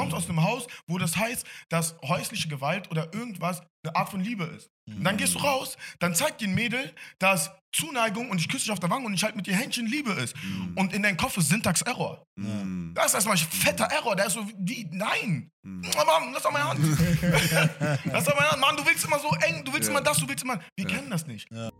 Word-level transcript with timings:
kommst 0.00 0.16
aus 0.16 0.28
einem 0.28 0.42
Haus, 0.42 0.66
wo 0.86 0.98
das 0.98 1.16
heißt, 1.16 1.46
dass 1.68 1.96
häusliche 2.02 2.48
Gewalt 2.48 2.90
oder 2.90 3.12
irgendwas 3.12 3.62
eine 3.84 3.96
Art 3.96 4.08
von 4.10 4.20
Liebe 4.20 4.44
ist. 4.44 4.70
Und 4.86 5.04
dann 5.04 5.16
gehst 5.16 5.34
du 5.34 5.38
raus, 5.38 5.76
dann 6.00 6.14
zeigt 6.14 6.40
dir 6.40 6.48
ein 6.48 6.54
Mädel, 6.54 6.92
dass 7.18 7.50
Zuneigung 7.72 8.28
und 8.30 8.38
ich 8.40 8.48
küsse 8.48 8.64
dich 8.64 8.72
auf 8.72 8.80
der 8.80 8.90
Wange 8.90 9.06
und 9.06 9.14
ich 9.14 9.22
halt 9.22 9.36
mit 9.36 9.46
dir 9.46 9.54
Händchen 9.54 9.86
Liebe 9.86 10.10
ist. 10.12 10.34
Und 10.74 10.92
in 10.92 11.02
deinem 11.04 11.16
Kopf 11.16 11.36
ist 11.36 11.48
Syntax-Error. 11.48 12.24
Mhm. 12.36 12.92
Das 12.94 13.06
ist 13.06 13.14
erstmal 13.14 13.36
ein 13.36 13.38
fetter 13.38 13.84
Error. 13.84 14.16
Der 14.16 14.26
ist 14.26 14.32
so, 14.32 14.44
wie, 14.58 14.88
nein. 14.90 15.50
Mhm. 15.62 15.82
Oh 15.96 16.04
Mann, 16.04 16.32
lass 16.32 16.42
doch 16.42 16.50
meine 16.50 16.68
Hand. 16.68 16.80
lass 18.06 18.24
doch 18.24 18.34
meine 18.34 18.50
Hand. 18.50 18.60
Mann, 18.60 18.76
du 18.76 18.84
willst 18.84 19.04
immer 19.04 19.20
so 19.20 19.30
eng, 19.46 19.64
du 19.64 19.72
willst 19.72 19.88
Ja. 19.88 19.94
immer 19.94 20.02
das, 20.02 20.18
du 20.18 20.28
willst 20.28 20.42
immer. 20.42 20.58
Wir 20.76 20.86
kennen 20.86 21.08
das 21.10 21.26
nicht. 21.26 21.48
Mon 21.52 21.70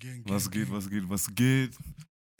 Gang, 0.00 0.24
gang, 0.24 0.34
Was 0.34 0.50
geht, 0.50 0.70
was 0.70 0.88
geht, 0.88 1.08
was 1.08 1.34
geht? 1.34 1.76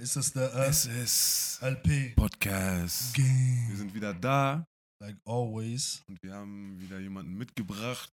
Ist 0.00 0.16
das 0.16 0.32
der 0.32 0.50
äh, 0.54 0.70
ist 0.70 1.58
LP? 1.62 2.14
Podcast. 2.16 3.14
Wir 3.16 3.24
Gang. 3.24 3.76
sind 3.76 3.94
wieder 3.94 4.14
da 4.14 4.64
Like 5.02 5.16
always. 5.26 6.02
und 6.08 6.18
wir 6.22 6.32
haben 6.34 6.80
wieder 6.80 6.98
jemanden 7.00 7.34
mitgebracht. 7.36 8.08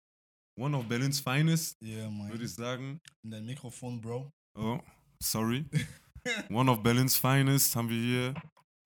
One 0.60 0.76
of 0.76 0.86
Berlin's 0.86 1.18
finest, 1.20 1.76
Yeah, 1.82 2.08
man. 2.10 2.30
würde 2.30 2.44
ich 2.44 2.54
sagen. 2.54 3.00
In 3.24 3.30
dein 3.32 3.44
Mikrofon, 3.44 4.00
Bro. 4.00 4.30
Oh, 4.56 4.78
sorry. 5.20 5.64
One 6.50 6.70
of 6.70 6.80
Berlin's 6.82 7.16
finest 7.16 7.74
haben 7.74 7.88
wir 7.88 8.00
hier. 8.00 8.34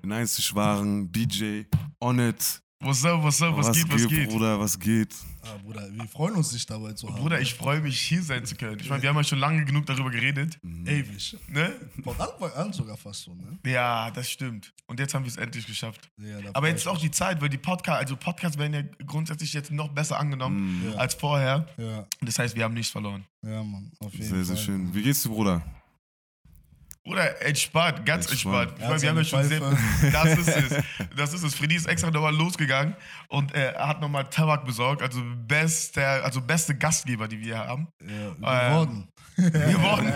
Den 0.02 0.12
einzig 0.12 0.54
wahren 0.54 1.10
DJ 1.12 1.64
Onet. 2.00 2.62
What's 2.78 3.04
up, 3.06 3.22
what's 3.22 3.40
up, 3.40 3.56
was, 3.56 3.72
geht, 3.72 3.90
was 3.90 4.06
geht? 4.06 4.28
Bruder, 4.28 4.60
was 4.60 4.78
geht? 4.78 5.14
Ah, 5.42 5.56
Bruder, 5.64 5.88
wir 5.90 6.06
freuen 6.08 6.34
uns, 6.34 6.50
dich 6.50 6.66
dabei 6.66 6.92
zu 6.92 7.08
haben. 7.08 7.16
Bruder, 7.18 7.40
ich 7.40 7.54
freue 7.54 7.80
mich, 7.80 7.98
hier 7.98 8.22
sein 8.22 8.44
zu 8.44 8.54
können. 8.54 8.78
Ich 8.78 8.90
meine, 8.90 9.02
wir 9.02 9.08
haben 9.08 9.16
ja 9.16 9.24
schon 9.24 9.38
lange 9.38 9.64
genug 9.64 9.86
darüber 9.86 10.10
geredet. 10.10 10.58
Ewig. 10.84 11.38
Ne? 11.48 11.72
Von 12.04 12.14
Anfang 12.20 12.52
an 12.52 12.72
sogar 12.74 12.98
fast 12.98 13.22
so, 13.22 13.34
ne? 13.34 13.58
Ja, 13.64 14.10
das 14.10 14.30
stimmt. 14.30 14.74
Und 14.88 15.00
jetzt 15.00 15.14
haben 15.14 15.24
wir 15.24 15.30
es 15.30 15.38
endlich 15.38 15.66
geschafft. 15.66 16.10
Ja, 16.18 16.36
Aber 16.52 16.68
jetzt 16.68 16.80
ist 16.82 16.86
auch 16.86 16.98
die 16.98 17.10
Zeit, 17.10 17.40
weil 17.40 17.48
die 17.48 17.56
Podcasts, 17.56 17.98
also 18.02 18.14
Podcasts 18.16 18.58
werden 18.58 18.74
ja 18.74 18.82
grundsätzlich 19.06 19.54
jetzt 19.54 19.70
noch 19.70 19.88
besser 19.88 20.18
angenommen. 20.20 20.82
Ja, 20.92 20.98
als 20.98 21.14
vorher. 21.14 21.66
ja, 21.78 22.06
Das 22.20 22.38
heißt, 22.38 22.54
wir 22.56 22.64
haben 22.64 22.74
nichts 22.74 22.92
verloren. 22.92 23.24
ja, 23.42 23.62
Mann. 23.62 23.90
Auf 24.00 24.12
jeden 24.12 24.26
Sehr, 24.26 24.34
Fall. 24.36 24.44
sehr 24.44 24.56
schön. 24.56 24.94
Wie 24.94 25.02
geht's 25.02 25.22
dir, 25.22 25.30
Bruder? 25.30 25.62
Oder 27.06 27.40
entspannt, 27.40 28.04
ganz 28.04 28.28
entspannt. 28.28 28.72
Entspannt. 28.72 28.80
Ich 28.80 28.88
meine, 28.88 29.02
wir 29.02 29.08
haben 29.10 29.16
ja 29.18 29.24
schon 29.24 29.44
sehr. 29.44 29.60
Das 30.12 30.38
ist 30.38 30.48
es. 30.48 30.84
Das 31.16 31.32
ist 31.32 31.42
es. 31.44 31.54
Freddy 31.54 31.76
ist 31.76 31.86
extra 31.86 32.10
nochmal 32.10 32.34
losgegangen 32.34 32.96
und 33.28 33.54
äh, 33.54 33.72
er 33.72 33.88
hat 33.88 34.00
nochmal 34.00 34.28
Tabak 34.28 34.64
besorgt. 34.64 35.02
Also, 35.02 35.22
bester, 35.46 36.24
also 36.24 36.40
beste 36.40 36.76
Gastgeber, 36.76 37.28
die 37.28 37.40
wir 37.40 37.58
haben. 37.58 37.86
Ja, 38.00 38.70
geworden. 38.70 39.08
Geworden. 39.36 40.12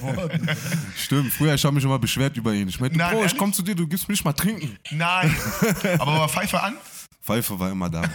geworden. 0.00 0.56
Stimmt, 0.96 1.32
früher 1.32 1.54
ich 1.54 1.64
habe 1.64 1.74
mich 1.74 1.84
immer 1.84 1.98
beschwert 1.98 2.36
über 2.36 2.52
ihn. 2.52 2.68
Ich 2.68 2.80
meinte, 2.80 2.96
Nein, 2.96 3.10
Bro, 3.10 3.18
ich 3.18 3.24
ehrlich? 3.24 3.38
komm 3.38 3.52
zu 3.52 3.62
dir, 3.62 3.74
du 3.74 3.86
gibst 3.86 4.08
mir 4.08 4.14
nicht 4.14 4.24
mal 4.24 4.32
trinken. 4.32 4.76
Nein. 4.90 5.34
Aber 5.98 6.18
war 6.18 6.28
Pfeife 6.28 6.60
an? 6.60 6.76
Pfeife 7.24 7.58
war 7.58 7.70
immer 7.70 7.88
da. 7.88 8.02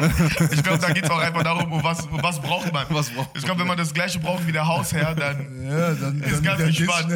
Ich 0.50 0.62
glaube, 0.62 0.78
da 0.78 0.90
geht 0.92 1.04
es 1.04 1.10
auch 1.10 1.18
einfach 1.18 1.42
darum, 1.42 1.70
um 1.72 1.82
was, 1.84 2.06
um 2.06 2.22
was 2.22 2.40
braucht 2.40 2.72
man. 2.72 2.86
Was 2.90 3.10
braucht 3.10 3.36
ich 3.36 3.44
glaube, 3.44 3.60
wenn 3.60 3.66
man 3.66 3.76
das 3.76 3.92
gleiche 3.92 4.18
braucht 4.18 4.46
wie 4.46 4.52
der 4.52 4.66
Hausherr, 4.66 5.14
dann 5.14 5.66
Ja, 5.66 5.92
dann, 5.94 6.20
ist 6.22 6.36
dann 6.36 6.42
ganz 6.44 6.60
entspannt. 6.62 7.12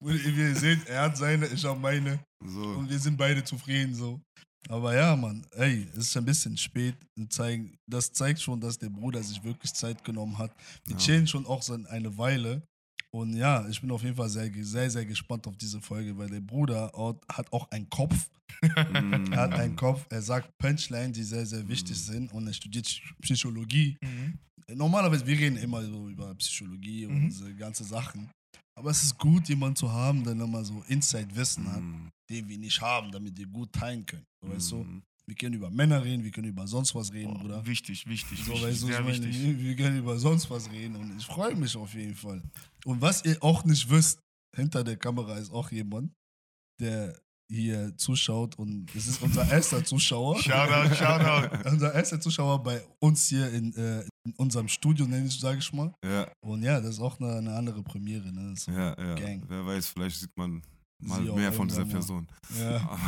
wie 0.00 0.16
ihr 0.16 0.54
seht, 0.56 0.86
er 0.88 1.02
hat 1.02 1.16
seine, 1.16 1.46
ich 1.46 1.64
habe 1.64 1.78
meine. 1.78 2.18
So. 2.44 2.60
Und 2.60 2.90
wir 2.90 2.98
sind 2.98 3.16
beide 3.16 3.42
zufrieden 3.44 3.94
so. 3.94 4.20
Aber 4.68 4.94
ja, 4.96 5.14
Mann, 5.14 5.46
ey, 5.56 5.86
es 5.92 6.08
ist 6.08 6.16
ein 6.16 6.24
bisschen 6.24 6.56
spät. 6.56 6.96
Zeigen- 7.28 7.76
Das 7.86 8.10
zeigt 8.12 8.40
schon, 8.40 8.60
dass 8.60 8.76
der 8.78 8.88
Bruder 8.90 9.22
sich 9.22 9.42
wirklich 9.44 9.72
Zeit 9.72 10.02
genommen 10.02 10.36
hat. 10.38 10.50
Wir 10.84 10.94
Ja. 10.96 10.98
chillen 10.98 11.26
schon 11.28 11.46
auch 11.46 11.62
seit 11.62 11.86
eine 11.86 12.16
Weile. 12.18 12.62
Und 13.16 13.34
ja, 13.34 13.66
ich 13.68 13.80
bin 13.80 13.90
auf 13.90 14.02
jeden 14.02 14.14
Fall 14.16 14.28
sehr, 14.28 14.50
sehr, 14.62 14.90
sehr 14.90 15.06
gespannt 15.06 15.46
auf 15.46 15.56
diese 15.56 15.80
Folge, 15.80 16.16
weil 16.18 16.28
der 16.28 16.40
Bruder 16.40 16.92
hat 17.32 17.50
auch 17.52 17.70
einen 17.70 17.88
Kopf. 17.88 18.28
Mm. 18.62 19.32
Er 19.32 19.40
hat 19.40 19.52
einen 19.54 19.74
Kopf. 19.76 20.04
Er 20.10 20.20
sagt 20.22 20.50
Punchline, 20.58 21.12
die 21.12 21.22
sehr, 21.22 21.46
sehr 21.46 21.66
wichtig 21.68 21.96
sind. 21.98 22.32
Und 22.32 22.46
er 22.46 22.52
studiert 22.52 22.86
Psychologie. 23.22 23.96
Mhm. 24.02 24.38
Normalerweise, 24.74 25.26
wir 25.26 25.38
reden 25.38 25.56
immer 25.56 25.82
so 25.82 26.08
über 26.08 26.34
Psychologie 26.34 27.06
und 27.06 27.14
Mhm. 27.22 27.28
diese 27.28 27.54
ganze 27.54 27.84
Sachen. 27.84 28.30
Aber 28.78 28.90
es 28.90 29.02
ist 29.02 29.16
gut, 29.18 29.48
jemanden 29.48 29.76
zu 29.76 29.90
haben, 29.90 30.22
der 30.24 30.34
nochmal 30.34 30.64
so 30.64 30.84
Inside-Wissen 30.88 31.72
hat, 31.72 31.80
Mm. 31.82 32.08
den 32.30 32.48
wir 32.48 32.58
nicht 32.58 32.80
haben, 32.82 33.10
damit 33.12 33.36
wir 33.38 33.46
gut 33.46 33.72
teilen 33.72 34.04
können. 34.04 34.24
So, 34.42 34.48
weißt 34.52 34.72
du? 34.72 34.86
Wir 35.28 35.34
können 35.34 35.54
über 35.54 35.70
Männer 35.70 36.04
reden, 36.04 36.22
wir 36.22 36.30
können 36.30 36.48
über 36.48 36.68
sonst 36.68 36.94
was 36.94 37.12
reden, 37.12 37.34
Bruder. 37.34 37.60
Oh, 37.62 37.66
wichtig, 37.66 38.06
wichtig, 38.06 38.44
So, 38.44 38.52
wichtig 38.52 38.78
sehr 38.78 39.02
meine, 39.02 39.24
wichtig. 39.24 39.58
wir 39.58 39.76
können 39.76 39.98
über 39.98 40.18
sonst 40.18 40.48
was 40.50 40.70
reden 40.70 40.94
und 40.96 41.16
ich 41.16 41.26
freue 41.26 41.56
mich 41.56 41.76
auf 41.76 41.92
jeden 41.94 42.14
Fall. 42.14 42.40
Und 42.84 43.00
was 43.00 43.24
ihr 43.24 43.36
auch 43.42 43.64
nicht 43.64 43.90
wisst, 43.90 44.20
hinter 44.54 44.84
der 44.84 44.96
Kamera 44.96 45.36
ist 45.36 45.50
auch 45.50 45.70
jemand, 45.72 46.12
der 46.80 47.18
hier 47.48 47.96
zuschaut 47.96 48.56
und 48.56 48.94
es 48.94 49.06
ist 49.08 49.20
unser 49.20 49.48
erster 49.52 49.84
Zuschauer. 49.84 50.40
Shoutout, 50.40 50.94
Shoutout. 50.94 51.68
unser 51.70 51.92
erster 51.94 52.20
Zuschauer 52.20 52.62
bei 52.62 52.84
uns 53.00 53.26
hier 53.28 53.50
in, 53.50 53.74
äh, 53.74 54.02
in 54.24 54.32
unserem 54.36 54.68
Studio, 54.68 55.06
nenne 55.06 55.26
ich, 55.26 55.38
sage 55.38 55.58
ich 55.58 55.72
mal. 55.72 55.92
Ja, 56.04 56.30
Und 56.40 56.62
ja, 56.62 56.80
das 56.80 56.96
ist 56.96 57.00
auch 57.00 57.18
eine, 57.20 57.36
eine 57.36 57.54
andere 57.54 57.82
Premiere. 57.82 58.32
Ne? 58.32 58.54
So, 58.56 58.70
ja, 58.70 58.96
ja. 58.98 59.14
Gang. 59.14 59.44
Wer 59.48 59.66
weiß, 59.66 59.88
vielleicht 59.88 60.20
sieht 60.20 60.36
man 60.36 60.62
mal 60.98 61.22
Sie 61.22 61.32
mehr 61.32 61.52
von 61.52 61.68
dieser 61.68 61.84
mal. 61.84 61.92
Person. 61.92 62.28
Ja. 62.58 62.98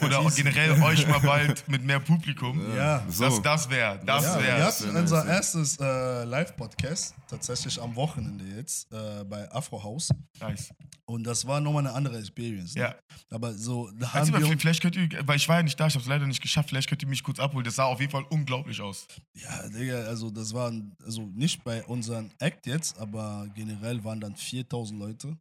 Oder 0.06 0.20
auch 0.20 0.34
generell 0.34 0.80
euch 0.82 1.06
mal 1.06 1.20
bald 1.20 1.68
mit 1.68 1.84
mehr 1.84 2.00
Publikum. 2.00 2.60
Ja. 2.74 3.04
So. 3.08 3.24
Das, 3.24 3.42
das 3.42 3.70
wäre, 3.70 4.00
das 4.04 4.24
ja, 4.24 4.38
wir 4.38 4.46
wäre. 4.46 4.64
hatten 4.64 4.94
wär 4.94 5.00
unser 5.00 5.26
erstes 5.26 5.78
äh, 5.80 6.24
Live-Podcast 6.24 7.14
tatsächlich 7.28 7.80
am 7.80 7.94
Wochenende 7.96 8.44
jetzt 8.56 8.90
äh, 8.92 9.24
bei 9.24 9.50
Afro 9.52 9.82
House. 9.82 10.10
Nice. 10.40 10.72
Und 11.04 11.24
das 11.24 11.46
war 11.46 11.60
nochmal 11.60 11.86
eine 11.86 11.94
andere 11.94 12.18
Experience. 12.18 12.74
Ne? 12.74 12.82
Ja. 12.82 12.94
Aber 13.30 13.54
so, 13.54 13.90
da 13.98 14.12
haben 14.12 14.30
mal, 14.30 14.42
wir. 14.42 14.58
vielleicht 14.58 14.82
könnt 14.82 14.96
ihr, 14.96 15.08
weil 15.26 15.36
ich 15.36 15.48
war 15.48 15.56
ja 15.56 15.62
nicht 15.62 15.78
da, 15.78 15.86
ich 15.86 15.94
habe 15.94 16.02
es 16.02 16.08
leider 16.08 16.26
nicht 16.26 16.42
geschafft, 16.42 16.68
vielleicht 16.68 16.88
könnt 16.88 17.02
ihr 17.02 17.08
mich 17.08 17.22
kurz 17.22 17.38
abholen. 17.38 17.64
Das 17.64 17.76
sah 17.76 17.84
auf 17.84 18.00
jeden 18.00 18.12
Fall 18.12 18.24
unglaublich 18.28 18.80
aus. 18.80 19.06
Ja, 19.32 19.68
Digga, 19.68 20.04
also 20.04 20.30
das 20.30 20.52
waren, 20.52 20.94
also 21.04 21.22
nicht 21.34 21.64
bei 21.64 21.82
unserem 21.84 22.30
Act 22.38 22.66
jetzt, 22.66 22.98
aber 22.98 23.46
generell 23.54 24.04
waren 24.04 24.20
dann 24.20 24.36
4000 24.36 25.00
Leute. 25.00 25.38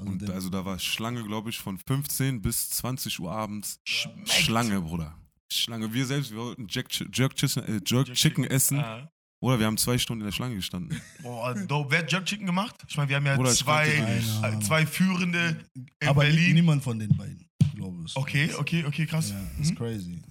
Also, 0.00 0.12
Und 0.12 0.30
also 0.30 0.48
da 0.50 0.64
war 0.64 0.78
Schlange, 0.78 1.22
glaube 1.24 1.50
ich, 1.50 1.58
von 1.58 1.78
15 1.78 2.40
bis 2.42 2.70
20 2.70 3.20
Uhr 3.20 3.30
abends. 3.32 3.80
Schmeckt. 3.84 4.28
Schlange, 4.30 4.80
Bruder. 4.80 5.14
Schlange. 5.52 5.92
Wir 5.92 6.06
selbst, 6.06 6.30
wir 6.30 6.38
wollten 6.38 6.66
Jack, 6.68 6.86
Jerk, 7.12 7.34
Chicken, 7.36 7.64
äh, 7.64 7.72
Jerk 7.84 8.06
Jerk 8.08 8.14
Chicken 8.14 8.44
essen. 8.44 8.78
Ah. 8.78 9.10
Oder 9.42 9.58
wir 9.58 9.66
haben 9.66 9.78
zwei 9.78 9.96
Stunden 9.98 10.20
in 10.22 10.26
der 10.26 10.32
Schlange 10.32 10.54
gestanden. 10.56 11.00
Boah, 11.22 11.54
dope. 11.54 11.90
Wer 11.90 12.00
hat 12.00 12.12
Jerk 12.12 12.26
Chicken 12.26 12.46
gemacht? 12.46 12.76
Ich 12.88 12.96
meine, 12.96 13.08
wir 13.08 13.16
haben 13.16 13.26
ja 13.26 13.36
Bruder, 13.36 13.52
ich 13.52 13.58
zwei, 13.58 13.88
äh, 13.88 14.60
zwei 14.60 14.84
führende 14.86 15.56
in 16.00 16.08
aber 16.08 16.22
Berlin. 16.22 16.54
niemand 16.54 16.82
von 16.84 16.98
den 16.98 17.16
beiden, 17.16 17.48
glaube 17.74 18.04
ich. 18.06 18.14
Okay, 18.16 18.50
okay, 18.58 18.84
okay, 18.84 19.06
krass. 19.06 19.30
Ja, 19.30 19.40
ist 19.60 19.70
Mhm. 19.70 19.74
crazy. 19.76 20.22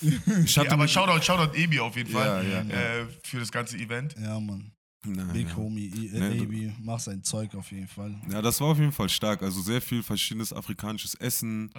Ich 0.00 0.54
Ja, 0.54 0.62
hatte 0.62 0.72
aber 0.72 0.82
mit- 0.82 0.90
Shoutout, 0.90 1.22
Shoutout 1.24 1.56
Ebi 1.56 1.80
auf 1.80 1.96
jeden 1.96 2.10
Fall 2.10 2.44
Ja, 2.46 2.60
ja, 2.60 2.62
ja. 2.62 3.00
Äh, 3.00 3.06
für 3.24 3.40
das 3.40 3.50
ganze 3.50 3.76
Event. 3.78 4.14
Ja, 4.20 4.38
Mann. 4.38 4.70
Nein, 5.06 5.32
Big 5.32 5.48
ja. 5.48 5.56
Homie, 5.56 5.90
Nee, 5.94 6.06
äh, 6.18 6.36
du- 6.38 6.44
Abi, 6.44 6.72
mach 6.80 6.98
sein 6.98 7.22
Zeug 7.22 7.54
auf 7.54 7.70
jeden 7.70 7.86
Fall. 7.88 8.20
Ja, 8.30 8.42
das 8.42 8.60
war 8.60 8.68
auf 8.68 8.78
jeden 8.78 8.92
Fall 8.92 9.08
stark. 9.08 9.42
Also 9.42 9.60
sehr 9.62 9.80
viel 9.80 10.02
verschiedenes 10.02 10.52
afrikanisches 10.52 11.14
Essen, 11.14 11.70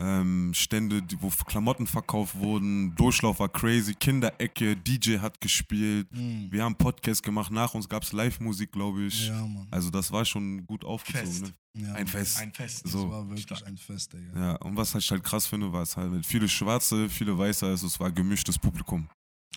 ähm, 0.00 0.52
Stände, 0.54 1.02
die, 1.02 1.20
wo 1.20 1.28
Klamotten 1.46 1.86
verkauft 1.86 2.36
wurden, 2.38 2.94
Durchlauf 2.94 3.40
war 3.40 3.48
crazy, 3.48 3.94
Kinderecke, 3.94 4.76
DJ 4.76 5.18
hat 5.18 5.40
gespielt. 5.40 6.06
Mhm. 6.14 6.48
Wir 6.52 6.62
haben 6.62 6.76
Podcast 6.76 7.22
gemacht, 7.22 7.50
nach 7.50 7.74
uns 7.74 7.88
gab 7.88 8.02
es 8.04 8.12
Live-Musik, 8.12 8.70
glaube 8.70 9.02
ich. 9.04 9.26
Ja, 9.28 9.44
Mann. 9.46 9.66
Also 9.70 9.90
das 9.90 10.12
war 10.12 10.24
schon 10.24 10.64
gut 10.66 10.84
aufgezogen. 10.84 11.26
Fest. 11.26 11.42
Ne? 11.74 11.82
Ja, 11.86 11.94
Ein. 11.94 12.06
Fest. 12.06 12.38
Ein 12.38 12.52
Fest. 12.52 12.84
Das 12.84 12.92
So. 12.92 13.10
war 13.10 13.24
wirklich 13.26 13.42
Stark. 13.44 13.66
ein 13.66 13.76
Fest, 13.76 14.12
Digga. 14.12 14.38
Ja, 14.38 14.56
und 14.56 14.76
was 14.76 14.94
ich 14.94 15.10
halt 15.10 15.24
krass 15.24 15.46
finde, 15.46 15.72
war 15.72 15.82
es 15.82 15.96
halt 15.96 16.12
mit 16.12 16.26
viele 16.26 16.48
Schwarze, 16.48 17.08
viele 17.08 17.36
Weiße, 17.36 17.66
also 17.66 17.86
es 17.86 17.98
war 17.98 18.12
gemischtes 18.12 18.58
Publikum. 18.58 19.08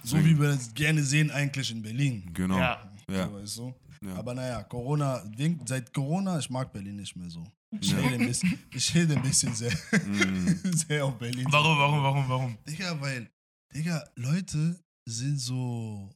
So 0.03 0.17
wie 0.25 0.39
wir 0.39 0.49
es 0.49 0.73
gerne 0.73 1.03
sehen 1.03 1.29
eigentlich 1.29 1.69
in 1.69 1.83
Berlin. 1.83 2.31
Genau. 2.33 2.57
Ja. 2.57 2.91
Ja. 3.11 3.27
So, 3.27 3.33
weißt 3.33 3.57
du? 3.57 3.73
Ja. 4.03 4.15
Aber 4.15 4.33
naja, 4.33 4.63
Corona, 4.63 5.23
wegen- 5.37 5.65
seit 5.67 5.93
Corona, 5.93 6.39
ich 6.39 6.49
mag 6.49 6.71
Berlin 6.73 6.95
nicht 6.95 7.15
mehr 7.15 7.29
so. 7.29 7.43
Ich 7.79 7.91
Ja. 7.91 7.97
rede 7.99 8.15
ein 8.15 8.27
bisschen, 8.27 8.59
ich 8.73 8.95
rede 8.95 9.15
ein 9.15 9.21
bisschen 9.21 9.53
sehr, 9.53 9.71
Mm. 9.71 10.59
sehr 10.87 11.05
auf 11.05 11.17
Berlin. 11.17 11.45
Warum, 11.49 11.77
warum, 11.77 12.03
warum, 12.03 12.29
warum? 12.29 12.57
Digga, 12.67 12.99
weil, 12.99 13.29
Digga, 13.73 14.03
Leute 14.15 14.79
sind 15.07 15.37
so. 15.39 16.09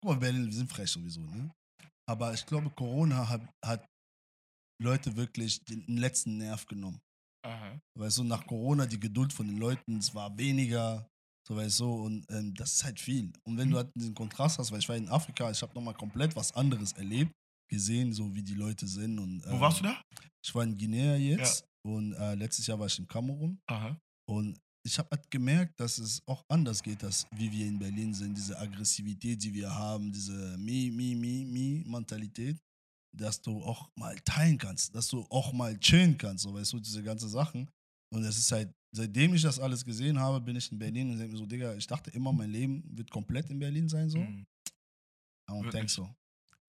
Guck 0.00 0.14
mal, 0.14 0.18
Berlin, 0.20 0.46
wir 0.46 0.52
sind 0.52 0.70
frech 0.70 0.90
sowieso, 0.90 1.20
ne? 1.22 1.50
Aber 2.08 2.32
ich 2.34 2.44
glaube, 2.46 2.70
Corona 2.70 3.28
hat, 3.28 3.42
hat 3.64 3.84
Leute 4.82 5.14
wirklich 5.16 5.64
den 5.64 5.84
letzten 5.96 6.38
Nerv 6.38 6.66
genommen. 6.66 7.00
Aha. 7.44 7.78
Weißt 7.98 8.18
du, 8.18 8.24
nach 8.24 8.46
Corona 8.46 8.86
die 8.86 9.00
Geduld 9.00 9.32
von 9.32 9.46
den 9.46 9.58
Leuten, 9.58 9.96
es 9.98 10.14
war 10.14 10.36
weniger, 10.36 11.08
so 11.52 11.56
weißt 11.56 11.80
du, 11.80 11.92
und 11.92 12.26
ähm, 12.30 12.54
das 12.54 12.72
ist 12.72 12.84
halt 12.84 12.98
viel. 12.98 13.30
Und 13.44 13.58
wenn 13.58 13.70
du 13.70 13.76
halt 13.76 13.90
diesen 13.94 14.14
Kontrast 14.14 14.58
hast, 14.58 14.72
weil 14.72 14.78
ich 14.78 14.88
war 14.88 14.96
in 14.96 15.08
Afrika, 15.08 15.50
ich 15.50 15.60
habe 15.60 15.74
nochmal 15.74 15.94
komplett 15.94 16.34
was 16.34 16.52
anderes 16.52 16.92
erlebt, 16.92 17.32
gesehen, 17.70 18.12
so 18.12 18.34
wie 18.34 18.42
die 18.42 18.54
Leute 18.54 18.86
sind. 18.86 19.18
Und, 19.18 19.44
Wo 19.46 19.56
äh, 19.56 19.60
warst 19.60 19.80
du 19.80 19.84
da? 19.84 20.00
Ich 20.44 20.54
war 20.54 20.64
in 20.64 20.76
Guinea 20.76 21.16
jetzt 21.16 21.64
und 21.86 22.14
äh, 22.14 22.34
letztes 22.34 22.66
Jahr 22.66 22.78
war 22.78 22.86
ich 22.86 22.98
in 22.98 23.06
Kamerun. 23.06 23.58
Aha. 23.66 23.96
Und 24.28 24.58
ich 24.84 24.98
habe 24.98 25.08
halt 25.12 25.30
gemerkt, 25.30 25.78
dass 25.78 25.98
es 25.98 26.20
auch 26.26 26.42
anders 26.48 26.82
geht, 26.82 27.04
als 27.04 27.26
wie 27.36 27.52
wir 27.52 27.66
in 27.66 27.78
Berlin 27.78 28.14
sind. 28.14 28.36
Diese 28.36 28.58
Aggressivität, 28.58 29.42
die 29.42 29.52
wir 29.52 29.72
haben, 29.72 30.10
diese 30.10 30.56
Mi, 30.58 30.90
Mi, 30.90 31.14
Mi, 31.14 31.44
Mi-Mentalität, 31.44 32.58
dass 33.14 33.40
du 33.40 33.62
auch 33.62 33.88
mal 33.94 34.18
teilen 34.20 34.58
kannst, 34.58 34.94
dass 34.94 35.08
du 35.08 35.24
auch 35.28 35.52
mal 35.52 35.78
chillen 35.78 36.16
kannst, 36.16 36.44
so 36.44 36.54
weißt 36.54 36.72
du, 36.72 36.80
diese 36.80 37.02
ganzen 37.02 37.28
Sachen. 37.28 37.68
Und 38.12 38.24
es 38.24 38.36
ist 38.38 38.52
halt, 38.52 38.72
seitdem 38.94 39.34
ich 39.34 39.42
das 39.42 39.58
alles 39.58 39.84
gesehen 39.84 40.18
habe, 40.18 40.40
bin 40.40 40.56
ich 40.56 40.70
in 40.70 40.78
Berlin 40.78 41.10
und 41.10 41.18
denke 41.18 41.32
mir 41.32 41.38
so, 41.38 41.46
Digga, 41.46 41.74
ich 41.74 41.86
dachte 41.86 42.10
immer, 42.10 42.32
mein 42.32 42.50
Leben 42.50 42.82
wird 42.96 43.10
komplett 43.10 43.48
in 43.50 43.58
Berlin 43.58 43.88
sein, 43.88 44.10
so. 44.10 44.18
Mhm. 44.18 44.44
I 45.50 45.52
don't 45.54 45.70
think 45.70 45.90
so. 45.90 46.08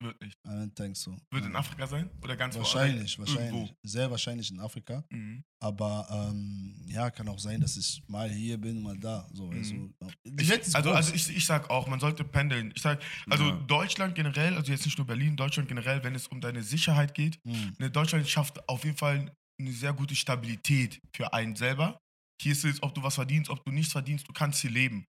Wird 0.02 0.20
nicht. 0.22 0.38
I 0.46 0.50
don't 0.50 0.74
think 0.76 0.98
so. 0.98 1.16
Wird 1.32 1.46
in 1.46 1.52
Ja. 1.54 1.60
Afrika 1.60 1.88
sein? 1.88 2.10
Oder 2.22 2.36
ganz 2.36 2.56
Wahrscheinlich, 2.58 3.18
wahrscheinlich. 3.20 3.74
Sehr 3.84 4.10
wahrscheinlich 4.12 4.52
in 4.52 4.60
Afrika. 4.60 5.04
Irgendwo. 5.10 5.16
Mhm. 5.16 5.44
Aber 5.62 6.08
ähm, 6.32 6.76
ja, 6.88 7.10
kann 7.10 7.28
auch 7.30 7.40
sein, 7.40 7.62
dass 7.62 7.78
ich 7.78 8.04
mal 8.08 8.30
hier 8.30 8.58
bin, 8.58 8.82
mal 8.82 8.98
da. 8.98 9.28
So, 9.34 9.48
Mhm. 9.50 9.94
Die 10.26 10.44
Ich, 10.44 10.76
also, 10.76 10.92
also 10.92 11.14
ich, 11.14 11.30
ich 11.30 11.46
sag 11.46 11.70
auch, 11.70 11.88
man 11.88 12.00
sollte 12.02 12.26
pendeln. 12.26 12.72
Ich 12.76 12.82
sag, 12.82 13.02
also 13.30 13.46
Ja. 13.50 13.56
Deutschland 13.68 14.16
generell, 14.16 14.56
also 14.56 14.72
jetzt 14.74 14.86
nicht 14.86 14.98
nur 14.98 15.08
Berlin, 15.08 15.38
Deutschland 15.38 15.70
generell, 15.70 16.04
wenn 16.04 16.16
es 16.16 16.28
um 16.28 16.42
deine 16.42 16.64
Sicherheit 16.64 17.14
geht, 17.14 17.40
Mhm. 17.46 17.74
ne, 17.80 17.90
Deutschland 17.92 18.28
schafft 18.28 18.68
auf 18.68 18.84
jeden 18.84 18.98
Fall 18.98 19.34
eine 19.60 19.72
sehr 19.72 19.94
gute 19.94 20.16
Stabilität 20.16 21.00
für 21.16 21.34
einen 21.34 21.56
selber. 21.56 21.98
Hier 22.42 22.52
ist 22.52 22.66
es, 22.66 22.82
ob 22.84 22.94
du 22.96 23.04
was 23.04 23.16
verdienst, 23.16 23.50
ob 23.50 23.64
du 23.64 23.72
nichts 23.72 23.92
verdienst, 23.94 24.28
du 24.28 24.34
kannst 24.34 24.60
hier 24.62 24.72
leben. 24.72 25.06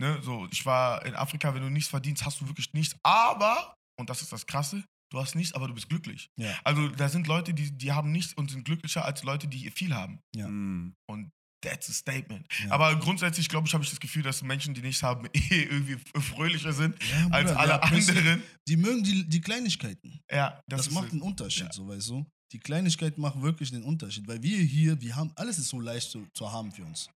Ne? 0.00 0.20
So, 0.22 0.46
ich 0.50 0.64
war 0.64 1.04
in 1.04 1.14
Afrika, 1.14 1.52
wenn 1.54 1.62
du 1.62 1.70
nichts 1.70 1.90
verdienst, 1.90 2.24
hast 2.24 2.40
du 2.40 2.46
wirklich 2.48 2.72
nichts. 2.72 2.96
Aber, 3.02 3.74
und 3.98 4.08
das 4.08 4.22
ist 4.22 4.32
das 4.32 4.46
Krasse, 4.46 4.84
du 5.12 5.18
hast 5.20 5.34
nichts, 5.34 5.52
aber 5.54 5.66
du 5.68 5.74
bist 5.74 5.88
glücklich. 5.88 6.28
Ja. 6.38 6.54
Also 6.64 6.88
da 6.88 7.08
sind 7.08 7.26
Leute, 7.26 7.52
die, 7.52 7.70
die 7.76 7.92
haben 7.92 8.12
nichts 8.12 8.32
und 8.34 8.50
sind 8.50 8.64
glücklicher 8.64 9.04
als 9.04 9.22
Leute, 9.24 9.48
die 9.48 9.70
viel 9.70 9.94
haben. 9.94 10.20
Ja. 10.36 10.46
Mhm. 10.48 10.94
Und 11.10 11.30
that's 11.64 11.90
a 11.90 11.92
statement. 11.92 12.46
Ja. 12.64 12.70
Aber 12.70 12.94
grundsätzlich, 12.96 13.48
glaube 13.48 13.66
ich, 13.66 13.74
habe 13.74 13.82
ich 13.82 13.90
das 13.90 13.98
Gefühl, 13.98 14.22
dass 14.22 14.42
Menschen, 14.42 14.72
die 14.74 14.80
nichts 14.80 15.02
haben, 15.02 15.26
eh 15.34 15.62
irgendwie 15.64 15.98
fröhlicher 16.20 16.72
sind 16.72 16.96
Ja, 17.02 17.22
Bruder, 17.24 17.34
als 17.34 17.50
alle 17.52 17.72
ja, 17.72 17.80
anderen. 17.80 18.42
Die 18.68 18.76
mögen 18.76 19.02
die, 19.02 19.28
die 19.28 19.40
Kleinigkeiten. 19.40 20.20
Ja, 20.30 20.62
Das, 20.68 20.78
das, 20.82 20.86
ist 20.86 20.92
macht 20.94 21.06
es. 21.06 21.10
den 21.10 21.22
Unterschied, 21.22 21.64
Ja. 21.66 21.72
so 21.72 21.88
weißt 21.88 22.08
du. 22.10 22.24
Die 22.52 22.58
Kleinigkeit 22.58 23.18
macht 23.18 23.40
wirklich 23.42 23.70
den 23.70 23.82
Unterschied. 23.82 24.26
Weil 24.26 24.42
wir 24.42 24.58
hier, 24.58 25.00
wir 25.00 25.14
haben, 25.16 25.32
alles 25.36 25.58
ist 25.58 25.68
so 25.68 25.80
leicht 25.80 26.10
zu, 26.10 26.26
zu 26.34 26.50
haben 26.50 26.72
für 26.72 26.84
uns. 26.84 27.10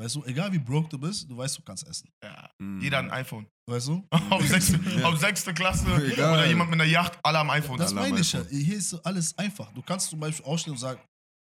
Weißt 0.00 0.16
du, 0.16 0.24
egal 0.24 0.52
wie 0.52 0.58
broke 0.58 0.88
du 0.88 0.98
bist, 0.98 1.30
du 1.30 1.36
weißt, 1.36 1.58
du 1.58 1.62
kannst 1.62 1.86
essen. 1.86 2.10
Ja. 2.24 2.50
Mhm. 2.60 2.80
Jeder 2.80 2.98
hat 2.98 3.04
ein 3.04 3.10
iPhone. 3.10 3.46
Weißt 3.68 3.88
du? 3.88 4.06
auf, 4.30 4.46
sechste, 4.46 4.78
Ja. 4.98 5.08
auf 5.08 5.18
sechste 5.18 5.52
Klasse 5.54 5.86
Egal. 6.12 6.32
oder 6.32 6.46
jemand 6.46 6.70
mit 6.70 6.80
einer 6.80 6.90
Yacht, 6.90 7.18
alle 7.22 7.38
am 7.38 7.50
iPhone. 7.50 7.78
Das 7.78 7.92
alle 7.92 8.00
meine 8.10 8.20
ich 8.20 8.32
ja. 8.32 8.42
Hier 8.46 8.76
ist 8.76 8.90
so 8.90 9.02
alles 9.02 9.36
einfach. 9.38 9.72
Du 9.72 9.82
kannst 9.82 10.10
zum 10.10 10.18
Beispiel 10.18 10.44
aufstehen 10.44 10.72
und 10.72 10.78
sagen, 10.78 11.00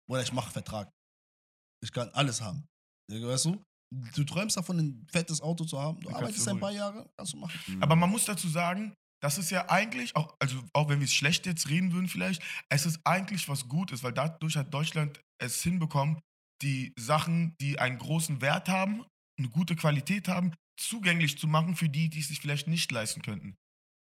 oder 0.09 0.23
ich 0.23 0.31
mache 0.31 0.51
Vertrag. 0.51 0.89
Ich 1.83 1.91
kann 1.91 2.09
alles 2.09 2.41
haben. 2.41 2.65
Weißt 3.11 3.45
du? 3.45 3.61
Du 4.15 4.23
träumst 4.23 4.55
davon, 4.55 4.79
ein 4.79 5.07
fettes 5.11 5.41
Auto 5.41 5.65
zu 5.65 5.79
haben. 5.79 5.99
Du 5.99 6.09
kannst 6.09 6.21
arbeitest 6.21 6.45
du 6.47 6.51
ein 6.51 6.59
paar 6.59 6.71
Jahre, 6.71 7.09
kannst 7.17 7.33
du 7.33 7.37
machen. 7.37 7.59
Mhm. 7.67 7.83
Aber 7.83 7.95
man 7.95 8.09
muss 8.09 8.25
dazu 8.25 8.47
sagen, 8.47 8.93
das 9.21 9.37
ist 9.37 9.49
ja 9.51 9.69
eigentlich, 9.69 10.15
auch, 10.15 10.35
also 10.39 10.63
auch 10.73 10.89
wenn 10.89 10.99
wir 10.99 11.05
es 11.05 11.13
schlecht 11.13 11.45
jetzt 11.45 11.69
reden 11.69 11.91
würden 11.91 12.07
vielleicht, 12.07 12.41
es 12.69 12.85
ist 12.85 12.99
eigentlich 13.05 13.47
was 13.49 13.67
Gutes, 13.67 14.03
weil 14.03 14.13
dadurch 14.13 14.55
hat 14.57 14.73
Deutschland 14.73 15.19
es 15.41 15.61
hinbekommen, 15.61 16.19
die 16.61 16.93
Sachen, 16.97 17.55
die 17.61 17.79
einen 17.79 17.97
großen 17.97 18.41
Wert 18.41 18.69
haben, 18.69 19.05
eine 19.37 19.49
gute 19.49 19.75
Qualität 19.75 20.27
haben, 20.27 20.53
zugänglich 20.79 21.37
zu 21.37 21.47
machen 21.47 21.75
für 21.75 21.89
die, 21.89 22.09
die 22.09 22.19
es 22.19 22.27
sich 22.29 22.39
vielleicht 22.39 22.67
nicht 22.67 22.91
leisten 22.91 23.21
könnten. 23.21 23.55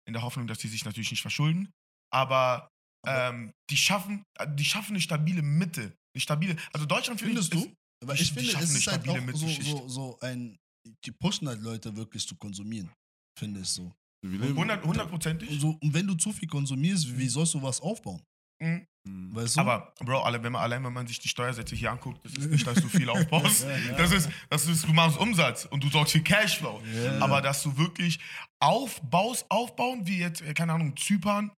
In 0.08 0.14
der 0.14 0.22
Hoffnung, 0.22 0.48
dass 0.48 0.60
sie 0.60 0.68
sich 0.68 0.86
natürlich 0.86 1.12
nicht 1.12 1.22
verschulden. 1.22 1.70
Aber 2.14 2.70
ähm, 3.06 3.52
die, 3.70 3.78
schaffen, 3.78 4.24
die 4.56 4.66
schaffen 4.66 4.92
eine 4.94 5.02
stabile 5.02 5.42
Mitte. 5.42 5.96
Eine 6.16 6.22
stabile, 6.22 6.56
also 6.74 6.86
Deutschland 6.86 7.20
finde 7.20 7.40
ich, 7.40 7.48
Findest 7.50 7.68
du? 7.70 7.74
Weil 8.06 8.16
die- 8.16 8.24
ich 8.24 8.30
die 8.34 8.40
finde, 8.40 8.50
es 8.52 8.56
eine 8.56 8.64
ist 8.80 8.88
halt 8.88 9.04
stabile 9.04 9.34
auch 9.34 9.38
so, 9.38 9.48
so, 9.62 9.88
so 9.90 10.20
ein, 10.22 10.58
die 11.06 11.12
pushen 11.12 11.48
halt 11.48 11.62
Leute 11.62 11.96
wirklich 11.96 12.28
zu 12.28 12.36
konsumieren. 12.38 12.92
Finde 13.38 13.62
ich 13.62 13.70
so. 13.70 13.92
Wir 14.32 14.40
leben- 14.40 14.56
100 14.58 14.84
hundertprozentig. 14.84 15.60
so. 15.60 15.78
Und 15.82 15.94
wenn 15.94 16.08
du 16.08 16.16
zu 16.16 16.32
viel 16.34 16.48
konsumierst, 16.48 17.18
wie 17.18 17.28
sollst 17.28 17.54
du 17.54 17.62
was 17.62 17.80
aufbauen? 17.82 18.22
Mhm. 18.62 18.86
Mhm. 19.08 19.36
Weißt 19.36 19.56
du? 19.56 19.62
Aber, 19.62 19.94
Bro, 20.00 20.22
alle, 20.24 20.42
wenn 20.44 20.52
man, 20.52 20.62
allein 20.64 20.84
wenn 20.84 20.92
man 20.94 21.06
sich 21.08 21.20
die 21.20 21.30
Steuersätze 21.30 21.76
hier 21.76 21.92
anguckt, 21.92 22.24
das 22.26 22.34
ist 22.34 22.50
nicht, 22.50 22.66
dass 22.68 22.82
du 22.82 22.90
viel 22.90 23.08
aufbaust. 23.10 23.64
Ja, 23.66 23.78
ja. 23.78 23.94
Das, 23.98 24.12
ist, 24.12 24.30
das 24.50 24.68
ist, 24.68 24.88
du 24.88 24.94
machst 24.94 25.18
Umsatz 25.18 25.66
und 25.66 25.84
du 25.84 25.90
sorgst 25.90 26.14
für 26.14 26.22
Cashflow. 26.22 26.82
Ja. 26.94 27.20
Aber 27.20 27.42
dass 27.42 27.62
du 27.64 27.78
wirklich 27.78 28.20
aufbaust, 28.60 29.46
aufbauen, 29.50 30.06
wie 30.08 30.20
jetzt, 30.20 30.42
äh, 30.42 30.54
keine 30.54 30.74
Ahnung, 30.74 30.96
Zypern 30.98 31.52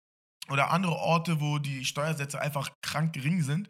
oder 0.51 0.71
andere 0.71 0.93
Orte, 0.97 1.41
wo 1.41 1.59
die 1.59 1.85
Steuersätze 1.85 2.41
einfach 2.41 2.71
krank 2.83 3.13
gering 3.13 3.43
sind, 3.43 3.69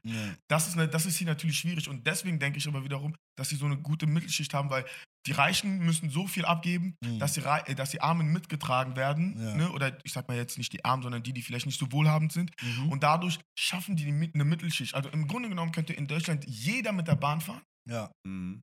das 0.48 0.68
ist, 0.68 0.76
ne, 0.76 0.86
das 0.88 1.06
ist 1.06 1.16
hier 1.16 1.26
natürlich 1.26 1.58
schwierig. 1.58 1.88
Und 1.88 2.06
deswegen 2.06 2.38
denke 2.38 2.58
ich 2.58 2.68
aber 2.68 2.84
wiederum, 2.84 3.16
dass 3.36 3.48
sie 3.48 3.56
so 3.56 3.66
eine 3.66 3.76
gute 3.78 4.06
Mittelschicht 4.06 4.54
haben, 4.54 4.70
weil 4.70 4.84
die 5.28 5.32
Reichen 5.32 5.78
müssen 5.78 6.10
so 6.10 6.26
viel 6.26 6.44
abgeben, 6.44 6.96
Mhm. 7.04 7.18
dass, 7.18 7.34
die, 7.34 7.40
Rei- 7.40 7.62
äh, 7.66 7.74
dass 7.74 7.90
die 7.90 8.00
Armen 8.00 8.32
mitgetragen 8.32 8.96
werden. 8.96 9.36
Ja. 9.38 9.54
Ne? 9.54 9.70
Oder 9.72 9.96
ich 10.04 10.12
sag 10.12 10.26
mal 10.26 10.36
jetzt 10.36 10.58
nicht 10.58 10.72
die 10.72 10.84
Armen, 10.84 11.02
sondern 11.02 11.22
die, 11.22 11.32
die 11.32 11.42
vielleicht 11.42 11.66
nicht 11.66 11.78
so 11.78 11.92
wohlhabend 11.92 12.32
sind. 12.32 12.50
Mhm. 12.62 12.88
Und 12.90 13.02
dadurch 13.02 13.38
schaffen 13.58 13.94
die 13.96 14.06
eine 14.06 14.44
Mittelschicht. 14.44 14.94
Also 14.94 15.08
im 15.10 15.28
Grunde 15.28 15.48
genommen 15.48 15.72
könnte 15.72 15.92
in 15.92 16.06
Deutschland 16.06 16.44
jeder 16.46 16.92
mit 16.92 17.06
der 17.06 17.16
Bahn 17.16 17.40
fahren, 17.40 17.62
ja. 17.88 18.10
Mhm. 18.26 18.62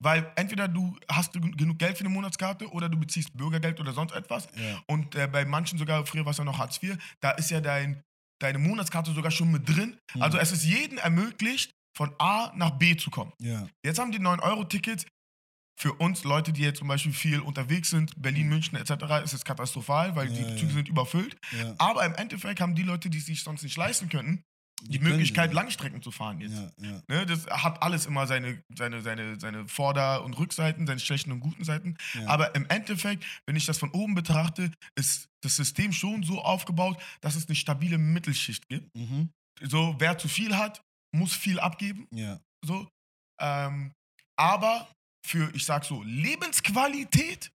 weil 0.00 0.30
entweder 0.36 0.66
du 0.68 0.96
hast 1.10 1.34
du 1.34 1.40
genug 1.40 1.78
Geld 1.78 1.96
für 1.98 2.04
eine 2.04 2.12
Monatskarte 2.14 2.68
oder 2.70 2.88
du 2.88 2.98
beziehst 2.98 3.36
Bürgergeld 3.36 3.78
oder 3.80 3.92
sonst 3.92 4.12
etwas. 4.12 4.48
ja. 4.56 4.82
Und 4.88 5.14
äh, 5.14 5.26
bei 5.28 5.44
manchen 5.44 5.78
sogar, 5.78 6.04
früher 6.06 6.24
war 6.24 6.32
es 6.32 6.38
ja 6.38 6.44
noch 6.44 6.58
Hartz 6.58 6.82
IV, 6.82 6.96
da 7.20 7.30
ist 7.32 7.50
ja 7.50 7.60
dein, 7.60 8.02
deine 8.42 8.58
Monatskarte 8.58 9.12
sogar 9.12 9.30
schon 9.30 9.50
mit 9.52 9.68
drin. 9.68 9.96
Mhm. 10.14 10.22
Also 10.22 10.38
es 10.38 10.50
ist 10.52 10.64
jedem 10.64 10.98
ermöglicht, 10.98 11.70
von 11.96 12.14
A 12.18 12.52
nach 12.56 12.70
B 12.78 12.96
zu 12.96 13.10
kommen. 13.10 13.32
ja. 13.40 13.66
Jetzt 13.84 13.98
haben 13.98 14.12
die 14.12 14.20
9-Euro-Tickets. 14.20 15.04
Für 15.80 15.94
uns 15.94 16.24
Leute, 16.24 16.52
die 16.52 16.60
jetzt 16.60 16.78
zum 16.80 16.88
Beispiel 16.88 17.12
viel 17.12 17.40
unterwegs 17.40 17.88
sind, 17.88 18.12
Berlin, 18.20 18.48
München 18.48 18.76
etc., 18.76 19.24
ist 19.24 19.32
es 19.32 19.44
katastrophal, 19.44 20.14
weil 20.14 20.28
Ja, 20.30 20.34
die 20.34 20.50
ja. 20.50 20.56
Züge 20.58 20.72
sind 20.74 20.88
überfüllt. 20.88 21.36
ja. 21.58 21.74
Aber 21.78 22.04
im 22.04 22.14
Endeffekt 22.14 22.60
haben 22.60 22.74
die 22.74 22.82
Leute, 22.82 23.08
die 23.08 23.18
es 23.18 23.26
sich 23.26 23.42
sonst 23.42 23.62
nicht 23.62 23.76
leisten 23.78 24.08
könnten, 24.10 24.42
die, 24.82 24.98
können 24.98 25.10
Möglichkeit. 25.12 25.52
Langstrecken 25.52 26.02
zu 26.02 26.10
fahren 26.10 26.40
jetzt. 26.40 26.54
Ja, 26.54 26.70
ja. 26.90 27.02
Ne, 27.08 27.26
das 27.26 27.46
hat 27.46 27.82
alles 27.82 28.06
immer 28.06 28.26
seine, 28.26 28.62
seine, 28.74 29.02
seine, 29.02 29.38
seine 29.40 29.68
Vorder- 29.68 30.22
und 30.24 30.34
Rückseiten, 30.38 30.86
seine 30.86 31.00
schlechten 31.00 31.32
und 31.32 31.40
guten 31.40 31.64
Seiten. 31.64 31.96
Ja. 32.14 32.26
Aber 32.28 32.54
im 32.54 32.66
Endeffekt, 32.66 33.24
wenn 33.46 33.56
ich 33.56 33.66
das 33.66 33.78
von 33.78 33.90
oben 33.90 34.14
betrachte, 34.14 34.70
ist 34.98 35.28
das 35.42 35.56
System 35.56 35.92
schon 35.92 36.22
so 36.22 36.42
aufgebaut, 36.42 36.98
dass 37.20 37.36
es 37.36 37.46
eine 37.46 37.56
stabile 37.56 37.98
Mittelschicht 37.98 38.68
gibt. 38.68 38.94
Mhm. 38.96 39.30
So, 39.62 39.96
wer 39.98 40.16
zu 40.18 40.28
viel 40.28 40.56
hat, 40.56 40.80
muss 41.14 41.34
viel 41.34 41.58
abgeben. 41.60 42.06
Ja. 42.14 42.40
So. 42.64 42.88
Ähm, 43.40 43.92
aber 44.38 44.88
für, 45.26 45.54
ich 45.54 45.64
sag 45.64 45.84
so, 45.84 46.02
Lebensqualität, 46.02 47.50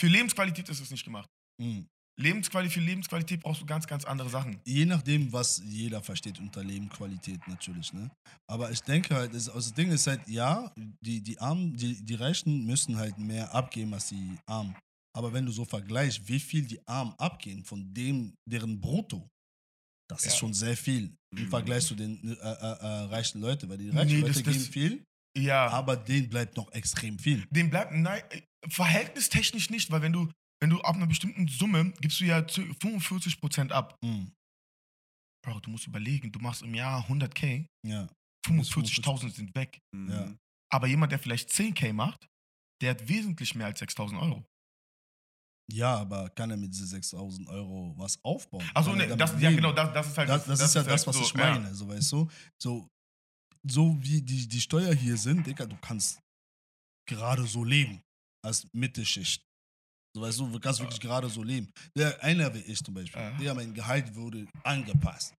für 0.00 0.06
Lebensqualität 0.08 0.68
ist 0.68 0.80
es 0.80 0.90
nicht 0.90 1.04
gemacht. 1.04 1.28
Mhm. 1.60 1.86
Lebensqualität, 2.20 2.72
für 2.74 2.80
Lebensqualität 2.80 3.40
brauchst 3.40 3.60
du 3.62 3.66
ganz, 3.66 3.86
ganz 3.86 4.04
andere 4.04 4.28
Sachen. 4.28 4.60
Je 4.64 4.84
nachdem, 4.86 5.32
was 5.32 5.62
jeder 5.64 6.02
versteht 6.02 6.40
unter 6.40 6.64
Lebenqualität 6.64 7.38
natürlich, 7.46 7.92
ne? 7.92 8.10
Aber 8.50 8.72
ich 8.72 8.80
denke 8.80 9.14
halt, 9.14 9.32
das, 9.34 9.48
also 9.48 9.70
das 9.70 9.74
Ding 9.74 9.90
ist 9.92 10.06
halt, 10.08 10.26
ja, 10.28 10.72
die, 11.00 11.20
die 11.20 11.38
Armen, 11.38 11.76
die, 11.76 12.04
die 12.04 12.14
Reichen 12.14 12.66
müssen 12.66 12.96
halt 12.96 13.16
mehr 13.18 13.54
abgeben 13.54 13.94
als 13.94 14.08
die 14.08 14.36
Armen. 14.46 14.74
Aber 15.16 15.32
wenn 15.32 15.46
du 15.46 15.52
so 15.52 15.64
vergleichst, 15.64 16.26
wie 16.28 16.40
viel 16.40 16.66
die 16.66 16.80
Armen 16.88 17.12
abgehen 17.18 17.64
von 17.64 17.92
dem, 17.94 18.34
deren 18.48 18.80
Brutto, 18.80 19.28
das 20.10 20.24
ist 20.24 20.32
Ja. 20.32 20.38
schon 20.40 20.54
sehr 20.54 20.76
viel 20.76 21.14
im 21.36 21.44
Mhm. 21.44 21.50
Vergleich 21.50 21.84
zu 21.86 21.94
den 21.94 22.18
äh, 22.24 22.32
äh, 22.32 22.36
äh, 22.36 22.86
reichen 23.14 23.40
Leuten, 23.40 23.68
weil 23.68 23.78
die 23.78 23.90
reichen 23.90 24.08
Nee, 24.16 24.20
Leute 24.22 24.32
das- 24.34 24.42
das- 24.42 24.54
geben 24.54 24.72
viel, 24.72 25.04
Ja. 25.38 25.68
aber 25.68 25.96
denen 25.96 26.28
bleibt 26.28 26.56
noch 26.56 26.70
extrem 26.72 27.18
viel. 27.18 27.46
dem 27.50 27.70
bleibt, 27.70 27.92
nein, 27.92 28.22
verhältnistechnisch 28.68 29.70
nicht, 29.70 29.90
weil 29.90 30.02
wenn 30.02 30.12
du, 30.12 30.30
wenn 30.60 30.70
du 30.70 30.80
ab 30.80 30.96
einer 30.96 31.06
bestimmten 31.06 31.46
Summe 31.48 31.92
gibst 32.00 32.20
du 32.20 32.24
ja 32.24 32.46
zu- 32.46 32.62
45% 32.62 33.70
ab. 33.72 33.96
Mhm. 34.04 34.32
Bro, 35.44 35.60
du 35.60 35.70
musst 35.70 35.86
überlegen, 35.86 36.32
du 36.32 36.40
machst 36.40 36.62
im 36.62 36.74
Jahr 36.74 37.06
100k, 37.08 37.66
Ja. 37.86 38.08
45.000 38.46 39.30
sind 39.34 39.54
weg. 39.54 39.78
Mhm. 39.94 40.10
Ja. 40.10 40.34
Aber 40.72 40.86
jemand, 40.86 41.12
der 41.12 41.18
vielleicht 41.18 41.50
10k 41.50 41.92
macht, 41.92 42.26
der 42.82 42.90
hat 42.90 43.08
wesentlich 43.08 43.54
mehr 43.54 43.66
als 43.66 43.80
6.000 43.80 44.20
Euro. 44.20 44.44
ja, 45.70 45.96
aber 45.98 46.30
kann 46.30 46.50
er 46.50 46.56
mit 46.56 46.72
diese 46.72 46.86
6000 46.86 47.46
Euro 47.48 47.94
was 47.98 48.18
aufbauen? 48.24 48.64
Achso, 48.74 48.94
nee, 48.96 49.06
das, 49.16 49.38
ja 49.40 49.50
genau, 49.50 49.72
das, 49.72 49.92
das 49.92 50.06
ist 50.08 50.18
halt 50.18 50.28
Das, 50.28 50.44
das, 50.46 50.60
ist 50.60 50.74
ja 50.74 50.82
das, 50.82 50.90
halt 50.90 51.06
was 51.08 51.16
so, 51.16 51.22
ich 51.22 51.34
meine, 51.34 51.74
so 51.74 51.88
weißt 51.88 52.12
du. 52.12 52.30
So, 52.62 52.88
so 53.70 53.96
wie 54.02 54.20
die, 54.22 54.46
die 54.48 54.60
Steuer 54.60 54.94
hier 54.94 55.16
sind, 55.16 55.46
Digga, 55.46 55.66
du 55.66 55.76
kannst 55.78 56.20
gerade 57.08 57.46
so 57.46 57.64
leben 57.64 58.00
als 58.44 58.66
Mittelschicht. 58.72 59.42
So 60.16 60.22
weißt 60.22 60.38
du, 60.40 60.48
du 60.50 60.60
kannst 60.60 60.80
wirklich 60.80 61.00
gerade 61.00 61.28
so 61.28 61.42
leben. 61.42 61.70
Der 61.96 62.22
einer 62.22 62.52
wie 62.54 62.60
ich 62.60 62.82
zum 62.82 62.94
Beispiel, 62.94 63.20
Ja. 63.20 63.36
Digga, 63.36 63.54
mein 63.54 63.74
Gehalt 63.74 64.14
wurde 64.14 64.46
angepasst. 64.64 65.34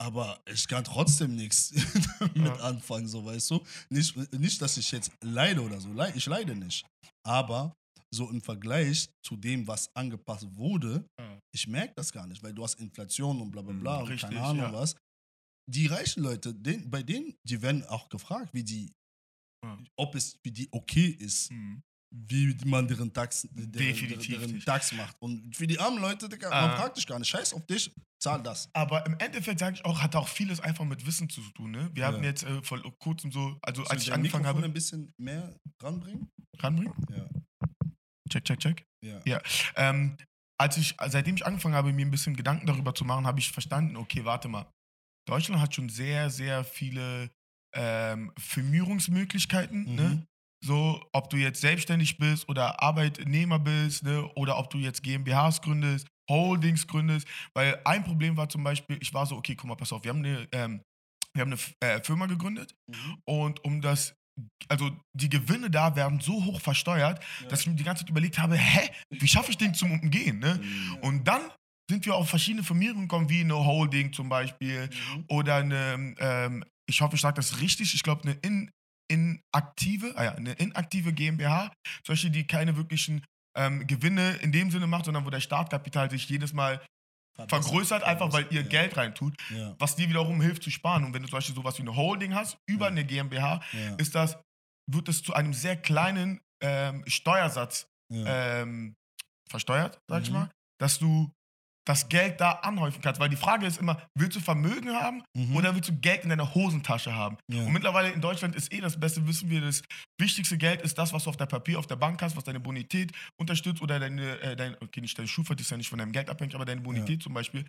Aber 0.00 0.40
ich 0.48 0.66
kann 0.68 0.84
trotzdem 0.84 1.34
nichts 1.34 1.70
damit 2.20 2.36
Ja. 2.36 2.54
anfangen, 2.60 3.08
so 3.08 3.24
weißt 3.24 3.50
du. 3.50 3.64
Nicht, 3.90 4.16
nicht, 4.32 4.62
dass 4.62 4.76
ich 4.76 4.90
jetzt 4.92 5.10
leide 5.22 5.60
oder 5.62 5.80
so. 5.80 5.90
Ich 6.14 6.26
leide 6.26 6.54
nicht. 6.54 6.86
Aber 7.26 7.74
so 8.14 8.30
im 8.30 8.40
Vergleich 8.40 9.08
zu 9.26 9.36
dem, 9.36 9.66
was 9.66 9.90
angepasst 9.94 10.46
wurde, 10.56 11.04
Ja. 11.18 11.38
ich 11.52 11.66
merke 11.66 11.94
das 11.96 12.12
gar 12.12 12.26
nicht, 12.26 12.42
weil 12.42 12.54
du 12.54 12.62
hast 12.62 12.74
Inflation 12.74 13.40
und 13.40 13.50
bla 13.50 13.60
bla 13.62 13.72
Mhm, 13.74 13.80
bla 13.80 13.96
und 13.98 14.08
richtig, 14.08 14.30
keine 14.30 14.40
Ahnung 14.42 14.62
ja. 14.62 14.72
was. 14.72 14.94
Die 15.70 15.86
reichen 15.86 16.22
Leute, 16.22 16.54
den, 16.54 16.88
bei 16.90 17.02
denen, 17.02 17.34
die 17.44 17.60
werden 17.60 17.84
auch 17.84 18.08
gefragt, 18.08 18.50
wie 18.54 18.64
die, 18.64 18.92
Ja. 19.64 19.78
ob 19.98 20.14
es 20.14 20.36
für 20.44 20.50
die 20.52 20.68
okay 20.72 21.06
ist, 21.08 21.50
Mhm. 21.52 21.82
wie 22.10 22.56
man 22.64 22.88
deren 22.88 23.12
DAX, 23.12 23.46
deren, 23.52 23.72
deren. 24.22 24.60
DAX 24.64 24.92
macht. 24.92 25.14
Und 25.20 25.54
für 25.54 25.66
die 25.66 25.78
armen 25.78 26.00
Leute, 26.00 26.28
Digga, 26.28 26.48
Ah. 26.48 26.68
man 26.68 26.76
fragt 26.78 26.96
dich 26.96 27.06
gar 27.06 27.18
nicht, 27.18 27.28
scheiß 27.28 27.52
auf 27.52 27.66
dich, 27.66 27.92
zahl 28.22 28.42
das. 28.42 28.70
Aber 28.72 29.04
im 29.04 29.18
Endeffekt 29.18 29.58
sage 29.60 29.76
ich 29.76 29.84
auch, 29.84 30.00
hat 30.00 30.16
auch 30.16 30.28
vieles 30.28 30.58
einfach 30.60 30.84
mit 30.86 31.04
Wissen 31.04 31.28
zu 31.28 31.42
tun. 31.52 31.72
Ne? 31.72 31.90
Wir 31.92 32.02
Ja. 32.04 32.08
hatten 32.12 32.24
jetzt 32.24 32.44
äh, 32.44 32.62
vor 32.62 32.80
kurzem 32.98 33.30
so, 33.30 33.58
also 33.62 33.84
als 33.84 34.02
ich 34.04 34.12
angefangen 34.12 34.42
Mikrofon 34.44 34.62
habe, 34.62 34.64
ein 34.64 34.72
bisschen 34.72 35.12
mehr 35.18 35.54
ranbringen? 35.82 36.30
ranbringen. 36.60 36.94
Ja. 37.10 37.28
Check, 38.30 38.44
check, 38.44 38.58
check. 38.60 38.84
Ja. 39.04 39.20
Ja. 39.26 39.42
Ähm, 39.76 40.16
als 40.60 40.76
ich, 40.76 40.96
seitdem 41.08 41.34
ich 41.36 41.44
angefangen 41.46 41.74
habe, 41.74 41.92
mir 41.92 42.06
ein 42.06 42.10
bisschen 42.10 42.34
Gedanken 42.36 42.66
darüber 42.66 42.94
zu 42.94 43.04
machen, 43.04 43.26
habe 43.26 43.38
ich 43.38 43.52
verstanden, 43.52 43.96
okay, 43.96 44.24
warte 44.24 44.48
mal. 44.48 44.66
Deutschland 45.28 45.60
hat 45.60 45.74
schon 45.74 45.88
sehr, 45.88 46.30
sehr 46.30 46.64
viele 46.64 47.30
ähm, 47.74 48.32
Firmierungsmöglichkeiten. 48.38 49.80
Mhm. 49.90 49.94
Ne? 49.94 50.26
So, 50.64 51.00
ob 51.12 51.30
du 51.30 51.36
jetzt 51.36 51.60
selbstständig 51.60 52.16
bist 52.18 52.48
oder 52.48 52.82
Arbeitnehmer 52.82 53.58
bist, 53.58 54.02
ne? 54.02 54.26
oder 54.34 54.58
ob 54.58 54.70
du 54.70 54.78
jetzt 54.78 55.02
GmbHs 55.02 55.60
gründest, 55.60 56.08
Holdings 56.28 56.86
gründest. 56.86 57.28
Weil 57.54 57.80
ein 57.84 58.02
Problem 58.04 58.36
war 58.36 58.48
zum 58.48 58.64
Beispiel, 58.64 58.98
ich 59.00 59.14
war 59.14 59.26
so, 59.26 59.36
okay, 59.36 59.54
guck 59.54 59.68
mal, 59.68 59.76
pass 59.76 59.92
auf, 59.92 60.02
wir 60.02 60.10
haben 60.10 60.24
eine, 60.24 60.48
ähm, 60.52 60.82
wir 61.34 61.42
haben 61.42 61.52
eine 61.52 61.60
äh, 61.94 62.02
Firma 62.02 62.26
gegründet 62.26 62.74
Mhm. 62.88 63.18
und 63.28 63.64
um 63.64 63.80
das, 63.82 64.14
also 64.68 64.90
die 65.14 65.28
Gewinne 65.28 65.70
da 65.70 65.94
werden 65.94 66.20
so 66.20 66.44
hoch 66.44 66.60
versteuert, 66.60 67.22
Ja. 67.42 67.48
dass 67.48 67.60
ich 67.60 67.66
mir 67.68 67.74
die 67.74 67.84
ganze 67.84 68.02
Zeit 68.04 68.10
überlegt 68.10 68.38
habe, 68.38 68.56
hä, 68.56 68.88
wie 69.10 69.28
schaffe 69.28 69.50
ich 69.50 69.58
den 69.58 69.74
zum 69.74 69.92
Umgehen? 69.92 70.38
Ne? 70.38 70.58
Mhm. 70.60 70.94
Und 71.02 71.24
dann 71.28 71.42
sind 71.88 72.04
wir 72.06 72.14
auf 72.14 72.28
verschiedene 72.28 72.64
Firmierungen 72.64 73.08
gekommen, 73.08 73.28
wie 73.30 73.40
eine 73.40 73.56
Holding 73.56 74.12
zum 74.12 74.28
Beispiel 74.28 74.90
Mhm. 75.16 75.24
oder 75.28 75.56
eine, 75.56 76.14
ähm, 76.18 76.64
ich 76.88 77.00
hoffe, 77.00 77.16
ich 77.16 77.20
sage 77.22 77.36
das 77.36 77.60
richtig, 77.60 77.94
ich 77.94 78.02
glaube, 78.02 78.22
eine 78.24 78.32
in, 78.42 78.70
inaktive, 79.10 80.12
ah 80.16 80.24
ja, 80.24 80.34
eine 80.34 80.52
inaktive 80.52 81.12
GmbH, 81.12 81.72
solche, 82.06 82.30
die 82.30 82.46
keine 82.46 82.76
wirklichen 82.76 83.24
ähm, 83.56 83.86
Gewinne 83.86 84.32
in 84.42 84.52
dem 84.52 84.70
Sinne 84.70 84.86
macht, 84.86 85.06
sondern 85.06 85.24
wo 85.24 85.30
der 85.30 85.40
Startkapital 85.40 86.10
sich 86.10 86.28
jedes 86.28 86.52
Mal 86.52 86.84
vergrößert, 87.48 88.02
einfach 88.02 88.32
weil 88.32 88.46
ihr 88.50 88.62
ja. 88.62 88.68
Geld 88.68 88.96
reintut, 88.96 89.34
Ja. 89.50 89.74
was 89.78 89.96
dir 89.96 90.08
wiederum 90.08 90.40
hilft 90.42 90.62
zu 90.62 90.70
sparen. 90.70 91.04
Und 91.04 91.14
wenn 91.14 91.22
du 91.22 91.28
zum 91.28 91.36
Beispiel 91.38 91.54
sowas 91.54 91.78
wie 91.78 91.82
eine 91.82 91.96
Holding 91.96 92.34
hast, 92.34 92.58
über 92.68 92.86
Ja. 92.86 92.90
eine 92.90 93.04
GmbH, 93.04 93.60
ist 93.98 94.14
das, 94.14 94.36
wird 94.90 95.08
es 95.08 95.22
zu 95.22 95.34
einem 95.34 95.54
sehr 95.54 95.76
kleinen 95.76 96.40
ähm, 96.60 97.04
Steuersatz 97.06 97.86
ähm, 98.10 98.94
versteuert, 99.48 99.98
sag 100.08 100.22
ich 100.22 100.30
Mhm. 100.30 100.34
mal, 100.36 100.50
dass 100.80 100.98
du 100.98 101.30
das 101.88 102.08
Geld 102.08 102.40
da 102.40 102.52
anhäufen 102.52 103.00
kannst. 103.00 103.20
Weil 103.20 103.30
die 103.30 103.36
Frage 103.36 103.66
ist 103.66 103.78
immer, 103.80 104.00
willst 104.14 104.36
du 104.36 104.40
Vermögen 104.40 104.90
haben 104.90 105.22
Mhm. 105.34 105.56
oder 105.56 105.74
willst 105.74 105.88
du 105.88 105.96
Geld 105.98 106.22
in 106.24 106.28
deiner 106.28 106.54
Hosentasche 106.54 107.14
haben? 107.14 107.38
ja. 107.50 107.62
Und 107.62 107.72
mittlerweile 107.72 108.10
in 108.10 108.20
Deutschland 108.20 108.54
ist 108.54 108.72
eh 108.72 108.80
das 108.80 108.98
Beste, 109.00 109.26
wissen 109.26 109.48
wir, 109.48 109.60
das 109.62 109.82
wichtigste 110.20 110.58
Geld 110.58 110.82
ist 110.82 110.98
das, 110.98 111.12
was 111.12 111.24
du 111.24 111.30
auf 111.30 111.36
der 111.36 111.46
Papier, 111.46 111.78
auf 111.78 111.86
der 111.86 111.96
Bank 111.96 112.20
hast, 112.22 112.36
was 112.36 112.44
deine 112.44 112.60
Bonität 112.60 113.12
unterstützt 113.40 113.80
oder 113.80 113.98
deine, 113.98 114.38
äh, 114.40 114.54
dein, 114.56 114.74
okay, 114.82 115.00
nicht 115.00 115.16
deine 115.18 115.28
Schufa, 115.28 115.54
das 115.54 115.62
ist 115.66 115.70
ja 115.70 115.76
nicht 115.76 115.88
von 115.88 115.98
deinem 115.98 116.12
Geld 116.12 116.28
abhängig, 116.28 116.54
aber 116.54 116.64
deine 116.64 116.80
Bonität 116.82 117.22
zum 117.22 117.32
Beispiel. 117.32 117.64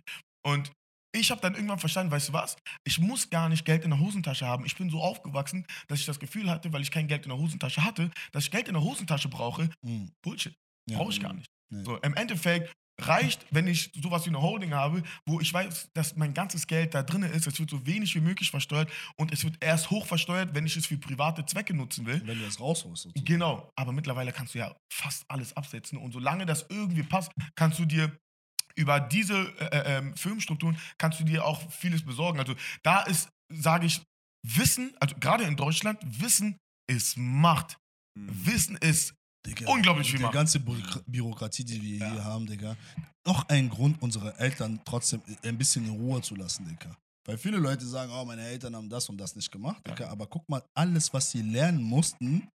Und 0.46 0.70
ich 1.12 1.30
habe 1.30 1.40
dann 1.40 1.54
irgendwann 1.54 1.78
verstanden, 1.78 2.12
weißt 2.12 2.28
du 2.28 2.32
was? 2.34 2.56
Ich 2.84 2.98
muss 3.00 3.30
gar 3.30 3.48
nicht 3.48 3.64
Geld 3.64 3.84
in 3.84 3.90
der 3.90 3.98
Hosentasche 3.98 4.46
haben. 4.46 4.64
Ich 4.64 4.76
bin 4.76 4.90
so 4.90 5.00
aufgewachsen, 5.00 5.66
dass 5.88 5.98
ich 5.98 6.06
das 6.06 6.20
Gefühl 6.20 6.48
hatte, 6.50 6.72
weil 6.72 6.82
ich 6.82 6.90
kein 6.90 7.08
Geld 7.08 7.24
in 7.24 7.30
der 7.30 7.38
Hosentasche 7.38 7.84
hatte, 7.84 8.10
dass 8.32 8.44
ich 8.44 8.50
Geld 8.50 8.68
in 8.68 8.74
der 8.74 8.82
Hosentasche 8.82 9.28
brauche. 9.28 9.70
Mhm. 9.82 10.12
Bullshit. 10.22 10.54
Ja. 10.88 10.98
Brauche 10.98 11.10
ich 11.12 11.20
gar 11.20 11.32
nicht. 11.32 11.48
Nee. 11.72 11.82
So, 11.84 11.96
Im 11.98 12.14
Endeffekt 12.14 12.72
reicht, 13.06 13.46
wenn 13.50 13.66
ich 13.66 13.90
sowas 14.02 14.24
wie 14.24 14.30
eine 14.30 14.40
Holding 14.40 14.74
habe, 14.74 15.02
wo 15.26 15.40
ich 15.40 15.52
weiß, 15.52 15.90
dass 15.94 16.16
mein 16.16 16.34
ganzes 16.34 16.66
Geld 16.66 16.94
da 16.94 17.02
drin 17.02 17.22
ist, 17.22 17.46
es 17.46 17.58
wird 17.58 17.70
so 17.70 17.86
wenig 17.86 18.14
wie 18.14 18.20
möglich 18.20 18.50
versteuert 18.50 18.90
und 19.16 19.32
es 19.32 19.44
wird 19.44 19.56
erst 19.60 19.90
hoch 19.90 20.06
versteuert, 20.06 20.54
wenn 20.54 20.66
ich 20.66 20.76
es 20.76 20.86
für 20.86 20.98
private 20.98 21.44
Zwecke 21.46 21.74
nutzen 21.74 22.06
will. 22.06 22.22
Wenn 22.24 22.38
du 22.38 22.44
das 22.44 22.60
rausholst. 22.60 23.04
sozusagen. 23.04 23.24
Genau, 23.24 23.70
aber 23.76 23.92
mittlerweile 23.92 24.32
kannst 24.32 24.54
du 24.54 24.58
ja 24.58 24.74
fast 24.92 25.24
alles 25.28 25.56
absetzen 25.56 25.98
und 25.98 26.12
solange 26.12 26.46
das 26.46 26.66
irgendwie 26.68 27.02
passt, 27.02 27.32
kannst 27.54 27.78
du 27.78 27.84
dir 27.84 28.16
über 28.76 29.00
diese 29.00 29.34
äh, 29.58 29.98
ähm, 29.98 30.16
Firmenstrukturen 30.16 30.78
kannst 30.96 31.20
du 31.20 31.24
dir 31.24 31.44
auch 31.44 31.70
vieles 31.70 32.04
besorgen. 32.04 32.38
Also 32.38 32.54
da 32.82 33.02
ist, 33.02 33.28
sage 33.52 33.86
ich, 33.86 34.00
Wissen, 34.46 34.94
also 35.00 35.16
gerade 35.20 35.44
in 35.44 35.56
Deutschland, 35.56 35.98
Wissen 36.02 36.56
ist 36.88 37.16
Macht. 37.16 37.76
Mhm. 38.16 38.46
Wissen 38.46 38.76
ist 38.76 39.14
Digga, 39.46 39.70
Unglaublich 39.70 40.08
viel 40.10 40.18
Die 40.18 40.24
Macht. 40.24 40.34
ganze 40.34 40.58
Bürok- 40.58 41.02
Bürokratie, 41.06 41.64
die 41.64 41.80
wir 41.82 41.96
Ja. 41.98 42.12
hier 42.12 42.24
haben, 42.24 42.46
Digga. 42.46 42.76
Noch 43.26 43.48
ein 43.48 43.68
Grund, 43.70 44.00
unsere 44.02 44.38
Eltern 44.38 44.80
trotzdem 44.84 45.22
ein 45.42 45.56
bisschen 45.56 45.86
in 45.86 45.92
Ruhe 45.92 46.20
zu 46.20 46.34
lassen, 46.34 46.66
Digga. 46.66 46.96
Weil 47.26 47.38
viele 47.38 47.58
Leute 47.58 47.86
sagen, 47.86 48.12
oh, 48.12 48.24
meine 48.24 48.42
Eltern 48.42 48.74
haben 48.76 48.88
das 48.88 49.08
und 49.08 49.18
das 49.18 49.36
nicht 49.36 49.50
gemacht, 49.50 49.82
Ja. 49.86 49.94
Digga. 49.94 50.10
Aber 50.10 50.26
guck 50.26 50.48
mal, 50.48 50.62
alles, 50.74 51.12
was 51.12 51.30
sie 51.30 51.42
lernen 51.42 51.82
mussten, 51.82 52.48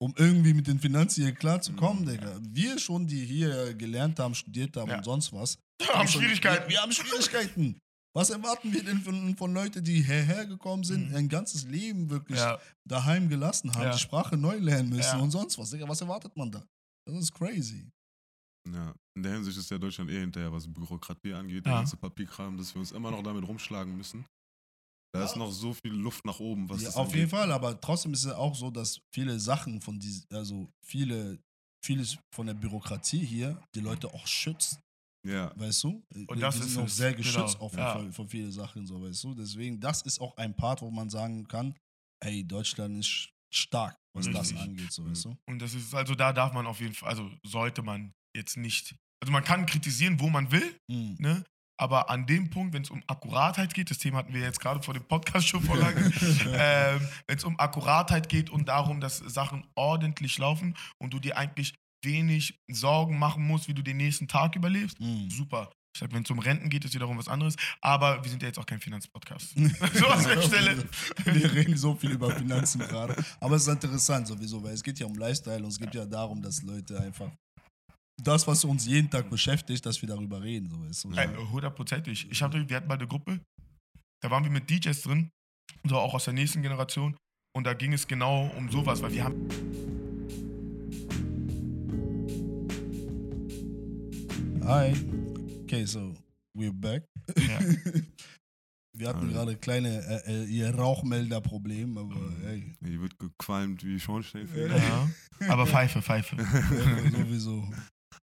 um 0.00 0.12
irgendwie 0.16 0.52
mit 0.52 0.66
den 0.66 0.78
Finanzen 0.78 1.22
hier 1.22 1.32
klarzukommen, 1.32 2.02
Mhm. 2.04 2.08
Digga. 2.08 2.38
Wir 2.42 2.78
schon, 2.78 3.06
die 3.06 3.24
hier 3.24 3.74
gelernt 3.74 4.18
haben, 4.18 4.34
studiert 4.34 4.76
haben 4.76 4.90
Ja. 4.90 4.98
und 4.98 5.04
sonst 5.04 5.32
was. 5.32 5.58
haben 5.88 6.06
schon- 6.08 6.20
Schwierigkeiten. 6.22 6.64
Wir, 6.64 6.70
wir 6.76 6.82
haben 6.82 6.92
Schwierigkeiten. 6.92 7.78
Was 8.16 8.30
erwarten 8.30 8.72
wir 8.72 8.84
denn 8.84 9.00
von, 9.00 9.36
von 9.36 9.52
Leuten, 9.52 9.82
die 9.82 10.00
hierher 10.02 10.46
gekommen 10.46 10.84
sind, 10.84 11.10
Mhm. 11.10 11.16
ein 11.16 11.28
ganzes 11.28 11.64
Leben 11.64 12.08
wirklich 12.10 12.38
Ja. 12.38 12.60
daheim 12.86 13.28
gelassen 13.28 13.74
haben, 13.74 13.82
Ja. 13.82 13.92
die 13.92 13.98
Sprache 13.98 14.36
neu 14.36 14.56
lernen 14.58 14.88
müssen 14.90 15.16
Ja. 15.18 15.22
und 15.22 15.30
sonst 15.32 15.58
was. 15.58 15.70
Digga, 15.70 15.88
was 15.88 16.00
erwartet 16.00 16.36
man 16.36 16.50
da? 16.50 16.64
Das 17.06 17.16
ist 17.18 17.32
crazy. 17.34 17.88
Ja, 18.72 18.94
in 19.16 19.22
der 19.22 19.32
Hinsicht 19.34 19.58
ist 19.58 19.70
ja 19.70 19.78
Deutschland 19.78 20.10
eher 20.10 20.20
hinterher, 20.20 20.52
was 20.52 20.66
Bürokratie 20.66 21.34
angeht, 21.34 21.66
Ja. 21.66 21.72
der 21.72 21.80
ganze 21.80 21.96
Papierkram, 21.96 22.56
dass 22.56 22.72
wir 22.74 22.80
uns 22.80 22.92
immer 22.92 23.10
noch 23.10 23.22
damit 23.22 23.46
rumschlagen 23.46 23.94
müssen. 23.96 24.24
Da 25.12 25.24
ist 25.24 25.36
noch 25.36 25.50
so 25.50 25.74
viel 25.74 25.92
Luft 25.92 26.24
nach 26.24 26.40
oben, 26.40 26.68
was 26.68 26.82
Ja, 26.82 26.88
auf 26.90 26.96
angeht. 27.06 27.16
jeden 27.16 27.30
Fall, 27.30 27.52
aber 27.52 27.80
trotzdem 27.80 28.12
ist 28.14 28.24
es 28.24 28.32
auch 28.32 28.54
so, 28.54 28.70
dass 28.70 29.00
viele 29.12 29.38
Sachen 29.38 29.80
von 29.80 29.98
diesen, 30.00 30.24
also 30.32 30.68
viele, 30.84 31.38
vieles 31.84 32.16
von 32.34 32.46
der 32.46 32.54
Bürokratie 32.54 33.24
hier 33.24 33.60
die 33.74 33.80
Leute 33.80 34.12
auch 34.12 34.26
schützt, 34.26 34.80
Ja, 35.24 35.52
weißt 35.56 35.84
du? 35.84 36.04
Und 36.28 36.40
das 36.40 36.56
die 36.56 36.60
ist 36.62 36.74
sind 36.74 36.82
auch 36.82 36.88
sehr 36.88 37.14
geschützt 37.14 37.54
genau, 37.54 37.64
auf 37.66 37.76
ja. 37.76 37.94
von, 37.94 38.12
von 38.12 38.28
vielen 38.28 38.52
Sachen, 38.52 38.86
so 38.86 39.00
weißt 39.02 39.24
du. 39.24 39.34
Deswegen, 39.34 39.80
das 39.80 40.02
ist 40.02 40.20
auch 40.20 40.36
ein 40.36 40.54
Part, 40.54 40.82
wo 40.82 40.90
man 40.90 41.08
sagen 41.08 41.48
kann, 41.48 41.74
ey, 42.22 42.44
Deutschland 42.46 42.98
ist 42.98 43.30
stark, 43.52 43.96
was 44.14 44.26
das 44.26 44.50
Richtig. 44.50 44.60
angeht, 44.60 44.92
so 44.92 45.04
weißt 45.08 45.24
du. 45.26 45.36
Und 45.48 45.60
das 45.60 45.74
ist, 45.74 45.94
also 45.94 46.14
da 46.14 46.32
darf 46.32 46.52
man 46.52 46.66
auf 46.66 46.80
jeden 46.80 46.94
Fall, 46.94 47.08
also 47.08 47.30
sollte 47.44 47.82
man 47.82 48.12
jetzt 48.36 48.56
nicht, 48.56 48.94
also 49.22 49.32
man 49.32 49.44
kann 49.44 49.64
kritisieren, 49.66 50.20
wo 50.20 50.28
man 50.28 50.50
will, 50.50 50.78
Mhm. 50.90 51.16
ne? 51.18 51.44
Aber 51.76 52.08
an 52.08 52.24
dem 52.26 52.50
Punkt, 52.50 52.72
wenn 52.72 52.82
es 52.82 52.90
um 52.90 53.02
Akkuratheit 53.08 53.74
geht, 53.74 53.90
das 53.90 53.98
Thema 53.98 54.18
hatten 54.18 54.32
wir 54.32 54.42
jetzt 54.42 54.60
gerade 54.60 54.80
vor 54.80 54.94
dem 54.94 55.02
Podcast 55.08 55.48
schon 55.48 55.60
vor 55.60 55.76
lange, 55.76 56.00
ähm, 56.54 57.08
wenn 57.26 57.36
es 57.36 57.42
um 57.42 57.58
Akkuratheit 57.58 58.28
geht 58.28 58.48
und 58.48 58.68
darum, 58.68 59.00
dass 59.00 59.18
Sachen 59.18 59.66
ordentlich 59.74 60.38
laufen 60.38 60.76
und 60.98 61.12
du 61.14 61.18
dir 61.18 61.36
eigentlich 61.36 61.74
wenig 62.04 62.58
Sorgen 62.70 63.18
machen 63.18 63.44
musst, 63.46 63.68
wie 63.68 63.74
du 63.74 63.82
den 63.82 63.96
nächsten 63.96 64.28
Tag 64.28 64.56
überlebst, 64.56 65.00
Mhm. 65.00 65.30
super. 65.30 65.70
Ich 65.96 66.00
sag, 66.00 66.12
wenn 66.12 66.24
es 66.24 66.30
um 66.30 66.40
Renten 66.40 66.70
geht, 66.70 66.84
ist 66.84 66.94
wiederum 66.94 67.16
was 67.18 67.28
anderes. 67.28 67.54
Aber 67.80 68.22
wir 68.24 68.28
sind 68.28 68.42
ja 68.42 68.48
jetzt 68.48 68.58
auch 68.58 68.66
kein 68.66 68.80
Finanzpodcast. 68.80 69.50
so 69.94 70.06
an 70.08 70.24
der 70.24 70.42
Stelle. 70.42 70.88
Wir 71.24 71.52
reden 71.54 71.76
so 71.76 71.94
viel 71.94 72.10
über 72.10 72.32
Finanzen 72.34 72.80
gerade. 72.80 73.14
Aber 73.38 73.54
es 73.54 73.62
ist 73.62 73.68
interessant 73.72 74.26
sowieso, 74.26 74.60
weil 74.60 74.74
es 74.74 74.82
geht 74.82 74.98
ja 74.98 75.06
um 75.06 75.14
Lifestyle 75.14 75.58
und 75.62 75.68
es 75.68 75.78
geht 75.78 75.94
ja 75.94 76.04
darum, 76.04 76.42
dass 76.42 76.62
Leute 76.62 77.00
einfach 77.00 77.30
das, 78.20 78.44
was 78.48 78.64
uns 78.64 78.86
jeden 78.86 79.08
Tag 79.08 79.30
beschäftigt, 79.30 79.86
dass 79.86 80.00
wir 80.02 80.08
darüber 80.08 80.42
reden. 80.42 80.68
So? 80.92 81.10
Ey, 81.12 81.28
Hundertprozentig. 81.52 82.28
Ich 82.28 82.42
hatte, 82.42 82.68
wir 82.68 82.76
hatten 82.76 82.88
mal 82.88 82.94
eine 82.94 83.06
Gruppe, 83.06 83.38
da 84.20 84.30
waren 84.32 84.42
wir 84.42 84.50
mit 84.50 84.68
DJs 84.68 85.00
drin, 85.02 85.30
so 85.84 85.96
auch 85.96 86.14
aus 86.14 86.24
der 86.24 86.34
nächsten 86.34 86.60
Generation. 86.62 87.16
Und 87.56 87.64
da 87.68 87.72
ging 87.74 87.92
es 87.92 88.08
genau 88.08 88.50
um 88.56 88.68
sowas, 88.68 89.00
weil 89.00 89.12
wir 89.12 89.22
haben. 89.22 89.48
Hi. 94.66 94.94
Okay, 95.64 95.84
so 95.84 96.14
we're 96.56 96.72
back. 96.72 97.02
Ja. 97.36 97.58
Wir 98.96 99.08
hatten 99.08 99.20
Hallo. 99.22 99.32
gerade 99.32 99.56
kleine 99.56 99.88
äh, 100.06 100.44
äh, 100.44 100.44
ihr 100.44 100.74
Rauchmelderproblem, 100.74 101.98
aber 101.98 102.14
hey, 102.44 102.76
hier 102.82 103.00
wird 103.00 103.18
gequalmt 103.18 103.84
wie 103.84 104.00
Schornsteinfeger. 104.00 104.76
ja. 104.76 105.10
Aber 105.48 105.66
Pfeife, 105.66 106.00
Pfeife. 106.00 106.36
äh, 106.38 107.10
sowieso. 107.10 107.68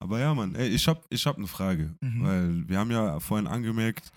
Aber 0.02 0.18
ja, 0.18 0.34
Mann, 0.34 0.54
ey, 0.54 0.68
ich 0.68 0.88
hab, 0.88 1.04
ich 1.10 1.24
hab 1.26 1.36
eine 1.36 1.46
Frage. 1.46 1.94
Mhm. 2.00 2.24
Weil 2.24 2.68
wir 2.68 2.78
haben 2.78 2.90
ja 2.90 3.20
vorhin 3.20 3.46
angemerkt, 3.46 4.10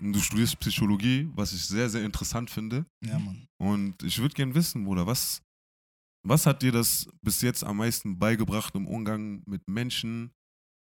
du 0.00 0.20
studierst 0.20 0.58
Psychologie, 0.60 1.28
was 1.34 1.52
ich 1.52 1.66
sehr, 1.66 1.90
sehr 1.90 2.04
interessant 2.04 2.48
finde. 2.48 2.86
Ja, 3.04 3.18
Mann. 3.18 3.46
Und 3.60 4.02
ich 4.04 4.20
würde 4.20 4.34
gern 4.34 4.54
wissen, 4.54 4.84
Bruder, 4.84 5.06
was, 5.06 5.42
was 6.26 6.46
hat 6.46 6.62
dir 6.62 6.72
das 6.72 7.08
bis 7.22 7.42
jetzt 7.42 7.62
am 7.62 7.76
meisten 7.76 8.18
beigebracht 8.18 8.74
im 8.74 8.86
Umgang 8.86 9.42
mit 9.46 9.68
Menschen? 9.68 10.30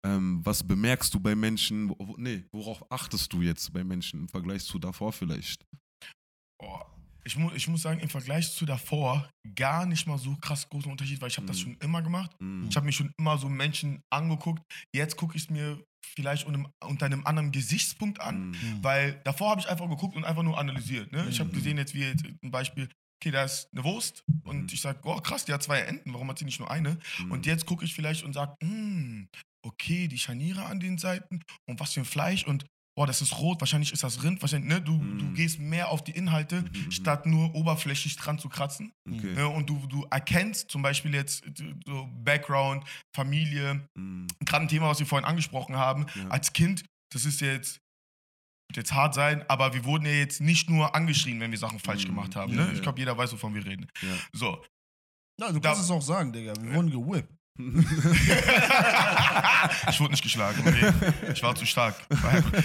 Ähm, 0.07 0.39
was 0.45 0.65
bemerkst 0.65 1.13
du 1.13 1.19
bei 1.19 1.35
Menschen? 1.35 1.89
Wo, 1.89 1.95
wo- 1.99 2.15
nee, 2.17 2.45
worauf 2.51 2.89
achtest 2.91 3.31
du 3.33 3.41
jetzt 3.41 3.73
bei 3.73 3.83
Menschen 3.83 4.21
im 4.21 4.29
Vergleich 4.29 4.63
zu 4.63 4.79
davor 4.79 5.11
vielleicht? 5.11 5.65
Oh, 6.61 6.79
Ich, 7.25 7.35
mu 7.35 7.51
ich 7.53 7.67
muss 7.67 7.81
sagen, 7.81 7.99
im 7.99 8.07
Vergleich 8.07 8.49
zu 8.53 8.65
davor 8.65 9.29
gar 9.53 9.85
nicht 9.85 10.07
mal 10.07 10.17
so 10.17 10.33
krass 10.37 10.69
großen 10.69 10.89
Unterschied, 10.89 11.19
weil 11.19 11.27
ich 11.27 11.35
habe 11.35 11.45
das 11.47 11.57
Mhm. 11.57 11.61
schon 11.61 11.77
immer 11.81 12.01
gemacht. 12.01 12.31
Mhm. 12.39 12.67
Ich 12.69 12.75
habe 12.77 12.85
mir 12.85 12.93
schon 12.93 13.11
immer 13.19 13.37
so 13.37 13.49
Menschen 13.49 14.01
angeguckt. 14.09 14.61
Jetzt 14.95 15.17
gucke 15.17 15.35
ich 15.35 15.43
es 15.43 15.49
mir 15.49 15.83
vielleicht 16.15 16.47
unter 16.47 16.59
einem, 16.59 16.67
unter 16.85 17.05
einem 17.05 17.25
anderen 17.25 17.51
Gesichtspunkt 17.51 18.21
an, 18.21 18.51
Mhm. 18.51 18.81
weil 18.81 19.19
davor 19.25 19.49
habe 19.51 19.59
ich 19.61 19.67
einfach 19.67 19.89
geguckt 19.89 20.15
und 20.15 20.23
einfach 20.23 20.43
nur 20.43 20.57
analysiert. 20.57 21.11
Ne? 21.11 21.27
Ich 21.29 21.41
habe 21.41 21.49
Mhm. 21.49 21.53
gesehen 21.53 21.77
jetzt 21.77 21.93
wie 21.93 22.03
jetzt 22.03 22.23
ein 22.41 22.49
Beispiel, 22.49 22.87
okay, 23.21 23.31
da 23.31 23.43
ist 23.43 23.67
eine 23.73 23.83
Wurst 23.83 24.23
und 24.45 24.61
Mhm. 24.61 24.69
ich 24.71 24.79
sage, 24.79 24.99
oh 25.03 25.19
krass, 25.19 25.43
die 25.43 25.51
hat 25.51 25.61
zwei 25.63 25.79
Enden, 25.81 26.13
warum 26.13 26.29
hat 26.29 26.39
sie 26.39 26.45
nicht 26.45 26.59
nur 26.59 26.71
eine? 26.71 26.97
Mhm. 27.19 27.31
Und 27.31 27.45
jetzt 27.45 27.65
gucke 27.65 27.83
ich 27.83 27.93
vielleicht 27.93 28.23
und 28.23 28.31
sage, 28.31 28.55
hm, 28.63 29.27
okay, 29.67 30.07
die 30.07 30.17
Scharniere 30.17 30.65
an 30.65 30.79
den 30.79 30.97
Seiten 30.97 31.41
und 31.67 31.79
was 31.79 31.93
für 31.93 32.01
ein 32.01 32.05
Fleisch 32.05 32.45
und 32.45 32.65
boah, 32.97 33.05
das 33.05 33.21
ist 33.21 33.37
rot, 33.37 33.59
wahrscheinlich 33.61 33.93
ist 33.93 34.01
das 34.01 34.23
Rind, 34.23 34.41
wahrscheinlich, 34.41 34.69
ne? 34.73 34.81
Du, 34.81 34.93
Mhm. 34.93 35.19
du 35.19 35.33
gehst 35.33 35.59
mehr 35.59 35.89
auf 35.89 36.03
die 36.03 36.13
Inhalte, 36.13 36.63
Mhm. 36.63 36.89
statt 36.91 37.27
nur 37.27 37.53
oberflächlich 37.53 38.15
dran 38.15 38.39
zu 38.39 38.49
kratzen. 38.49 38.91
Okay. 39.07 39.33
Ne? 39.35 39.47
Und 39.47 39.69
du, 39.69 39.85
du 39.85 40.03
erkennst 40.09 40.71
zum 40.71 40.81
Beispiel 40.81 41.13
jetzt 41.13 41.45
äh, 41.45 41.75
so 41.85 42.09
Background, 42.23 42.83
Familie, 43.15 43.87
Mhm. 43.95 44.25
gerade 44.43 44.65
ein 44.65 44.67
Thema, 44.67 44.87
was 44.87 44.97
wir 44.97 45.05
vorhin 45.05 45.27
angesprochen 45.27 45.75
haben, 45.75 46.07
Ja. 46.15 46.27
als 46.29 46.53
Kind, 46.53 46.85
das 47.13 47.25
ist 47.25 47.39
jetzt 47.41 47.79
wird 48.69 48.77
jetzt 48.77 48.91
hart 48.93 49.13
sein, 49.13 49.47
aber 49.49 49.73
wir 49.73 49.85
wurden 49.85 50.05
ja 50.05 50.11
jetzt 50.11 50.41
nicht 50.41 50.69
nur 50.69 50.93
angeschrien, 50.93 51.39
wenn 51.39 51.51
wir 51.51 51.57
Sachen 51.57 51.79
falsch 51.79 52.03
Mhm. 52.03 52.07
gemacht 52.09 52.35
haben. 52.35 52.51
Ja, 52.53 52.65
Ne? 52.65 52.71
Ich 52.71 52.77
ja. 52.79 52.83
glaube, 52.83 52.99
jeder 52.99 53.17
weiß, 53.17 53.31
wovon 53.31 53.53
wir 53.55 53.65
reden. 53.65 53.87
Ja. 54.01 54.09
So. 54.33 54.61
Ja, 55.39 55.51
du 55.53 55.59
Da- 55.59 55.69
kannst 55.69 55.83
es 55.83 55.91
auch 55.91 56.01
sagen, 56.01 56.33
Digga. 56.33 56.53
Wir 56.59 56.73
wurden 56.73 56.89
gewippt. 56.91 57.31
ich 59.89 59.99
wurde 59.99 60.11
nicht 60.11 60.23
geschlagen. 60.23 60.63
Ich 61.33 61.41
war 61.43 61.55
zu 61.55 61.65
stark. 61.65 61.95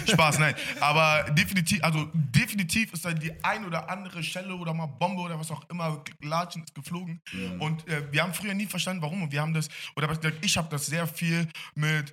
Spaß, 0.09 0.39
nein. 0.39 0.55
Aber 0.81 1.25
definitiv, 1.31 1.83
also 1.83 2.09
definitiv 2.15 2.93
ist 2.93 3.05
da 3.05 3.13
die 3.13 3.33
ein 3.45 3.65
oder 3.65 3.89
andere 3.91 4.23
Schelle 4.23 4.55
oder 4.55 4.75
mal 4.75 4.87
Bombe 4.87 5.23
oder 5.23 5.39
was 5.39 5.51
auch 5.51 5.69
immer, 5.71 6.03
Latschen 6.21 6.63
ist 6.65 6.75
geflogen. 6.75 7.21
Und 7.59 7.87
äh, 7.89 8.11
wir 8.13 8.23
haben 8.23 8.35
früher 8.35 8.55
nie 8.55 8.67
verstanden, 8.67 9.03
warum. 9.03 9.23
Und 9.23 9.33
wir 9.33 9.41
haben 9.41 9.55
das, 9.55 9.69
oder 9.97 10.09
was 10.09 10.19
ich 10.43 10.57
habe 10.57 10.69
das 10.71 10.87
sehr 10.87 11.07
viel 11.07 11.49
mit 11.75 12.13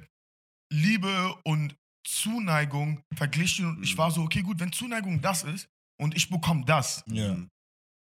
Liebe 0.72 1.36
und 1.44 1.76
Zuneigung 2.06 3.02
verglichen. 3.16 3.66
Und 3.68 3.84
ich 3.84 3.94
Mhm. 3.94 3.98
war 3.98 4.12
so, 4.12 4.22
okay, 4.24 4.42
gut, 4.42 4.60
wenn 4.60 4.72
Zuneigung 4.72 5.22
das 5.22 5.44
ist 5.44 5.68
und 6.00 6.16
ich 6.16 6.30
bekomme 6.30 6.64
das, 6.66 7.04
Ja. 7.08 7.36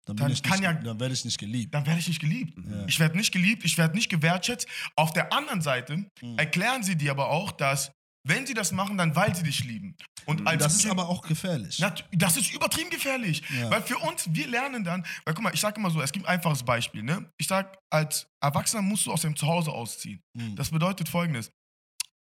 Dann, 0.06 0.18
Dann 0.18 0.34
kann 0.42 0.60
nicht, 0.60 0.64
ja- 0.64 0.74
dann 0.74 1.00
werde 1.00 1.14
ich 1.14 1.24
nicht 1.24 1.38
geliebt. 1.40 1.74
dann 1.74 1.86
werde 1.86 2.00
ich 2.00 2.08
nicht 2.10 2.20
geliebt. 2.20 2.58
Ja. 2.70 2.86
Ich 2.88 3.00
werde 3.00 3.16
nicht 3.16 3.32
geliebt, 3.32 3.64
ich 3.64 3.78
werde 3.78 3.96
nicht 3.96 4.10
gewertschätzt. 4.10 4.68
Auf 4.98 5.14
der 5.14 5.32
anderen 5.32 5.62
Seite 5.62 6.06
Mhm. 6.22 6.38
erklären 6.38 6.84
sie 6.84 6.96
dir 6.98 7.12
aber 7.12 7.30
auch, 7.30 7.52
dass 7.52 7.92
wenn 8.26 8.46
sie 8.48 8.54
das 8.54 8.72
machen, 8.72 8.98
dann 8.98 9.16
weil 9.16 9.36
sie 9.36 9.44
dich 9.44 9.64
lieben. 9.66 9.96
Und 10.26 10.42
Mhm. 10.42 10.48
als 10.48 10.64
Das 10.64 10.76
ist 10.76 10.86
aber 10.90 11.10
auch 11.10 11.22
gefährlich. 11.22 11.78
Das 12.14 12.38
ist 12.38 12.54
übertrieben 12.54 12.90
gefährlich. 12.90 13.44
Ja. 13.50 13.70
Weil 13.70 13.82
für 13.82 13.98
uns, 13.98 14.26
wir 14.34 14.48
lernen 14.48 14.84
dann, 14.86 15.06
weil 15.26 15.34
guck 15.34 15.44
mal, 15.44 15.54
ich 15.54 15.60
sage 15.60 15.78
immer 15.80 15.90
so, 15.92 16.02
es 16.02 16.12
gibt 16.12 16.26
ein 16.26 16.34
einfaches 16.36 16.64
Beispiel. 16.64 17.04
Ne? 17.04 17.30
Ich 17.38 17.48
sage, 17.48 17.72
als 17.90 18.26
Erwachsener 18.42 18.82
musst 18.82 19.06
du 19.06 19.12
aus 19.12 19.22
deinem 19.22 19.36
Zuhause 19.36 19.72
ausziehen. 19.72 20.22
Mhm. 20.38 20.56
Das 20.56 20.70
bedeutet 20.72 21.08
folgendes. 21.10 21.50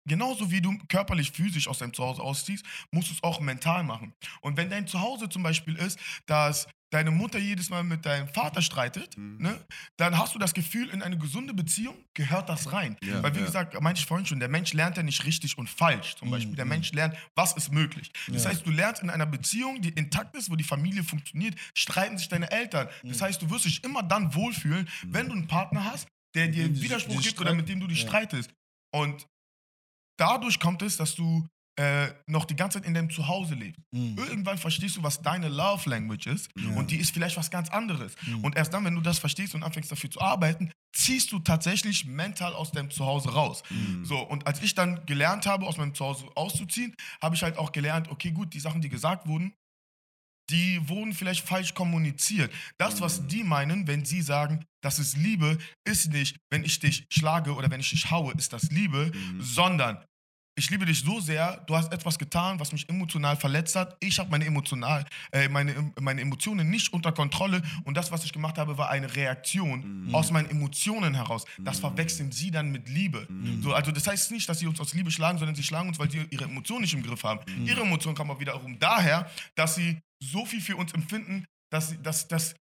Genauso 0.09 0.51
wie 0.51 0.61
du 0.63 0.77
körperlich, 0.89 1.31
physisch 1.33 1.69
aus 1.69 1.79
deinem 1.79 1.93
Zuhause 1.93 2.23
ausziehst, 2.23 2.65
musst 2.93 3.11
du 3.11 3.15
es 3.15 3.23
auch 3.23 3.41
mental 3.41 3.83
machen. 3.83 4.15
Und 4.41 4.57
wenn 4.57 4.71
dein 4.71 4.87
Zuhause 4.87 5.29
zum 5.29 5.43
Beispiel 5.43 5.77
ist, 5.77 5.99
dass 6.27 6.67
deine 6.91 7.11
Mutter 7.11 7.39
jedes 7.39 7.69
Mal 7.71 7.85
mit 7.85 8.07
deinem 8.07 8.29
Vater 8.29 8.63
streitet, 8.63 9.17
Mhm. 9.19 9.37
ne, 9.43 9.61
dann 9.99 10.17
hast 10.17 10.35
du 10.35 10.39
das 10.39 10.55
Gefühl, 10.55 10.89
in 10.89 11.03
eine 11.03 11.19
gesunde 11.19 11.53
Beziehung 11.55 11.97
gehört 12.15 12.49
das 12.49 12.73
rein. 12.73 12.97
Ja, 13.05 13.23
Weil 13.23 13.35
wie 13.35 13.41
ja. 13.41 13.45
gesagt, 13.47 13.79
meinte 13.81 14.01
ich 14.01 14.07
vorhin 14.07 14.27
schon, 14.27 14.41
der 14.41 14.49
Mensch 14.49 14.73
lernt 14.73 14.97
ja 14.97 15.03
nicht 15.03 15.25
richtig 15.25 15.59
und 15.59 15.69
falsch. 15.69 16.17
Zum 16.17 16.29
Mhm, 16.29 16.33
Beispiel, 16.33 16.57
der 16.57 16.65
mhm. 16.65 16.71
Mensch 16.71 16.93
lernt, 16.93 17.17
was 17.35 17.53
ist 17.57 17.73
möglich. 17.73 18.11
Das 18.29 18.45
Ja. 18.45 18.51
heißt, 18.51 18.67
du 18.67 18.71
lernst 18.71 19.03
in 19.03 19.11
einer 19.11 19.27
Beziehung, 19.27 19.83
die 19.83 19.91
intakt 19.91 20.35
ist, 20.37 20.51
wo 20.51 20.57
die 20.57 20.65
Familie 20.65 21.05
funktioniert, 21.05 21.55
streiten 21.75 22.17
sich 22.17 22.29
deine 22.29 22.51
Eltern. 22.51 22.89
Das 23.03 23.21
Mhm. 23.21 23.25
heißt, 23.25 23.43
du 23.43 23.51
wirst 23.51 23.67
dich 23.67 23.85
immer 23.85 24.03
dann 24.03 24.35
wohlfühlen, 24.35 24.89
wenn 25.07 25.27
du 25.29 25.35
einen 25.35 25.47
Partner 25.47 25.85
hast, 25.85 26.09
der 26.35 26.49
dir 26.49 26.69
die 26.69 26.83
Widerspruch 26.83 27.21
die 27.21 27.29
gibt 27.29 27.41
oder 27.41 27.55
mit 27.55 27.69
dem 27.69 27.81
du 27.81 27.87
dich 27.87 28.01
streitest. 28.01 28.51
Und 28.95 29.27
dadurch 30.19 30.59
kommt 30.61 30.83
es, 30.83 30.97
dass 30.97 31.15
du 31.15 31.47
äh, 31.79 32.13
noch 32.27 32.45
die 32.45 32.57
ganze 32.57 32.79
Zeit 32.79 32.89
in 32.89 32.95
deinem 32.95 33.09
Zuhause 33.09 33.55
lebst. 33.55 33.81
Mhm. 33.93 34.19
Irgendwann 34.19 34.59
verstehst 34.59 34.97
du, 34.97 35.03
was 35.05 35.23
deine 35.23 35.49
Love 35.49 35.89
Language 35.89 36.27
ist 36.27 36.51
Ja. 36.59 36.71
und 36.77 36.91
die 36.91 36.97
ist 36.97 37.13
vielleicht 37.13 37.37
was 37.37 37.51
ganz 37.51 37.69
anderes. 37.71 38.15
Mhm. 38.27 38.45
Und 38.45 38.57
erst 38.57 38.75
dann, 38.75 38.85
wenn 38.85 38.97
du 38.97 39.01
das 39.01 39.19
verstehst 39.21 39.55
und 39.55 39.63
anfängst 39.63 39.91
dafür 39.93 40.11
zu 40.11 40.21
arbeiten, 40.21 40.73
ziehst 40.97 41.31
du 41.31 41.39
tatsächlich 41.39 42.05
mental 42.05 42.53
aus 42.55 42.73
deinem 42.73 42.91
Zuhause 42.91 43.31
raus. 43.33 43.63
Mhm. 43.71 44.05
So, 44.05 44.19
und 44.19 44.47
als 44.49 44.61
ich 44.63 44.75
dann 44.75 45.07
gelernt 45.07 45.47
habe, 45.47 45.67
aus 45.67 45.77
meinem 45.77 45.95
Zuhause 45.95 46.27
auszuziehen, 46.35 46.95
habe 47.23 47.37
ich 47.37 47.43
halt 47.45 47.57
auch 47.59 47.71
gelernt, 47.71 48.09
okay, 48.09 48.33
gut, 48.33 48.53
die 48.55 48.61
Sachen, 48.61 48.81
die 48.81 48.89
gesagt 48.89 49.29
wurden, 49.29 49.53
die 50.51 50.81
wurden 50.89 51.13
vielleicht 51.13 51.47
falsch 51.47 51.75
kommuniziert. 51.75 52.51
Das, 52.79 53.01
was 53.03 53.27
die 53.27 53.45
meinen, 53.45 53.87
wenn 53.87 54.05
sie 54.07 54.23
sagen, 54.23 54.65
das 54.83 54.99
ist 54.99 55.17
Liebe, 55.17 55.59
ist 55.87 56.11
nicht, 56.11 56.39
wenn 56.51 56.65
ich 56.65 56.81
dich 56.81 57.05
schlage 57.13 57.55
oder 57.55 57.71
wenn 57.71 57.81
ich 57.81 57.91
dich 57.91 58.11
haue, 58.11 58.33
ist 58.33 58.53
das 58.55 58.71
Liebe, 58.71 59.13
Mhm. 59.15 59.43
sondern 59.43 60.03
ich 60.59 60.69
liebe 60.71 60.85
dich 60.85 61.01
so 61.01 61.21
sehr, 61.21 61.59
du 61.67 61.77
hast 61.77 61.93
etwas 61.93 62.19
getan, 62.19 62.59
was 62.59 62.73
mich 62.73 62.89
emotional 62.89 63.37
verletzt 63.37 63.77
hat. 63.77 63.97
Ich 64.01 64.19
habe 64.19 64.29
meine, 64.31 64.45
emotional, 64.45 65.07
äh, 65.33 65.49
meine, 65.49 65.93
meine 66.01 66.21
Emotionen 66.21 66.69
nicht 66.69 66.93
unter 66.93 67.13
Kontrolle 67.13 67.63
und 67.85 67.97
das, 67.97 68.11
was 68.11 68.25
ich 68.25 68.33
gemacht 68.33 68.59
habe, 68.59 68.77
war 68.77 68.91
eine 68.91 69.15
Reaktion 69.15 70.07
Mhm. 70.09 70.15
aus 70.15 70.31
meinen 70.31 70.51
Emotionen 70.51 71.15
heraus. 71.15 71.45
Das 71.59 71.77
Mhm. 71.79 71.81
verwechseln 71.83 72.33
sie 72.33 72.51
dann 72.51 72.71
mit 72.73 72.89
Liebe. 72.89 73.27
Mhm. 73.31 73.63
So, 73.63 73.73
also 73.73 73.93
das 73.93 74.07
heißt 74.07 74.33
nicht, 74.33 74.49
dass 74.49 74.59
sie 74.59 74.67
uns 74.67 74.81
aus 74.81 74.93
Liebe 74.95 75.11
schlagen, 75.11 75.39
sondern 75.39 75.55
sie 75.55 75.63
schlagen 75.63 75.89
uns, 75.89 75.99
weil 75.99 76.11
sie 76.11 76.27
ihre 76.31 76.45
Emotionen 76.45 76.83
nicht 76.83 76.95
im 76.95 77.03
Griff 77.03 77.23
haben. 77.23 77.41
Mhm. 77.51 77.67
Ihre 77.67 77.81
Emotionen 77.83 78.17
kommen 78.17 78.31
aber 78.33 78.41
wiederum 78.41 78.79
daher, 78.79 79.31
dass 79.55 79.77
sie 79.77 79.99
so 80.23 80.45
viel 80.45 80.61
für 80.61 80.77
uns 80.77 80.93
empfinden, 80.93 81.45
dass, 81.73 81.91
sie- 81.91 82.03
dass, 82.03 82.27
dass 82.27 82.55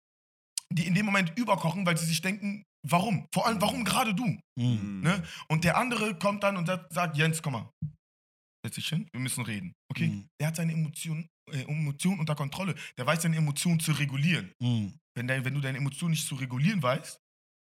die 0.70 0.87
in 0.87 0.94
dem 0.94 1.06
Moment 1.06 1.32
überkochen, 1.37 1.87
weil 1.87 1.96
sie 1.96 2.04
sich 2.06 2.20
denken, 2.20 2.62
warum? 2.88 3.27
Vor 3.35 3.46
allem, 3.46 3.61
warum 3.61 3.85
gerade 3.85 4.14
du? 4.14 4.27
Mhm. 4.59 5.01
Ne? 5.03 5.22
Und 5.49 5.64
der 5.64 5.77
andere 5.77 6.16
kommt 6.18 6.42
dann 6.42 6.57
und 6.57 6.66
sagt- 6.66 7.16
Jens, 7.16 7.42
komm 7.42 7.53
mal, 7.55 7.70
setz 8.64 8.75
dich 8.77 8.88
hin, 8.88 9.09
wir 9.12 9.20
müssen 9.20 9.44
reden. 9.44 9.72
Okay? 9.90 10.09
Mhm. 10.09 10.27
Der 10.40 10.49
hat 10.49 10.57
seine 10.57 10.72
Emotionen, 10.72 11.29
äh, 11.53 11.64
unter 11.64 12.35
Kontrolle. 12.35 12.75
Der 12.99 13.07
weiß 13.07 13.22
seine 13.22 13.37
Emotionen 13.37 13.81
zu 13.81 13.92
regulieren. 13.92 14.53
Mhm. 14.61 14.94
Wenn, 15.16 15.27
dein, 15.29 15.44
wenn 15.44 15.55
du 15.55 15.61
deine 15.61 15.79
Emotionen 15.79 16.11
nicht 16.12 16.27
zu 16.27 16.35
regulieren 16.35 16.83
weißt, 16.83 17.18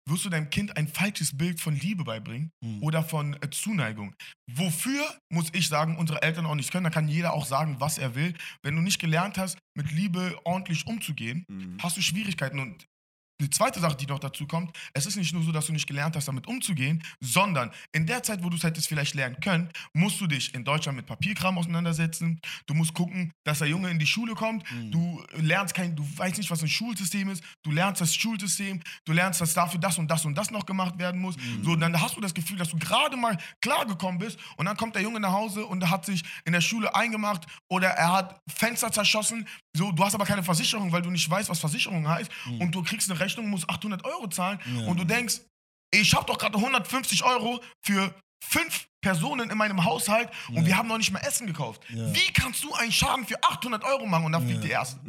wirst 0.09 0.25
du 0.25 0.29
deinem 0.29 0.49
Kind 0.49 0.75
ein 0.75 0.87
falsches 0.87 1.37
Bild 1.37 1.59
von 1.61 1.75
Liebe 1.75 2.03
beibringen 2.03 2.49
Mhm. 2.63 2.81
oder 2.81 3.03
von 3.03 3.33
äh, 3.43 3.49
Zuneigung. 3.51 4.15
Wofür, 4.51 5.01
muss 5.31 5.49
ich 5.53 5.67
sagen, 5.67 5.97
unsere 5.97 6.21
Eltern 6.23 6.47
auch 6.47 6.55
nicht 6.55 6.71
können. 6.71 6.85
Da 6.85 6.89
kann 6.89 7.07
jeder 7.07 7.33
auch 7.33 7.45
sagen, 7.45 7.75
was 7.79 7.99
er 7.99 8.15
will. 8.15 8.33
Wenn 8.63 8.75
du 8.75 8.81
nicht 8.81 8.99
gelernt 8.99 9.37
hast, 9.37 9.59
mit 9.77 9.91
Liebe 9.91 10.39
ordentlich 10.45 10.87
umzugehen, 10.87 11.45
Mhm. 11.47 11.77
hast 11.79 11.97
du 11.97 12.01
Schwierigkeiten. 12.01 12.59
Und 12.59 12.85
die 13.41 13.49
zweite 13.49 13.79
Sache, 13.79 13.95
die 13.95 14.05
noch 14.05 14.19
dazu 14.19 14.45
kommt, 14.45 14.75
es 14.93 15.05
ist 15.05 15.15
nicht 15.15 15.33
nur 15.33 15.43
so, 15.43 15.51
dass 15.51 15.67
du 15.67 15.73
nicht 15.73 15.87
gelernt 15.87 16.15
hast, 16.15 16.27
damit 16.27 16.47
umzugehen, 16.47 17.01
sondern 17.21 17.71
in 17.91 18.05
der 18.05 18.21
Zeit, 18.23 18.43
wo 18.43 18.49
du 18.49 18.57
es 18.57 18.63
hättest 18.63 18.87
vielleicht 18.87 19.15
lernen 19.15 19.39
können, 19.39 19.69
musst 19.93 20.19
du 20.19 20.27
dich 20.27 20.53
in 20.53 20.63
Deutschland 20.63 20.97
mit 20.97 21.05
Papierkram 21.05 21.57
auseinandersetzen. 21.57 22.41
Du 22.65 22.73
musst 22.73 22.93
gucken, 22.93 23.31
dass 23.43 23.59
der 23.59 23.67
Junge 23.67 23.89
in 23.89 23.99
die 23.99 24.05
Schule 24.07 24.35
kommt. 24.35 24.69
Mhm. 24.71 24.91
Du 24.91 25.23
lernst 25.37 25.73
kein, 25.73 25.95
du 25.95 26.05
weißt 26.17 26.37
nicht, 26.37 26.51
was 26.51 26.61
ein 26.61 26.67
Schulsystem 26.67 27.29
ist. 27.29 27.43
Du 27.63 27.71
lernst 27.71 28.01
das 28.01 28.13
Schulsystem. 28.13 28.81
Du 29.05 29.13
lernst, 29.13 29.41
dass 29.41 29.53
dafür 29.53 29.79
das 29.79 29.97
und 29.97 30.09
das 30.09 30.25
und 30.25 30.35
das 30.35 30.51
noch 30.51 30.65
gemacht 30.65 30.99
werden 30.99 31.21
muss. 31.21 31.37
Mhm. 31.37 31.63
So, 31.63 31.75
dann 31.75 31.99
hast 31.99 32.17
du 32.17 32.21
das 32.21 32.33
Gefühl, 32.33 32.57
dass 32.57 32.69
du 32.69 32.77
gerade 32.77 33.15
mal 33.15 33.37
klargekommen 33.61 34.19
bist 34.19 34.37
und 34.57 34.65
dann 34.65 34.77
kommt 34.77 34.95
der 34.95 35.01
Junge 35.01 35.19
nach 35.19 35.31
Hause 35.31 35.65
und 35.65 35.81
er 35.81 35.89
hat 35.89 36.05
sich 36.05 36.23
in 36.45 36.53
der 36.53 36.61
Schule 36.61 36.93
eingemacht 36.93 37.45
oder 37.67 37.89
er 37.89 38.11
hat 38.11 38.41
Fenster 38.47 38.91
zerschossen. 38.91 39.47
So, 39.75 39.91
du 39.91 40.03
hast 40.03 40.15
aber 40.15 40.25
keine 40.25 40.43
Versicherung, 40.43 40.91
weil 40.91 41.01
du 41.01 41.09
nicht 41.11 41.29
weißt, 41.29 41.49
was 41.49 41.59
Versicherung 41.59 42.07
heißt. 42.07 42.29
Mhm. 42.47 42.61
Und 42.61 42.71
du 42.75 42.83
kriegst 42.83 43.09
eine 43.09 43.19
Rechnung, 43.19 43.49
musst 43.49 43.69
800 43.69 44.03
Euro 44.03 44.27
zahlen 44.27 44.59
Ja. 44.65 44.85
und 44.87 44.97
du 44.99 45.03
denkst, 45.03 45.41
ich 45.91 46.13
habe 46.13 46.25
doch 46.25 46.37
gerade 46.37 46.57
150 46.57 47.23
Euro 47.23 47.61
für 47.85 48.13
fünf 48.43 48.87
Personen 49.01 49.49
in 49.49 49.57
meinem 49.57 49.83
Haushalt 49.83 50.29
und 50.49 50.57
Ja. 50.57 50.65
wir 50.65 50.77
haben 50.77 50.87
noch 50.87 50.97
nicht 50.97 51.11
mal 51.11 51.19
Essen 51.19 51.45
gekauft. 51.47 51.83
Ja. 51.89 52.13
Wie 52.13 52.33
kannst 52.33 52.63
du 52.63 52.73
einen 52.73 52.91
Schaden 52.91 53.25
für 53.25 53.41
800 53.43 53.83
Euro 53.83 54.05
machen 54.05 54.25
und 54.25 54.31
dann 54.31 54.45
fliegt 54.45 54.63
die 54.63 54.69
erste? 54.69 54.99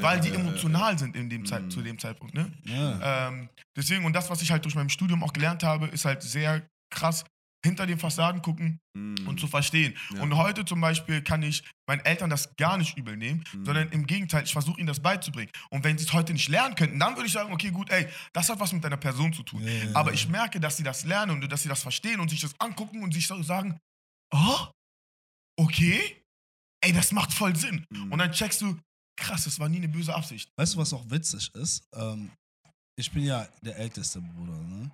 Weil 0.00 0.20
die 0.20 0.30
emotional 0.30 0.98
sind 0.98 1.16
in 1.16 1.28
dem 1.30 1.46
Zeit, 1.46 1.62
Mhm. 1.62 1.70
zu 1.70 1.80
dem 1.82 1.98
Zeitpunkt. 1.98 2.34
Ne? 2.34 2.52
Ähm, 2.66 3.48
deswegen, 3.76 4.04
und 4.04 4.12
das, 4.12 4.28
was 4.30 4.42
ich 4.42 4.50
halt 4.50 4.64
durch 4.64 4.74
mein 4.74 4.90
Studium 4.90 5.22
auch 5.24 5.32
gelernt 5.32 5.62
habe, 5.62 5.86
ist 5.86 6.04
halt 6.04 6.22
sehr 6.22 6.66
krass 6.92 7.24
hinter 7.64 7.86
den 7.86 7.98
Fassaden 7.98 8.42
gucken 8.42 8.80
Mhm. 8.96 9.28
und 9.28 9.38
zu 9.38 9.46
verstehen. 9.46 9.96
Ja. 10.14 10.22
Und 10.22 10.34
heute 10.36 10.64
zum 10.64 10.80
Beispiel 10.80 11.22
kann 11.22 11.42
ich 11.42 11.62
meinen 11.86 12.00
Eltern 12.00 12.30
das 12.30 12.56
gar 12.56 12.76
nicht 12.78 12.96
übel 12.96 13.16
nehmen, 13.16 13.44
Mhm. 13.52 13.64
sondern 13.64 13.88
im 13.90 14.06
Gegenteil, 14.06 14.42
ich 14.44 14.52
versuche 14.52 14.78
ihnen 14.80 14.86
das 14.86 15.00
beizubringen. 15.00 15.50
Und 15.70 15.84
wenn 15.84 15.96
sie 15.98 16.04
es 16.04 16.12
heute 16.12 16.32
nicht 16.32 16.48
lernen 16.48 16.74
könnten, 16.74 16.98
dann 16.98 17.14
würde 17.16 17.26
ich 17.26 17.32
sagen, 17.32 17.52
okay, 17.52 17.70
gut, 17.70 17.90
ey, 17.90 18.08
das 18.32 18.48
hat 18.48 18.58
was 18.58 18.72
mit 18.72 18.82
deiner 18.82 18.96
Person 18.96 19.32
zu 19.32 19.42
tun. 19.42 19.62
Ja, 19.62 19.70
ja, 19.72 19.94
Aber 19.94 20.12
ich 20.12 20.26
merke, 20.28 20.58
dass 20.58 20.76
sie 20.76 20.82
das 20.82 21.04
lernen 21.04 21.30
und 21.42 21.52
dass 21.52 21.62
sie 21.62 21.68
das 21.68 21.82
verstehen 21.82 22.18
und 22.20 22.28
sich 22.30 22.40
das 22.40 22.58
angucken 22.58 23.02
und 23.02 23.12
sich 23.14 23.26
so 23.26 23.40
sagen, 23.42 23.78
oh, 24.32 24.66
okay, 25.58 26.24
ey, 26.82 26.92
das 26.92 27.12
macht 27.12 27.32
voll 27.32 27.54
Sinn. 27.56 27.84
Mhm. 27.90 28.12
Und 28.12 28.18
dann 28.18 28.32
checkst 28.32 28.60
du, 28.62 28.78
krass, 29.16 29.44
das 29.44 29.58
war 29.60 29.68
nie 29.68 29.76
eine 29.76 29.88
böse 29.88 30.14
Absicht. 30.14 30.50
Weißt 30.56 30.74
du, 30.74 30.78
was 30.78 30.92
auch 30.92 31.08
witzig 31.10 31.50
ist? 31.54 31.84
Ähm, 31.94 32.30
ich 32.98 33.10
bin 33.12 33.24
ja 33.24 33.46
der 33.62 33.76
älteste 33.76 34.20
Bruder. 34.20 34.56
Ne? 34.58 34.90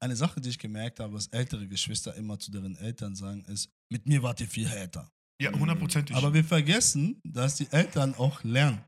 Eine 0.00 0.16
Sache, 0.16 0.40
die 0.40 0.50
ich 0.50 0.58
gemerkt 0.58 1.00
habe, 1.00 1.14
was 1.14 1.28
ältere 1.28 1.66
Geschwister 1.66 2.14
immer 2.14 2.38
zu 2.38 2.50
deren 2.50 2.76
Eltern 2.76 3.14
sagen, 3.14 3.44
ist, 3.46 3.70
mit 3.90 4.06
mir 4.06 4.22
wart 4.22 4.40
ihr 4.40 4.48
viel 4.48 4.68
härter. 4.68 5.10
Ja, 5.40 5.52
hundertprozentig. 5.52 6.16
Aber 6.16 6.32
wir 6.32 6.44
vergessen, 6.44 7.20
dass 7.24 7.56
die 7.56 7.70
Eltern 7.70 8.14
auch 8.14 8.42
lernen. 8.44 8.84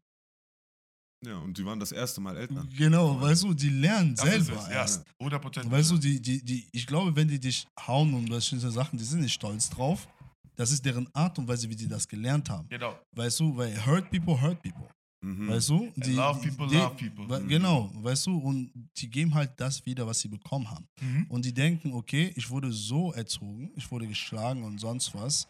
Ja, 1.24 1.38
und 1.38 1.56
die 1.56 1.64
waren 1.64 1.80
das 1.80 1.92
erste 1.92 2.20
Mal 2.20 2.36
Eltern. 2.36 2.68
Genau, 2.76 3.20
weißt 3.20 3.44
du, 3.44 3.54
die 3.54 3.70
lernen 3.70 4.14
Das 4.14 4.24
ist 4.26 4.46
selber 4.46 4.60
es, 4.62 4.68
ja. 4.68 4.74
erst. 4.74 5.04
100 5.18 5.42
Prozent. 5.42 5.70
Weißt 5.70 5.90
du, 5.90 5.98
die, 5.98 6.20
die, 6.20 6.44
die, 6.44 6.68
ich 6.72 6.86
glaube, 6.86 7.16
wenn 7.16 7.26
die 7.26 7.40
dich 7.40 7.66
hauen 7.86 8.12
und 8.14 8.28
bestimmte 8.28 8.70
Sachen, 8.70 8.98
die 8.98 9.04
sind 9.04 9.20
nicht 9.20 9.32
stolz 9.32 9.68
drauf. 9.70 10.06
Das 10.54 10.70
ist 10.70 10.84
deren 10.84 11.08
Art 11.14 11.38
und 11.38 11.48
Weise, 11.48 11.68
wie 11.68 11.76
die 11.76 11.88
das 11.88 12.06
gelernt 12.06 12.48
haben. 12.48 12.68
Genau. 12.68 12.98
Weißt 13.12 13.40
du, 13.40 13.56
weil 13.56 13.74
hurt 13.84 14.10
people, 14.10 14.40
hurt 14.40 14.62
people. 14.62 14.88
Mhm. 15.22 15.48
Weißt 15.48 15.68
du? 15.70 15.90
Die, 15.96 16.12
love 16.12 16.40
people, 16.40 16.66
die, 16.68 16.74
love 16.76 16.94
people. 16.96 17.28
we- 17.28 17.46
Genau, 17.46 17.90
weißt 17.94 18.26
du, 18.26 18.36
und 18.38 18.70
die 18.96 19.08
geben 19.10 19.34
halt 19.34 19.52
das 19.58 19.84
wieder, 19.86 20.06
was 20.06 20.20
sie 20.20 20.28
bekommen 20.28 20.70
haben. 20.70 20.86
Mhm. 21.00 21.26
Und 21.28 21.44
die 21.44 21.52
denken, 21.54 21.92
okay, 21.94 22.32
ich 22.36 22.48
wurde 22.50 22.70
so 22.72 23.12
erzogen, 23.12 23.70
ich 23.76 23.90
wurde 23.90 24.06
geschlagen 24.06 24.62
und 24.62 24.78
sonst 24.78 25.14
was. 25.14 25.48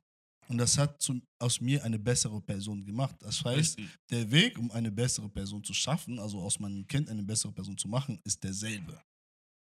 Und 0.49 0.59
das 0.59 0.79
hat 0.79 1.03
zu, 1.03 1.21
aus 1.41 1.61
mir 1.61 1.83
eine 1.83 1.99
bessere 1.99 2.41
Person 2.41 2.85
gemacht. 2.85 3.17
Das 3.19 3.45
heißt, 3.45 3.79
Richtig. 3.79 3.99
der 4.11 4.31
Weg, 4.31 4.57
um 4.59 4.71
eine 4.71 4.93
bessere 4.93 5.29
Person 5.29 5.63
zu 5.65 5.75
schaffen, 5.75 6.21
also 6.21 6.41
aus 6.41 6.61
meinem 6.61 6.87
Kind 6.87 7.09
eine 7.11 7.25
bessere 7.25 7.51
Person 7.53 7.77
zu 7.77 7.89
machen, 7.89 8.21
ist 8.23 8.43
derselbe. 8.45 9.03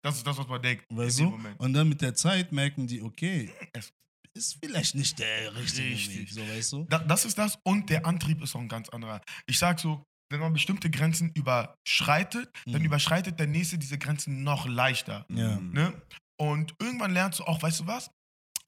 Das 0.05 0.19
ist 0.19 0.27
das, 0.27 0.37
was 0.37 0.47
man 0.47 0.61
denkt. 0.61 0.85
Weißt 0.91 1.21
in 1.21 1.31
du? 1.31 1.39
Und 1.57 1.73
dann 1.73 1.89
mit 1.89 2.03
der 2.03 2.15
Zeit 2.15 2.53
merken 2.53 2.87
die, 2.87 3.01
okay, 3.01 3.51
Es- 3.73 3.91
ist 4.37 4.59
vielleicht 4.63 4.95
nicht 4.95 5.19
der 5.19 5.55
richtige 5.57 5.89
Richtig. 5.89 6.19
Weg, 6.19 6.31
so 6.31 6.41
weißt 6.49 6.73
du? 6.73 6.85
Da, 6.85 6.99
das 6.99 7.25
ist 7.25 7.39
das 7.39 7.59
und 7.65 7.91
der 7.91 8.07
Antrieb 8.07 8.43
ist 8.43 8.55
auch 8.55 8.61
ein 8.61 8.69
ganz 8.69 8.89
anderer. 8.91 9.21
Ich 9.47 9.59
sag 9.59 9.81
so, 9.81 10.05
wenn 10.31 10.41
man 10.41 10.53
bestimmte 10.53 10.91
Grenzen 10.91 11.31
überschreitet, 11.35 12.51
dann 12.67 12.81
Mhm. 12.81 12.87
überschreitet 12.87 13.39
der 13.39 13.47
nächste 13.47 13.79
diese 13.79 13.99
Grenzen 13.99 14.43
noch 14.43 14.67
leichter. 14.67 15.25
Ja. 15.29 15.57
Ne? 15.61 15.93
Und 16.41 16.75
irgendwann 16.81 17.13
lernst 17.13 17.39
du 17.41 17.45
auch, 17.45 17.63
weißt 17.63 17.81
du 17.81 17.87
was? 17.87 18.11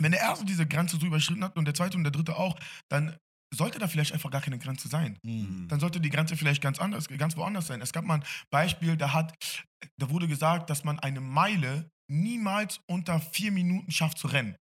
Wenn 0.01 0.13
der 0.13 0.21
erste 0.21 0.45
diese 0.45 0.67
Grenze 0.67 0.97
so 0.99 1.07
überschritten 1.07 1.43
hat 1.45 1.57
und 1.57 1.65
der 1.65 1.75
zweite 1.75 1.97
und 1.97 2.05
der 2.05 2.13
dritte 2.13 2.37
auch, 2.37 2.59
dann 2.89 3.17
sollte 3.55 3.79
da 3.79 3.89
vielleicht 3.89 4.13
einfach 4.13 4.31
gar 4.31 4.41
keine 4.43 4.59
Grenze 4.59 4.89
sein. 4.89 5.19
Mhm. 5.25 5.67
Dann 5.69 5.81
sollte 5.81 6.01
die 6.01 6.11
Grenze 6.11 6.37
vielleicht 6.37 6.63
ganz 6.63 6.79
anders, 6.79 7.09
ganz 7.09 7.37
woanders 7.37 7.67
sein. 7.67 7.81
Es 7.81 7.93
gab 7.93 8.05
mal 8.05 8.17
ein 8.21 8.25
Beispiel, 8.51 8.97
da 8.97 9.13
hat, 9.13 9.35
da 10.01 10.11
wurde 10.11 10.29
gesagt, 10.29 10.71
dass 10.71 10.85
man 10.85 10.99
eine 11.01 11.21
Meile 11.21 11.89
niemals 12.11 12.81
unter 12.89 13.21
vier 13.21 13.51
Minuten 13.51 13.91
schafft 13.91 14.19
zu 14.19 14.29
rennen. 14.29 14.55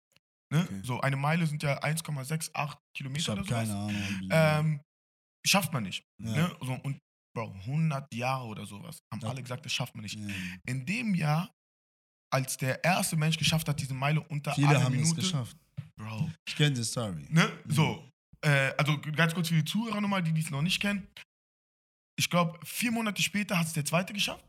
Ne? 0.53 0.63
Okay. 0.63 0.81
So, 0.85 1.01
eine 1.01 1.17
Meile 1.17 1.47
sind 1.47 1.63
ja 1.63 1.83
1,68 1.83 2.77
Kilometer 2.97 3.33
oder 3.33 3.45
sowas. 3.45 3.69
keine 3.69 3.75
Ahnung. 3.75 4.29
Ähm, 4.31 4.81
schafft 5.47 5.73
man 5.73 5.83
nicht. 5.83 6.05
Ja. 6.23 6.33
Ne? 6.49 6.57
So, 6.61 6.73
und 6.75 6.99
Bro, 7.37 7.53
100 7.67 8.15
Jahre 8.15 8.47
oder 8.47 8.65
sowas 8.65 8.99
haben 9.13 9.21
Ja. 9.23 9.29
alle 9.29 9.43
gesagt, 9.43 9.65
das 9.65 9.73
schafft 9.73 9.95
man 9.95 10.05
nicht. 10.05 10.19
Ja. 10.19 10.27
In 10.67 10.87
dem 10.87 11.15
Jahr, 11.15 11.53
als 12.33 12.57
der 12.57 12.83
erste 12.83 13.17
Mensch 13.17 13.37
geschafft 13.37 13.69
hat, 13.69 13.79
diese 13.81 13.93
Meile 13.95 14.21
unter 14.23 14.55
Viele 14.55 14.69
eine 14.69 14.83
haben 14.85 14.93
Minute, 14.97 15.21
es 15.21 15.27
geschafft. 15.27 15.57
Bro, 15.99 16.31
Ich 16.49 16.57
kenne 16.57 16.75
die 16.77 16.85
Story. 16.85 17.27
ne? 17.29 17.51
So, 17.67 18.09
äh, 18.43 18.73
also 18.79 18.99
ganz 19.01 19.35
kurz 19.35 19.49
für 19.49 19.55
die 19.55 19.65
Zuhörer 19.65 20.01
nochmal, 20.01 20.23
die 20.23 20.33
dies 20.33 20.51
noch 20.51 20.63
nicht 20.63 20.81
kennen. 20.81 21.07
Ich 22.19 22.31
glaube, 22.31 22.59
vier 22.65 22.91
Monate 22.93 23.23
später 23.23 23.59
hat 23.59 23.67
es 23.67 23.75
der 23.75 23.85
zweite 23.85 24.13
geschafft. 24.15 24.45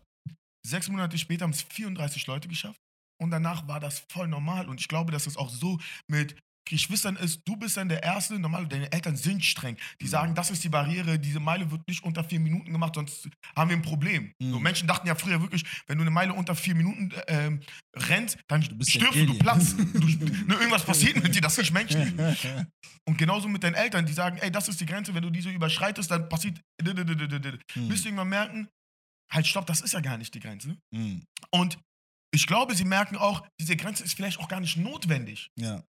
Sechs 0.66 0.88
Monate 0.88 1.18
später 1.18 1.44
haben 1.44 1.52
es 1.52 1.62
34 1.64 2.26
Leute 2.28 2.48
geschafft. 2.48 2.80
Und 3.20 3.32
danach 3.32 3.68
war 3.68 3.80
das 3.80 4.04
voll 4.12 4.28
normal. 4.28 4.70
Und 4.70 4.80
ich 4.80 4.88
glaube, 4.88 5.12
dass 5.12 5.28
es 5.28 5.38
auch 5.38 5.50
so 5.50 5.80
mit 6.08 6.36
Geschwistern 6.70 7.16
ist, 7.16 7.42
du 7.46 7.56
bist 7.56 7.78
dann 7.78 7.88
der 7.88 8.04
Erste, 8.04 8.38
normal, 8.38 8.68
deine 8.68 8.92
Eltern 8.92 9.16
sind 9.16 9.44
streng. 9.44 9.78
Die 10.02 10.06
Mhm. 10.06 10.10
sagen, 10.10 10.36
das 10.36 10.52
ist 10.52 10.64
die 10.64 10.70
Barriere, 10.70 11.18
diese 11.18 11.40
Meile 11.40 11.72
wird 11.72 11.88
nicht 11.88 12.04
unter 12.04 12.24
vier 12.24 12.40
Minuten 12.40 12.72
gemacht, 12.72 12.96
sonst 12.96 13.30
haben 13.56 13.70
wir 13.70 13.78
ein 13.78 13.82
Problem. 13.82 14.34
Mhm. 14.42 14.52
So, 14.52 14.60
Menschen 14.60 14.88
dachten 14.88 15.08
ja 15.08 15.16
früher 15.16 15.42
wirklich, 15.42 15.64
wenn 15.88 15.98
du 15.98 16.04
eine 16.04 16.12
Meile 16.12 16.34
unter 16.34 16.56
vier 16.56 16.76
Minuten 16.76 17.14
ähm, 17.28 17.62
rennst, 17.96 18.38
dann 18.48 18.60
bist 18.78 18.94
der 18.94 19.00
stirbst 19.02 19.16
du, 19.18 19.26
du 19.28 19.40
platzt. 19.40 19.78
Du, 19.80 20.08
ne, 20.46 20.56
irgendwas 20.56 20.84
passiert 20.84 21.22
mit 21.24 21.34
dir, 21.34 21.42
das 21.42 21.54
ist 21.54 21.60
nicht 21.60 21.74
menschlich. 21.74 22.14
Und 23.08 23.18
genauso 23.18 23.48
mit 23.48 23.64
deinen 23.64 23.76
Eltern, 23.76 24.06
die 24.06 24.14
sagen, 24.14 24.38
ey, 24.40 24.52
das 24.52 24.68
ist 24.68 24.82
die 24.82 24.86
Grenze, 24.86 25.14
wenn 25.14 25.24
du 25.24 25.30
diese 25.30 25.50
überschreitest, 25.50 26.12
dann 26.12 26.28
passiert. 26.28 26.60
Mhm. 26.84 27.88
Bis 27.88 28.02
sie 28.02 28.10
irgendwann 28.10 28.28
merken, 28.30 28.68
halt, 29.32 29.48
stopp, 29.48 29.66
das 29.68 29.82
ist 29.82 29.94
ja 29.94 30.02
gar 30.02 30.18
nicht 30.18 30.34
die 30.34 30.40
Grenze. 30.42 30.78
Mhm. 30.92 31.24
Und 31.52 31.80
ich 32.38 32.46
glaube, 32.48 32.76
sie 32.76 32.86
merken 32.86 33.18
auch, 33.18 33.46
diese 33.60 33.76
Grenze 33.76 34.04
ist 34.04 34.14
vielleicht 34.16 34.40
auch 34.40 34.48
gar 34.48 34.60
nicht 34.60 34.78
notwendig. 34.78 35.50
Ja. 35.56 35.84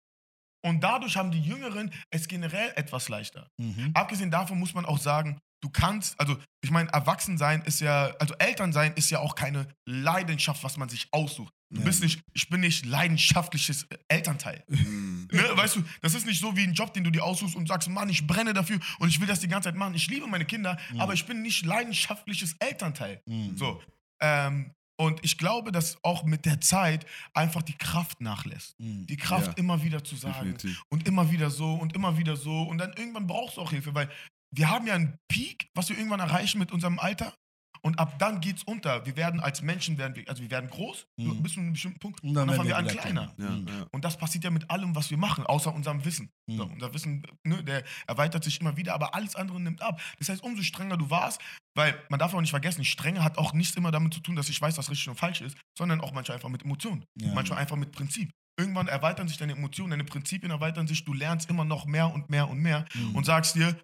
Und 0.65 0.81
dadurch 0.83 1.15
haben 1.15 1.31
die 1.31 1.39
Jüngeren 1.41 1.91
es 2.09 2.27
generell 2.27 2.73
etwas 2.75 3.07
leichter. 3.07 3.47
Mhm. 3.57 3.91
Abgesehen 3.93 4.31
davon 4.31 4.57
muss 4.59 4.73
man 4.73 4.83
auch 4.85 4.97
sagen, 4.97 5.39
du 5.63 5.69
kannst, 5.69 6.19
also 6.19 6.37
ich 6.61 6.71
meine, 6.71 6.89
Erwachsensein 6.91 7.61
ist 7.61 7.79
ja, 7.81 8.07
also 8.19 8.33
Elternsein 8.39 8.93
ist 8.95 9.09
ja 9.11 9.19
auch 9.19 9.35
keine 9.35 9.67
Leidenschaft, 9.87 10.63
was 10.63 10.75
man 10.75 10.89
sich 10.89 11.07
aussucht. 11.11 11.53
Du 11.71 11.79
Ja. 11.81 11.85
bist 11.85 12.01
nicht, 12.01 12.19
ich 12.33 12.49
bin 12.49 12.61
nicht 12.61 12.83
leidenschaftliches 12.85 13.85
Elternteil. 14.07 14.63
Mhm. 14.67 15.27
Ne, 15.31 15.43
weißt 15.55 15.75
du, 15.75 15.83
das 16.01 16.15
ist 16.15 16.25
nicht 16.25 16.41
so 16.41 16.55
wie 16.57 16.63
ein 16.63 16.73
Job, 16.73 16.91
den 16.95 17.03
du 17.03 17.11
dir 17.11 17.23
aussuchst 17.23 17.55
und 17.55 17.67
sagst, 17.67 17.87
Mann, 17.87 18.09
ich 18.09 18.25
brenne 18.25 18.51
dafür 18.53 18.79
und 18.97 19.09
ich 19.09 19.19
will 19.19 19.27
das 19.27 19.41
die 19.41 19.47
ganze 19.47 19.69
Zeit 19.69 19.75
machen. 19.75 19.93
Ich 19.93 20.07
liebe 20.07 20.25
meine 20.25 20.45
Kinder, 20.45 20.75
Mhm. 20.91 21.01
aber 21.01 21.13
ich 21.13 21.23
bin 21.27 21.43
nicht 21.43 21.63
leidenschaftliches 21.65 22.55
Elternteil. 22.59 23.21
Mhm. 23.27 23.55
So. 23.55 23.79
Ähm, 24.21 24.71
und 24.99 25.23
ich 25.23 25.37
glaube, 25.37 25.71
dass 25.71 26.03
auch 26.03 26.23
mit 26.23 26.45
der 26.45 26.59
Zeit 26.59 27.05
einfach 27.33 27.61
die 27.61 27.77
Kraft 27.77 28.19
nachlässt. 28.19 28.77
Mhm. 28.79 29.07
Die 29.07 29.15
Kraft 29.15 29.47
Ja, 29.47 29.53
immer 29.53 29.81
wieder 29.81 30.03
zu 30.03 30.17
sagen 30.17 30.53
Definitiv. 30.53 30.83
und 30.89 31.07
immer 31.07 31.31
wieder 31.31 31.49
so 31.49 31.73
und 31.75 31.95
immer 31.95 32.17
wieder 32.17 32.35
so 32.35 32.63
und 32.63 32.79
dann 32.79 32.91
irgendwann 32.97 33.25
brauchst 33.25 33.55
du 33.57 33.61
auch 33.61 33.71
Hilfe, 33.71 33.95
weil 33.95 34.09
wir 34.51 34.69
haben 34.69 34.87
ja 34.87 34.95
einen 34.95 35.17
Peak, 35.29 35.69
was 35.73 35.87
wir 35.89 35.97
irgendwann 35.97 36.19
erreichen 36.19 36.59
mit 36.59 36.71
unserem 36.73 36.99
Alter 36.99 37.33
und 37.81 37.99
ab 37.99 38.17
dann 38.19 38.41
geht's 38.41 38.63
unter. 38.63 39.05
Wir 39.05 39.15
werden 39.17 39.39
als 39.39 39.61
Menschen 39.61 39.97
werden 39.97 40.15
wir, 40.15 40.27
also 40.29 40.41
wir 40.41 40.51
werden 40.51 40.69
groß 40.69 41.05
Mhm. 41.17 41.43
bis 41.43 41.53
zu 41.53 41.59
einem 41.59 41.73
bestimmten 41.73 41.99
Punkt 41.99 42.21
Und 42.23 42.29
und 42.29 42.35
dann 42.35 42.49
fangen 42.53 42.67
wir 42.67 42.77
an 42.77 42.87
kleiner. 42.87 43.33
Ja, 43.37 43.49
Mhm. 43.49 43.67
ja. 43.67 43.85
Und 43.91 44.05
das 44.05 44.17
passiert 44.17 44.43
ja 44.43 44.49
mit 44.49 44.69
allem, 44.69 44.95
was 44.95 45.09
wir 45.11 45.17
machen, 45.17 45.45
außer 45.45 45.73
unserem 45.73 46.03
Wissen. 46.05 46.29
So, 46.47 46.65
Mhm. 46.65 46.73
unser 46.73 46.93
Wissen, 46.93 47.23
ne, 47.43 47.63
der 47.63 47.83
erweitert 48.07 48.43
sich 48.43 48.59
immer 48.61 48.75
wieder, 48.77 48.93
aber 48.93 49.15
alles 49.15 49.35
andere 49.35 49.59
nimmt 49.59 49.81
ab. 49.81 50.01
Das 50.19 50.29
heißt, 50.29 50.43
umso 50.43 50.61
strenger 50.63 50.97
du 50.97 51.09
warst, 51.09 51.41
weil 51.75 51.97
man 52.09 52.19
darf 52.19 52.33
auch 52.33 52.41
nicht 52.41 52.49
vergessen, 52.49 52.83
Strenge 52.83 53.23
hat 53.23 53.37
auch 53.37 53.53
nichts 53.53 53.75
immer 53.77 53.91
damit 53.91 54.13
zu 54.13 54.19
tun, 54.19 54.35
dass 54.35 54.49
ich 54.49 54.61
weiß, 54.61 54.77
was 54.77 54.89
richtig 54.89 55.07
und 55.09 55.15
falsch 55.15 55.41
ist, 55.41 55.57
sondern 55.77 56.01
auch 56.01 56.11
manchmal 56.11 56.35
einfach 56.35 56.49
mit 56.49 56.63
Emotionen. 56.63 57.05
Ja. 57.19 57.33
Manchmal 57.33 57.59
einfach 57.59 57.75
mit 57.77 57.91
Prinzip. 57.91 58.31
Irgendwann 58.59 58.89
erweitern 58.89 59.27
sich 59.29 59.37
deine 59.37 59.53
Emotionen, 59.53 59.91
deine 59.91 60.03
Prinzipien 60.03 60.51
erweitern 60.51 60.85
sich, 60.87 61.05
du 61.05 61.13
lernst 61.13 61.49
immer 61.49 61.63
noch 61.63 61.85
mehr 61.85 62.13
und 62.13 62.29
mehr 62.29 62.49
und 62.49 62.59
mehr 62.59 62.85
Mhm. 62.93 63.15
und 63.15 63.25
sagst 63.25 63.55
dir, 63.55 63.79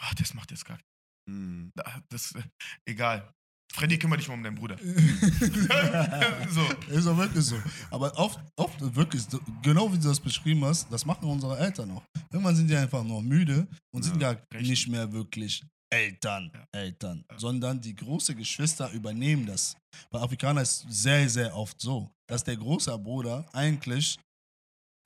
ach, 0.00 0.14
das 0.14 0.34
macht 0.34 0.50
jetzt 0.52 0.64
gar 0.64 0.78
Mhm. 1.26 1.72
das 2.08 2.32
äh, 2.34 2.42
egal. 2.86 3.30
Freddy, 3.72 3.98
kümmere 3.98 4.18
dich 4.18 4.28
mal 4.28 4.34
um 4.34 4.42
deinen 4.44 4.54
Bruder. 4.54 4.76
so. 6.50 6.62
Ist 6.92 7.06
doch 7.06 7.16
wirklich 7.16 7.44
so. 7.44 7.60
Aber 7.90 8.16
oft, 8.18 8.38
oft 8.56 8.94
wirklich, 8.94 9.24
genau 9.62 9.92
wie 9.92 9.98
du 9.98 10.08
das 10.08 10.20
beschrieben 10.20 10.64
hast, 10.64 10.90
das 10.92 11.04
machen 11.04 11.28
unsere 11.28 11.58
Eltern 11.58 11.90
auch. 11.90 12.02
Irgendwann 12.30 12.54
sind 12.54 12.68
die 12.68 12.76
einfach 12.76 13.02
nur 13.02 13.20
müde 13.22 13.66
und 13.92 14.02
sind 14.04 14.20
Ja, 14.20 14.34
gar 14.34 14.42
richtig. 14.52 14.68
nicht 14.70 14.88
mehr 14.88 15.10
wirklich 15.12 15.64
Eltern, 15.90 16.50
Ja. 16.54 16.64
Eltern, 16.72 17.24
Ja. 17.30 17.38
sondern 17.38 17.80
die 17.80 17.94
großen 17.94 18.36
Geschwister 18.36 18.90
übernehmen 18.92 19.46
das. 19.46 19.76
Bei 20.10 20.20
Afrikanern 20.20 20.62
ist 20.62 20.84
es 20.88 21.02
sehr, 21.02 21.28
sehr 21.28 21.56
oft 21.56 21.80
so, 21.80 22.10
dass 22.28 22.42
der 22.44 22.56
große 22.56 22.96
Bruder 22.98 23.46
eigentlich, 23.52 24.18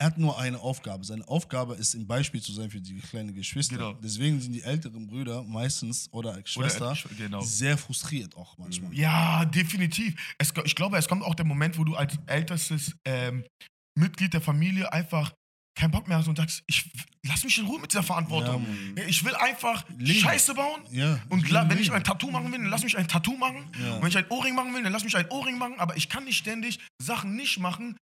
er 0.01 0.07
hat 0.07 0.19
nur 0.19 0.39
eine 0.39 0.61
Aufgabe. 0.61 1.05
Seine 1.05 1.27
Aufgabe 1.27 1.75
ist, 1.75 1.95
ein 1.95 2.07
Beispiel 2.07 2.41
zu 2.41 2.53
sein 2.53 2.71
für 2.71 2.81
die 2.81 3.01
kleinen 3.01 3.35
Geschwister. 3.35 3.77
Genau. 3.77 3.93
Deswegen 3.95 4.41
sind 4.41 4.53
die 4.53 4.63
älteren 4.63 5.09
Brüder 5.09 5.43
meistens 5.43 6.09
oder 6.13 6.41
Schwester 6.45 6.93
Oder, 6.93 7.15
genau. 7.17 7.41
sehr 7.41 7.77
frustriert 7.77 8.37
auch 8.37 8.57
manchmal. 8.59 8.95
Ja, 8.95 9.45
definitiv. 9.45 10.15
Es, 10.39 10.53
ich 10.65 10.77
glaube, 10.77 10.97
es 10.99 11.09
kommt 11.09 11.25
auch 11.25 11.35
der 11.35 11.45
Moment, 11.45 11.79
wo 11.79 11.85
du 11.85 11.97
als 11.97 12.17
ältestes 12.27 12.95
ähm, 13.05 13.45
Mitglied 13.99 14.33
der 14.33 14.41
Familie 14.41 14.93
einfach 14.93 15.33
keinen 15.77 15.91
Bock 15.91 16.09
mehr 16.09 16.19
hast 16.19 16.29
und 16.29 16.37
sagst, 16.37 16.63
ich 16.67 16.91
lass 17.27 17.45
mich 17.45 17.57
in 17.59 17.67
Ruhe 17.67 17.81
mit 17.81 17.93
dieser 17.93 18.03
Verantwortung. 18.03 18.67
Ja, 18.97 19.05
ich 19.05 19.25
will 19.25 19.35
einfach 19.37 19.85
Leben. 19.97 20.21
Scheiße 20.21 20.55
bauen. 20.55 20.83
Ja, 20.91 21.21
Und 21.29 21.49
will 21.49 21.55
wenn 21.69 21.79
ich 21.79 21.93
ein 21.93 22.03
Tattoo 22.03 22.31
machen 22.31 22.53
will, 22.53 22.59
dann 22.59 22.69
lass 22.69 22.83
mich 22.83 22.97
ein 22.97 23.07
Tattoo 23.07 23.37
machen. 23.37 23.65
Ja. 23.81 23.95
Und 23.95 24.03
wenn 24.03 24.09
ich 24.09 24.19
ein 24.19 24.29
Ohrring 24.29 24.55
machen 24.55 24.75
will, 24.75 24.83
dann 24.83 24.93
lass 24.93 25.05
mich 25.05 25.17
ein 25.17 25.29
Ohrring 25.31 25.59
machen. 25.59 25.79
Aber 25.79 25.97
ich 25.97 26.09
kann 26.09 26.25
nicht 26.25 26.39
ständig 26.39 26.81
Sachen 27.01 27.37
nicht 27.37 27.59
machen, 27.59 27.97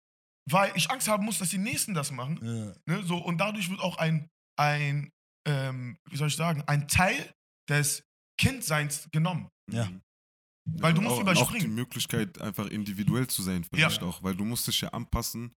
weil 0.49 0.73
ich 0.77 0.91
Angst 0.91 1.09
haben 1.09 1.25
muss, 1.25 1.39
dass 1.39 1.51
die 1.51 1.59
Nächsten 1.59 1.95
das 1.95 2.11
machen. 2.11 2.39
Ja. 2.43 2.75
Ne, 2.87 3.03
so, 3.05 3.19
und 3.19 3.39
dadurch 3.39 3.69
wird 3.69 3.81
auch 3.81 3.99
ein, 3.99 4.29
ein 4.59 5.11
ähm, 5.47 5.99
wie 6.11 6.17
soll 6.17 6.29
ich 6.29 6.37
sagen, 6.37 6.63
ein 6.67 6.89
Teil 6.89 7.33
des 7.69 8.03
Kindseins 8.39 9.09
genommen. 9.13 9.49
Ja. 9.73 9.87
Mhm. 9.87 10.03
Weil 10.81 10.95
du 10.95 11.01
musst 11.01 11.17
auch, 11.17 11.21
überspringen. 11.21 11.63
Auch 11.63 11.69
die 11.69 11.75
Möglichkeit, 11.75 12.41
einfach 12.41 12.67
individuell 12.67 13.27
zu 13.29 13.43
sein, 13.43 13.65
vielleicht 13.65 14.03
auch. 14.03 14.23
Weil 14.23 14.35
du 14.35 14.45
musst 14.45 14.67
dich 14.67 14.81
ja 14.81 14.89
anpassen, 14.89 15.53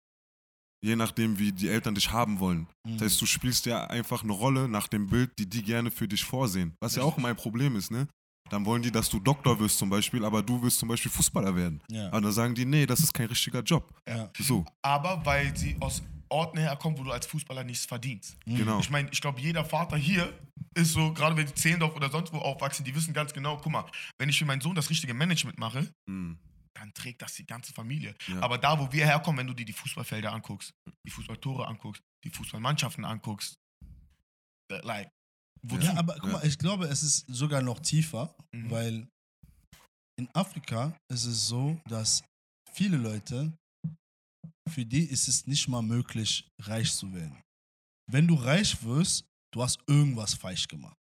je 0.83 0.95
nachdem, 0.95 1.39
wie 1.39 1.51
die 1.51 1.69
Eltern 1.69 1.95
dich 1.95 2.11
haben 2.11 2.39
wollen. 2.39 2.67
Mhm. 2.85 2.97
Das 2.97 3.03
heißt, 3.03 3.21
du 3.21 3.25
spielst 3.25 3.65
ja 3.65 3.85
einfach 3.87 4.23
eine 4.23 4.33
Rolle 4.33 4.67
nach 4.67 4.87
dem 4.87 5.07
Bild, 5.07 5.31
die 5.39 5.47
die 5.47 5.63
gerne 5.63 5.91
für 5.91 6.07
dich 6.07 6.23
vorsehen. 6.23 6.75
Was 6.81 6.95
ja 6.95 7.03
auch 7.03 7.17
mein 7.17 7.35
Problem 7.35 7.75
ist, 7.75 7.91
ne? 7.91 8.07
Dann 8.49 8.65
wollen 8.65 8.81
die, 8.81 8.91
dass 8.91 9.09
du 9.09 9.19
Doktor 9.19 9.59
wirst 9.59 9.77
zum 9.77 9.89
Beispiel, 9.89 10.23
aber 10.25 10.41
du 10.41 10.61
willst 10.61 10.79
zum 10.79 10.89
Beispiel 10.89 11.11
Fußballer 11.11 11.55
werden. 11.55 11.81
Ja. 11.89 12.07
Aber 12.07 12.21
dann 12.21 12.31
sagen 12.31 12.55
die, 12.55 12.65
nee, 12.65 12.85
das 12.85 12.99
ist 12.99 13.13
kein 13.13 13.27
richtiger 13.27 13.61
Job. 13.61 13.93
Ja. 14.07 14.29
So, 14.39 14.65
aber 14.81 15.25
weil 15.25 15.55
sie 15.57 15.75
aus 15.79 16.01
Orten 16.29 16.57
herkommen, 16.57 16.97
wo 16.99 17.03
du 17.03 17.11
als 17.11 17.25
Fußballer 17.25 17.63
nichts 17.63 17.85
verdienst. 17.85 18.37
Mhm. 18.45 18.57
genau. 18.57 18.79
Ich 18.79 18.89
meine, 18.89 19.09
ich 19.11 19.21
glaube, 19.21 19.39
jeder 19.39 19.63
Vater 19.63 19.95
hier 19.97 20.33
ist 20.75 20.91
so, 20.91 21.13
gerade 21.13 21.37
wenn 21.37 21.45
die 21.47 21.53
Zehlendorf 21.53 21.95
oder 21.95 22.09
sonst 22.09 22.33
wo 22.33 22.37
aufwachsen, 22.39 22.83
die 22.83 22.93
wissen 22.93 23.13
ganz 23.13 23.33
genau, 23.33 23.57
guck 23.57 23.71
mal, 23.71 23.85
wenn 24.19 24.27
ich 24.29 24.37
für 24.37 24.45
meinen 24.45 24.61
Sohn 24.61 24.75
das 24.75 24.89
richtige 24.89 25.13
Management 25.13 25.57
mache, 25.57 25.89
Mhm. 26.07 26.37
dann 26.73 26.93
trägt 26.93 27.21
das 27.21 27.33
die 27.35 27.45
ganze 27.45 27.71
Familie. 27.73 28.13
Ja. 28.27 28.41
Aber 28.41 28.57
da, 28.57 28.77
wo 28.77 28.91
wir 28.91 29.05
herkommen, 29.05 29.39
wenn 29.39 29.47
du 29.47 29.53
dir 29.53 29.65
die 29.65 29.73
Fußballfelder 29.73 30.31
anguckst, 30.33 30.73
die 31.05 31.11
Fußballtore 31.11 31.65
anguckst, 31.67 32.01
die 32.25 32.29
Fußballmannschaften 32.29 33.05
anguckst, 33.05 33.55
like, 34.69 35.09
Wozu? 35.69 35.85
Ja, 35.85 35.97
aber 35.97 36.13
guck 36.15 36.25
Ja. 36.25 36.31
mal, 36.33 36.45
ich 36.45 36.57
glaube, 36.57 36.85
es 36.87 37.03
ist 37.03 37.25
sogar 37.27 37.61
noch 37.61 37.79
tiefer, 37.79 38.33
Mhm. 38.53 38.69
weil 38.69 39.07
in 40.19 40.27
Afrika 40.33 40.97
ist 41.11 41.25
es 41.25 41.47
so, 41.47 41.79
dass 41.87 42.23
viele 42.73 42.97
Leute, 42.97 43.53
für 44.69 44.85
die 44.85 45.03
ist 45.03 45.27
es 45.27 45.45
nicht 45.47 45.67
mal 45.67 45.81
möglich, 45.81 46.47
reich 46.61 46.93
zu 46.93 47.13
werden. 47.13 47.41
Wenn 48.11 48.27
du 48.27 48.35
reich 48.35 48.81
wirst, 48.83 49.25
du 49.53 49.61
hast 49.61 49.79
irgendwas 49.87 50.33
falsch 50.33 50.67
gemacht. 50.67 50.97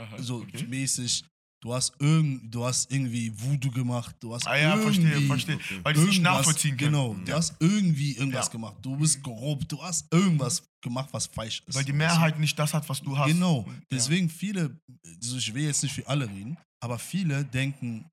Aha, 0.00 0.18
So 0.20 0.40
okay. 0.42 0.64
mäßig, 0.66 1.24
du 1.62 1.72
hast, 1.72 1.94
irgend, 2.00 2.52
du 2.54 2.64
hast 2.64 2.90
irgendwie 2.92 3.32
Voodoo 3.34 3.70
gemacht, 3.70 4.16
du 4.20 4.34
hast 4.34 4.46
Ah 4.46 4.56
ja, 4.56 4.76
verstehe, 4.76 5.08
irgendwie 5.10 5.26
verstehe. 5.26 5.54
Okay. 5.56 5.80
Weil 5.82 5.96
es 5.96 6.04
nicht 6.04 6.22
nachvollziehen 6.22 6.76
können. 6.76 6.92
Genau, 6.92 7.14
du 7.24 7.32
hast 7.32 7.54
irgendwie 7.60 8.12
irgendwas 8.16 8.46
Ja. 8.46 8.52
gemacht. 8.52 8.76
Du 8.82 8.96
bist 8.96 9.22
korrupt, 9.22 9.70
du 9.70 9.80
hast 9.82 10.12
irgendwas 10.12 10.62
gemacht, 10.82 11.08
was 11.12 11.26
falsch 11.26 11.62
ist. 11.66 11.74
Weil 11.74 11.84
die? 11.84 11.92
Mehrheit 11.92 12.38
nicht 12.38 12.58
das 12.58 12.74
hat, 12.74 12.86
was 12.88 13.00
du 13.00 13.16
hast. 13.16 13.28
Genau. 13.28 13.64
Ja. 13.66 13.72
Deswegen 13.92 14.28
viele, 14.28 14.76
also 15.22 15.36
ich 15.38 15.54
will 15.54 15.62
jetzt 15.64 15.82
nicht 15.84 15.94
für 15.94 16.06
alle 16.08 16.28
reden, 16.28 16.58
aber 16.82 16.98
viele 16.98 17.44
denken 17.44 18.04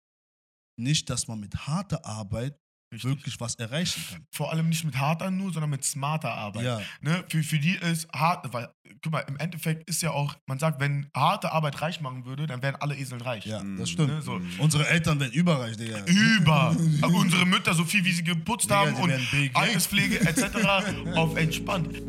nicht, 0.79 1.09
dass 1.09 1.27
man 1.27 1.39
mit 1.39 1.55
harter 1.67 2.05
Arbeit 2.05 2.55
Richtig. 2.91 3.09
wirklich 3.09 3.39
was 3.39 3.55
erreichen 3.55 4.03
kann. 4.09 4.25
Vor 4.31 4.51
allem 4.51 4.67
nicht 4.69 4.83
mit 4.83 4.97
harter 4.97 5.29
nur, 5.29 5.53
sondern 5.53 5.69
mit 5.69 5.83
smarter 5.83 6.31
Arbeit. 6.33 6.63
Ja, 6.63 6.81
Ne? 7.01 7.23
Für, 7.29 7.43
für 7.43 7.59
die 7.59 7.75
ist 7.75 8.07
hart, 8.11 8.51
weil, 8.51 8.67
guck 9.03 9.11
mal, 9.11 9.19
im 9.27 9.37
Endeffekt 9.37 9.87
ist 9.89 10.01
ja 10.01 10.09
auch, 10.11 10.35
man 10.47 10.57
sagt, 10.57 10.79
wenn 10.79 11.07
harte 11.15 11.51
Arbeit 11.51 11.81
reich 11.81 12.01
machen 12.01 12.25
würde, 12.25 12.47
dann 12.47 12.61
wären 12.63 12.75
alle 12.77 12.95
Esel 12.95 13.21
reich. 13.21 13.45
ja, 13.45 13.61
Mhm. 13.61 13.77
das 13.77 13.89
stimmt. 13.91 14.09
Ne? 14.09 14.21
So. 14.23 14.41
Unsere 14.57 14.87
Eltern 14.87 15.19
werden 15.19 15.33
überreich, 15.33 15.77
Digga. 15.77 16.03
Über. 16.05 16.75
Unsere 17.13 17.45
Mütter, 17.45 17.73
so 17.75 17.85
viel 17.85 18.03
wie 18.05 18.11
sie 18.11 18.23
geputzt 18.23 18.65
Digga, 18.65 18.77
haben 18.77 18.93
und. 18.95 19.13
Alterspflege 19.53 20.21
etc. 20.21 20.43
auf 21.15 21.35
entspannt. 21.37 22.01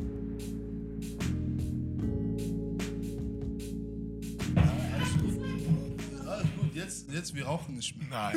Jetzt, 7.12 7.34
wir 7.34 7.46
rauchen 7.46 7.74
nicht 7.76 7.96
mehr. 7.96 8.08
Nein. 8.08 8.36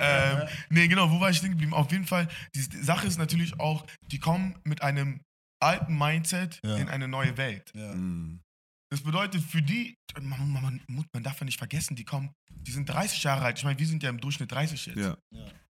ähm, 0.00 0.48
nee, 0.70 0.88
genau, 0.88 1.10
wo 1.10 1.20
war 1.20 1.30
ich 1.30 1.38
stehen 1.38 1.50
geblieben? 1.52 1.74
Auf 1.74 1.90
jeden 1.92 2.06
Fall, 2.06 2.28
die 2.54 2.60
Sache 2.82 3.06
ist 3.06 3.18
natürlich 3.18 3.58
auch, 3.60 3.86
die 4.10 4.18
kommen 4.18 4.54
mit 4.64 4.82
einem 4.82 5.20
alten 5.62 5.96
Mindset 5.96 6.60
Ja. 6.64 6.76
in 6.76 6.88
eine 6.88 7.08
neue 7.08 7.36
Welt. 7.36 7.70
Ja. 7.74 7.94
Mhm. 7.94 8.40
Das 8.90 9.00
bedeutet 9.02 9.42
für 9.42 9.62
die, 9.62 9.94
man, 10.20 10.52
man, 10.52 10.80
man, 10.88 11.06
man 11.14 11.22
darf 11.22 11.38
ja 11.40 11.46
nicht 11.46 11.56
vergessen, 11.58 11.96
die 11.96 12.04
kommen, 12.04 12.30
die 12.50 12.72
sind 12.72 12.86
30 12.86 13.22
Jahre 13.22 13.44
alt. 13.46 13.58
Ich 13.58 13.64
meine, 13.64 13.78
wir 13.78 13.86
sind 13.86 14.02
ja 14.02 14.10
im 14.10 14.20
Durchschnitt 14.20 14.52
30 14.52 14.86
jetzt. 14.86 14.98
Ja. 14.98 15.16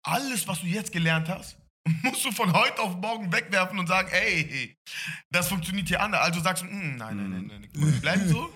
Alles, 0.06 0.48
was 0.48 0.60
du 0.60 0.66
jetzt 0.66 0.90
gelernt 0.92 1.28
hast, 1.28 1.58
musst 2.02 2.24
du 2.24 2.30
von 2.32 2.52
heute 2.52 2.78
auf 2.80 2.96
morgen 2.96 3.30
wegwerfen 3.32 3.78
und 3.78 3.86
sagen, 3.88 4.08
ey, 4.12 4.74
das 5.30 5.48
funktioniert 5.48 5.88
hier 5.88 6.00
anders. 6.02 6.20
Also 6.22 6.40
sagst 6.40 6.62
du, 6.62 6.66
"Mm, 6.66 6.96
nein, 6.96 7.16
nein, 7.16 7.30
nein, 7.30 7.46
nein, 7.46 7.68
nein, 7.74 7.98
bleib 8.00 8.20
so. 8.26 8.50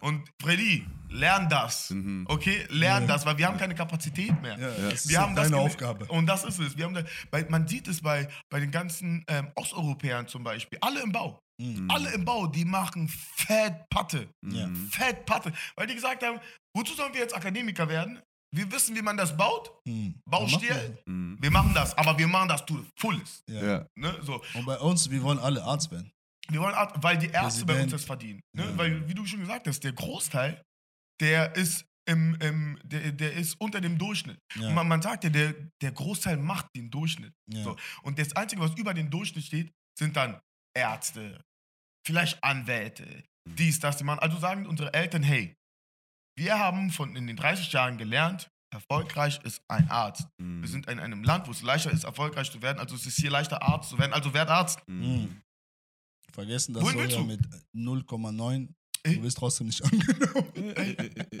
Und 0.00 0.28
Freddy, 0.40 0.86
lern 1.08 1.48
das. 1.48 1.90
Mhm. 1.90 2.24
Okay, 2.28 2.66
lern 2.70 3.06
das, 3.06 3.26
weil 3.26 3.36
wir 3.38 3.46
haben 3.46 3.58
keine 3.58 3.74
Kapazität 3.74 4.40
mehr. 4.42 4.58
Ja, 4.58 4.70
das 4.70 5.04
ist 5.04 5.08
Wir 5.08 5.20
haben 5.20 5.34
das 5.34 5.50
deine 5.50 5.62
Aufgabe. 5.62 6.06
Und 6.06 6.26
das 6.26 6.44
ist 6.44 6.58
es. 6.58 6.76
Wir 6.76 6.84
haben 6.84 6.94
da, 6.94 7.04
weil 7.30 7.46
man 7.48 7.66
sieht 7.66 7.88
es 7.88 8.00
bei, 8.00 8.28
bei 8.50 8.60
den 8.60 8.70
ganzen 8.70 9.24
ähm, 9.28 9.48
Osteuropäern 9.54 10.28
zum 10.28 10.44
Beispiel. 10.44 10.78
Alle 10.80 11.02
im 11.02 11.12
Bau. 11.12 11.38
Mhm. 11.58 11.90
Alle 11.90 12.12
im 12.12 12.24
Bau, 12.24 12.46
die 12.46 12.64
machen 12.64 13.08
fett 13.08 13.88
Patte. 13.88 14.28
Ja. 14.44 14.66
Mhm. 14.66 14.88
Fett 14.88 15.24
Patte. 15.26 15.52
Weil 15.74 15.86
die 15.86 15.94
gesagt 15.94 16.22
haben, 16.22 16.38
wozu 16.74 16.94
sollen 16.94 17.12
wir 17.14 17.20
jetzt 17.20 17.34
Akademiker 17.34 17.88
werden? 17.88 18.20
Wir 18.52 18.70
wissen, 18.72 18.94
wie 18.96 19.02
man 19.02 19.16
das 19.16 19.36
baut. 19.36 19.72
Baustil. 20.24 20.98
Mhm. 21.04 21.36
Wir 21.40 21.50
machen 21.50 21.74
das, 21.74 21.96
aber 21.98 22.16
wir 22.16 22.28
machen 22.28 22.48
das 22.48 22.64
to 22.64 22.76
the 22.76 22.90
fullest. 22.96 23.44
Ja. 23.48 23.64
Ja. 23.64 23.86
Ne? 23.96 24.14
So. 24.22 24.42
Und 24.54 24.64
bei 24.64 24.78
uns, 24.78 25.10
wir 25.10 25.22
wollen 25.22 25.38
alle 25.38 25.62
Arzt 25.62 25.90
werden. 25.90 26.10
Wir 26.48 26.60
wollen, 26.60 26.74
weil 26.96 27.18
die 27.18 27.28
Ärzte 27.28 27.64
bei 27.64 27.74
uns 27.74 27.90
Präsident. 27.90 27.92
das 27.92 28.04
verdienen. 28.04 28.40
Ne? 28.54 28.64
Ja. 28.64 28.78
Weil, 28.78 29.08
wie 29.08 29.14
du 29.14 29.26
schon 29.26 29.40
gesagt 29.40 29.66
hast, 29.66 29.82
der 29.84 29.92
Großteil, 29.92 30.62
der 31.20 31.54
ist, 31.56 31.84
im, 32.08 32.34
im, 32.40 32.78
der, 32.84 33.12
der 33.12 33.32
ist 33.32 33.60
unter 33.60 33.80
dem 33.80 33.98
Durchschnitt. 33.98 34.38
Ja. 34.54 34.68
Und 34.68 34.74
man, 34.74 34.88
man 34.88 35.02
sagt 35.02 35.24
ja, 35.24 35.30
der, 35.30 35.54
der 35.82 35.92
Großteil 35.92 36.36
macht 36.36 36.66
den 36.76 36.90
Durchschnitt. 36.90 37.32
Ja. 37.52 37.64
So. 37.64 37.76
Und 38.02 38.18
das 38.18 38.34
Einzige, 38.36 38.62
was 38.62 38.74
über 38.74 38.94
den 38.94 39.10
Durchschnitt 39.10 39.44
steht, 39.44 39.72
sind 39.98 40.16
dann 40.16 40.40
Ärzte, 40.76 41.42
vielleicht 42.06 42.42
Anwälte, 42.44 43.24
dies, 43.48 43.80
das, 43.80 43.96
die 43.96 44.04
machen. 44.04 44.20
Also 44.20 44.38
sagen 44.38 44.66
unsere 44.66 44.92
Eltern, 44.92 45.22
hey, 45.22 45.54
wir 46.38 46.58
haben 46.58 46.90
von 46.90 47.16
in 47.16 47.26
den 47.26 47.36
30 47.36 47.72
Jahren 47.72 47.96
gelernt, 47.96 48.48
erfolgreich 48.72 49.40
ist 49.44 49.62
ein 49.68 49.90
Arzt. 49.90 50.28
Mhm. 50.38 50.60
Wir 50.60 50.68
sind 50.68 50.86
in 50.88 51.00
einem 51.00 51.24
Land, 51.24 51.46
wo 51.46 51.50
es 51.50 51.62
leichter 51.62 51.90
ist, 51.90 52.04
erfolgreich 52.04 52.50
zu 52.50 52.60
werden. 52.62 52.78
Also 52.78 52.94
es 52.94 53.06
ist 53.06 53.18
hier 53.18 53.30
leichter, 53.30 53.62
Arzt 53.62 53.90
zu 53.90 53.98
werden. 53.98 54.12
Also 54.12 54.34
werd 54.34 54.50
Arzt. 54.50 54.80
Mhm. 54.86 55.40
Vergessen 56.36 56.74
das 56.74 56.82
Wohin 56.84 57.10
sogar 57.10 57.26
willst 57.28 57.42
mit 57.42 57.64
0,9. 57.74 58.68
Ey. 59.02 59.16
Du 59.16 59.22
wirst 59.22 59.38
trotzdem 59.38 59.66
nicht 59.68 59.82
angenommen. 59.84 60.52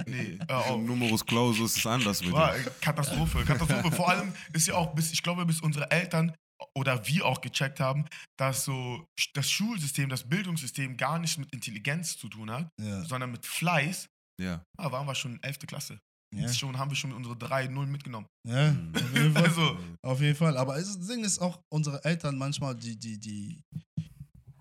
Nee, 0.06 0.38
hör 0.48 0.58
auf. 0.70 0.80
Numerus 0.82 1.24
Clausus 1.24 1.76
ist 1.76 1.86
anders 1.86 2.22
mit 2.24 2.34
ey, 2.34 2.64
Katastrophe, 2.80 3.44
Katastrophe. 3.44 3.90
Vor 3.94 4.08
allem 4.08 4.32
ist 4.52 4.66
ja 4.68 4.74
auch, 4.74 4.94
bis, 4.94 5.12
ich 5.12 5.22
glaube, 5.22 5.44
bis 5.46 5.60
unsere 5.60 5.90
Eltern 5.90 6.32
oder 6.76 7.06
wir 7.06 7.26
auch 7.26 7.40
gecheckt 7.40 7.80
haben, 7.80 8.04
dass 8.38 8.64
so 8.64 9.04
das 9.34 9.50
Schulsystem, 9.50 10.08
das 10.08 10.28
Bildungssystem 10.28 10.96
gar 10.96 11.18
nicht 11.18 11.38
mit 11.38 11.52
Intelligenz 11.52 12.16
zu 12.16 12.28
tun 12.28 12.50
hat, 12.50 12.68
Ja. 12.80 13.04
sondern 13.04 13.30
mit 13.32 13.44
Fleiß. 13.44 14.06
Ja. 14.40 14.62
Da 14.78 14.92
waren 14.92 15.06
wir 15.06 15.14
schon 15.14 15.42
11. 15.42 15.58
Klasse. 15.66 15.98
Ja. 16.34 16.42
Jetzt 16.42 16.58
schon, 16.58 16.76
haben 16.78 16.90
wir 16.90 16.96
schon 16.96 17.12
unsere 17.12 17.34
3-0 17.36 17.86
mitgenommen. 17.86 18.26
ja, 18.46 18.70
auf 18.94 19.12
jeden 19.14 19.32
Fall. 19.32 19.44
Also, 19.44 19.78
Auf 20.04 20.20
jeden 20.20 20.36
Fall. 20.36 20.56
Aber 20.56 20.76
es- 20.76 20.98
das 20.98 21.06
Ding 21.08 21.24
ist 21.24 21.38
auch, 21.40 21.60
unsere 21.72 22.04
Eltern 22.04 22.36
manchmal, 22.36 22.74
die, 22.74 22.96
die, 22.98 23.18
die, 23.18 23.62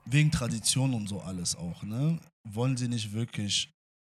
wegen 0.05 0.31
Tradition 0.31 0.93
und 0.93 1.07
so 1.07 1.19
alles 1.21 1.55
auch, 1.55 1.83
ne, 1.83 2.19
wollen 2.47 2.77
sie 2.77 2.87
nicht 2.87 3.11
wirklich 3.11 3.71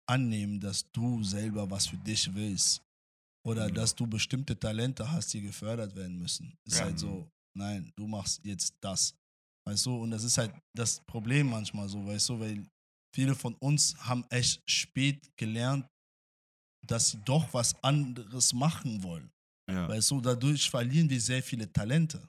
annehmen, 0.10 0.60
dass 0.60 0.90
du 0.92 1.24
selber 1.24 1.70
was 1.70 1.88
für 1.88 1.98
dich 1.98 2.34
willst. 2.34 2.82
Oder 3.46 3.70
Mhm. 3.70 3.74
dass 3.74 3.96
du 3.96 4.06
bestimmte 4.06 4.58
Talente 4.58 5.10
hast, 5.12 5.34
die 5.34 5.42
gefördert 5.42 5.96
werden 5.96 6.18
müssen. 6.20 6.56
Ist 6.68 6.78
Ja. 6.80 6.86
halt 6.86 7.00
so, 7.00 7.28
nein, 7.58 7.92
du 7.96 8.06
machst 8.08 8.40
jetzt 8.46 8.76
das. 8.82 9.16
Weißt 9.68 9.86
du, 9.86 9.96
und 10.04 10.12
das 10.12 10.24
ist 10.24 10.38
halt 10.38 10.54
das 10.76 11.00
Problem 11.08 11.50
manchmal 11.50 11.88
so, 11.90 12.06
weißt 12.06 12.30
du, 12.30 12.40
weil 12.40 12.66
viele 13.16 13.34
von 13.36 13.56
uns 13.56 13.96
haben 13.98 14.24
echt 14.30 14.62
spät 14.70 15.20
gelernt, 15.38 15.86
dass 16.88 17.12
sie 17.12 17.18
doch 17.26 17.52
was 17.54 17.76
anderes 17.84 18.54
machen 18.54 19.02
wollen. 19.04 19.30
Ja. 19.70 19.88
Weißt 19.88 20.12
du, 20.12 20.22
dadurch 20.22 20.70
verlieren 20.70 21.10
wir 21.10 21.22
sehr 21.22 21.42
viele 21.44 21.72
Talente. 21.72 22.28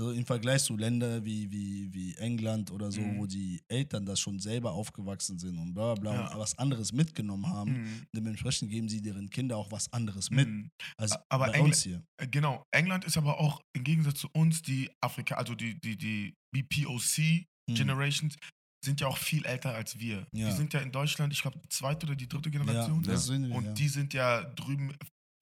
Also 0.00 0.12
im 0.12 0.24
Vergleich 0.24 0.62
zu 0.64 0.78
Ländern 0.78 1.22
wie, 1.26 1.50
wie, 1.50 1.92
wie 1.92 2.14
England 2.16 2.70
oder 2.70 2.90
so, 2.90 3.02
Mhm. 3.02 3.18
wo 3.18 3.26
die 3.26 3.60
Eltern 3.68 4.06
das 4.06 4.18
schon 4.18 4.38
selber 4.38 4.72
aufgewachsen 4.72 5.38
sind 5.38 5.58
und 5.58 5.74
bla 5.74 5.94
bla 5.94 6.14
Ja. 6.14 6.28
und 6.32 6.38
was 6.38 6.56
anderes 6.56 6.90
mitgenommen 6.94 7.46
haben. 7.46 7.72
mhm. 7.82 8.06
Dementsprechend 8.16 8.70
geben 8.70 8.88
sie 8.88 9.02
deren 9.02 9.28
Kinder 9.28 9.58
auch 9.58 9.70
was 9.70 9.92
anderes 9.92 10.30
mit. 10.30 10.48
Mhm. 10.48 10.70
als 10.96 11.12
Aber 11.28 11.48
bei 11.48 11.58
Engl- 11.58 11.64
uns 11.64 11.82
hier. 11.82 12.02
Äh, 12.16 12.28
Genau. 12.28 12.64
England 12.70 13.04
ist 13.04 13.18
aber 13.18 13.38
auch 13.38 13.60
im 13.76 13.84
Gegensatz 13.84 14.20
zu 14.20 14.28
uns, 14.32 14.62
die 14.62 14.88
Afrika, 15.02 15.34
also 15.34 15.54
die, 15.54 15.78
die, 15.78 15.98
die 15.98 16.34
BPOC 16.54 17.46
Mhm. 17.68 17.74
Generations, 17.74 18.36
sind 18.82 19.02
ja 19.02 19.06
auch 19.06 19.18
viel 19.18 19.44
älter 19.44 19.74
als 19.74 19.98
wir. 19.98 20.26
Ja. 20.32 20.48
Die 20.48 20.56
sind 20.56 20.72
ja 20.72 20.80
in 20.80 20.90
Deutschland, 20.92 21.30
ich 21.34 21.42
glaube, 21.42 21.58
die 21.62 21.68
zweite 21.68 22.06
oder 22.06 22.16
die 22.16 22.26
dritte 22.26 22.48
Ja, 22.48 22.58
Generation. 22.58 23.02
das 23.02 23.26
sind 23.26 23.48
wir, 23.48 23.54
Und 23.54 23.64
ja. 23.66 23.72
die 23.74 23.88
sind 23.88 24.14
ja 24.14 24.42
drüben 24.54 24.94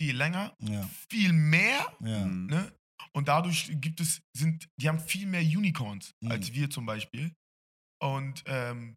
viel 0.03 0.17
länger, 0.17 0.53
ja, 0.61 0.89
viel 1.09 1.33
mehr, 1.33 1.87
ja. 2.01 2.25
Ne? 2.27 2.73
Und 3.13 3.29
dadurch 3.29 3.71
gibt 3.81 4.01
es, 4.01 4.21
sind, 4.37 4.69
die 4.81 4.89
haben 4.89 5.01
viel 5.01 5.27
mehr 5.27 5.43
Unicorns 5.43 6.13
Mhm. 6.23 6.31
als 6.33 6.53
wir 6.53 6.71
zum 6.71 6.87
Beispiel. 6.87 7.33
Und 8.03 8.43
ähm, 8.47 8.97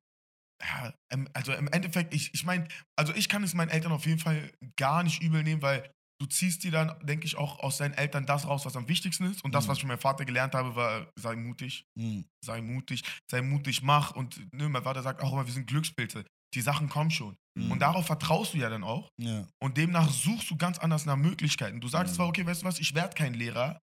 ja, 0.63 0.93
also 1.33 1.53
im 1.53 1.67
Endeffekt, 1.69 2.13
ich, 2.13 2.33
ich 2.33 2.43
meine, 2.45 2.67
also 2.95 3.13
ich 3.15 3.29
kann 3.29 3.43
es 3.43 3.53
meinen 3.53 3.69
Eltern 3.69 3.91
auf 3.91 4.05
jeden 4.05 4.19
Fall 4.19 4.51
gar 4.77 5.01
nicht 5.03 5.21
übel 5.21 5.41
nehmen, 5.43 5.61
weil 5.61 5.91
du 6.21 6.27
ziehst 6.27 6.63
dir 6.63 6.69
dann, 6.71 6.93
denke 7.03 7.25
ich, 7.25 7.35
auch 7.35 7.59
aus 7.61 7.77
deinen 7.77 7.95
Eltern 7.95 8.27
das 8.27 8.45
raus, 8.47 8.63
was 8.65 8.75
am 8.75 8.87
wichtigsten 8.87 9.25
ist. 9.25 9.43
Und 9.43 9.55
das, 9.55 9.65
Mhm. 9.65 9.69
was 9.69 9.77
ich 9.77 9.81
von 9.81 9.87
meinem 9.87 9.99
Vater 9.99 10.23
gelernt 10.23 10.53
habe, 10.53 10.75
war, 10.75 11.09
sei 11.17 11.35
mutig, 11.35 11.83
Mhm. 11.97 12.25
sei 12.45 12.61
mutig, 12.61 13.03
sei 13.29 13.41
mutig, 13.41 13.81
mach. 13.81 14.11
Und 14.11 14.39
ne, 14.53 14.69
mein 14.69 14.83
Vater 14.83 15.01
sagt 15.01 15.21
auch 15.21 15.33
immer, 15.33 15.47
wir 15.47 15.53
sind 15.53 15.65
Glückspilze. 15.65 16.23
Die 16.53 16.61
Sachen 16.61 16.89
kommen 16.89 17.09
schon. 17.09 17.35
Mhm. 17.57 17.71
Und 17.71 17.79
darauf 17.79 18.05
vertraust 18.05 18.53
du 18.53 18.59
ja 18.59 18.69
dann 18.69 18.83
auch. 18.83 19.09
ja. 19.19 19.47
Und 19.59 19.77
demnach 19.77 20.09
suchst 20.11 20.49
du 20.51 20.57
ganz 20.57 20.77
anders 20.77 21.05
nach 21.07 21.15
Möglichkeiten. 21.15 21.81
Du 21.81 21.87
sagst 21.87 22.15
zwar, 22.15 22.27
okay, 22.27 22.45
weißt 22.45 22.61
du 22.61 22.65
was, 22.67 22.77
ich 22.79 22.93
werde 22.93 23.15
kein 23.15 23.33
Lehrer, 23.33 23.79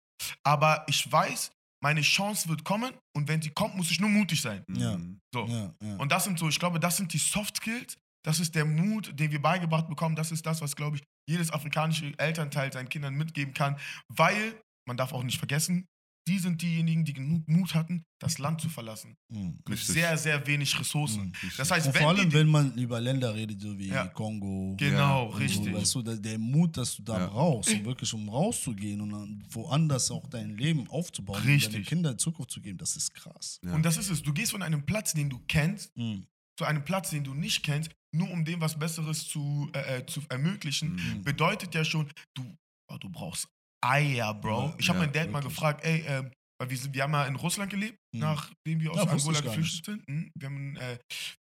aber 0.42 0.84
ich 0.88 1.10
weiß, 1.10 1.50
meine 1.82 2.00
Chance 2.00 2.48
wird 2.48 2.64
kommen 2.64 2.92
und 3.14 3.28
wenn 3.28 3.42
sie 3.42 3.50
kommt, 3.50 3.76
muss 3.76 3.90
ich 3.90 4.00
nur 4.00 4.08
mutig 4.08 4.40
sein. 4.40 4.64
Ja. 4.74 4.98
So. 5.32 5.46
ja, 5.46 5.74
ja. 5.82 5.96
Und 5.96 6.10
das 6.10 6.24
sind 6.24 6.38
so, 6.38 6.48
ich 6.48 6.58
glaube, 6.58 6.80
das 6.80 6.96
sind 6.96 7.12
die 7.12 7.18
Soft 7.18 7.58
Skills, 7.58 7.98
das 8.24 8.40
ist 8.40 8.54
der 8.54 8.64
Mut, 8.64 9.18
den 9.18 9.30
wir 9.30 9.42
beigebracht 9.42 9.88
bekommen, 9.88 10.16
das 10.16 10.32
ist 10.32 10.46
das, 10.46 10.62
was, 10.62 10.76
glaube 10.76 10.96
ich, 10.96 11.02
jedes 11.28 11.50
afrikanische 11.50 12.12
Elternteil 12.18 12.72
seinen 12.72 12.88
Kindern 12.88 13.14
mitgeben 13.14 13.52
kann, 13.52 13.78
weil, 14.08 14.58
man 14.86 14.96
darf 14.96 15.12
auch 15.12 15.22
nicht 15.22 15.38
vergessen, 15.38 15.86
die 16.26 16.38
sind 16.38 16.62
diejenigen, 16.62 17.04
die 17.04 17.12
genug 17.12 17.46
Mut 17.48 17.74
hatten, 17.74 18.04
das 18.18 18.38
Land 18.38 18.60
zu 18.60 18.68
verlassen. 18.70 19.16
Mhm. 19.28 19.58
Mit 19.68 19.78
sehr, 19.78 20.16
sehr 20.16 20.46
wenig 20.46 20.78
Ressourcen. 20.80 21.26
Mhm. 21.26 21.50
Das 21.58 21.70
heißt, 21.70 21.86
Und 21.88 21.94
wenn 21.94 22.00
vor 22.02 22.10
allem, 22.10 22.32
wenn 22.32 22.48
man 22.48 22.74
über 22.78 23.00
Länder 23.00 23.34
redet, 23.34 23.60
so 23.60 23.78
wie 23.78 23.88
Ja. 23.88 24.06
Kongo. 24.06 24.74
Genau, 24.78 25.26
und 25.26 25.32
So, 25.32 25.38
richtig. 25.38 25.74
weißt 25.74 25.94
du, 25.96 26.02
der, 26.02 26.38
Mut, 26.38 26.76
dass 26.76 26.96
du 26.96 27.02
da 27.02 27.18
Ja. 27.18 27.26
brauchst, 27.26 27.72
um 27.74 27.84
wirklich 27.84 28.12
um 28.14 28.28
rauszugehen 28.28 29.00
und 29.02 29.10
dann 29.10 29.44
woanders 29.50 30.10
auch 30.10 30.26
dein 30.28 30.56
Leben 30.56 30.88
aufzubauen 30.88 31.40
und 31.42 31.46
Richtig. 31.48 31.72
deinen 31.72 31.84
Kindern 31.84 32.18
Zukunft 32.18 32.50
zu 32.52 32.60
geben, 32.62 32.78
das 32.78 32.96
ist 32.96 33.12
krass. 33.12 33.60
Ja. 33.64 33.74
Und 33.74 33.82
das 33.84 33.96
ist 33.98 34.08
es. 34.10 34.22
Du 34.22 34.32
gehst 34.32 34.52
von 34.52 34.62
einem 34.62 34.84
Platz, 34.86 35.12
den 35.12 35.28
du 35.28 35.38
kennst, 35.46 35.94
Mhm. 35.96 36.26
zu 36.58 36.64
einem 36.64 36.84
Platz, 36.84 37.10
den 37.10 37.24
du 37.24 37.34
nicht 37.34 37.62
kennst, 37.62 37.90
nur 38.12 38.30
um 38.30 38.44
dem 38.44 38.60
was 38.60 38.78
Besseres 38.78 39.26
zu, 39.28 39.68
äh, 39.74 39.98
äh, 39.98 40.06
zu 40.06 40.22
ermöglichen, 40.28 40.94
Mhm. 40.94 41.22
bedeutet 41.24 41.74
ja 41.74 41.84
schon, 41.84 42.08
du, 42.34 42.44
oh, 42.88 42.96
du 42.98 43.10
brauchst 43.10 43.48
Eier, 43.84 44.34
Bro. 44.34 44.68
Ja, 44.68 44.74
ich 44.78 44.88
habe 44.88 44.98
ja, 44.98 45.04
meinen 45.04 45.12
Dad 45.12 45.26
mal 45.30 45.38
wirklich. 45.42 45.54
gefragt, 45.54 45.84
ey, 45.84 46.04
ähm, 46.06 46.30
weil 46.60 46.70
wir, 46.70 46.76
sind, 46.78 46.94
wir 46.94 47.02
haben 47.02 47.12
ja 47.12 47.26
in 47.26 47.36
Russland 47.36 47.70
gelebt, 47.70 47.98
Mhm. 48.14 48.20
nachdem 48.20 48.80
wir 48.80 48.92
aus 48.92 48.96
Ja, 48.98 49.10
Angola 49.10 49.40
geflüchtet 49.40 49.84
sind. 49.84 50.08
Mhm. 50.08 50.30
Wir 50.38 50.48
haben 50.48 50.76
äh, 50.76 50.98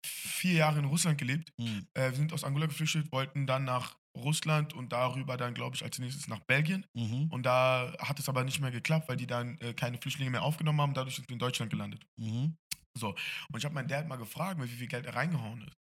vier 0.07 0.53
Jahre 0.55 0.79
in 0.79 0.85
Russland 0.85 1.19
gelebt. 1.19 1.51
Mhm. 1.59 1.87
Äh, 1.95 2.11
wir 2.11 2.17
sind 2.17 2.33
aus 2.33 2.45
Angola 2.45 2.67
geflüchtet, 2.67 3.11
wollten 3.13 3.47
dann 3.47 3.65
nach 3.65 3.97
Russland 4.17 4.75
und 4.75 4.93
darüber 4.93 5.37
dann, 5.37 5.55
glaube 5.55 5.77
ich, 5.77 5.85
als 5.85 5.99
nächstes 5.99 6.29
nach 6.29 6.41
Belgien. 6.47 6.85
Mhm. 6.95 7.29
Und 7.31 7.45
da 7.45 7.95
hat 8.01 8.19
es 8.19 8.29
aber 8.29 8.45
nicht 8.45 8.61
mehr 8.61 8.71
geklappt, 8.71 9.09
weil 9.09 9.17
die 9.17 9.27
dann 9.27 9.57
äh, 9.59 9.73
keine 9.75 9.99
Flüchtlinge 9.99 10.31
mehr 10.31 10.43
aufgenommen 10.43 10.81
haben. 10.81 10.95
Dadurch 10.95 11.17
sind 11.17 11.29
wir 11.29 11.35
in 11.35 11.39
Deutschland 11.39 11.71
gelandet. 11.71 12.05
Mhm. 12.21 12.57
Und 13.01 13.59
ich 13.59 13.65
habe 13.65 13.75
meinen 13.75 13.87
Dad 13.89 14.09
mal 14.09 14.17
gefragt, 14.17 14.61
wie 14.61 14.67
viel 14.67 14.89
Geld 14.89 15.07
er 15.07 15.15
reingehauen 15.15 15.63
ist. 15.63 15.77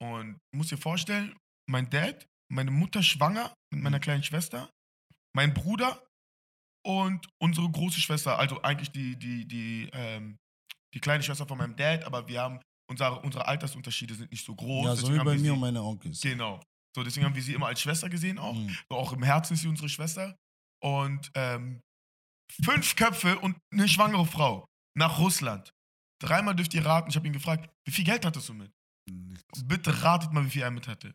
Und 0.00 0.38
du 0.52 0.58
musst 0.58 0.70
dir 0.70 0.76
vorstellen, 0.78 1.34
mein 1.68 1.90
Dad, 1.90 2.24
meine 2.52 2.70
Mutter 2.70 3.02
schwanger 3.02 3.52
mit 3.72 3.82
meiner 3.82 3.98
kleinen 3.98 4.22
Schwester, 4.22 4.70
mein 5.34 5.52
Bruder 5.52 6.02
und 6.86 7.26
unsere 7.38 7.70
große 7.70 8.00
Schwester, 8.00 8.38
also 8.38 8.62
eigentlich 8.62 8.90
die, 8.90 9.16
die, 9.16 9.46
die, 9.46 9.88
ähm, 9.92 10.38
die 10.94 11.00
kleine 11.00 11.22
Schwester 11.22 11.46
von 11.46 11.58
meinem 11.58 11.76
Dad, 11.76 12.04
aber 12.04 12.28
wir 12.28 12.40
haben, 12.40 12.60
unsere, 12.90 13.20
unsere 13.20 13.46
Altersunterschiede 13.46 14.14
sind 14.14 14.30
nicht 14.30 14.44
so 14.44 14.54
groß. 14.54 14.84
Ja, 14.84 14.96
so 14.96 15.06
deswegen 15.06 15.20
wie 15.20 15.24
bei 15.24 15.34
mir 15.34 15.40
sie, 15.40 15.50
und 15.50 15.60
meine 15.60 15.82
Onkels. 15.82 16.20
Genau. 16.20 16.60
So, 16.94 17.02
deswegen 17.02 17.26
haben 17.26 17.34
wir 17.34 17.42
sie 17.42 17.54
immer 17.54 17.66
als 17.66 17.80
Schwester 17.80 18.08
gesehen 18.08 18.38
auch. 18.38 18.54
Mhm. 18.54 18.76
So, 18.88 18.96
auch 18.96 19.12
im 19.12 19.22
Herzen 19.22 19.54
ist 19.54 19.62
sie 19.62 19.68
unsere 19.68 19.88
Schwester. 19.88 20.36
Und 20.80 21.30
ähm, 21.34 21.80
fünf 22.62 22.94
Köpfe 22.94 23.38
und 23.40 23.56
eine 23.72 23.88
schwangere 23.88 24.26
Frau 24.26 24.66
nach 24.96 25.18
Russland. 25.18 25.72
Dreimal 26.22 26.54
dürft 26.54 26.74
ihr 26.74 26.84
raten. 26.84 27.10
Ich 27.10 27.16
habe 27.16 27.26
ihn 27.26 27.32
gefragt, 27.32 27.68
wie 27.84 27.92
viel 27.92 28.04
Geld 28.04 28.24
hattest 28.24 28.48
du 28.48 28.54
mit? 28.54 28.70
Nichts. 29.10 29.66
Bitte 29.66 30.02
ratet 30.02 30.32
mal, 30.32 30.44
wie 30.44 30.50
viel 30.50 30.62
er 30.62 30.70
mit 30.70 30.86
hatte. 30.86 31.14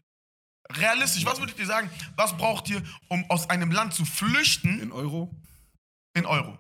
Realistisch, 0.76 1.26
was 1.26 1.40
würdet 1.40 1.58
ihr 1.58 1.66
sagen? 1.66 1.90
Was 2.16 2.36
braucht 2.38 2.70
ihr, 2.70 2.82
um 3.08 3.26
aus 3.30 3.50
einem 3.50 3.72
Land 3.72 3.94
zu 3.94 4.06
flüchten 4.06 4.80
In 4.80 4.92
Euro? 4.92 5.34
in 6.16 6.26
Euro? 6.26 6.58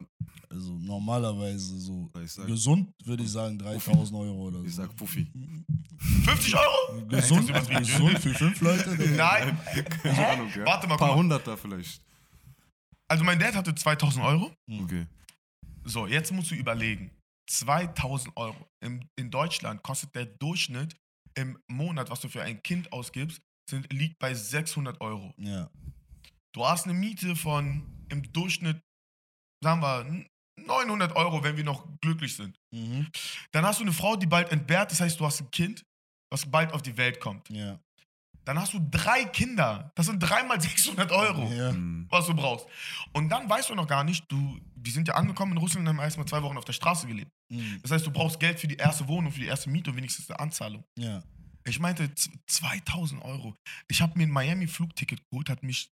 Also 0.51 0.71
normalerweise 0.79 1.79
so 1.79 2.09
Ich 2.23 2.31
sag, 2.31 2.47
gesund 2.47 2.91
würde 3.03 3.23
ich 3.23 3.29
sagen 3.31 3.59
3000 3.59 4.17
Euro 4.19 4.47
oder 4.47 4.59
so. 4.59 4.65
ich 4.65 4.73
sag 4.75 4.95
Puffi. 4.95 5.27
50 6.25 6.55
Euro? 6.55 7.05
gesund, 7.07 7.47
gesund 7.53 8.19
für 8.19 8.33
fünf 8.33 8.61
Leute? 8.61 8.89
Nein. 9.15 9.59
Keine 10.01 10.27
Ahnung, 10.27 10.49
ja. 10.55 10.65
Warte 10.65 10.87
mal, 10.87 10.95
Ein 10.95 10.99
paar. 10.99 11.15
Hunderter 11.15 11.55
vielleicht. 11.57 12.01
Also 13.07 13.23
mein 13.23 13.37
Dad 13.39 13.55
hatte 13.55 13.75
2000 13.75 14.25
Euro. 14.25 14.51
Okay. 14.83 15.05
So, 15.83 16.07
jetzt 16.07 16.31
musst 16.31 16.49
du 16.51 16.55
überlegen. 16.55 17.11
2000 17.51 18.35
Euro. 18.37 18.67
Im, 18.83 19.01
in 19.17 19.29
Deutschland 19.29 19.83
kostet 19.83 20.15
der 20.15 20.25
Durchschnitt 20.25 20.95
im 21.35 21.59
Monat, 21.67 22.09
was 22.09 22.21
du 22.21 22.29
für 22.29 22.41
ein 22.43 22.61
Kind 22.63 22.91
ausgibst, 22.91 23.39
sind, 23.69 23.91
liegt 23.93 24.19
bei 24.19 24.33
600 24.33 24.99
Euro. 25.01 25.33
Ja. 25.37 25.69
Du 26.53 26.65
hast 26.65 26.85
eine 26.85 26.93
Miete 26.93 27.35
von 27.35 27.83
im 28.09 28.31
Durchschnitt, 28.33 28.81
sagen 29.63 29.81
wir, 29.81 30.25
900 30.65 31.15
Euro, 31.15 31.43
wenn 31.43 31.57
wir 31.57 31.63
noch 31.63 31.87
glücklich 32.01 32.35
sind. 32.35 32.57
Mhm. 32.71 33.07
Dann 33.51 33.65
hast 33.65 33.79
du 33.79 33.83
eine 33.83 33.93
Frau, 33.93 34.15
die 34.15 34.25
bald 34.25 34.51
entbehrt, 34.51 34.91
das 34.91 34.99
heißt, 34.99 35.19
du 35.19 35.25
hast 35.25 35.41
ein 35.41 35.51
Kind, 35.51 35.85
was 36.31 36.45
bald 36.49 36.73
auf 36.73 36.81
die 36.81 36.97
Welt 36.97 37.19
kommt. 37.19 37.49
Ja. 37.49 37.79
Dann 38.45 38.57
hast 38.59 38.73
du 38.73 38.79
drei 38.89 39.25
Kinder. 39.25 39.91
Das 39.95 40.07
sind 40.07 40.19
dreimal 40.19 40.59
600 40.61 41.11
Euro, 41.11 41.51
Ja. 41.51 41.73
Was 42.09 42.25
du 42.25 42.33
brauchst. 42.33 42.65
Und 43.13 43.29
dann 43.29 43.47
weißt 43.49 43.69
du 43.69 43.75
noch 43.75 43.87
gar 43.87 44.03
nicht, 44.03 44.25
du, 44.31 44.59
die 44.75 44.91
sind 44.91 45.07
ja 45.07 45.13
angekommen 45.13 45.51
in 45.51 45.57
Russland 45.59 45.87
und 45.87 45.95
haben 45.95 46.03
erstmal 46.03 46.25
zwei 46.27 46.41
Wochen 46.41 46.57
auf 46.57 46.65
der 46.65 46.73
Straße 46.73 47.05
gelebt. 47.07 47.31
Mhm. 47.49 47.79
Das 47.83 47.91
heißt, 47.91 48.05
du 48.05 48.11
brauchst 48.11 48.39
Geld 48.39 48.59
für 48.59 48.67
die 48.67 48.77
erste 48.77 49.07
Wohnung, 49.07 49.31
für 49.31 49.39
die 49.39 49.45
erste 49.47 49.69
Miete 49.69 49.91
und 49.91 49.97
wenigstens 49.97 50.29
eine 50.29 50.39
Anzahlung. 50.39 50.83
Ja. 50.97 51.23
Ich 51.69 51.79
meinte 51.79 52.13
z- 52.15 52.31
2000 52.47 53.21
Euro. 53.23 53.55
Ich 53.89 54.01
habe 54.01 54.17
mir 54.17 54.25
ein 54.25 54.31
Miami-Flugticket 54.31 55.21
geholt, 55.29 55.49
hat 55.49 55.63
mich 55.63 55.89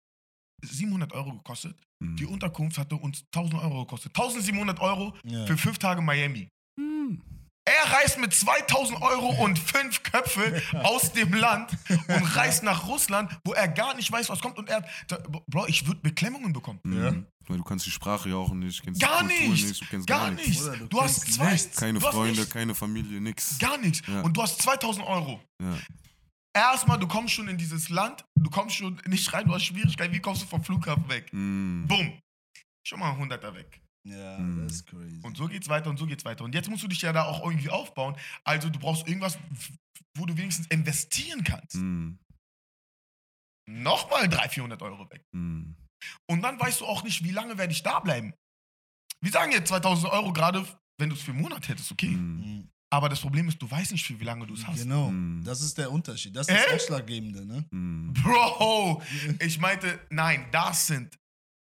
700 0.64 1.12
Euro 1.12 1.32
gekostet. 1.32 1.76
Hm. 2.02 2.16
Die 2.16 2.26
Unterkunft 2.26 2.76
hatte 2.78 2.96
uns 2.96 3.24
1000 3.34 3.54
Euro 3.62 3.80
gekostet. 3.84 4.12
1700 4.14 4.80
Euro 4.80 5.14
Ja. 5.24 5.46
für 5.46 5.56
fünf 5.56 5.78
Tage 5.78 6.00
Miami. 6.02 6.48
Hm. 6.78 7.22
Er 7.70 7.92
reist 7.92 8.18
mit 8.18 8.34
2000 8.34 9.00
Euro 9.00 9.28
und 9.44 9.58
fünf 9.58 10.02
Köpfe 10.02 10.60
aus 10.82 11.12
dem 11.12 11.32
Land 11.34 11.70
und 12.08 12.24
reist 12.36 12.62
nach 12.64 12.86
Russland, 12.86 13.30
wo 13.44 13.52
er 13.52 13.68
gar 13.68 13.94
nicht 13.94 14.10
weiß, 14.10 14.28
was 14.28 14.40
kommt. 14.40 14.58
Und 14.58 14.68
er, 14.68 14.84
da, 15.08 15.18
Bro, 15.46 15.66
ich 15.68 15.86
würde 15.86 16.00
Beklemmungen 16.00 16.52
bekommen. 16.52 16.80
Ja. 16.84 17.12
Mhm. 17.12 17.26
Weil 17.46 17.56
du 17.58 17.64
kannst 17.64 17.84
die 17.86 17.90
Sprache 17.90 18.28
ja 18.28 18.36
auch 18.36 18.52
nicht, 18.52 18.82
kennst 18.82 19.00
Gar 19.00 19.22
die 19.24 19.28
Kultur 19.34 19.48
nichts. 19.50 19.68
nicht, 19.68 19.80
du 19.82 19.86
kennst 19.86 20.06
Gar 20.06 20.18
gar, 20.20 20.30
nichts. 20.32 20.48
nichts. 20.64 20.78
Du 20.78 20.86
Du 20.86 21.00
hast 21.00 21.32
zwei. 21.34 21.52
nichts. 21.52 21.76
Keine 21.76 21.98
du 21.98 22.06
hast 22.06 22.14
Freunde, 22.14 22.38
nichts. 22.40 22.52
keine 22.52 22.74
Familie, 22.74 23.20
nix. 23.20 23.58
Gar 23.58 23.78
nichts. 23.78 24.02
Ja. 24.06 24.20
Und 24.22 24.36
du 24.36 24.42
hast 24.42 24.60
2000 24.62 25.06
Euro. 25.06 25.40
Ja. 25.62 25.76
Erstmal, 26.52 26.98
du 26.98 27.06
kommst 27.06 27.34
schon 27.34 27.48
in 27.48 27.56
dieses 27.58 27.88
Land, 27.88 28.24
du 28.36 28.50
kommst 28.50 28.76
schon 28.76 29.00
nicht 29.06 29.32
rein, 29.32 29.46
du 29.46 29.54
hast 29.54 29.64
Schwierigkeiten. 29.64 30.12
Wie 30.12 30.20
kommst 30.20 30.42
du 30.42 30.46
vom 30.46 30.62
Flughafen 30.64 31.08
weg? 31.08 31.30
Hm. 31.30 31.84
Bumm. 31.86 32.18
Schon 32.86 32.98
mal 32.98 33.10
ein 33.12 33.18
Hunderter 33.18 33.54
weg. 33.54 33.80
Ja, 34.06 34.38
Mhm. 34.38 34.64
das 34.64 34.72
ist 34.76 34.86
crazy. 34.86 35.20
Und 35.22 35.36
so 35.36 35.46
geht's 35.46 35.68
weiter 35.68 35.90
und 35.90 35.98
so 35.98 36.06
geht's 36.06 36.24
weiter. 36.24 36.44
Und 36.44 36.54
jetzt 36.54 36.68
musst 36.70 36.82
du 36.82 36.88
dich 36.88 37.02
ja 37.02 37.12
da 37.12 37.24
auch 37.24 37.44
irgendwie 37.44 37.68
aufbauen. 37.70 38.16
Also 38.44 38.68
du 38.70 38.78
brauchst 38.78 39.06
irgendwas, 39.06 39.38
wo 40.16 40.24
du 40.26 40.36
wenigstens 40.36 40.66
investieren 40.68 41.44
kannst. 41.44 41.74
Hm. 41.74 42.18
Nochmal 43.68 44.28
300, 44.28 44.52
400 44.52 44.82
Euro 44.82 45.08
weg. 45.10 45.22
Hm. 45.34 45.76
Und 46.28 46.42
dann 46.42 46.58
weißt 46.58 46.80
du 46.80 46.86
auch 46.86 47.04
nicht, 47.04 47.22
wie 47.24 47.30
lange 47.30 47.58
werde 47.58 47.72
ich 47.72 47.82
da 47.82 48.00
bleiben. 48.00 48.32
Wir 49.22 49.30
sagen 49.32 49.52
jetzt 49.52 49.68
2000 49.68 50.10
Euro 50.12 50.32
gerade, 50.32 50.66
wenn 50.98 51.10
du 51.10 51.14
es 51.14 51.22
für 51.22 51.32
einen 51.32 51.42
Monat 51.42 51.68
hättest, 51.68 51.92
okay. 51.92 52.08
Hm. 52.08 52.36
Mhm. 52.40 52.68
Aber 52.92 53.08
das 53.08 53.20
Problem 53.20 53.48
ist, 53.48 53.60
du 53.62 53.70
weißt 53.70 53.92
nicht, 53.92 54.04
für 54.04 54.18
wie 54.18 54.24
lange 54.24 54.46
du 54.46 54.54
es 54.54 54.66
hast. 54.66 54.78
Genau, 54.82 55.10
Mhm. 55.10 55.44
das 55.44 55.60
ist 55.60 55.78
der 55.78 55.92
Unterschied. 55.92 56.34
Das 56.34 56.48
ist 56.48 56.54
Äh? 56.54 56.64
das 56.64 56.74
Ausschlaggebende, 56.82 57.44
ne? 57.46 57.64
Hm. 57.70 58.12
Bro, 58.14 59.00
ich 59.40 59.58
meinte, 59.60 60.00
nein, 60.10 60.46
das 60.50 60.88
sind 60.88 61.16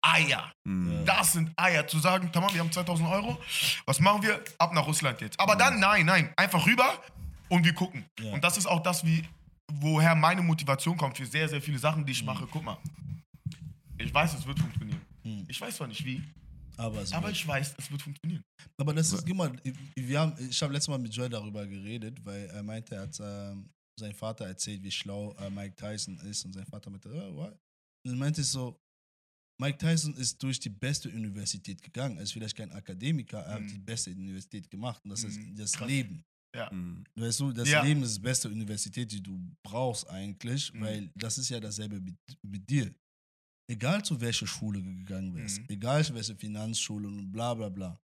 Eier. 0.06 0.52
Hm. 0.68 0.92
Ja. 0.92 1.04
Das 1.04 1.34
sind 1.34 1.52
Eier. 1.56 1.88
Zu 1.88 2.00
sagen, 2.00 2.32
Tamam, 2.32 2.54
wir 2.54 2.60
haben 2.62 2.72
2000 2.72 3.10
Euro, 3.10 3.38
was 3.86 4.00
machen 4.00 4.22
wir? 4.22 4.44
Ab 4.58 4.74
nach 4.74 4.86
Russland 4.86 5.20
jetzt. 5.22 5.40
Aber 5.40 5.56
dann, 5.56 5.80
nein, 5.80 6.06
nein, 6.06 6.34
einfach 6.38 6.66
rüber 6.66 7.02
und 7.50 7.66
wir 7.66 7.74
gucken. 7.74 8.06
Ja. 8.20 8.34
Und 8.34 8.44
das 8.44 8.58
ist 8.58 8.66
auch 8.66 8.82
das, 8.84 9.04
wie, 9.06 9.24
woher 9.74 10.16
meine 10.16 10.42
Motivation 10.42 10.96
kommt 10.98 11.18
für 11.18 11.26
sehr, 11.26 11.50
sehr 11.50 11.62
viele 11.62 11.80
Sachen, 11.80 12.06
die 12.06 12.12
ich 12.12 12.24
mache. 12.24 12.48
Guck 12.52 12.64
mal, 12.64 12.78
ich 13.98 14.14
weiß, 14.14 14.34
es 14.36 14.46
wird 14.46 14.60
funktionieren. 14.60 15.02
Mhm. 15.24 15.46
Ich 15.48 15.60
weiß 15.60 15.76
zwar 15.78 15.88
nicht 15.88 16.06
wie, 16.06 16.22
Aber, 16.78 17.02
es 17.02 17.12
aber 17.14 17.32
ich 17.32 17.48
weiß, 17.48 17.76
es 17.78 17.92
wird 17.92 18.02
funktionieren. 18.02 18.44
aber 18.78 18.94
das 18.94 19.12
ist, 19.12 19.26
guck 19.26 19.36
mal, 19.36 19.52
wir 19.96 20.20
haben, 20.20 20.36
ich 20.50 20.62
habe 20.62 20.74
letztes 20.74 20.90
Mal 20.90 21.00
mit 21.00 21.14
Joy 21.16 21.30
darüber 21.30 21.66
geredet, 21.66 22.24
weil 22.24 22.46
er 22.48 22.62
meinte, 22.64 22.96
er 22.96 23.02
hat 23.02 23.20
ähm, 23.20 23.70
sein 24.00 24.14
Vater 24.14 24.46
erzählt, 24.46 24.84
wie 24.84 24.92
schlau 24.92 25.34
äh, 25.40 25.50
Mike 25.50 25.76
Tyson 25.76 26.18
ist 26.20 26.46
und 26.46 26.54
sein 26.54 26.66
Vater 26.66 26.90
meinte, 26.90 27.10
oh, 27.10 27.36
what? 27.38 27.58
Und 28.06 28.12
er 28.14 28.18
meinte 28.18 28.44
so, 28.44 28.78
Mike 29.58 29.78
Tyson 29.78 30.14
ist 30.16 30.42
durch 30.44 30.60
die 30.60 30.70
beste 30.70 31.10
Universität 31.10 31.82
gegangen. 31.82 32.18
Er 32.18 32.24
ist 32.24 32.34
vielleicht 32.34 32.56
kein 32.58 32.72
Akademiker, 32.72 33.40
er 33.40 33.60
Mhm. 33.60 33.64
hat 33.64 33.72
die 33.74 33.80
beste 33.80 34.12
Universität 34.12 34.70
gemacht 34.70 35.02
und 35.04 35.12
das 35.12 35.24
ist 35.24 35.38
Mhm. 35.40 35.56
das. 35.56 35.80
Leben. 35.80 36.24
Hm. 36.56 37.04
Weißt 37.16 37.40
du, 37.42 37.52
das 37.52 37.68
Ja. 37.68 37.84
Leben 37.84 38.02
ist 38.04 38.16
die 38.16 38.22
beste 38.22 38.48
Universität, 38.50 39.12
die 39.12 39.22
du 39.22 39.38
brauchst 39.62 40.10
eigentlich, 40.10 40.72
Mhm. 40.74 40.82
weil 40.82 41.12
das 41.16 41.38
ist 41.38 41.50
ja 41.50 41.60
dasselbe 41.60 42.00
mit, 42.00 42.16
mit 42.44 42.70
dir. 42.70 42.94
Egal 43.70 44.06
zu 44.06 44.20
welcher 44.22 44.48
Schule 44.48 44.82
du 44.82 44.96
gegangen 44.96 45.36
wärst, 45.36 45.60
Mhm. 45.60 45.66
egal 45.70 46.06
zu 46.06 46.14
welcher 46.14 46.36
Finanzschule 46.36 47.08
und 47.10 47.32
bla 47.32 47.54
bla 47.54 47.68
bla. 47.70 48.00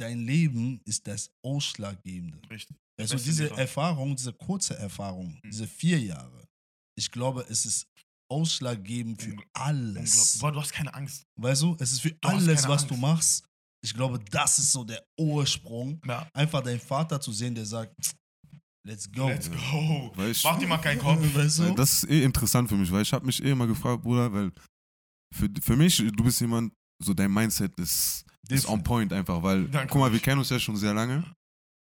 Dein 0.00 0.26
Leben 0.26 0.80
ist 0.84 1.06
das 1.06 1.30
Ausschlaggebende. 1.44 2.40
Richtig. 2.50 2.76
Weißt 2.98 3.12
du, 3.12 3.18
diese. 3.18 3.50
Erfahrung, 3.50 4.16
diese 4.16 4.32
kurze 4.32 4.76
Erfahrung, 4.76 5.34
Mhm. 5.44 5.50
diese 5.50 5.66
vier 5.68 6.00
Jahre, 6.00 6.48
ich 6.98 7.10
glaube, 7.10 7.46
es 7.48 7.66
ist 7.66 7.86
ausschlaggebend 8.30 9.22
für 9.22 9.30
Ungl- 9.30 9.44
alles. 9.54 10.38
Boah, 10.38 10.52
du 10.52 10.60
hast 10.60 10.72
keine 10.72 10.92
Angst. 10.94 11.24
Weißt 11.40 11.62
du, 11.62 11.76
es 11.78 11.92
ist 11.92 12.00
für 12.00 12.10
Du 12.10 12.28
alles, 12.28 12.66
was 12.68 12.86
du 12.86 12.94
Angst. 12.94 13.02
machst. 13.02 13.44
Ich 13.84 13.94
glaube, 13.94 14.18
das 14.30 14.58
ist 14.58 14.72
so 14.72 14.84
der 14.84 15.04
Ursprung. 15.18 16.00
Ja. 16.06 16.28
Einfach 16.34 16.62
deinen 16.62 16.80
Vater 16.80 17.20
zu 17.20 17.30
sehen, 17.32 17.54
der 17.54 17.66
sagt, 17.66 17.94
let's 18.86 19.10
go. 19.12 19.28
Let's 19.28 19.50
go. 19.50 20.12
Ich, 20.28 20.42
Mach 20.42 20.58
dir 20.58 20.66
mal 20.66 20.78
keinen 20.78 20.98
Kopf. 20.98 21.20
Weißt 21.34 21.58
du? 21.60 21.74
das 21.74 22.02
ist 22.04 22.10
eh 22.10 22.22
interessant 22.24 22.68
für 22.68 22.76
mich, 22.76 22.90
weil 22.90 23.02
ich 23.02 23.12
habe 23.12 23.24
mich 23.26 23.42
eh 23.42 23.50
immer 23.50 23.66
gefragt, 23.66 24.02
Bruder, 24.02 24.32
weil 24.32 24.50
für, 25.34 25.48
für 25.60 25.76
mich, 25.76 25.96
du 25.98 26.24
bist 26.24 26.40
jemand, 26.40 26.72
so 27.02 27.12
dein 27.14 27.32
Mindset 27.32 27.78
ist, 27.78 28.24
ist 28.48 28.66
on 28.68 28.82
point 28.82 29.12
einfach, 29.12 29.42
weil, 29.42 29.68
Danke. 29.68 29.92
guck 29.92 30.00
mal, 30.00 30.12
wir 30.12 30.20
kennen 30.20 30.38
uns 30.38 30.48
ja 30.50 30.58
schon 30.58 30.76
sehr 30.76 30.94
lange 30.94 31.22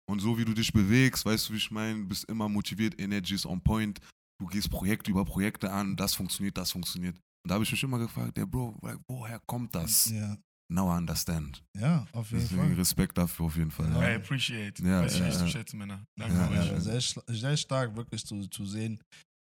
und 0.08 0.20
so 0.20 0.36
wie 0.38 0.44
du 0.44 0.54
dich 0.54 0.72
bewegst, 0.72 1.24
weißt 1.26 1.48
du, 1.48 1.52
wie 1.52 1.58
ich 1.58 1.70
meine, 1.70 2.04
bist 2.04 2.24
immer 2.24 2.48
motiviert, 2.48 2.98
Energy 3.00 3.34
ist 3.34 3.44
on 3.46 3.60
point, 3.62 4.00
du 4.42 4.48
gehst 4.48 4.68
Projekte 4.70 5.10
über 5.10 5.24
Projekte 5.24 5.70
an, 5.70 5.94
das 5.96 6.14
funktioniert, 6.14 6.56
das 6.58 6.72
funktioniert. 6.72 7.14
Und 7.16 7.48
da 7.48 7.54
habe 7.54 7.64
ich 7.64 7.70
mich 7.70 7.82
immer 7.82 7.98
gefragt, 7.98 8.36
der 8.36 8.46
Bro, 8.46 8.76
woher 9.08 9.40
kommt 9.46 9.74
das? 9.74 10.10
Ja, 10.10 10.36
Now 10.72 10.92
I 10.94 10.98
understand. 10.98 11.62
ja 11.78 12.06
auf 12.12 12.30
jeden 12.30 12.42
Deswegen 12.42 12.62
Fall. 12.68 12.74
Respekt 12.74 13.18
dafür 13.18 13.46
auf 13.46 13.56
jeden 13.56 13.70
Fall. 13.70 13.90
Ja. 13.90 14.10
I 14.12 14.14
appreciate. 14.16 14.82
Ja, 14.82 15.02
Weiß 15.02 15.12
ich 15.14 15.20
ja, 15.20 15.26
nicht 15.26 15.38
zu 15.38 15.44
ja. 15.44 15.50
schätzen, 15.50 15.78
Männer. 15.78 16.02
Danke 16.18 16.34
Ja, 16.34 16.50
ja, 16.50 16.64
Ja, 16.64 16.80
sehr, 16.80 17.00
sehr 17.28 17.56
stark 17.56 17.94
wirklich 17.94 18.24
zu, 18.24 18.46
zu 18.46 18.64
sehen. 18.64 18.98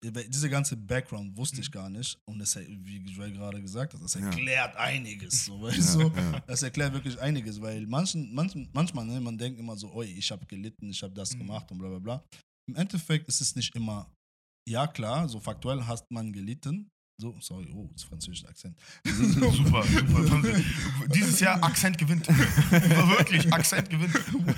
Diese 0.02 0.50
ganze 0.50 0.78
Background 0.78 1.36
wusste 1.36 1.60
ich 1.60 1.70
gar 1.70 1.90
nicht. 1.90 2.18
Und 2.26 2.40
das, 2.40 2.56
wie 2.56 3.00
Joel 3.12 3.34
gerade 3.34 3.62
gesagt 3.62 3.94
hat, 3.94 4.02
das 4.02 4.14
Ja. 4.14 4.22
erklärt 4.22 4.76
einiges. 4.78 5.44
So, 5.46 5.62
weißt 5.62 5.96
Ja, 6.00 6.04
du? 6.10 6.16
ja. 6.16 6.40
Das 6.48 6.64
erklärt 6.64 6.94
wirklich 6.94 7.20
einiges, 7.20 7.60
weil 7.60 7.86
manchen, 7.86 8.34
manchen, 8.34 8.70
manchmal, 8.72 9.06
ne, 9.06 9.20
man 9.20 9.38
denkt 9.38 9.60
immer 9.60 9.76
so, 9.76 9.92
oi, 9.94 10.06
ich 10.06 10.32
habe 10.32 10.46
gelitten, 10.46 10.90
ich 10.90 11.04
habe 11.04 11.14
das 11.14 11.34
Mhm. 11.34 11.40
gemacht 11.40 11.70
und 11.72 11.80
bla 11.80 11.90
bla 11.90 12.00
bla. 12.00 12.24
im 12.70 12.76
Endeffekt 12.76 13.28
ist 13.28 13.42
es 13.42 13.56
nicht 13.58 13.76
immer, 13.76 14.10
ja 14.70 14.88
klar, 14.88 15.28
so 15.30 15.40
faktuell 15.40 15.84
hat 15.86 16.10
man 16.12 16.32
gelitten. 16.32 16.90
So, 17.22 17.36
sorry, 17.42 17.70
oh, 17.76 17.90
das 17.92 18.04
französische 18.04 18.48
Akzent. 18.48 18.78
Super, 19.06 19.84
super. 19.84 20.54
Dieses 21.14 21.42
Jahr 21.42 21.62
Akzent 21.62 21.98
gewinnt. 21.98 22.26
Wirklich, 22.30 23.52
Akzent 23.52 23.90
gewinnt. 23.90 24.14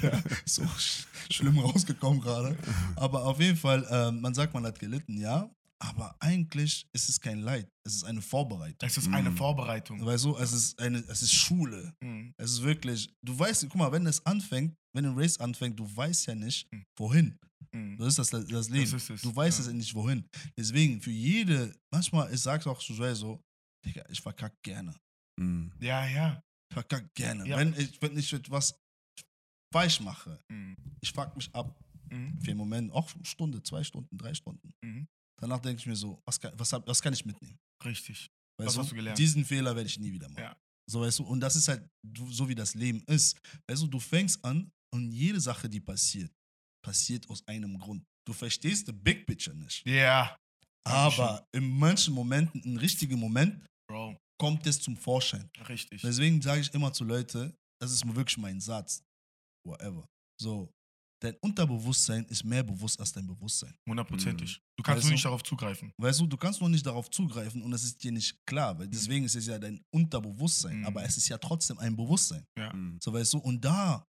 so 0.46 0.64
sch 0.78 1.08
schlimm 1.32 1.58
rausgekommen 1.58 2.22
gerade. 2.22 2.56
Aber 2.98 3.26
auf 3.26 3.40
jeden 3.40 3.58
Fall, 3.58 3.88
ähm, 3.90 4.22
man 4.22 4.36
sagt, 4.36 4.54
man 4.54 4.64
hat 4.66 4.78
gelitten, 4.80 5.18
ja. 5.18 5.50
Aber 5.80 6.16
eigentlich 6.20 6.86
ist 6.94 7.10
es 7.10 7.20
kein 7.20 7.40
Leid. 7.40 7.68
Es 7.84 7.96
ist 7.96 8.04
eine 8.04 8.22
Vorbereitung. 8.22 8.88
Es 8.88 8.96
ist 8.98 9.12
eine 9.12 9.32
Vorbereitung. 9.32 10.06
Weißt 10.06 10.26
du, 10.26 10.38
es 10.38 10.54
ist, 10.54 10.80
eine, 10.80 11.00
es 11.08 11.24
ist 11.24 11.34
Schule. 11.34 11.96
Mhm. 12.02 12.36
Es 12.38 12.52
ist 12.52 12.62
wirklich, 12.62 13.10
du 13.24 13.40
weißt, 13.40 13.64
guck 13.70 13.76
mal, 13.78 13.92
wenn 13.92 14.06
es 14.06 14.24
anfängt, 14.28 14.76
wenn 14.94 15.08
ein 15.08 15.18
Race 15.18 15.40
anfängt, 15.40 15.80
du 15.80 15.90
weißt 15.98 16.28
ja 16.28 16.36
nicht, 16.36 16.72
Mhm. 16.72 16.84
wohin. 17.00 17.40
Mhm. 17.74 17.98
Das 17.98 18.18
ist 18.18 18.34
das, 18.34 18.46
das 18.48 18.70
Leben. 18.70 18.96
ist 18.96 19.10
es, 19.10 19.22
Du 19.22 19.36
weißt 19.36 19.60
ja. 19.60 19.66
es 19.68 19.74
nicht, 19.74 19.94
wohin. 19.94 20.28
Deswegen, 20.58 21.02
für 21.02 21.12
jede, 21.12 21.76
manchmal, 21.94 22.34
ich 22.34 22.42
sag's 22.42 22.66
auch 22.68 22.82
Joel 22.82 23.16
so, 23.16 23.42
Digga, 23.86 24.04
ich 24.10 24.22
verkack 24.22 24.54
gerne. 24.64 24.96
Mhm. 25.40 25.72
Ja, 25.80 26.06
ja. 26.08 26.42
Ich 26.70 26.74
verkack 26.76 27.14
gerne. 27.16 27.48
Ja. 27.48 27.58
Wenn, 27.58 27.74
ich, 27.78 28.02
wenn 28.02 28.18
ich 28.18 28.32
etwas 28.34 28.76
falsch 29.74 30.00
mache, 30.02 30.40
Mhm. 30.50 30.76
ich 31.02 31.12
fuck 31.12 31.36
mich 31.36 31.54
ab. 31.56 31.80
Mhm. 32.10 32.40
Für 32.42 32.52
einen 32.52 32.58
Moment, 32.58 32.92
auch 32.92 33.14
eine 33.16 33.26
Stunde, 33.26 33.64
zwei 33.64 33.84
Stunden, 33.84 34.18
drei 34.18 34.34
Stunden. 34.34 34.74
Mhm. 34.84 35.08
Danach 35.40 35.60
denke 35.60 35.80
ich 35.80 35.86
mir 35.88 35.96
so, 35.96 36.22
was 36.26 36.40
kann, 36.40 36.52
was, 36.58 36.72
was 36.74 37.02
kann 37.02 37.14
ich 37.14 37.26
mitnehmen? 37.26 37.58
Richtig. 37.84 38.30
Weißt 38.60 38.68
Was 38.68 38.74
du, 38.76 38.82
hast 38.82 38.92
du 38.92 38.96
gelernt? 38.96 39.18
Diesen 39.18 39.46
Fehler 39.46 39.76
werde 39.76 39.88
ich 39.88 39.98
nie 39.98 40.12
wieder 40.12 40.28
machen. 40.30 40.44
Ja. 40.44 40.58
So, 40.90 41.02
weißt 41.02 41.20
du, 41.20 41.24
und 41.24 41.40
das 41.40 41.56
ist 41.56 41.68
halt 41.70 41.88
so, 42.30 42.48
wie 42.50 42.54
das 42.56 42.76
Leben 42.76 43.02
ist. 43.08 43.40
Weißt 43.68 43.82
du, 43.82 43.88
du 43.88 44.00
fängst 44.00 44.44
an 44.44 44.70
und 44.94 45.12
jede 45.12 45.40
Sache, 45.40 45.70
die 45.70 45.80
passiert, 45.80 46.32
passiert 46.82 47.30
aus 47.30 47.46
einem 47.48 47.78
Grund. 47.80 48.04
Du 48.28 48.34
verstehst 48.34 48.86
the 48.88 48.92
big 48.94 49.26
picture 49.26 49.56
nicht. 49.56 49.86
Ja. 49.86 50.36
Aber 50.84 51.46
in 51.54 51.68
manchen 51.78 52.14
Momenten, 52.14 52.62
im 52.64 52.78
richtigen 52.78 53.20
Moment, 53.20 53.64
Bro, 53.88 54.18
kommt 54.40 54.66
es 54.66 54.80
zum 54.82 54.98
Vorschein. 54.98 55.50
richtig. 55.70 56.02
Deswegen 56.02 56.42
sage 56.42 56.62
ich 56.62 56.74
immer 56.74 56.92
zu 56.92 57.04
Leuten, 57.04 57.54
das 57.80 57.92
ist 57.92 58.06
wirklich 58.16 58.38
mein 58.38 58.60
Satz. 58.60 59.04
Whatever. 59.66 60.06
So, 60.42 60.72
dein 61.22 61.36
Unterbewusstsein 61.42 62.26
ist 62.26 62.44
mehr 62.44 62.64
bewusst 62.64 63.00
als 63.00 63.12
dein 63.14 63.28
Bewusstsein. 63.28 63.76
Hundertprozentig. 63.88 64.60
Du 64.76 64.82
kannst 64.84 64.98
Weißt 64.98 65.04
nur 65.06 65.10
du? 65.12 65.14
nicht 65.14 65.26
darauf 65.26 65.44
zugreifen. 65.44 65.92
Weißt 65.98 66.20
du, 66.20 66.26
du 66.26 66.38
kannst 66.38 66.60
nur 66.62 66.70
nicht 66.70 66.86
darauf 66.86 67.10
zugreifen 67.12 67.62
und 67.62 67.72
es 67.74 67.84
ist 67.84 68.04
dir 68.04 68.12
nicht 68.12 68.36
klar, 68.48 68.78
weil 68.80 68.88
deswegen 68.88 69.26
ist 69.26 69.36
es 69.36 69.46
ja 69.46 69.60
dein 69.60 69.80
Unterbewusstsein, 69.94 70.80
Mhm. 70.80 70.86
aber 70.88 71.04
es 71.04 71.18
ist 71.18 71.28
ja 71.28 71.38
trotzdem 71.38 71.78
ein 71.78 71.96
Bewusstsein. 71.96 72.44
Mhm. 72.58 72.98
So 73.04 73.14
weißt 73.14 73.34
du, 73.34 73.38
und 73.38 73.64
da 73.64 74.04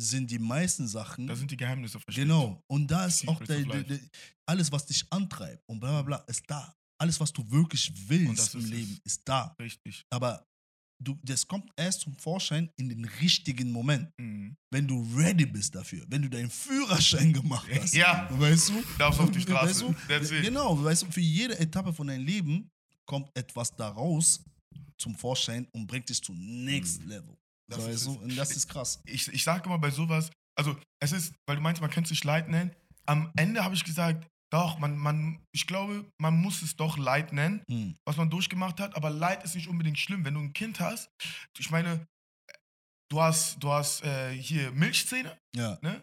sind 0.00 0.30
die 0.30 0.38
meisten 0.38 0.86
Sachen. 0.88 1.26
Da 1.26 1.36
sind 1.36 1.50
die 1.50 1.56
Geheimnisse 1.56 1.98
versteckt. 2.00 2.16
genau. 2.26 2.60
Und 2.70 2.90
da 2.90 3.06
ist 3.06 3.26
auch 3.28 3.42
der, 3.44 3.62
der, 3.64 3.82
der, 3.84 3.98
alles, 4.46 4.70
was 4.72 4.86
dich 4.86 5.04
antreibt 5.10 5.62
und 5.68 5.80
bla 5.80 5.90
bla 5.90 6.02
bla, 6.02 6.16
ist 6.28 6.42
da. 6.48 6.74
Alles, 7.00 7.18
was 7.20 7.32
du 7.32 7.48
wirklich 7.50 7.92
willst 8.08 8.54
im. 8.54 8.64
Leben, 8.66 8.98
ist 9.04 9.22
da. 9.24 9.54
Richtig. 9.60 10.04
Aber 10.10 10.44
du, 11.02 11.18
das 11.22 11.46
kommt 11.46 11.70
erst 11.76 12.00
zum 12.02 12.14
Vorschein 12.16 12.70
in 12.76 12.88
den 12.88 13.04
richtigen 13.04 13.70
Moment, 13.72 14.08
Mhm. 14.18 14.56
wenn 14.72 14.86
du 14.88 15.02
ready 15.16 15.44
bist 15.46 15.74
dafür, 15.74 16.04
wenn 16.08 16.22
du 16.22 16.30
deinen 16.30 16.50
Führerschein 16.50 17.32
gemacht 17.32 17.68
hast. 17.74 17.94
Ja. 17.94 18.28
Weißt 18.30 18.70
du? 18.70 18.82
Darfst 18.98 19.20
auf 19.20 19.30
die 19.30 19.40
Straße. 19.42 19.68
Weißt 19.68 19.82
du? 19.82 19.94
That's 20.08 20.30
it. 20.30 20.42
Genau, 20.44 20.82
weißt 20.82 21.02
du, 21.02 21.10
für 21.12 21.20
jede 21.20 21.58
Etappe 21.58 21.92
von 21.92 22.06
deinem 22.06 22.24
Leben 22.24 22.70
kommt 23.06 23.30
etwas 23.36 23.74
daraus 23.74 24.42
zum 24.98 25.14
Vorschein 25.16 25.66
und 25.72 25.86
bringt 25.86 26.08
dich 26.08 26.22
zum 26.22 26.36
next 26.64 27.02
Level. 27.04 27.36
Mhm. 27.68 27.74
Das 27.74 27.84
so, 27.84 27.90
ist. 27.90 28.06
Und 28.06 28.36
das 28.36 28.50
ist 28.56 28.68
krass. 28.68 29.00
ich, 29.06 29.28
ich 29.28 29.42
sage 29.44 29.64
immer 29.66 29.78
bei 29.78 29.90
sowas, 29.90 30.30
also 30.56 30.76
es 31.00 31.12
ist, 31.12 31.34
weil 31.46 31.56
du 31.56 31.62
meinst, 31.62 31.80
man 31.80 31.90
könnte 31.90 32.06
es 32.06 32.10
sich 32.10 32.24
Leid 32.24 32.48
nennen. 32.48 32.74
Am 33.06 33.32
Ende 33.36 33.64
habe 33.64 33.74
ich 33.74 33.84
gesagt, 33.84 34.26
doch, 34.52 34.78
man, 34.78 34.96
man, 34.96 35.42
ich 35.52 35.66
glaube, 35.66 36.08
man 36.20 36.36
muss 36.40 36.62
es 36.62 36.76
doch 36.76 36.96
Leid 36.96 37.32
nennen, 37.32 37.62
Hm. 37.68 37.96
was 38.06 38.16
man 38.16 38.30
durchgemacht 38.30 38.78
hat, 38.80 38.94
aber 38.96 39.10
Leid 39.10 39.42
ist 39.44 39.54
nicht 39.56 39.68
unbedingt 39.68 39.98
schlimm. 39.98 40.24
Wenn 40.24 40.34
du 40.34 40.40
ein 40.40 40.52
Kind 40.52 40.78
hast, 40.80 41.08
ich 41.58 41.70
meine, 41.70 42.06
du 43.10 43.20
hast, 43.20 43.58
du 43.62 43.70
hast 43.72 44.02
äh, 44.04 44.30
hier 44.32 44.70
Milchzähne, 44.72 45.36
Ja. 45.56 45.78
ne? 45.82 46.02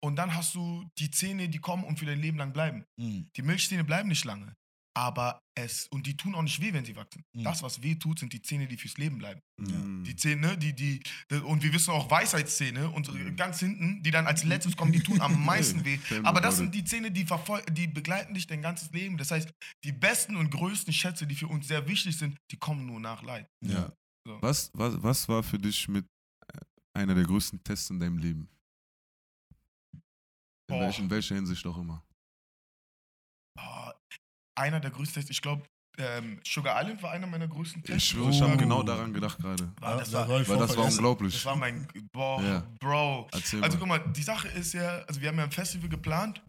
Und 0.00 0.14
dann 0.16 0.32
hast 0.34 0.54
du 0.54 0.86
die 0.98 1.10
Zähne, 1.10 1.48
die 1.48 1.58
kommen 1.58 1.82
und 1.82 1.98
für 1.98 2.06
dein 2.06 2.20
Leben 2.20 2.38
lang 2.38 2.52
bleiben. 2.52 2.84
Hm. 3.00 3.28
Die 3.34 3.42
Milchzähne 3.42 3.82
bleiben 3.84 4.08
nicht 4.08 4.24
lange. 4.24 4.54
Aber 4.94 5.40
es, 5.54 5.86
und 5.88 6.06
die 6.06 6.16
tun 6.16 6.34
auch 6.34 6.42
nicht 6.42 6.60
weh, 6.60 6.72
wenn 6.72 6.84
sie 6.84 6.96
wachsen. 6.96 7.24
Mhm. 7.32 7.44
Das, 7.44 7.62
was 7.62 7.82
weh 7.82 7.94
tut, 7.94 8.18
sind 8.18 8.32
die 8.32 8.42
Zähne, 8.42 8.66
die 8.66 8.76
fürs 8.76 8.96
Leben 8.96 9.18
bleiben. 9.18 9.40
Mhm. 9.60 10.04
Die 10.04 10.16
Zähne, 10.16 10.58
die, 10.58 10.74
die, 10.74 11.00
die, 11.30 11.36
und 11.36 11.62
wir 11.62 11.72
wissen 11.72 11.90
auch 11.92 12.10
Weisheitszähne, 12.10 12.90
unsere 12.90 13.32
ganz 13.34 13.60
hinten, 13.60 14.02
die 14.02 14.10
dann 14.10 14.26
als 14.26 14.44
letztes 14.44 14.76
kommen, 14.76 14.92
die 14.92 15.02
tun 15.02 15.20
am 15.20 15.44
meisten 15.44 15.84
weh. 15.84 15.98
Aber 16.24 16.40
das 16.40 16.56
sind 16.56 16.74
die 16.74 16.84
Zähne, 16.84 17.10
die, 17.10 17.26
die 17.72 17.86
begleiten 17.86 18.34
dich 18.34 18.46
dein 18.46 18.62
ganzes 18.62 18.90
Leben. 18.90 19.18
Das 19.18 19.30
heißt, 19.30 19.52
die 19.84 19.92
besten 19.92 20.36
und 20.36 20.50
größten 20.50 20.92
Schätze, 20.92 21.26
die 21.26 21.34
für 21.34 21.48
uns 21.48 21.68
sehr 21.68 21.86
wichtig 21.86 22.16
sind, 22.16 22.36
die 22.50 22.56
kommen 22.56 22.86
nur 22.86 23.00
nach 23.00 23.22
Leid. 23.22 23.48
Ja. 23.64 23.92
So. 24.26 24.42
Was, 24.42 24.70
was, 24.74 25.02
was 25.02 25.28
war 25.28 25.42
für 25.42 25.58
dich 25.58 25.88
mit 25.88 26.06
äh, 26.52 26.58
einer 26.92 27.14
der 27.14 27.24
größten 27.24 27.62
Tests 27.64 27.88
in 27.90 27.98
deinem 27.98 28.18
Leben? 28.18 28.48
In, 30.70 30.80
welch, 30.80 30.98
in 30.98 31.08
welcher 31.08 31.34
Hinsicht 31.34 31.64
auch 31.66 31.78
immer. 31.78 32.04
Oh, 33.58 33.87
einer 34.58 34.80
der 34.80 34.90
größten 34.90 35.14
Tests, 35.14 35.30
ich 35.30 35.40
glaube, 35.42 35.62
ähm, 35.98 36.38
Sugar 36.46 36.80
Island 36.80 37.02
war 37.02 37.10
einer 37.10 37.26
meiner 37.26 37.48
größten 37.48 37.80
Ich 37.84 37.90
Tests. 37.90 38.08
schwöre, 38.08 38.30
ich 38.30 38.40
habe 38.40 38.52
Oh. 38.52 38.56
genau 38.56 38.82
daran 38.84 39.12
gedacht 39.12 39.38
gerade. 39.38 39.72
War, 39.80 39.96
das, 39.98 40.12
Ja, 40.12 40.20
war, 40.20 40.28
war 40.28 40.40
ich 40.40 40.48
Weil 40.48 40.56
voll 40.58 40.66
das 40.66 40.76
war 40.76 40.84
unglaublich. 40.84 41.34
das 41.34 41.44
war 41.44 41.56
mein, 41.56 41.88
boah, 42.12 42.40
Ja. 42.42 42.66
Bro. 42.80 43.28
Erzähl 43.32 43.62
Also 43.64 43.78
mal. 43.78 43.80
guck 43.98 44.06
mal, 44.06 44.12
die 44.12 44.22
Sache 44.22 44.48
ist 44.48 44.74
ja, 44.74 44.98
also 45.08 45.20
wir 45.20 45.28
haben 45.28 45.38
ja 45.38 45.44
ein 45.44 45.50
Festival 45.50 45.88
geplant, 45.88 46.40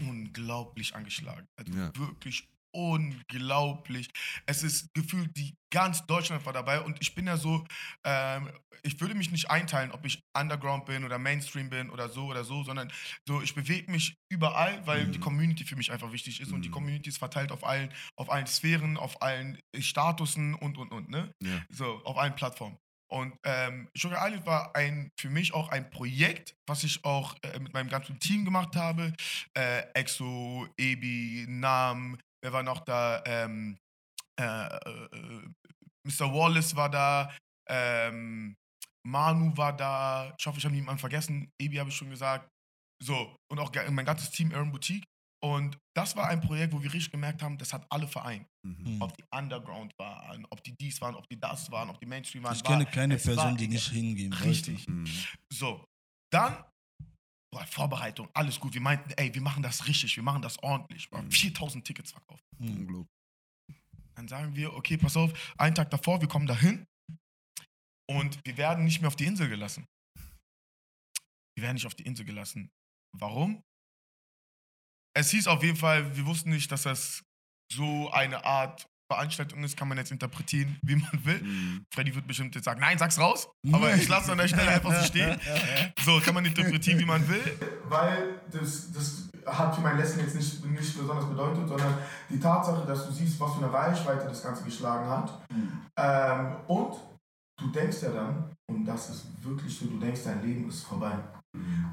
unglaublich 0.00 0.94
angeschlagen. 0.94 1.46
Also 1.56 1.72
Ja. 1.78 1.90
wirklich 1.96 2.48
unglaublich. 2.74 4.08
Es 4.46 4.62
ist 4.62 4.92
gefühlt, 4.94 5.36
die 5.36 5.54
ganz 5.72 6.06
Deutschland 6.06 6.44
war 6.46 6.52
dabei 6.52 6.80
und 6.80 6.98
ich 7.00 7.14
bin 7.14 7.26
ja 7.26 7.36
so, 7.36 7.64
ähm, 8.04 8.50
ich 8.82 9.00
würde 9.00 9.14
mich 9.14 9.30
nicht 9.30 9.50
einteilen, 9.50 9.92
ob 9.92 10.04
ich 10.04 10.20
Underground 10.38 10.86
bin 10.86 11.04
oder 11.04 11.18
Mainstream 11.18 11.70
bin 11.70 11.90
oder 11.90 12.08
so 12.08 12.26
oder 12.26 12.44
so, 12.44 12.62
sondern 12.64 12.92
so, 13.26 13.40
ich 13.42 13.54
bewege 13.54 13.90
mich 13.90 14.16
überall, 14.30 14.86
weil 14.86 15.06
Mhm. 15.06 15.12
die 15.12 15.18
Community 15.18 15.64
für 15.64 15.76
mich 15.76 15.90
einfach 15.92 16.12
wichtig 16.12 16.40
ist 16.40 16.52
und 16.52 16.64
die 16.64 16.68
Mhm. 16.68 16.72
Community 16.72 17.08
ist 17.08 17.18
verteilt 17.18 17.50
auf 17.52 17.64
allen, 17.64 17.92
auf 18.16 18.30
allen 18.30 18.46
Sphären, 18.46 18.96
auf 18.96 19.22
allen 19.22 19.58
Statusen 19.78 20.54
und 20.54 20.76
und 20.78 20.92
und, 20.92 21.08
ne? 21.10 21.32
Ja. 21.40 21.64
So, 21.70 22.02
auf 22.04 22.18
allen 22.18 22.34
Plattformen. 22.34 22.76
Und 23.10 23.34
ähm, 23.44 23.88
Sugar 23.96 24.26
Island 24.26 24.46
war 24.46 24.74
ein, 24.74 25.10
für 25.20 25.28
mich 25.30 25.54
auch 25.54 25.68
ein 25.68 25.90
Projekt, 25.90 26.54
was 26.66 26.82
ich 26.84 27.04
auch 27.04 27.36
äh, 27.42 27.58
mit 27.60 27.72
meinem 27.72 27.88
ganzen 27.88 28.18
Team 28.18 28.44
gemacht 28.44 28.74
habe. 28.76 29.12
Äh, 29.56 29.82
Exo, 29.94 30.66
Ebi, 30.78 31.46
Nam, 31.48 32.18
wer 32.44 32.52
war 32.52 32.62
noch 32.62 32.80
da? 32.80 33.22
Ähm, 33.24 33.78
äh, 34.38 34.44
äh, 34.44 35.48
Mr. 36.06 36.32
Wallace 36.32 36.76
war 36.76 36.90
da, 36.90 37.34
ähm, 37.68 38.54
Manu 39.06 39.56
war 39.56 39.74
da. 39.74 40.34
Ich 40.38 40.46
hoffe, 40.46 40.58
ich 40.58 40.64
habe 40.64 40.74
niemanden 40.74 41.00
vergessen. 41.00 41.50
Ebi 41.60 41.76
habe 41.76 41.90
ich 41.90 41.96
schon 41.96 42.10
gesagt. 42.10 42.48
So, 43.02 43.36
und 43.50 43.58
auch 43.58 43.72
mein 43.90 44.04
ganzes 44.04 44.30
Team 44.30 44.52
Aaron 44.52 44.70
Boutique. 44.70 45.04
Und 45.42 45.76
das 45.94 46.16
war 46.16 46.28
ein 46.28 46.40
Projekt, 46.40 46.72
wo 46.72 46.82
wir 46.82 46.92
richtig 46.92 47.12
gemerkt 47.12 47.42
haben, 47.42 47.58
das 47.58 47.72
hat 47.72 47.84
alle 47.90 48.06
vereint 48.06 48.46
Mhm. 48.64 48.86
Hm. 48.86 49.02
ob 49.02 49.14
die 49.14 49.24
Underground 49.30 49.92
waren, 49.98 50.46
ob 50.48 50.62
die 50.64 50.74
dies 50.74 50.98
waren, 51.02 51.14
ob 51.16 51.28
die 51.28 51.38
das 51.38 51.70
waren, 51.70 51.90
ob 51.90 52.00
die 52.00 52.06
Mainstream 52.06 52.44
waren. 52.44 52.54
Ich 52.56 52.64
kenne 52.64 52.86
keine 52.86 53.18
Person, 53.18 53.56
die 53.58 53.68
nicht 53.68 53.90
hingehen 53.90 54.32
wollte. 54.32 54.48
Richtig. 54.48 54.88
Mhm. 54.88 55.06
So, 55.52 55.84
dann 56.32 56.64
boah, 57.54 57.64
Vorbereitung, 57.66 58.28
alles 58.34 58.58
gut. 58.58 58.74
Wir 58.74 58.80
meinten, 58.80 59.10
ey, 59.16 59.32
wir 59.32 59.40
machen 59.40 59.62
das 59.62 59.86
richtig, 59.86 60.16
wir 60.16 60.22
machen 60.22 60.42
das 60.42 60.58
ordentlich. 60.62 61.08
Boah, 61.08 61.22
Mhm. 61.22 61.30
4000 61.30 61.84
Tickets 61.86 62.10
verkauft. 62.10 62.42
Unglaublich. 62.58 63.08
Dann 64.16 64.28
sagen 64.28 64.54
wir, 64.54 64.74
okay, 64.74 64.96
pass 64.96 65.16
auf, 65.16 65.32
einen 65.58 65.74
Tag 65.74 65.90
davor, 65.90 66.20
wir 66.20 66.28
kommen 66.28 66.46
dahin 66.46 66.86
und 68.08 68.38
wir 68.44 68.56
werden 68.56 68.84
nicht 68.84 69.00
mehr 69.00 69.08
auf 69.08 69.16
die 69.16 69.24
Insel 69.26 69.48
gelassen. 69.48 69.86
Wir 71.56 71.62
werden 71.62 71.74
nicht 71.74 71.86
auf 71.86 71.94
die 71.94 72.04
Insel 72.04 72.24
gelassen. 72.24 72.70
Warum? 73.16 73.62
Es 75.16 75.30
hieß 75.30 75.46
auf 75.46 75.62
jeden 75.62 75.76
Fall, 75.76 76.16
wir 76.16 76.26
wussten 76.26 76.50
nicht, 76.50 76.70
dass 76.72 76.82
das 76.82 77.22
so 77.72 78.10
eine 78.10 78.44
Art 78.44 78.86
Veranstaltung 79.14 79.62
ist, 79.64 79.76
kann 79.76 79.88
man 79.88 79.98
jetzt 79.98 80.10
interpretieren, 80.10 80.76
wie 80.82 80.96
man 80.96 81.24
will. 81.24 81.40
Mhm. 81.42 81.84
Freddy 81.92 82.14
wird 82.14 82.26
bestimmt 82.26 82.54
jetzt 82.54 82.64
sagen, 82.64 82.80
nein, 82.80 82.98
sag's 82.98 83.18
raus. 83.18 83.48
Aber 83.72 83.94
ich 83.94 84.08
lasse 84.08 84.32
an 84.32 84.38
der 84.38 84.48
Stelle 84.48 84.68
einfach 84.68 84.94
so 84.94 85.04
stehen. 85.06 85.38
So, 86.04 86.20
kann 86.20 86.34
man 86.34 86.44
interpretieren, 86.44 86.98
wie 86.98 87.04
man 87.04 87.26
will. 87.28 87.42
Weil 87.88 88.40
das, 88.50 88.92
das 88.92 89.28
hat 89.46 89.74
für 89.74 89.80
mein 89.80 89.96
Lesson 89.96 90.20
jetzt 90.20 90.34
nicht, 90.34 90.64
nicht 90.64 90.98
besonders 90.98 91.28
bedeutet, 91.28 91.68
sondern 91.68 91.94
die 92.30 92.40
Tatsache, 92.40 92.86
dass 92.86 93.06
du 93.06 93.12
siehst, 93.12 93.38
was 93.40 93.54
für 93.54 93.64
eine 93.64 93.72
Reichweite 93.72 94.26
das 94.26 94.42
Ganze 94.42 94.64
geschlagen 94.64 95.08
hat. 95.08 95.42
Ähm, 95.96 96.56
und 96.66 96.96
du 97.58 97.68
denkst 97.68 97.98
ja 98.02 98.10
dann, 98.10 98.50
und 98.66 98.84
das 98.84 99.10
ist 99.10 99.26
wirklich 99.42 99.76
so, 99.76 99.86
du 99.86 99.98
denkst, 99.98 100.22
dein 100.24 100.42
Leben 100.42 100.68
ist 100.68 100.84
vorbei. 100.84 101.12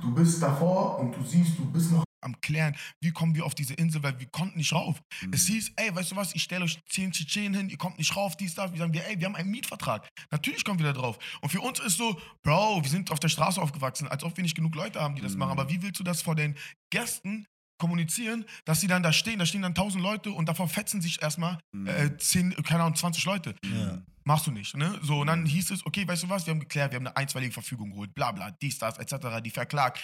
Du 0.01 0.13
bist 0.13 0.41
davor 0.41 0.99
und 0.99 1.15
du 1.15 1.23
siehst, 1.23 1.57
du 1.59 1.65
bist 1.71 1.91
noch 1.91 2.03
am 2.21 2.39
Klären, 2.41 2.75
wie 3.01 3.11
kommen 3.11 3.35
wir 3.35 3.45
auf 3.45 3.55
diese 3.55 3.73
Insel, 3.73 4.03
weil 4.03 4.19
wir 4.19 4.27
konnten 4.27 4.57
nicht 4.57 4.73
rauf. 4.73 5.01
Mhm. 5.21 5.33
Es 5.33 5.47
hieß, 5.47 5.73
ey, 5.75 5.93
weißt 5.95 6.11
du 6.11 6.15
was, 6.15 6.33
ich 6.35 6.43
stelle 6.43 6.65
euch 6.65 6.79
10 6.89 7.11
Tschetschenen 7.11 7.53
hin, 7.53 7.69
ihr 7.69 7.77
kommt 7.77 7.97
nicht 7.97 8.15
rauf, 8.15 8.37
dies, 8.37 8.55
das. 8.55 8.71
Wir 8.71 8.79
sagen, 8.79 8.93
wir, 8.93 9.05
ey, 9.07 9.19
wir 9.19 9.25
haben 9.27 9.35
einen 9.35 9.51
Mietvertrag. 9.51 10.07
Natürlich 10.31 10.63
kommen 10.63 10.79
wir 10.79 10.85
da 10.85 10.93
drauf. 10.93 11.17
Und 11.41 11.49
für 11.49 11.61
uns 11.61 11.79
ist 11.79 11.97
so, 11.97 12.19
Bro, 12.43 12.83
wir 12.83 12.89
sind 12.89 13.11
auf 13.11 13.19
der 13.19 13.29
Straße 13.29 13.61
aufgewachsen, 13.61 14.07
als 14.07 14.23
ob 14.23 14.37
wir 14.37 14.43
nicht 14.43 14.55
genug 14.55 14.75
Leute 14.75 14.99
haben, 15.01 15.15
die 15.15 15.21
das 15.21 15.33
Mhm. 15.33 15.39
machen. 15.39 15.51
Aber 15.51 15.69
wie 15.69 15.81
willst 15.81 15.99
du 15.99 16.03
das 16.03 16.21
vor 16.21 16.35
den 16.35 16.55
Gästen 16.91 17.45
kommunizieren, 17.79 18.45
dass 18.65 18.79
sie 18.79 18.87
dann 18.87 19.01
da 19.01 19.11
stehen, 19.11 19.39
da 19.39 19.45
stehen 19.47 19.63
dann 19.63 19.73
tausend 19.73 20.03
Leute 20.03 20.31
und 20.31 20.47
davon 20.47 20.69
fetzen 20.69 21.01
sich 21.01 21.19
erstmal 21.21 21.57
Mhm. 21.73 21.87
äh, 21.87 22.17
zehn, 22.17 22.53
keine 22.63 22.83
Ahnung, 22.83 22.95
20 22.95 23.25
Leute. 23.25 23.55
Ja. 23.65 24.01
Machst 24.23 24.45
du 24.45 24.51
nicht, 24.51 24.77
ne? 24.77 24.99
So, 25.01 25.21
und 25.21 25.27
dann 25.27 25.47
hieß 25.47 25.71
es, 25.71 25.83
okay, 25.83 26.07
weißt 26.07 26.21
du 26.23 26.29
was, 26.29 26.45
wir 26.45 26.51
haben 26.53 26.59
geklärt, 26.59 26.91
wir 26.91 26.97
haben 26.97 27.07
eine 27.07 27.17
einstweilige 27.17 27.51
Verfügung 27.53 27.89
geholt, 27.89 28.13
bla 28.13 28.31
bla, 28.31 28.51
dies, 28.51 28.77
das, 28.77 28.99
etc., 28.99 29.41
die 29.43 29.49
verklagt. 29.49 29.99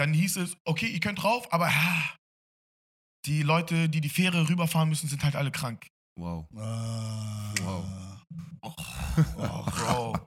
Dann 0.00 0.14
hieß 0.14 0.36
es, 0.36 0.56
okay, 0.64 0.86
ihr 0.86 0.98
könnt 0.98 1.22
drauf, 1.22 1.52
aber 1.52 1.68
ah, 1.68 2.16
die 3.26 3.42
Leute, 3.42 3.90
die 3.90 4.00
die 4.00 4.08
Fähre 4.08 4.48
rüberfahren 4.48 4.88
müssen, 4.88 5.08
sind 5.10 5.22
halt 5.22 5.36
alle 5.36 5.50
krank. 5.50 5.86
Wow. 6.18 6.46
Ah. 6.56 7.52
Wow. 7.60 7.84
Oh, 8.62 9.62
Bro. 9.64 10.26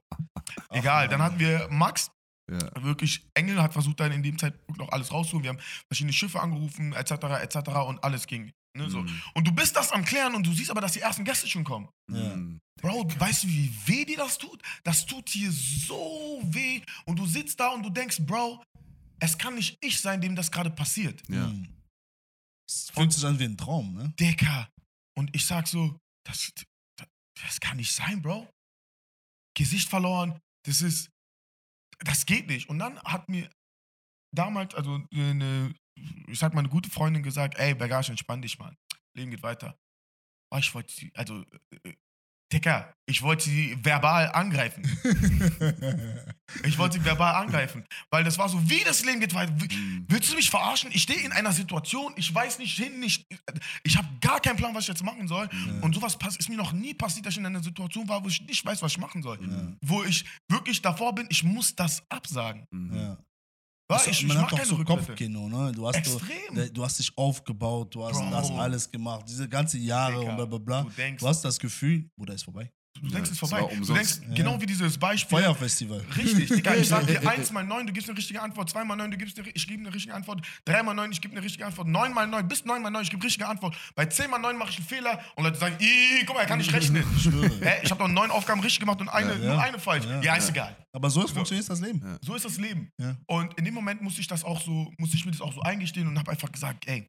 Egal, 0.69 1.07
dann 1.07 1.23
hatten 1.23 1.39
wir 1.39 1.67
Max, 1.71 2.11
Ja. 2.51 2.83
wirklich 2.83 3.25
Engel 3.33 3.59
hat 3.63 3.73
versucht 3.73 3.99
dann 3.99 4.11
in 4.11 4.21
dem 4.21 4.37
Zeitpunkt 4.37 4.79
noch 4.79 4.89
alles 4.89 5.11
rauszuholen. 5.11 5.43
Wir 5.43 5.49
haben 5.49 5.61
verschiedene 5.91 6.13
Schiffe 6.13 6.39
angerufen, 6.39 6.93
etc., 6.93 7.11
etc. 7.41 7.57
und 7.87 8.03
alles 8.03 8.27
ging. 8.27 8.51
Ne, 8.77 8.89
so. 8.91 9.01
Mhm. 9.01 9.21
Und 9.33 9.47
du 9.47 9.51
bist 9.51 9.75
das 9.75 9.91
am 9.91 10.05
Klären 10.05 10.35
und 10.35 10.45
du 10.45 10.53
siehst 10.53 10.69
aber, 10.69 10.81
dass 10.81 10.93
die 10.93 10.99
ersten 11.01 11.23
Gäste 11.23 11.47
schon 11.47 11.63
kommen. 11.63 11.89
Ja. 12.11 12.35
Mhm. 12.35 12.59
Bro, 12.79 13.07
weißt 13.17 13.43
du, 13.43 13.47
wie 13.47 13.71
weh 13.85 14.05
dir 14.05 14.17
das 14.17 14.37
tut? 14.37 14.61
Das 14.83 15.05
tut 15.05 15.33
dir 15.33 15.51
so 15.51 16.41
weh. 16.43 16.81
Und 17.05 17.17
du 17.17 17.25
sitzt 17.25 17.59
da 17.59 17.69
und 17.69 17.83
du 17.83 17.89
denkst, 17.89 18.17
Bro, 18.21 18.63
es 19.23 19.37
kann 19.37 19.55
nicht 19.55 19.77
ich 19.81 20.01
sein, 20.01 20.19
dem 20.19 20.35
das 20.35 20.51
gerade 20.51 20.69
passiert. 20.69 21.23
Ja. 21.29 21.47
Mhm. 21.47 21.69
Es 22.67 22.89
fühlt 22.89 23.13
sich 23.13 23.25
an 23.25 23.39
wie 23.39 23.45
ein 23.45 23.57
Traum, 23.57 23.93
ne? 23.93 24.13
Dicker. 24.19 24.69
Und 25.17 25.33
ich 25.35 25.45
sag 25.45 25.67
so, 25.67 25.97
das, 26.25 26.51
das, 26.97 27.07
das 27.41 27.59
kann 27.59 27.77
nicht 27.77 27.93
sein, 27.93 28.21
Bro. 28.21 28.49
Gesicht 29.55 29.87
verloren, 29.87 30.39
das 30.65 30.81
ist, 30.81 31.09
das 31.99 32.25
geht 32.25 32.47
nicht. 32.47 32.67
Und 32.67 32.79
dann 32.79 32.99
hat 33.03 33.29
mir 33.29 33.49
damals, 34.35 34.73
also 34.75 34.99
eine, 35.13 35.73
ich 36.27 36.39
sag 36.39 36.53
mal, 36.53 36.59
eine 36.59 36.69
gute 36.69 36.89
Freundin 36.89 37.23
gesagt, 37.23 37.57
ey, 37.57 37.75
Bagage, 37.75 38.09
entspann 38.09 38.41
dich, 38.41 38.57
Mann. 38.59 38.75
Leben 39.15 39.31
geht 39.31 39.43
weiter. 39.43 39.77
Oh, 40.51 40.57
ich 40.57 40.73
wollte 40.73 40.91
sie, 40.93 41.13
also, 41.15 41.45
äh, 41.71 41.89
äh, 41.89 41.95
Dicker, 42.53 42.93
ich 43.05 43.21
wollte 43.21 43.49
sie 43.49 43.77
verbal 43.81 44.31
angreifen. 44.31 44.83
Ich 46.63 46.77
wollte 46.77 46.99
sie 46.99 47.05
verbal 47.05 47.33
angreifen. 47.33 47.83
Weil 48.11 48.23
das 48.23 48.37
war 48.37 48.47
so, 48.47 48.69
wie 48.69 48.83
das 48.83 49.03
Leben 49.03 49.19
geht 49.19 49.33
weiter. 49.33 49.51
Mhm. 49.51 50.05
Willst 50.07 50.31
du 50.31 50.35
mich 50.35 50.51
verarschen? 50.51 50.91
Ich 50.93 51.01
stehe 51.01 51.19
in 51.21 51.31
einer 51.31 51.51
Situation, 51.51 52.13
ich 52.15 52.33
weiß 52.33 52.59
nicht 52.59 52.77
hin, 52.77 52.99
nicht. 52.99 53.25
Ich 53.83 53.97
habe 53.97 54.07
gar 54.21 54.39
keinen 54.39 54.57
Plan, 54.57 54.75
was 54.75 54.83
ich 54.83 54.89
jetzt 54.89 55.03
machen 55.03 55.27
soll. 55.27 55.49
Und 55.81 55.95
sowas 55.95 56.15
ist 56.37 56.49
mir 56.49 56.57
noch 56.57 56.71
nie 56.71 56.93
passiert, 56.93 57.25
dass 57.25 57.33
ich 57.33 57.39
in 57.39 57.45
einer 57.47 57.63
Situation 57.63 58.07
war, 58.07 58.23
wo 58.23 58.27
ich 58.27 58.41
nicht 58.41 58.63
weiß, 58.63 58.83
was 58.83 58.91
ich 58.91 58.97
machen 58.99 59.23
soll. 59.23 59.39
Ja. 59.41 59.73
Wo 59.81 60.03
ich 60.03 60.25
wirklich 60.47 60.81
davor 60.81 61.15
bin, 61.15 61.25
ich 61.29 61.43
muss 61.43 61.75
das 61.75 62.03
absagen. 62.09 62.67
Ja. 62.93 63.17
Das- 63.87 64.07
ich, 64.07 64.21
ich 64.21 64.27
man 64.27 64.37
mach 64.37 64.51
hat 64.51 64.59
doch 64.59 64.65
so. 64.65 64.83
Kopfkino, 64.83 65.49
ne? 65.49 65.71
Du 65.73 65.87
hast, 65.87 65.95
Extrem. 65.97 66.73
du 66.73 66.83
hast 66.83 66.99
dich 66.99 67.11
aufgebaut, 67.17 67.93
du 67.93 68.03
hast 68.05 68.19
Bro. 68.19 68.29
das 68.31 68.49
alles 68.51 68.89
gemacht, 68.91 69.25
diese 69.27 69.47
ganzen 69.47 69.81
Jahre 69.83 70.19
Dicker, 70.19 70.29
und 70.31 70.35
bla 70.37 70.45
bla 70.45 70.57
bla. 70.57 70.81
Du 70.83 70.89
denkst, 70.89 71.19
Du 71.21 71.27
hast 71.27 71.43
das 71.43 71.59
Gefühl, 71.59 72.09
Bruder, 72.15 72.33
ist 72.33 72.43
vorbei. 72.43 72.71
Du 73.01 73.09
denkst, 73.09 73.29
es 73.29 73.31
ist 73.31 73.39
vorbei. 73.39 73.67
Du 73.75 73.93
denkst, 73.93 74.19
Ja. 74.27 74.33
genau 74.35 74.61
wie 74.61 74.65
dieses 74.65 74.97
Beispiel. 74.97 75.37
Feuerfestival. 75.39 76.03
Richtig, 76.15 76.49
Digga, 76.55 76.75
ich 76.75 76.87
sag 76.87 77.05
dir 77.07 77.27
eins 77.29 77.51
mal 77.51 77.63
neun, 77.63 77.87
du 77.87 77.93
gibst 77.93 78.09
eine 78.09 78.17
richtige 78.17 78.41
Antwort, 78.41 78.69
zwei 78.69 78.83
mal 78.83 78.95
neun, 78.95 79.11
du 79.11 79.17
gibst 79.17 79.37
eine, 79.39 79.49
ich 79.49 79.67
gebe 79.67 79.81
eine 79.81 79.93
richtige 79.93 80.13
Antwort, 80.13 80.45
drei 80.65 80.83
mal 80.83 80.93
neun, 80.93 81.11
ich 81.11 81.21
gebe 81.21 81.33
eine 81.35 81.43
richtige 81.43 81.65
Antwort, 81.65 81.87
neun 81.87 82.13
mal 82.13 82.27
neun, 82.27 82.47
bis 82.47 82.63
neun 82.65 82.81
mal 82.81 82.89
neun, 82.89 83.03
ich 83.03 83.09
gebe 83.09 83.23
richtige 83.23 83.47
Antwort. 83.47 83.75
Bei 83.95 84.05
zehn 84.05 84.29
mal 84.29 84.37
neun 84.39 84.57
mache 84.57 84.69
ich 84.71 84.77
einen 84.77 84.85
Fehler 84.87 85.19
und 85.35 85.43
Leute 85.43 85.57
sagen, 85.57 85.75
"Ih, 85.79 86.23
guck 86.25 86.35
mal, 86.35 86.41
er 86.41 86.47
kann 86.47 86.59
nicht 86.59 86.71
rechnen. 86.73 87.03
Ich. 87.15 87.25
Hä, 87.61 87.79
ich 87.83 87.91
habe 87.91 88.03
doch 88.03 88.07
neun 88.09 88.31
Aufgaben 88.31 88.59
richtig 88.61 88.79
gemacht 88.79 88.99
und 89.01 89.09
eine, 89.09 89.31
Ja, 89.33 89.37
nur 89.37 89.45
ja. 89.55 89.59
eine 89.59 89.79
falsch. 89.79 90.05
Ja. 90.05 90.21
Ja, 90.21 90.35
ist 90.35 90.49
egal. 90.49 90.75
Aber 90.91 91.09
so 91.09 91.27
funktioniert 91.27 91.67
das 91.69 91.79
Leben. 91.81 92.01
Ja. 92.03 92.17
So 92.21 92.35
ist 92.35 92.45
das 92.45 92.57
Leben. 92.57 92.89
Ja. 92.99 93.15
Und 93.27 93.53
in 93.57 93.65
dem 93.65 93.73
Moment 93.73 94.01
musste 94.01 94.21
ich 94.21 94.27
das 94.27 94.43
auch 94.43 94.61
so, 94.61 94.91
musste 94.97 95.17
ich 95.17 95.25
mir 95.25 95.31
das 95.31 95.41
auch 95.41 95.53
so 95.53 95.61
eingestehen 95.61 96.07
und 96.07 96.17
habe 96.19 96.31
einfach 96.31 96.51
gesagt, 96.51 96.87
ey, 96.87 97.07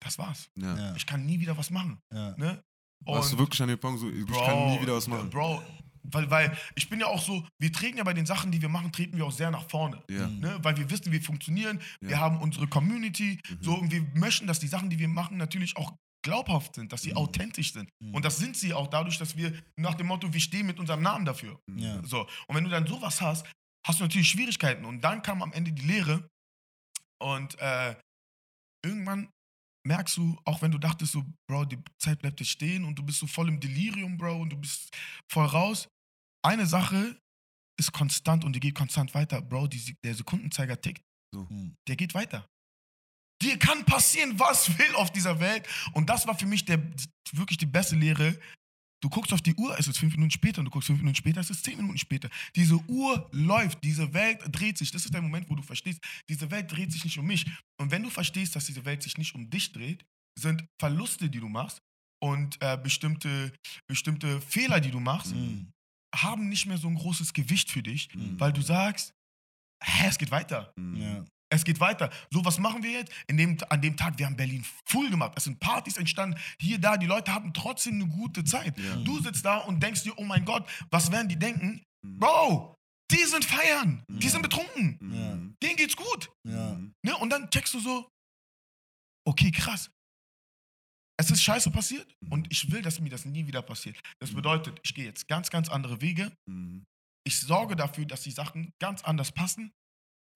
das 0.00 0.18
war's. 0.18 0.48
Ich 0.96 1.06
kann 1.06 1.26
nie 1.26 1.40
wieder 1.40 1.56
was 1.58 1.70
machen. 1.70 1.98
Ja. 2.12 2.34
Ne? 2.36 2.62
Warst 3.04 3.32
du 3.32 3.38
wirklich 3.38 3.60
an 3.62 3.68
dem 3.68 3.78
Punkt 3.78 4.00
so, 4.00 4.08
ich 4.10 4.26
kann 4.26 4.70
nie 4.72 4.80
wieder 4.82 4.94
was 4.94 5.06
machen? 5.06 5.30
Bro, 5.30 5.62
weil, 6.02 6.30
weil 6.30 6.58
ich 6.74 6.88
bin 6.88 7.00
ja 7.00 7.06
auch 7.06 7.22
so, 7.22 7.46
wir 7.58 7.72
treten 7.72 7.98
ja 7.98 8.04
bei 8.04 8.14
den 8.14 8.26
Sachen, 8.26 8.50
die 8.50 8.60
wir 8.60 8.68
machen, 8.68 8.92
treten 8.92 9.16
wir 9.16 9.24
auch 9.26 9.32
sehr 9.32 9.50
nach 9.50 9.68
vorne. 9.68 10.02
Mhm. 10.08 10.40
Ne? 10.40 10.58
Weil 10.62 10.76
wir 10.76 10.88
wissen, 10.90 11.10
wir 11.12 11.22
funktionieren, 11.22 11.80
wir 12.00 12.12
Ja. 12.12 12.18
haben 12.18 12.40
unsere 12.40 12.66
Community, 12.66 13.38
Mhm. 13.50 13.58
so 13.62 13.74
und 13.74 13.90
wir 13.90 14.02
möchten, 14.14 14.46
dass 14.46 14.58
die 14.60 14.68
Sachen, 14.68 14.90
die 14.90 14.98
wir 14.98 15.08
machen, 15.08 15.36
natürlich 15.36 15.76
auch 15.76 15.92
glaubhaft 16.24 16.74
sind, 16.74 16.92
dass 16.92 17.02
sie 17.02 17.10
Mhm. 17.12 17.16
authentisch 17.18 17.72
sind. 17.72 17.88
Mhm. 18.02 18.14
Und 18.14 18.24
das 18.24 18.38
sind 18.38 18.56
sie 18.56 18.74
auch 18.74 18.88
dadurch, 18.88 19.18
dass 19.18 19.36
wir 19.36 19.52
nach 19.76 19.94
dem 19.94 20.06
Motto, 20.08 20.32
wir 20.32 20.40
stehen 20.40 20.66
mit 20.66 20.78
unserem 20.80 21.02
Namen 21.02 21.24
dafür. 21.24 21.58
Mhm. 21.70 21.78
Ja. 21.78 22.02
So. 22.04 22.22
Und 22.48 22.56
wenn 22.56 22.64
du 22.64 22.70
dann 22.70 22.86
sowas 22.86 23.20
hast, 23.20 23.46
hast 23.86 24.00
du 24.00 24.04
natürlich 24.04 24.28
Schwierigkeiten. 24.28 24.84
Und 24.84 25.00
dann 25.02 25.22
kam 25.22 25.42
am 25.42 25.52
Ende 25.52 25.72
die 25.72 25.86
Lehre. 25.86 26.28
Und 27.20 27.58
äh, 27.58 27.94
irgendwann 28.84 29.28
merkst 29.88 30.16
du, 30.18 30.38
auch 30.44 30.62
wenn 30.62 30.70
du 30.70 30.78
dachtest, 30.78 31.12
so, 31.12 31.24
Bro, 31.50 31.64
die 31.64 31.78
Zeit 31.98 32.20
bleibt 32.20 32.38
jetzt 32.40 32.50
stehen 32.50 32.84
und 32.84 32.94
du 32.96 33.02
bist 33.02 33.18
so 33.18 33.26
voll 33.26 33.48
im 33.48 33.58
Delirium, 33.58 34.16
Bro, 34.16 34.40
und 34.42 34.50
du 34.50 34.56
bist 34.56 34.96
voll 35.32 35.46
raus. 35.46 35.88
Eine 36.46 36.66
Sache 36.66 37.18
ist 37.80 37.92
konstant 37.92 38.44
und 38.44 38.52
die 38.54 38.60
geht 38.60 38.74
konstant 38.74 39.14
weiter. 39.14 39.40
Bro, 39.42 39.66
die, 39.66 39.96
der 40.04 40.14
Sekundenzeiger 40.14 40.80
tickt, 40.80 41.02
Mhm. 41.34 41.74
der 41.86 41.96
geht 41.96 42.14
weiter. 42.14 42.46
Dir 43.42 43.58
kann 43.58 43.84
passieren, 43.84 44.38
was 44.38 44.68
will 44.78 44.94
auf 44.96 45.10
dieser 45.12 45.40
Welt. 45.40 45.66
Und 45.92 46.08
das 46.08 46.26
war 46.26 46.38
für 46.38 46.46
mich 46.46 46.64
der, 46.64 46.80
wirklich 47.32 47.58
die 47.58 47.66
beste 47.66 47.96
Lehre. 47.96 48.38
Du 49.00 49.08
guckst 49.08 49.32
auf 49.32 49.40
die 49.42 49.54
Uhr, 49.54 49.78
es 49.78 49.86
ist 49.86 49.98
fünf 49.98 50.14
Minuten 50.14 50.32
später 50.32 50.58
und 50.58 50.64
du 50.64 50.70
guckst 50.70 50.88
fünf 50.88 50.98
Minuten 50.98 51.14
später, 51.14 51.40
es 51.40 51.50
ist 51.50 51.64
zehn 51.64 51.76
Minuten 51.76 51.98
später. 51.98 52.28
Diese 52.56 52.76
Uhr 52.88 53.28
läuft, 53.32 53.84
diese 53.84 54.12
Welt 54.12 54.40
dreht 54.50 54.76
sich. 54.76 54.90
Das 54.90 55.04
ist 55.04 55.14
der 55.14 55.22
Moment, 55.22 55.48
wo 55.48 55.54
du 55.54 55.62
verstehst, 55.62 56.00
diese 56.28 56.50
Welt 56.50 56.70
dreht 56.72 56.90
sich 56.92 57.04
nicht 57.04 57.16
um 57.18 57.26
mich. 57.26 57.46
Und 57.80 57.90
wenn 57.92 58.02
du 58.02 58.10
verstehst, 58.10 58.56
dass 58.56 58.66
diese 58.66 58.84
Welt 58.84 59.02
sich 59.02 59.16
nicht 59.16 59.34
um 59.36 59.48
dich 59.50 59.70
dreht, 59.72 60.04
sind 60.38 60.64
Verluste, 60.80 61.30
die 61.30 61.38
du 61.40 61.48
machst 61.48 61.78
und 62.20 62.60
äh, 62.60 62.76
bestimmte, 62.76 63.52
bestimmte 63.88 64.40
Fehler, 64.40 64.80
die 64.80 64.90
du 64.90 64.98
machst, 65.00 65.34
Mhm. 65.34 65.70
haben 66.14 66.48
nicht 66.48 66.66
mehr 66.66 66.78
so 66.78 66.88
ein 66.88 66.94
großes 66.96 67.32
Gewicht 67.32 67.70
für 67.70 67.82
dich, 67.82 68.12
Mhm. 68.14 68.40
weil 68.40 68.52
du 68.52 68.62
sagst, 68.62 69.12
hä, 69.82 70.06
es 70.08 70.18
geht 70.18 70.32
weiter. 70.32 70.72
Mhm. 70.76 70.96
Ja. 70.96 71.24
Es 71.50 71.64
geht 71.64 71.80
weiter. 71.80 72.10
So, 72.30 72.44
was 72.44 72.58
machen 72.58 72.82
wir 72.82 72.90
jetzt? 72.90 73.12
Dem, 73.30 73.56
an 73.70 73.80
dem 73.80 73.96
Tag, 73.96 74.18
wir 74.18 74.26
haben 74.26 74.36
Berlin 74.36 74.64
full 74.86 75.08
gemacht. 75.10 75.32
Es 75.36 75.44
sind 75.44 75.58
Partys 75.60 75.96
entstanden. 75.96 76.38
Hier, 76.60 76.78
da, 76.78 76.96
die 76.96 77.06
Leute 77.06 77.32
hatten 77.34 77.52
trotzdem 77.54 77.94
eine 77.94 78.06
gute 78.08 78.44
Zeit. 78.44 78.78
Ja. 78.78 78.96
Du 78.96 79.20
sitzt 79.22 79.44
da 79.44 79.58
und 79.58 79.82
denkst 79.82 80.02
dir, 80.02 80.12
oh 80.18 80.24
mein 80.24 80.44
Gott, 80.44 80.68
was 80.90 81.10
werden 81.10 81.28
die 81.28 81.38
denken? 81.38 81.82
Mhm. 82.04 82.18
Bro, 82.18 82.74
die 83.10 83.24
sind 83.24 83.44
feiern. 83.44 84.04
Die 84.08 84.26
Ja. 84.26 84.30
sind 84.32 84.42
betrunken. 84.42 84.98
Ja. 85.00 85.34
Mhm. 85.36 85.56
Denen 85.62 85.76
geht's 85.76 85.96
gut. 85.96 86.30
Ja. 86.46 86.74
Mhm. 86.74 86.92
Ne? 87.02 87.16
Und 87.16 87.30
dann 87.30 87.48
checkst 87.50 87.72
du 87.72 87.80
so, 87.80 88.08
okay, 89.26 89.50
krass. 89.50 89.90
Es 91.20 91.30
ist 91.30 91.42
scheiße 91.42 91.70
passiert 91.72 92.14
und 92.30 92.46
ich 92.52 92.70
will, 92.70 92.80
dass 92.82 93.00
mir 93.00 93.08
das 93.10 93.24
nie 93.24 93.46
wieder 93.46 93.60
passiert. 93.62 93.98
Das 94.20 94.32
bedeutet, 94.32 94.78
ich 94.84 94.94
gehe 94.94 95.04
jetzt 95.04 95.26
ganz, 95.26 95.50
ganz 95.50 95.68
andere 95.68 96.00
Wege. 96.00 96.30
Mhm. 96.46 96.84
Ich 97.26 97.40
sorge 97.40 97.74
dafür, 97.74 98.04
dass 98.06 98.22
die 98.22 98.30
Sachen 98.30 98.70
ganz 98.80 99.02
anders 99.02 99.32
passen. 99.32 99.72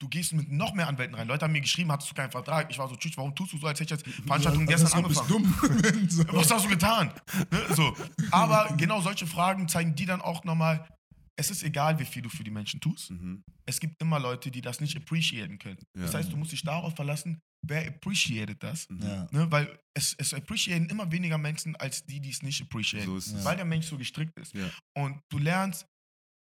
Du 0.02 0.08
gehst 0.08 0.32
mit 0.32 0.50
noch 0.50 0.74
mehr 0.74 0.88
Anwälten 0.88 1.14
rein. 1.14 1.28
Leute 1.28 1.44
haben 1.44 1.52
mir 1.52 1.60
geschrieben, 1.60 1.92
hattest 1.92 2.10
du 2.10 2.14
keinen 2.16 2.32
Vertrag? 2.32 2.68
Ich 2.72 2.76
war 2.76 2.88
so, 2.88 2.96
tschüss, 2.96 3.16
warum 3.16 3.36
tust 3.36 3.52
du 3.52 3.58
so, 3.58 3.68
als 3.68 3.78
hätte 3.78 3.94
ich 3.94 4.00
jetzt 4.04 4.16
Veranstaltung 4.26 4.62
Ja, 4.68 4.76
gestern 4.76 5.04
das 5.04 5.18
angefangen? 5.18 5.28
dumm. 5.28 6.08
So. 6.10 6.24
Was 6.32 6.50
hast 6.50 6.64
du 6.64 6.70
getan? 6.70 7.12
Ne? 7.52 7.60
So. 7.76 7.96
Aber 8.32 8.74
genau 8.76 9.00
solche 9.00 9.28
Fragen 9.28 9.68
zeigen 9.68 9.94
die 9.94 10.04
dann 10.04 10.20
auch 10.20 10.42
nochmal, 10.42 10.88
es 11.36 11.52
ist 11.52 11.62
egal, 11.62 12.00
wie 12.00 12.04
viel 12.04 12.20
du 12.20 12.28
für 12.28 12.42
die 12.42 12.50
Menschen 12.50 12.80
tust. 12.80 13.12
Mhm. 13.12 13.44
Es 13.64 13.78
gibt 13.78 14.02
immer 14.02 14.18
Leute, 14.18 14.50
die 14.50 14.60
das 14.60 14.80
nicht 14.80 14.96
appreciaten 14.96 15.60
können. 15.60 15.78
Das 15.94 16.12
Ja. 16.12 16.18
heißt, 16.18 16.32
du 16.32 16.36
musst 16.36 16.50
dich 16.50 16.62
darauf 16.64 16.96
verlassen, 16.96 17.38
wer 17.64 17.86
appreciated 17.86 18.60
das. 18.60 18.88
Mhm. 18.90 19.02
Ja. 19.02 19.28
Ne? 19.30 19.52
Weil 19.52 19.78
es, 19.94 20.16
es 20.18 20.34
appreciaten 20.34 20.86
immer 20.86 21.12
weniger 21.12 21.38
Menschen 21.38 21.76
als 21.76 22.04
die, 22.06 22.18
die 22.20 22.30
es 22.30 22.42
nicht 22.42 22.60
appreciaten. 22.60 23.06
So 23.06 23.16
ist 23.18 23.28
es. 23.28 23.32
Ja. 23.34 23.44
Weil 23.44 23.54
der 23.56 23.66
Mensch 23.66 23.86
so 23.86 23.96
gestrickt 23.96 24.36
ist. 24.40 24.52
Ja. 24.52 24.68
Und 24.96 25.20
du 25.30 25.38
lernst, 25.38 25.86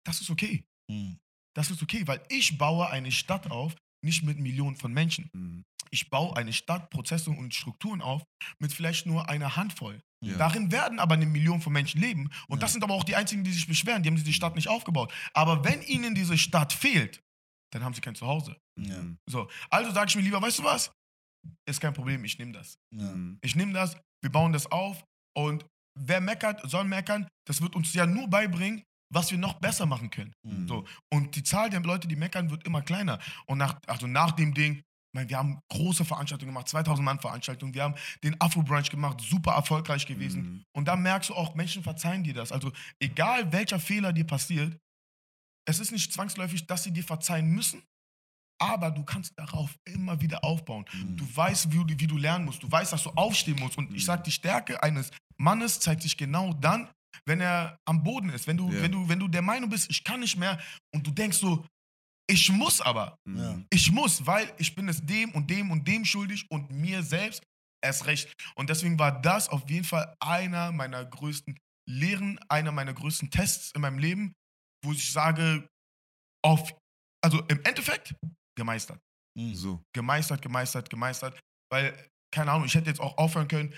das 0.07 0.21
ist 0.21 0.31
okay. 0.31 0.65
Mhm. 0.89 1.17
Das 1.55 1.69
ist 1.71 1.81
okay, 1.83 2.07
weil 2.07 2.21
ich 2.29 2.57
baue 2.57 2.89
eine 2.89 3.11
Stadt 3.11 3.49
auf, 3.51 3.75
nicht 4.03 4.23
mit 4.23 4.39
Millionen 4.39 4.75
von 4.75 4.91
Menschen. 4.93 5.29
Mhm. 5.33 5.63
Ich 5.91 6.09
baue 6.09 6.35
eine 6.35 6.51
Stadt, 6.53 6.89
Prozesse 6.89 7.29
und 7.29 7.53
Strukturen 7.53 8.01
auf 8.01 8.23
mit 8.59 8.73
vielleicht 8.73 9.05
nur 9.05 9.29
einer 9.29 9.55
Handvoll. 9.55 10.01
Ja. 10.25 10.37
Darin 10.37 10.71
werden 10.71 10.99
aber 10.99 11.13
eine 11.15 11.25
Million 11.25 11.61
von 11.61 11.71
Menschen 11.73 12.01
leben. 12.01 12.29
Und 12.47 12.57
Ja. 12.57 12.61
das 12.61 12.73
sind 12.73 12.83
aber 12.83 12.93
auch 12.95 13.03
die 13.03 13.15
einzigen, 13.15 13.43
die 13.43 13.51
sich 13.51 13.67
beschweren. 13.67 14.01
Die 14.01 14.09
haben 14.09 14.15
diese 14.15 14.33
Stadt 14.33 14.55
nicht 14.55 14.67
aufgebaut. 14.69 15.13
Aber 15.33 15.63
wenn 15.63 15.81
ihnen 15.83 16.15
diese 16.15 16.37
Stadt 16.37 16.73
fehlt, 16.73 17.21
dann 17.71 17.83
haben 17.83 17.93
sie 17.93 18.01
kein 18.01 18.15
Zuhause. 18.15 18.57
Ja. 18.79 19.01
Mhm. 19.01 19.17
So, 19.29 19.49
also 19.69 19.91
sage 19.91 20.09
ich 20.09 20.15
mir 20.15 20.21
lieber, 20.23 20.41
weißt 20.41 20.59
du 20.59 20.63
was? 20.63 20.91
Ist 21.67 21.81
kein 21.81 21.93
Problem, 21.93 22.23
ich 22.25 22.39
nehme 22.39 22.53
das. 22.53 22.75
Ja. 22.95 23.11
Mhm. 23.11 23.37
Ich 23.43 23.55
nehme 23.55 23.73
das, 23.73 23.95
wir 24.23 24.31
bauen 24.31 24.53
das 24.53 24.65
auf 24.71 25.03
und 25.37 25.65
wer 25.99 26.21
meckert, 26.21 26.67
soll 26.69 26.85
meckern. 26.85 27.27
Das 27.45 27.61
wird 27.61 27.75
uns 27.75 27.93
ja 27.93 28.05
nur 28.07 28.27
beibringen, 28.29 28.83
was 29.13 29.31
wir 29.31 29.37
noch 29.37 29.53
besser 29.55 29.85
machen 29.85 30.09
können. 30.09 30.33
Mhm. 30.43 30.67
So. 30.67 30.85
Und 31.11 31.35
die 31.35 31.43
Zahl 31.43 31.69
der 31.69 31.81
Leute, 31.81 32.07
die 32.07 32.15
meckern, 32.15 32.49
wird 32.49 32.65
immer 32.65 32.81
kleiner. 32.81 33.19
Und 33.45 33.57
nach, 33.57 33.79
also 33.87 34.07
nach 34.07 34.31
dem 34.31 34.53
Ding, 34.53 34.81
meine, 35.15 35.29
wir 35.29 35.37
haben 35.37 35.59
große 35.69 36.05
Veranstaltungen 36.05 36.51
gemacht, 36.51 36.67
2000 36.67 37.05
Mann 37.05 37.19
Veranstaltungen, 37.19 37.73
wir 37.73 37.83
haben 37.83 37.95
den 38.23 38.39
Afro-Brunch 38.41 38.89
gemacht, 38.89 39.21
super 39.21 39.51
erfolgreich 39.53 40.05
gewesen. 40.07 40.41
Mhm. 40.41 40.63
Und 40.75 40.87
da 40.87 40.95
merkst 40.95 41.29
du 41.29 41.35
auch, 41.35 41.53
Menschen 41.55 41.83
verzeihen 41.83 42.23
dir 42.23 42.33
das. 42.33 42.51
Also 42.51 42.71
egal 42.99 43.51
welcher 43.51 43.79
Fehler 43.79 44.11
dir 44.11 44.25
passiert, 44.25 44.77
es 45.65 45.79
ist 45.79 45.91
nicht 45.91 46.11
zwangsläufig, 46.11 46.65
dass 46.65 46.83
sie 46.83 46.91
dir 46.91 47.03
verzeihen 47.03 47.47
müssen, 47.47 47.83
aber 48.59 48.91
du 48.91 49.03
kannst 49.03 49.33
darauf 49.37 49.77
immer 49.85 50.19
wieder 50.19 50.43
aufbauen. 50.43 50.85
Mhm. 50.91 51.17
Du 51.17 51.35
weißt, 51.35 51.71
wie 51.71 51.77
du, 51.77 51.99
wie 51.99 52.07
du 52.07 52.17
lernen 52.17 52.45
musst. 52.45 52.63
Du 52.63 52.71
weißt, 52.71 52.91
dass 52.91 53.03
du 53.03 53.11
aufstehen 53.11 53.59
musst. 53.59 53.77
Und 53.77 53.93
ich 53.93 54.03
Mhm. 54.03 54.07
sag, 54.07 54.23
die 54.23 54.31
Stärke 54.31 54.81
eines 54.81 55.11
Mannes 55.37 55.79
zeigt 55.79 56.01
sich 56.01 56.17
genau 56.17 56.53
dann, 56.53 56.89
wenn 57.25 57.41
er 57.41 57.77
am 57.85 58.03
Boden 58.03 58.29
ist. 58.29 58.47
Wenn 58.47 58.57
du, 58.57 58.71
Ja. 58.71 58.81
wenn 58.81 58.91
du, 58.91 59.07
wenn 59.09 59.19
du 59.19 59.27
der 59.27 59.41
Meinung 59.41 59.69
bist, 59.69 59.89
ich 59.89 60.03
kann 60.03 60.19
nicht 60.19 60.37
mehr 60.37 60.61
und 60.93 61.05
du 61.05 61.11
denkst 61.11 61.37
so, 61.37 61.65
ich 62.29 62.49
muss 62.49 62.79
aber. 62.81 63.15
Mhm. 63.27 63.37
Ja. 63.37 63.61
Ich 63.69 63.91
muss, 63.91 64.25
weil 64.25 64.51
ich 64.57 64.73
bin 64.75 64.87
es 64.87 65.05
dem 65.05 65.31
und 65.31 65.49
dem 65.49 65.71
und 65.71 65.87
dem 65.87 66.05
schuldig 66.05 66.45
und 66.49 66.71
mir 66.71 67.03
selbst 67.03 67.41
erst 67.83 68.05
recht. 68.05 68.31
Und 68.55 68.69
deswegen 68.69 68.97
war 68.97 69.21
das 69.21 69.49
auf 69.49 69.69
jeden 69.69 69.83
Fall 69.83 70.15
einer 70.21 70.71
meiner 70.71 71.03
größten 71.03 71.57
Lehren, 71.89 72.39
einer 72.47 72.71
meiner 72.71 72.93
größten 72.93 73.29
Tests 73.29 73.71
in 73.75 73.81
meinem 73.81 73.97
Leben, 73.99 74.33
wo 74.85 74.93
ich 74.93 75.11
sage, 75.11 75.67
auf, 76.45 76.73
also 77.21 77.41
im 77.47 77.61
Endeffekt 77.63 78.15
gemeistert. 78.57 78.99
Mhm. 79.37 79.53
So. 79.55 79.83
Gemeistert, 79.93 80.41
gemeistert, 80.41 80.89
gemeistert. 80.89 81.37
Weil, 81.69 82.09
keine 82.33 82.51
Ahnung, 82.51 82.65
ich 82.65 82.75
hätte 82.75 82.89
jetzt 82.89 83.01
auch 83.01 83.17
aufhören 83.17 83.47
können, 83.49 83.73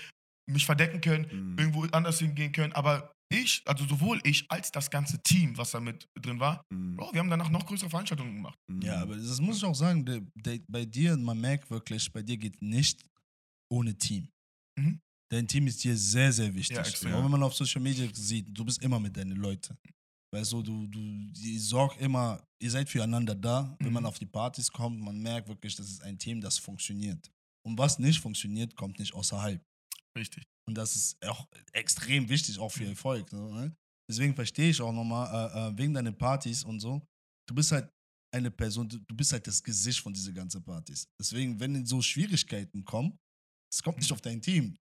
mich 0.48 0.64
verdecken 0.66 1.00
können, 1.00 1.24
Mhm. 1.54 1.58
irgendwo 1.58 1.84
anders 1.86 2.20
hingehen 2.20 2.52
können, 2.52 2.72
aber 2.74 3.12
ich, 3.30 3.62
also 3.66 3.84
sowohl 3.86 4.20
ich 4.24 4.44
als 4.50 4.70
das 4.70 4.90
ganze 4.90 5.20
Team, 5.22 5.56
was 5.56 5.70
da 5.72 5.80
mit 5.80 6.06
drin 6.20 6.38
war, 6.40 6.62
Mhm. 6.72 6.96
Bro, 6.96 7.12
wir 7.12 7.20
haben 7.20 7.30
danach 7.30 7.50
noch 7.50 7.66
größere 7.66 7.90
Veranstaltungen 7.90 8.34
gemacht. 8.36 8.58
Mhm. 8.70 8.82
Ja, 8.82 9.02
aber 9.02 9.16
das 9.16 9.40
muss 9.40 9.56
ich 9.58 9.64
auch 9.64 9.74
sagen, 9.74 10.04
der, 10.04 10.22
der, 10.34 10.60
bei 10.68 10.84
dir, 10.84 11.16
man 11.16 11.40
merkt 11.40 11.70
wirklich, 11.70 12.10
bei 12.12 12.22
dir 12.22 12.36
geht 12.36 12.60
nicht 12.62 13.04
ohne 13.72 13.96
Team. 13.96 14.28
Mhm. 14.78 15.00
Dein 15.32 15.48
Team 15.48 15.66
ist 15.66 15.82
dir 15.82 15.96
sehr, 15.96 16.32
sehr 16.32 16.54
wichtig. 16.54 16.76
Ja, 16.76 16.82
extrem. 16.82 17.14
Auch 17.14 17.24
wenn 17.24 17.30
man 17.32 17.42
auf 17.42 17.54
Social 17.54 17.82
Media 17.82 18.08
sieht, 18.12 18.46
du 18.56 18.64
bist 18.64 18.80
immer 18.82 19.00
mit 19.00 19.16
deinen 19.16 19.36
Leuten. 19.36 19.76
Weißt 20.32 20.52
du, 20.52 20.62
du, 20.62 20.86
du 20.86 21.00
ihr 21.00 21.60
sorgt 21.60 22.00
immer, 22.00 22.42
ihr 22.62 22.70
seid 22.70 22.88
füreinander 22.88 23.34
da. 23.34 23.74
Wenn 23.80 23.88
Mhm. 23.88 23.94
man 23.94 24.06
auf 24.06 24.18
die 24.18 24.26
Partys 24.26 24.70
kommt, 24.70 25.00
man 25.00 25.18
merkt 25.20 25.48
wirklich, 25.48 25.74
das 25.74 25.88
ist 25.88 26.02
ein 26.02 26.18
Team, 26.18 26.40
das 26.40 26.58
funktioniert. 26.58 27.28
Und 27.66 27.76
was 27.76 27.98
nicht 27.98 28.20
funktioniert, 28.20 28.74
kommt 28.76 28.98
nicht 29.00 29.12
außerhalb. 29.14 29.60
Richtig. 30.16 30.44
Und 30.66 30.76
das 30.76 30.96
ist 30.96 31.24
auch 31.26 31.46
extrem 31.72 32.28
wichtig, 32.28 32.58
auch 32.58 32.70
für 32.70 32.86
Erfolg. 32.86 33.28
So, 33.30 33.52
ne? 33.52 33.76
Deswegen 34.10 34.34
verstehe 34.34 34.70
ich 34.70 34.80
auch 34.80 34.92
nochmal, 34.92 35.26
äh, 35.28 35.68
äh, 35.68 35.78
wegen 35.78 35.92
deiner 35.92 36.12
Partys 36.12 36.64
und 36.64 36.80
so, 36.80 37.06
du 37.48 37.54
bist 37.54 37.72
halt 37.72 37.88
eine 38.34 38.50
Person, 38.50 38.88
du, 38.88 38.98
du 38.98 39.14
bist 39.14 39.32
halt 39.32 39.46
das 39.46 39.62
Gesicht 39.62 40.00
von 40.00 40.12
diesen 40.12 40.34
ganzen 40.34 40.62
Partys. 40.62 41.06
Deswegen, 41.20 41.58
wenn 41.60 41.84
so 41.84 42.00
Schwierigkeiten 42.00 42.84
kommen, 42.84 43.18
es 43.72 43.82
kommt 43.82 43.98
nicht 43.98 44.12
auf 44.12 44.20
dein 44.20 44.40
Team, 44.40 44.76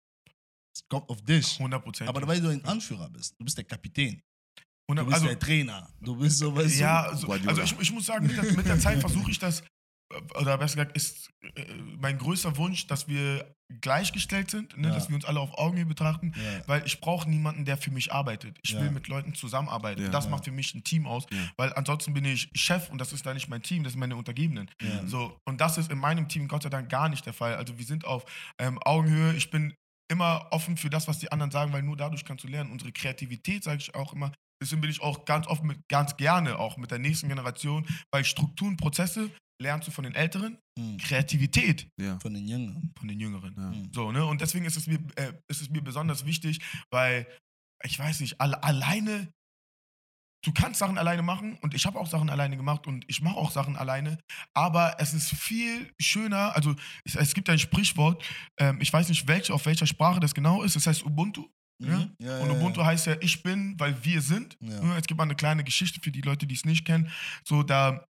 es 0.74 0.86
kommt 0.88 1.08
auf 1.08 1.22
dich. 1.22 1.58
100 1.58 1.82
Prozent. 1.82 2.08
Aber 2.08 2.26
weil 2.26 2.40
du 2.40 2.48
ein 2.48 2.64
Anführer 2.64 3.08
bist, 3.10 3.34
du 3.38 3.44
bist 3.44 3.56
der 3.56 3.64
Kapitän, 3.64 4.22
du 4.88 4.94
100, 4.94 5.06
bist 5.06 5.14
also, 5.14 5.26
der 5.26 5.38
Trainer, 5.38 5.94
du 6.00 6.16
bist 6.16 6.38
so, 6.38 6.54
weißt 6.54 6.76
du, 6.76 6.80
ja, 6.80 7.02
also, 7.04 7.26
Guardiola. 7.26 7.50
also 7.50 7.62
ich, 7.62 7.80
ich 7.80 7.92
muss 7.92 8.06
sagen, 8.06 8.26
mit 8.26 8.36
der, 8.36 8.52
mit 8.52 8.66
der 8.66 8.78
Zeit 8.78 9.00
versuche 9.00 9.30
ich 9.30 9.38
das, 9.38 9.62
oder 10.38 10.58
besser 10.58 10.76
gesagt, 10.76 10.96
ist 10.96 11.30
äh, 11.54 11.64
mein 11.98 12.18
größter 12.18 12.56
Wunsch, 12.56 12.86
dass 12.86 13.06
wir 13.08 13.54
gleichgestellt 13.80 14.50
sind, 14.50 14.76
ne, 14.76 14.88
Ja. 14.88 14.94
dass 14.94 15.08
wir 15.08 15.14
uns 15.14 15.24
alle 15.24 15.38
auf 15.38 15.56
Augenhöhe 15.56 15.86
betrachten, 15.86 16.32
Ja. 16.34 16.66
weil 16.66 16.84
ich 16.84 17.00
brauche 17.00 17.28
niemanden, 17.30 17.64
der 17.64 17.76
für 17.76 17.90
mich 17.92 18.12
arbeitet. 18.12 18.58
Ich 18.62 18.70
Ja. 18.70 18.80
will 18.80 18.90
mit 18.90 19.06
Leuten 19.08 19.34
zusammenarbeiten. 19.34 20.10
Das 20.10 20.28
macht 20.28 20.44
für 20.44 20.50
mich 20.50 20.74
ein 20.74 20.82
Team 20.82 21.06
aus, 21.06 21.26
weil 21.56 21.72
ansonsten 21.74 22.12
bin 22.12 22.24
ich 22.24 22.50
Chef 22.54 22.90
und 22.90 22.98
das 22.98 23.12
ist 23.12 23.24
dann 23.26 23.34
nicht 23.34 23.48
mein 23.48 23.62
Team, 23.62 23.84
das 23.84 23.92
sind 23.92 24.00
meine 24.00 24.16
Untergebenen. 24.16 24.68
So, 25.06 25.38
und 25.48 25.60
das 25.60 25.78
ist 25.78 25.90
in 25.90 25.98
meinem 25.98 26.28
Team 26.28 26.48
Gott 26.48 26.64
sei 26.64 26.68
Dank 26.70 26.88
gar 26.88 27.08
nicht 27.08 27.24
der 27.26 27.32
Fall. 27.32 27.54
Also 27.54 27.78
wir 27.78 27.84
sind 27.84 28.04
auf 28.04 28.24
ähm, 28.58 28.78
Augenhöhe. 28.82 29.34
Ich 29.34 29.50
bin 29.50 29.74
immer 30.10 30.48
offen 30.50 30.76
für 30.76 30.90
das, 30.90 31.06
was 31.06 31.20
die 31.20 31.30
anderen 31.30 31.52
sagen, 31.52 31.72
weil 31.72 31.82
nur 31.82 31.96
dadurch 31.96 32.24
kannst 32.24 32.42
du 32.42 32.48
lernen. 32.48 32.72
Unsere 32.72 32.90
Kreativität, 32.90 33.62
sage 33.62 33.78
ich 33.78 33.94
auch 33.94 34.12
immer. 34.12 34.32
Deswegen 34.60 34.80
bin 34.80 34.90
ich 34.90 35.00
auch 35.00 35.24
ganz 35.24 35.46
offen 35.46 35.68
mit, 35.68 35.78
ganz 35.88 36.16
gerne 36.16 36.58
auch 36.58 36.76
mit 36.76 36.90
der 36.90 36.98
nächsten 36.98 37.28
Generation, 37.28 37.86
weil 38.12 38.24
Strukturen, 38.24 38.76
Prozesse 38.76 39.30
lernst 39.60 39.86
du 39.86 39.92
von 39.92 40.04
den 40.04 40.14
Älteren, 40.14 40.58
Mhm. 40.78 40.96
Kreativität 40.98 41.88
Ja. 42.00 42.18
von 42.20 42.32
den 42.34 42.46
Jüngeren. 42.48 42.92
von 42.98 43.06
den 43.08 43.20
Jüngeren. 43.20 43.54
Ja. 43.56 43.70
Mhm. 43.70 43.90
So, 43.92 44.10
ne? 44.12 44.24
Und 44.24 44.40
deswegen 44.40 44.64
ist 44.64 44.76
es 44.76 44.86
mir, 44.86 44.98
äh, 45.16 45.32
ist 45.48 45.60
es 45.60 45.68
mir 45.68 45.82
besonders 45.82 46.24
wichtig, 46.24 46.60
weil, 46.90 47.26
ich 47.84 47.98
weiß 47.98 48.20
nicht, 48.20 48.40
alle, 48.40 48.62
alleine, 48.62 49.30
du 50.44 50.52
kannst 50.52 50.78
Sachen 50.78 50.96
alleine 50.96 51.22
machen 51.22 51.58
und 51.60 51.74
ich 51.74 51.84
habe 51.84 51.98
auch 51.98 52.06
Sachen 52.06 52.30
alleine 52.30 52.56
gemacht 52.56 52.86
und 52.86 53.04
ich 53.08 53.20
mache 53.20 53.36
auch 53.36 53.50
Sachen 53.50 53.76
alleine, 53.76 54.18
aber 54.54 54.96
es 54.98 55.12
ist 55.12 55.28
viel 55.30 55.92
schöner, 56.00 56.56
also 56.56 56.74
es, 57.04 57.14
es 57.14 57.34
gibt 57.34 57.50
ein 57.50 57.58
Sprichwort, 57.58 58.24
ähm, 58.58 58.80
ich 58.80 58.90
weiß 58.92 59.08
nicht, 59.10 59.28
welch, 59.28 59.50
auf 59.50 59.66
welcher 59.66 59.86
Sprache 59.86 60.20
das 60.20 60.34
genau 60.34 60.62
ist, 60.62 60.76
das 60.76 60.86
heißt 60.86 61.04
Ubuntu. 61.04 61.46
Ja? 61.82 61.98
Mhm. 61.98 62.14
Ja, 62.18 62.38
Und 62.40 62.50
Ubuntu 62.50 62.80
ja. 62.80 62.86
heißt 62.86 63.06
ja, 63.06 63.16
ich 63.20 63.42
bin, 63.42 63.78
weil 63.80 64.02
wir 64.04 64.20
sind. 64.22 64.56
Ja. 64.60 64.80
Ne, 64.82 64.96
Es 64.98 65.06
gibt 65.06 65.16
mal 65.16 65.24
eine 65.24 65.34
kleine 65.34 65.64
Geschichte 65.64 65.98
für 66.02 66.10
die 66.10 66.20
Leute, 66.20 66.46
die 66.46 66.54
es 66.54 66.64
nicht 66.66 66.84
kennen. 66.84 67.10
So, 67.42 67.62
da 67.62 68.04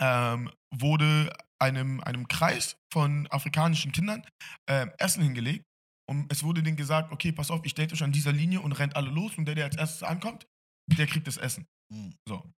ähm, 0.00 0.50
wurde 0.74 1.32
einem, 1.60 2.00
einem 2.00 2.28
Kreis 2.28 2.76
von 2.92 3.26
afrikanischen 3.28 3.92
Kindern 3.92 4.24
ähm, 4.68 4.92
Essen 4.98 5.22
hingelegt. 5.22 5.64
Und 6.08 6.32
es 6.32 6.42
wurde 6.42 6.62
denen 6.62 6.76
gesagt, 6.76 7.12
okay, 7.12 7.32
pass 7.32 7.50
auf, 7.50 7.60
ich 7.64 7.74
date 7.74 7.92
euch 7.92 8.02
an 8.02 8.12
dieser 8.12 8.32
Linie 8.32 8.60
und 8.60 8.72
rennt 8.72 8.96
alle 8.96 9.10
los. 9.10 9.36
Und 9.36 9.44
der, 9.44 9.54
der 9.54 9.66
als 9.66 9.76
erstes 9.76 10.02
ankommt, 10.02 10.46
der 10.90 11.06
kriegt 11.06 11.26
das 11.26 11.36
Essen. 11.36 11.66
Mhm. 11.92 12.14
So. 12.26 12.50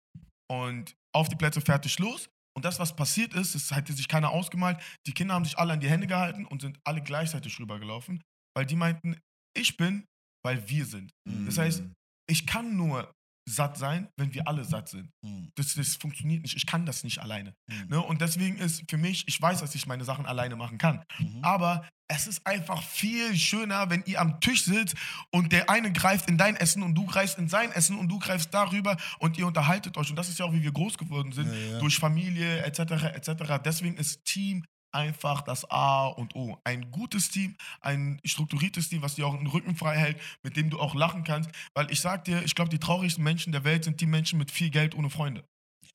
Und 0.51 0.95
auf 1.15 1.29
die 1.29 1.37
Plätze 1.37 1.61
fertig 1.61 1.99
los. 1.99 2.29
Und 2.57 2.65
das, 2.65 2.79
was 2.79 2.95
passiert 2.95 3.35
ist, 3.35 3.55
das 3.55 3.75
hätte 3.75 3.93
sich 3.93 4.09
keiner 4.09 4.31
ausgemalt. 4.31 4.81
Die 5.07 5.13
Kinder 5.13 5.35
haben 5.35 5.45
sich 5.45 5.59
alle 5.59 5.73
an 5.73 5.81
die 5.81 5.89
Hände 5.89 6.07
gehalten 6.07 6.45
und 6.45 6.63
sind 6.63 6.79
alle 6.85 7.03
gleichzeitig 7.03 7.59
rübergelaufen, 7.59 8.23
weil 8.57 8.67
die 8.67 8.77
meinten, 8.77 9.19
ich 9.57 9.77
bin, 9.77 10.05
weil 10.45 10.69
wir 10.69 10.85
sind. 10.85 11.13
Mhm. 11.29 11.47
Das 11.47 11.59
heißt, 11.59 11.83
ich 12.29 12.47
kann 12.47 12.77
nur 12.77 13.13
satt 13.49 13.77
sein, 13.77 14.09
wenn 14.17 14.33
wir 14.35 14.47
alle 14.47 14.65
satt 14.65 14.89
sind. 14.89 15.11
Mhm. 15.23 15.51
Das, 15.55 15.75
das 15.75 15.97
funktioniert 15.97 16.43
nicht. 16.43 16.57
Ich 16.57 16.67
kann 16.67 16.87
das 16.87 17.05
nicht 17.05 17.19
alleine. 17.21 17.55
Mhm. 17.67 17.87
Ne? 17.89 18.01
Und 18.01 18.21
deswegen 18.21 18.57
ist 18.59 18.85
für 18.89 18.99
mich, 18.99 19.27
ich 19.27 19.41
weiß, 19.41 19.61
dass 19.61 19.75
ich 19.75 19.87
meine 19.87 20.05
Sachen 20.05 20.27
alleine 20.27 20.57
machen 20.57 20.79
kann. 20.79 21.05
Mhm. 21.19 21.43
Aber 21.43 21.87
es 22.09 22.27
ist 22.27 22.45
einfach 22.47 22.83
viel 22.83 23.37
schöner, 23.37 23.89
wenn 23.89 24.03
ihr 24.05 24.21
am 24.21 24.41
Tisch 24.41 24.65
sitzt 24.65 24.97
und 25.31 25.53
der 25.53 25.71
eine 25.71 25.93
greift 25.93 26.29
in 26.29 26.37
dein 26.39 26.57
Essen 26.57 26.83
und 26.83 26.95
du 26.95 27.07
greifst 27.07 27.39
in 27.39 27.49
sein 27.49 27.71
Essen 27.73 27.97
und 27.97 28.09
du 28.09 28.19
greifst 28.19 28.53
darüber 28.53 28.97
und 29.21 29.39
ihr 29.39 29.47
unterhaltet 29.47 29.97
euch. 29.97 30.11
Und 30.11 30.17
das 30.17 30.29
ist 30.29 30.39
ja 30.39 30.45
auch, 30.45 30.53
wie 30.53 30.63
wir 30.63 30.73
groß 30.73 30.99
geworden 30.99 31.33
sind, 31.33 31.53
Ja, 31.53 31.55
ja. 31.55 31.79
durch 31.79 31.99
Familie 31.99 32.63
etc. 32.65 32.81
etc. 33.15 33.61
Deswegen 33.65 33.97
ist 33.97 34.25
Team 34.25 34.65
einfach 34.93 35.43
das 35.43 35.69
A 35.71 36.07
und 36.07 36.35
O. 36.35 36.59
Ein 36.65 36.91
gutes 36.91 37.31
Team, 37.31 37.57
ein 37.81 38.21
strukturiertes 38.25 38.89
Team, 38.89 39.03
was 39.03 39.15
dir 39.15 39.27
auch 39.27 39.37
den 39.37 39.47
Rücken 39.47 39.77
frei 39.77 39.97
hält, 39.97 40.21
mit 40.43 40.57
dem 40.57 40.71
du 40.71 40.79
auch 40.81 40.95
lachen 40.95 41.25
kannst. 41.25 41.51
Weil 41.75 41.91
ich 41.91 42.01
sag 42.01 42.25
dir, 42.25 42.43
ich 42.45 42.55
glaube, 42.55 42.71
die 42.71 42.79
traurigsten 42.79 43.23
Menschen 43.25 43.53
der 43.53 43.65
Welt 43.65 43.85
sind 43.85 44.01
die 44.01 44.07
Menschen 44.07 44.39
mit 44.39 44.51
viel 44.51 44.71
Geld 44.71 44.95
ohne 44.95 45.11
Freunde. 45.11 45.45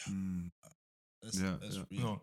Mhm. 0.07 0.51
Das, 1.23 1.37
Ja, 1.39 1.57
das 1.57 1.69
ist 1.69 1.75
ja. 1.77 1.83
real. 1.91 2.01
So. 2.01 2.21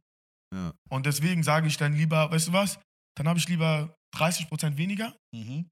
Ja. 0.55 0.73
Und 0.91 1.07
deswegen 1.07 1.43
sage 1.43 1.67
ich 1.67 1.77
dann 1.77 1.95
lieber, 1.95 2.31
weißt 2.31 2.49
du 2.49 2.53
was, 2.53 2.79
dann 3.17 3.27
habe 3.29 3.39
ich 3.39 3.49
lieber 3.49 3.95
30% 4.17 4.77
weniger, 4.77 5.17
Mhm. 5.35 5.69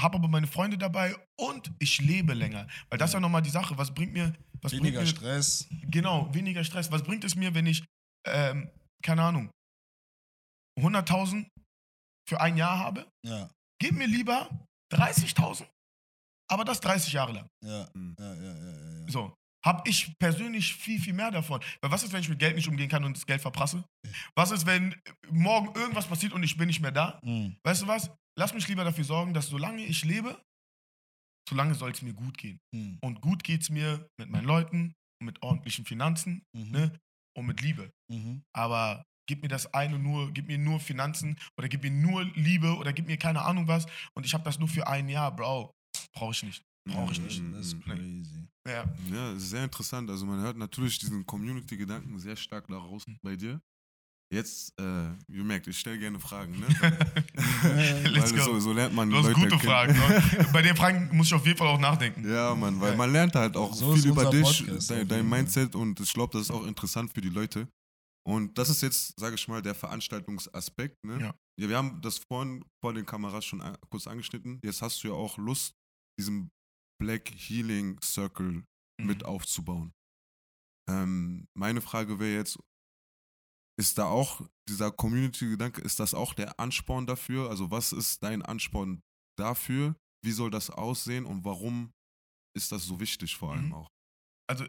habe 0.00 0.16
aber 0.16 0.28
meine 0.28 0.46
Freunde 0.46 0.78
dabei 0.78 1.14
und 1.38 1.70
ich 1.78 2.00
lebe 2.00 2.32
länger. 2.34 2.66
Weil 2.88 2.98
das 2.98 3.10
ist 3.10 3.14
ja 3.14 3.20
nochmal 3.20 3.42
die 3.42 3.50
Sache, 3.50 3.76
was 3.76 3.92
bringt 3.94 4.12
mir, 4.12 4.32
was 4.62 4.72
Weniger 4.72 5.00
bringt 5.02 5.12
mir, 5.12 5.18
Stress. 5.18 5.68
genau, 5.90 6.32
weniger 6.34 6.64
Stress. 6.64 6.90
Was 6.90 7.02
bringt 7.02 7.22
es 7.24 7.34
mir, 7.36 7.54
wenn 7.54 7.66
ich, 7.66 7.84
ähm, 8.26 8.70
keine 9.02 9.22
Ahnung, 9.22 9.50
100.000 10.78 11.46
für 12.28 12.40
ein 12.40 12.56
Jahr 12.56 12.78
habe? 12.78 13.08
Ja, 13.24 13.50
Gib 13.80 13.92
mir 13.92 14.06
lieber 14.06 14.48
30.000, 14.92 15.66
aber 16.50 16.64
das 16.64 16.80
30 16.80 17.12
Jahre 17.12 17.32
lang. 17.32 17.48
ja, 17.62 17.88
ja, 17.94 18.34
ja, 18.34 18.34
ja, 18.34 18.54
ja, 18.54 19.00
ja. 19.00 19.08
So. 19.08 19.34
Habe 19.64 19.88
ich 19.88 20.12
persönlich 20.18 20.74
viel, 20.74 21.00
viel 21.00 21.14
mehr 21.14 21.30
davon. 21.30 21.58
Weil 21.80 21.90
was 21.90 22.02
ist, 22.02 22.12
wenn 22.12 22.20
ich 22.20 22.28
mit 22.28 22.38
Geld 22.38 22.54
nicht 22.54 22.68
umgehen 22.68 22.90
kann 22.90 23.02
und 23.02 23.16
das 23.16 23.24
Geld 23.24 23.40
verprasse? 23.40 23.82
Was 24.36 24.50
ist, 24.50 24.66
wenn 24.66 24.94
morgen 25.30 25.74
irgendwas 25.74 26.06
passiert 26.06 26.34
und 26.34 26.42
ich 26.42 26.58
bin 26.58 26.66
nicht 26.66 26.80
mehr 26.82 26.92
da? 26.92 27.18
Mhm. 27.22 27.56
Weißt 27.64 27.80
du 27.80 27.86
was? 27.86 28.10
Lass 28.38 28.52
mich 28.52 28.68
lieber 28.68 28.84
dafür 28.84 29.04
sorgen, 29.04 29.32
dass 29.32 29.46
solange 29.48 29.82
ich 29.86 30.04
lebe, 30.04 30.38
solange 31.48 31.74
soll 31.74 31.92
es 31.92 32.02
mir 32.02 32.12
gut 32.12 32.36
gehen. 32.36 32.58
Mhm. 32.74 32.98
Und 33.00 33.22
gut 33.22 33.42
geht 33.42 33.62
es 33.62 33.70
mir 33.70 34.06
mit 34.18 34.28
meinen 34.28 34.44
Leuten, 34.44 34.92
mit 35.22 35.42
ordentlichen 35.42 35.86
Finanzen 35.86 36.42
Mhm. 36.54 36.70
ne? 36.70 37.00
und 37.34 37.46
mit 37.46 37.62
Liebe. 37.62 37.90
Mhm. 38.12 38.42
Aber 38.54 39.02
gib 39.26 39.42
mir 39.42 39.48
das 39.48 39.72
eine 39.74 39.98
nur, 39.98 40.30
gib 40.32 40.46
mir 40.48 40.58
nur 40.58 40.80
Finanzen 40.80 41.36
oder 41.58 41.68
gib 41.68 41.82
mir 41.82 41.90
nur 41.90 42.24
Liebe 42.34 42.76
oder 42.76 42.92
gib 42.92 43.06
mir 43.06 43.16
keine 43.16 43.42
Ahnung 43.42 43.66
was 43.68 43.86
und 44.14 44.24
ich 44.26 44.34
habe 44.34 44.44
das 44.44 44.58
nur 44.58 44.68
für 44.68 44.86
ein 44.86 45.08
Jahr, 45.08 45.34
Bro. 45.34 45.70
Brauche 46.14 46.32
ich 46.32 46.42
nicht. 46.42 46.62
Brauche 46.88 47.12
ich 47.12 47.20
nicht. 47.20 47.42
Das 47.52 47.66
ist 47.68 47.82
crazy. 47.84 48.46
Ja. 48.66 48.84
Ja, 49.12 49.34
sehr 49.36 49.64
interessant. 49.64 50.10
Also 50.10 50.26
man 50.26 50.40
hört 50.40 50.56
natürlich 50.56 50.98
diesen 50.98 51.24
Community-Gedanken 51.26 52.18
sehr 52.18 52.36
stark 52.36 52.66
daraus 52.68 53.04
Hm. 53.06 53.16
bei 53.22 53.36
dir. 53.36 53.60
Jetzt, 54.32 54.72
äh, 54.80 55.10
ihr 55.28 55.44
merkt, 55.44 55.66
ich 55.68 55.78
stelle 55.78 55.98
gerne 55.98 56.18
Fragen, 56.18 56.58
ne? 56.58 56.66
Let's 58.10 58.32
Weil 58.32 58.38
go. 58.38 58.44
so, 58.44 58.60
so 58.60 58.72
lernt 58.72 58.94
man 58.94 59.08
Du 59.10 59.16
hast 59.18 59.24
Leute 59.26 59.34
gute 59.34 59.48
kennen. 59.50 59.60
Fragen. 59.62 59.92
Ne? 59.92 60.46
Bei 60.52 60.62
den 60.62 60.74
Fragen 60.76 61.16
muss 61.16 61.28
ich 61.28 61.34
auf 61.34 61.46
jeden 61.46 61.58
Fall 61.58 61.68
auch 61.68 61.78
nachdenken. 61.78 62.28
Ja, 62.28 62.54
Mann, 62.54 62.80
weil 62.80 62.92
Ja. 62.92 62.96
man 62.96 63.12
lernt 63.12 63.34
halt 63.34 63.56
auch 63.56 63.72
So 63.74 63.94
viel 63.94 64.06
über 64.08 64.30
dich, 64.30 64.42
Podcast 64.66 64.90
dein, 64.90 65.06
dein. 65.06 65.28
Mindset 65.28 65.74
und 65.74 66.00
ich 66.00 66.12
glaube, 66.12 66.32
das 66.32 66.42
ist 66.42 66.50
auch 66.50 66.66
interessant 66.66 67.12
für 67.12 67.20
die 67.20 67.28
Leute. 67.28 67.68
Und 68.26 68.56
das 68.56 68.70
ist 68.70 68.80
jetzt, 68.82 69.18
sage 69.20 69.34
ich 69.34 69.48
mal, 69.48 69.60
der 69.62 69.74
Veranstaltungsaspekt. 69.74 70.96
Ne? 71.04 71.20
Ja. 71.20 71.34
ja, 71.60 71.68
wir 71.68 71.76
haben 71.76 72.00
das 72.00 72.18
vorhin 72.18 72.64
vor 72.82 72.94
den 72.94 73.04
Kameras 73.04 73.44
schon 73.44 73.60
a- 73.60 73.76
kurz 73.90 74.06
angeschnitten. 74.06 74.60
Jetzt 74.64 74.80
hast 74.82 75.02
du 75.04 75.08
ja 75.08 75.14
auch 75.14 75.36
Lust, 75.38 75.74
diesen 76.18 76.50
Black 77.00 77.30
Healing 77.34 78.00
Circle 78.02 78.64
Mhm. 79.00 79.06
mit 79.06 79.24
aufzubauen. 79.24 79.92
Ähm, 80.88 81.46
meine 81.56 81.80
Frage 81.80 82.18
wäre 82.20 82.34
jetzt, 82.38 82.58
ist 83.78 83.98
da 83.98 84.06
auch 84.06 84.40
dieser 84.68 84.92
Community-Gedanke, 84.92 85.80
ist 85.80 85.98
das 85.98 86.14
auch 86.14 86.32
der 86.34 86.60
Ansporn 86.60 87.06
dafür? 87.06 87.50
Also 87.50 87.70
was 87.70 87.92
ist 87.92 88.22
dein 88.22 88.42
Ansporn 88.42 89.02
dafür? 89.36 89.96
Wie 90.24 90.30
soll 90.32 90.50
das 90.50 90.70
aussehen 90.70 91.26
und 91.26 91.44
warum 91.44 91.90
ist 92.56 92.70
das 92.70 92.84
so 92.84 93.00
wichtig 93.00 93.36
vor 93.36 93.52
allem 93.52 93.66
Mhm. 93.66 93.74
auch? 93.74 93.88
Also 94.48 94.64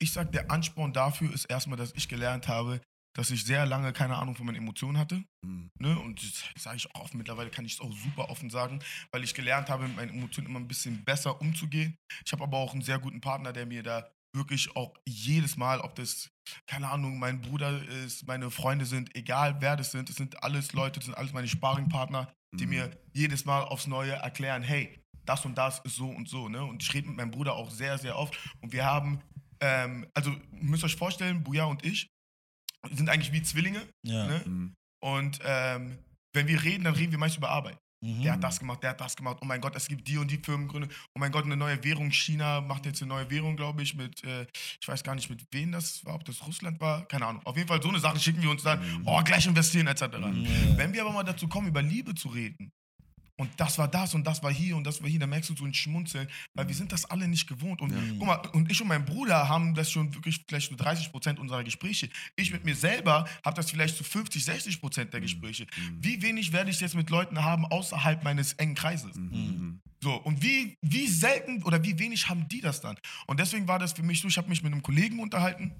ich 0.00 0.12
sag, 0.12 0.32
der 0.32 0.50
Ansporn 0.50 0.92
dafür 0.92 1.32
ist 1.32 1.44
erstmal, 1.44 1.76
dass 1.78 1.92
ich 1.94 2.08
gelernt 2.08 2.48
habe, 2.48 2.80
dass 3.18 3.32
ich 3.32 3.44
sehr 3.44 3.66
lange 3.66 3.92
keine 3.92 4.16
Ahnung 4.16 4.36
von 4.36 4.46
meinen 4.46 4.58
Emotionen 4.58 4.96
hatte. 4.96 5.24
Mhm. 5.44 5.70
Ne? 5.80 5.98
Und 5.98 6.22
das 6.22 6.62
sage 6.62 6.76
ich 6.76 6.94
auch 6.94 7.00
offen. 7.00 7.18
Mittlerweile 7.18 7.50
kann 7.50 7.64
ich 7.64 7.72
es 7.72 7.80
auch 7.80 7.92
super 7.92 8.30
offen 8.30 8.48
sagen, 8.48 8.78
weil 9.10 9.24
ich 9.24 9.34
gelernt 9.34 9.68
habe, 9.68 9.88
mit 9.88 9.96
meinen 9.96 10.10
Emotionen 10.10 10.46
immer 10.46 10.60
ein 10.60 10.68
bisschen 10.68 11.02
besser 11.04 11.40
umzugehen. 11.40 11.96
Ich 12.24 12.30
habe 12.30 12.44
aber 12.44 12.58
auch 12.58 12.74
einen 12.74 12.82
sehr 12.82 13.00
guten 13.00 13.20
Partner, 13.20 13.52
der 13.52 13.66
mir 13.66 13.82
da 13.82 14.08
wirklich 14.36 14.76
auch 14.76 14.94
jedes 15.04 15.56
Mal, 15.56 15.80
ob 15.80 15.96
das, 15.96 16.30
keine 16.68 16.88
Ahnung, 16.90 17.18
mein 17.18 17.40
Bruder 17.40 17.82
ist, 17.88 18.24
meine 18.28 18.52
Freunde 18.52 18.86
sind, 18.86 19.12
egal 19.16 19.56
wer 19.60 19.74
das 19.74 19.90
sind, 19.90 20.08
das 20.08 20.14
sind 20.14 20.40
alles 20.44 20.72
Leute, 20.72 21.00
das 21.00 21.06
sind 21.06 21.16
alles 21.16 21.32
meine 21.32 21.48
Sparringpartner, 21.48 22.32
die 22.54 22.66
Mhm. 22.66 22.70
mir 22.70 23.00
jedes 23.14 23.44
Mal 23.44 23.62
aufs 23.64 23.88
Neue 23.88 24.12
erklären, 24.12 24.62
hey, 24.62 24.96
das 25.26 25.44
und 25.44 25.58
das 25.58 25.80
ist 25.80 25.96
so 25.96 26.08
und 26.08 26.28
so. 26.28 26.48
Ne? 26.48 26.64
Und 26.64 26.84
ich 26.84 26.94
rede 26.94 27.08
mit 27.08 27.16
meinem 27.16 27.32
Bruder 27.32 27.54
auch 27.54 27.70
sehr, 27.70 27.98
sehr 27.98 28.16
oft. 28.16 28.38
Und 28.60 28.72
wir 28.72 28.84
haben, 28.84 29.20
ähm, 29.60 30.06
also 30.14 30.32
müsst 30.52 30.84
ihr 30.84 30.86
euch 30.86 30.94
vorstellen, 30.94 31.42
Buja 31.42 31.64
und 31.64 31.84
ich 31.84 32.06
sind 32.90 33.08
eigentlich 33.08 33.32
wie 33.32 33.42
Zwillinge. 33.42 33.82
Ja. 34.04 34.26
Ne? 34.26 34.42
Mhm. 34.44 34.74
Und 35.00 35.38
ähm, 35.44 35.98
wenn 36.32 36.46
wir 36.48 36.62
reden, 36.62 36.84
dann 36.84 36.94
reden 36.94 37.12
wir 37.12 37.18
meist 37.18 37.36
über 37.36 37.50
Arbeit. 37.50 37.78
Mhm. 38.00 38.22
Der 38.22 38.32
hat 38.34 38.44
das 38.44 38.60
gemacht, 38.60 38.82
der 38.82 38.90
hat 38.90 39.00
das 39.00 39.16
gemacht. 39.16 39.38
Oh 39.40 39.44
mein 39.44 39.60
Gott, 39.60 39.74
es 39.74 39.88
gibt 39.88 40.06
die 40.06 40.18
und 40.18 40.30
die 40.30 40.38
Firmengründe. 40.38 40.88
Oh 41.14 41.18
mein 41.18 41.32
Gott, 41.32 41.44
eine 41.44 41.56
neue 41.56 41.82
Währung. 41.82 42.10
China 42.12 42.60
macht 42.60 42.86
jetzt 42.86 43.02
eine 43.02 43.08
neue 43.08 43.28
Währung, 43.30 43.56
glaube 43.56 43.82
ich, 43.82 43.94
mit, 43.96 44.22
äh, 44.24 44.46
ich 44.80 44.86
weiß 44.86 45.02
gar 45.02 45.14
nicht, 45.16 45.28
mit 45.30 45.44
wem 45.52 45.72
das 45.72 46.04
war, 46.04 46.14
ob 46.14 46.24
das 46.24 46.46
Russland 46.46 46.80
war. 46.80 47.06
Keine 47.06 47.26
Ahnung. 47.26 47.42
Auf 47.44 47.56
jeden 47.56 47.68
Fall 47.68 47.82
so 47.82 47.88
eine 47.88 47.98
Sache 47.98 48.20
schicken 48.20 48.42
wir 48.42 48.50
uns 48.50 48.62
dann, 48.62 48.78
Mhm. 48.80 49.02
oh, 49.06 49.20
gleich 49.24 49.46
investieren, 49.46 49.88
etc. 49.88 50.02
Ja. 50.02 50.32
Wenn 50.76 50.92
wir 50.92 51.02
aber 51.02 51.12
mal 51.12 51.24
dazu 51.24 51.48
kommen, 51.48 51.66
über 51.68 51.82
Liebe 51.82 52.14
zu 52.14 52.28
reden, 52.28 52.70
und 53.38 53.48
das 53.56 53.78
war 53.78 53.88
das 53.88 54.14
und 54.14 54.26
das 54.26 54.42
war 54.42 54.52
hier 54.52 54.76
und 54.76 54.84
das 54.84 55.00
war 55.00 55.08
hier, 55.08 55.20
dann 55.20 55.30
merkst 55.30 55.48
du 55.50 55.56
so 55.56 55.64
ein 55.64 55.72
Schmunzeln, 55.72 56.28
weil 56.54 56.66
wir 56.66 56.74
sind 56.74 56.90
das 56.92 57.04
alle 57.04 57.28
nicht 57.28 57.46
gewohnt. 57.46 57.80
Und 57.80 57.92
Ja. 57.92 57.98
guck 58.18 58.26
mal, 58.26 58.36
und 58.52 58.70
ich 58.70 58.82
und 58.82 58.88
mein 58.88 59.04
Bruder 59.04 59.48
haben 59.48 59.74
das 59.74 59.90
schon 59.90 60.12
wirklich 60.14 60.44
vielleicht 60.46 60.70
so 60.70 60.76
30 60.76 61.10
Prozent 61.12 61.38
unserer 61.38 61.62
Gespräche. 61.62 62.10
Ich 62.36 62.52
mit 62.52 62.64
mir 62.64 62.74
selber 62.74 63.26
habe 63.44 63.56
das 63.56 63.70
vielleicht 63.70 63.96
zu 63.96 64.02
50, 64.04 64.44
60 64.44 64.80
Prozent 64.80 65.12
der 65.12 65.20
Gespräche. 65.20 65.66
Mhm. 65.76 65.98
Wie 66.04 66.20
wenig 66.20 66.52
werde 66.52 66.70
ich 66.70 66.80
jetzt 66.80 66.96
mit 66.96 67.10
Leuten 67.10 67.44
haben 67.44 67.64
außerhalb 67.64 68.24
meines 68.24 68.54
engen 68.54 68.74
Kreises? 68.74 69.14
Mhm. 69.14 69.80
So, 70.02 70.14
und 70.14 70.42
wie, 70.42 70.76
wie 70.82 71.06
selten 71.06 71.62
oder 71.62 71.82
wie 71.82 71.98
wenig 71.98 72.28
haben 72.28 72.48
die 72.48 72.60
das 72.60 72.80
dann? 72.80 72.96
Und 73.26 73.40
deswegen 73.40 73.66
war 73.68 73.78
das 73.78 73.92
für 73.92 74.02
mich 74.02 74.20
so, 74.20 74.28
ich 74.28 74.36
habe 74.36 74.48
mich 74.48 74.62
mit 74.62 74.72
einem 74.72 74.82
Kollegen 74.82 75.18
unterhalten 75.20 75.72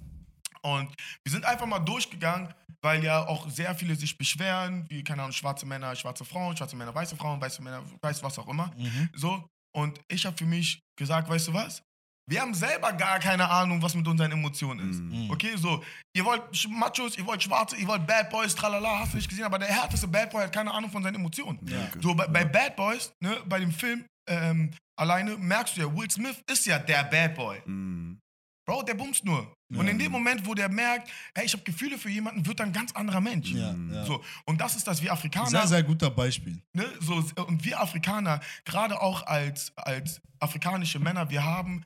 und 0.62 0.88
wir 1.24 1.32
sind 1.32 1.44
einfach 1.44 1.66
mal 1.66 1.80
durchgegangen, 1.80 2.52
weil 2.82 3.02
ja 3.02 3.26
auch 3.26 3.48
sehr 3.50 3.74
viele 3.74 3.94
sich 3.96 4.16
beschweren, 4.16 4.86
wie, 4.88 5.02
keine 5.02 5.22
Ahnung, 5.22 5.32
schwarze 5.32 5.66
Männer, 5.66 5.94
schwarze 5.96 6.24
Frauen, 6.24 6.56
schwarze 6.56 6.76
Männer, 6.76 6.94
weiße 6.94 7.16
Frauen, 7.16 7.40
weiße 7.40 7.62
Männer, 7.62 7.82
weiß 8.00 8.22
was 8.22 8.38
auch 8.38 8.48
immer. 8.48 8.70
Mhm. 8.76 9.08
So, 9.14 9.46
und 9.76 10.00
ich 10.08 10.24
habe 10.26 10.36
für 10.36 10.46
mich 10.46 10.80
gesagt, 10.96 11.28
weißt 11.28 11.48
du 11.48 11.54
was? 11.54 11.82
Wir 12.30 12.42
haben 12.42 12.52
selber 12.52 12.92
gar 12.92 13.18
keine 13.20 13.48
Ahnung, 13.48 13.80
was 13.80 13.94
mit 13.94 14.06
unseren 14.06 14.30
Emotionen 14.30 14.90
ist. 14.90 15.00
Mhm. 15.00 15.30
Okay, 15.30 15.56
so, 15.56 15.82
ihr 16.14 16.24
wollt 16.24 16.42
Machos, 16.68 17.16
ihr 17.16 17.26
wollt 17.26 17.42
Schwarze, 17.42 17.74
ihr 17.76 17.86
wollt 17.86 18.06
Bad 18.06 18.28
Boys, 18.28 18.54
tralala, 18.54 19.00
hast 19.00 19.12
du 19.12 19.16
nicht 19.16 19.30
gesehen, 19.30 19.44
aber 19.44 19.58
der 19.58 19.68
härteste 19.68 20.06
Bad 20.06 20.30
Boy 20.30 20.44
hat 20.44 20.52
keine 20.52 20.70
Ahnung 20.70 20.90
von 20.90 21.02
seinen 21.02 21.14
Emotionen. 21.14 21.58
Ja. 21.66 21.88
So, 22.00 22.14
bei, 22.14 22.26
bei 22.26 22.44
Bad 22.44 22.76
Boys, 22.76 23.10
ne, 23.20 23.38
bei 23.46 23.60
dem 23.60 23.72
Film 23.72 24.04
ähm, 24.28 24.70
alleine, 24.98 25.38
merkst 25.38 25.76
du 25.76 25.80
ja, 25.80 25.96
Will 25.96 26.10
Smith 26.10 26.38
ist 26.50 26.66
ja 26.66 26.78
der 26.78 27.04
Bad 27.04 27.34
Boy. 27.34 27.62
Mhm. 27.64 28.20
Bro, 28.68 28.82
der 28.82 28.92
bumst 28.94 29.24
nur. 29.24 29.50
Und 29.74 29.88
in 29.88 29.98
dem 29.98 30.12
Moment, 30.12 30.44
wo 30.46 30.52
der 30.52 30.68
merkt, 30.68 31.10
hey, 31.34 31.46
ich 31.46 31.52
habe 31.54 31.62
Gefühle 31.62 31.96
für 31.96 32.10
jemanden, 32.10 32.44
wird 32.46 32.60
er 32.60 32.66
ein 32.66 32.72
ganz 32.74 32.92
anderer 32.92 33.20
Mensch. 33.20 33.50
Ja, 33.50 33.72
Mhm. 33.72 33.94
ja. 33.94 34.04
So, 34.04 34.22
und 34.44 34.60
das 34.60 34.76
ist 34.76 34.86
das, 34.86 35.00
wir 35.00 35.10
Afrikaner. 35.10 35.48
Sehr, 35.48 35.66
sehr 35.66 35.82
guter 35.82 36.10
Beispiel. 36.10 36.60
Ne, 36.74 36.84
so, 37.00 37.14
und 37.46 37.64
wir 37.64 37.80
Afrikaner, 37.80 38.40
gerade 38.66 39.00
auch 39.00 39.26
als, 39.26 39.72
als 39.76 40.20
afrikanische 40.38 40.98
Männer, 40.98 41.30
wir 41.30 41.42
haben, 41.44 41.82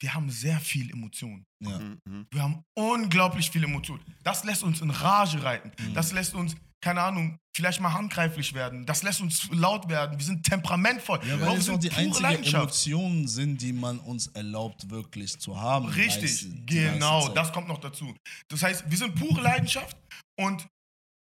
wir 0.00 0.14
haben 0.14 0.30
sehr 0.30 0.58
viel 0.58 0.90
Emotion. 0.90 1.44
Ja. 1.60 1.78
Mhm. 1.78 2.26
Wir 2.30 2.42
haben 2.42 2.64
unglaublich 2.74 3.50
viel 3.50 3.64
Emotion. 3.64 4.00
Das 4.22 4.42
lässt 4.44 4.62
uns 4.62 4.80
in 4.80 4.88
Rage 4.90 5.42
reiten. 5.42 5.70
Mhm. 5.78 5.92
Das 5.94 6.12
lässt 6.12 6.34
uns, 6.34 6.56
keine 6.82 7.00
Ahnung, 7.02 7.38
vielleicht 7.56 7.80
mal 7.80 7.92
handgreiflich 7.92 8.54
werden. 8.54 8.84
Das 8.86 9.02
lässt 9.02 9.20
uns 9.20 9.48
laut 9.52 9.88
werden. 9.88 10.18
Wir 10.18 10.24
sind 10.26 10.44
temperamentvoll. 10.44 11.20
Ja, 11.26 11.40
weil 11.40 11.50
wir 11.50 11.52
es 11.54 11.60
auch 11.68 11.72
sind 11.72 11.84
die 11.84 11.88
pure 11.88 12.00
einzige 12.00 12.22
Leidenschaft. 12.22 12.64
Emotionen 12.64 13.28
sind, 13.28 13.62
die 13.62 13.72
man 13.72 13.98
uns 14.00 14.26
erlaubt, 14.28 14.90
wirklich 14.90 15.38
zu 15.38 15.60
haben. 15.60 15.86
Richtig, 15.86 16.22
meiste- 16.22 16.48
die 16.48 16.80
meiste 16.80 16.92
genau, 16.94 17.28
das 17.28 17.52
kommt 17.52 17.68
noch 17.68 17.78
dazu. 17.78 18.14
Das 18.48 18.62
heißt, 18.62 18.90
wir 18.90 18.98
sind 18.98 19.14
pure 19.14 19.40
Leidenschaft 19.40 19.96
und 20.38 20.66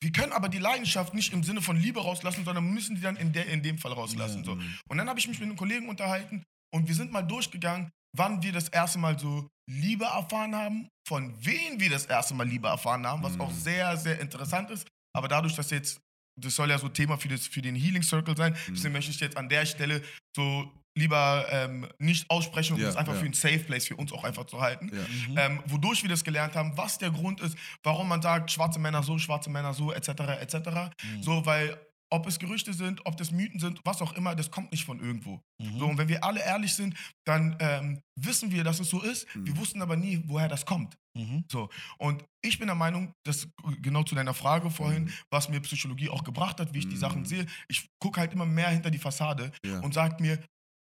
wir 0.03 0.11
können 0.11 0.31
aber 0.31 0.49
die 0.49 0.57
Leidenschaft 0.57 1.13
nicht 1.13 1.31
im 1.31 1.43
Sinne 1.43 1.61
von 1.61 1.77
Liebe 1.77 2.01
rauslassen, 2.01 2.43
sondern 2.43 2.65
müssen 2.73 2.95
die 2.95 3.01
dann 3.01 3.17
in, 3.17 3.31
der, 3.33 3.45
in 3.47 3.61
dem 3.61 3.77
Fall 3.77 3.93
rauslassen. 3.93 4.39
Ja. 4.39 4.45
So. 4.45 4.51
Und 4.89 4.97
dann 4.97 5.07
habe 5.07 5.19
ich 5.19 5.27
mich 5.27 5.37
mit 5.39 5.47
einem 5.47 5.57
Kollegen 5.57 5.89
unterhalten 5.89 6.43
und 6.73 6.87
wir 6.87 6.95
sind 6.95 7.11
mal 7.11 7.21
durchgegangen, 7.21 7.91
wann 8.17 8.41
wir 8.41 8.51
das 8.51 8.67
erste 8.69 8.97
Mal 8.97 9.19
so 9.19 9.47
Liebe 9.69 10.05
erfahren 10.05 10.55
haben, 10.55 10.87
von 11.07 11.35
wem 11.45 11.79
wir 11.79 11.89
das 11.91 12.05
erste 12.07 12.33
Mal 12.33 12.47
Liebe 12.47 12.67
erfahren 12.67 13.05
haben, 13.05 13.21
was 13.21 13.33
Mhm. 13.33 13.41
auch 13.41 13.51
sehr, 13.51 13.95
sehr 13.95 14.19
interessant 14.19 14.71
ist. 14.71 14.87
Aber 15.13 15.27
dadurch, 15.27 15.55
dass 15.55 15.69
jetzt, 15.71 16.01
das 16.37 16.55
soll 16.55 16.69
ja 16.69 16.77
so 16.77 16.89
Thema 16.89 17.17
für, 17.17 17.27
das, 17.27 17.47
für 17.47 17.61
den 17.61 17.75
Healing 17.75 18.03
Circle 18.03 18.35
sein, 18.37 18.53
Mhm. 18.53 18.73
deswegen 18.73 18.93
möchte 18.93 19.11
ich 19.11 19.19
jetzt 19.19 19.37
an 19.37 19.49
der 19.49 19.65
Stelle 19.65 20.01
so 20.35 20.71
lieber 20.97 21.45
ähm, 21.49 21.87
nicht 21.99 22.29
aussprechen, 22.29 22.73
um 22.73 22.79
Ja, 22.81 22.87
das 22.87 22.97
einfach 22.97 23.13
ja. 23.13 23.19
für 23.19 23.25
einen 23.25 23.33
Safe 23.33 23.59
Place 23.59 23.87
für 23.87 23.95
uns 23.95 24.11
auch 24.11 24.25
einfach 24.25 24.45
zu 24.45 24.59
halten. 24.59 24.91
Ja. 24.93 25.01
Mhm. 25.29 25.37
Ähm, 25.37 25.63
wodurch 25.67 26.01
wir 26.03 26.09
das 26.09 26.23
gelernt 26.23 26.55
haben, 26.55 26.75
was 26.75 26.97
der 26.97 27.11
Grund 27.11 27.39
ist, 27.39 27.57
warum 27.83 28.09
man 28.09 28.21
sagt, 28.21 28.51
schwarze 28.51 28.77
Männer 28.79 29.01
so, 29.01 29.17
schwarze 29.17 29.49
Männer 29.49 29.73
so, 29.73 29.93
etc., 29.93 30.09
etc. 30.41 30.55
Mhm. 31.03 31.23
So, 31.23 31.45
weil 31.45 31.79
ob 32.13 32.27
es 32.27 32.37
Gerüchte 32.39 32.73
sind, 32.73 33.05
ob 33.05 33.15
das 33.17 33.31
Mythen 33.31 33.59
sind, 33.59 33.79
was 33.85 34.01
auch 34.01 34.13
immer, 34.13 34.35
das 34.35 34.51
kommt 34.51 34.71
nicht 34.71 34.83
von 34.85 34.99
irgendwo. 34.99 35.41
Mhm. 35.61 35.79
So, 35.79 35.85
und 35.87 35.97
wenn 35.97 36.09
wir 36.09 36.23
alle 36.23 36.41
ehrlich 36.43 36.73
sind, 36.75 36.95
dann 37.25 37.55
ähm, 37.59 38.01
wissen 38.19 38.51
wir, 38.51 38.63
dass 38.63 38.79
es 38.79 38.89
so 38.89 39.01
ist. 39.01 39.33
Mhm. 39.35 39.47
Wir 39.47 39.57
wussten 39.57 39.81
aber 39.81 39.95
nie, 39.95 40.21
woher 40.27 40.47
das 40.49 40.65
kommt. 40.65 40.97
Mhm. 41.17 41.45
So, 41.49 41.69
und 41.97 42.23
ich 42.43 42.59
bin 42.59 42.67
der 42.67 42.75
Meinung, 42.75 43.13
dass 43.25 43.47
genau 43.81 44.03
zu 44.03 44.13
deiner 44.15 44.33
Frage 44.33 44.69
vorhin, 44.69 45.05
Mhm. 45.05 45.13
was 45.31 45.49
mir 45.49 45.59
Psychologie 45.61 46.09
auch 46.09 46.23
gebracht 46.23 46.59
hat, 46.59 46.73
wie 46.73 46.79
ich 46.79 46.87
die 46.89 46.95
Mhm. 46.95 46.99
Sachen 46.99 47.25
sehe, 47.25 47.45
ich 47.69 47.89
gucke 47.99 48.19
halt 48.19 48.33
immer 48.33 48.45
mehr 48.45 48.69
hinter 48.69 48.91
die 48.91 48.97
Fassade 48.99 49.51
Ja. 49.65 49.79
und 49.79 49.93
sage 49.93 50.21
mir, 50.21 50.37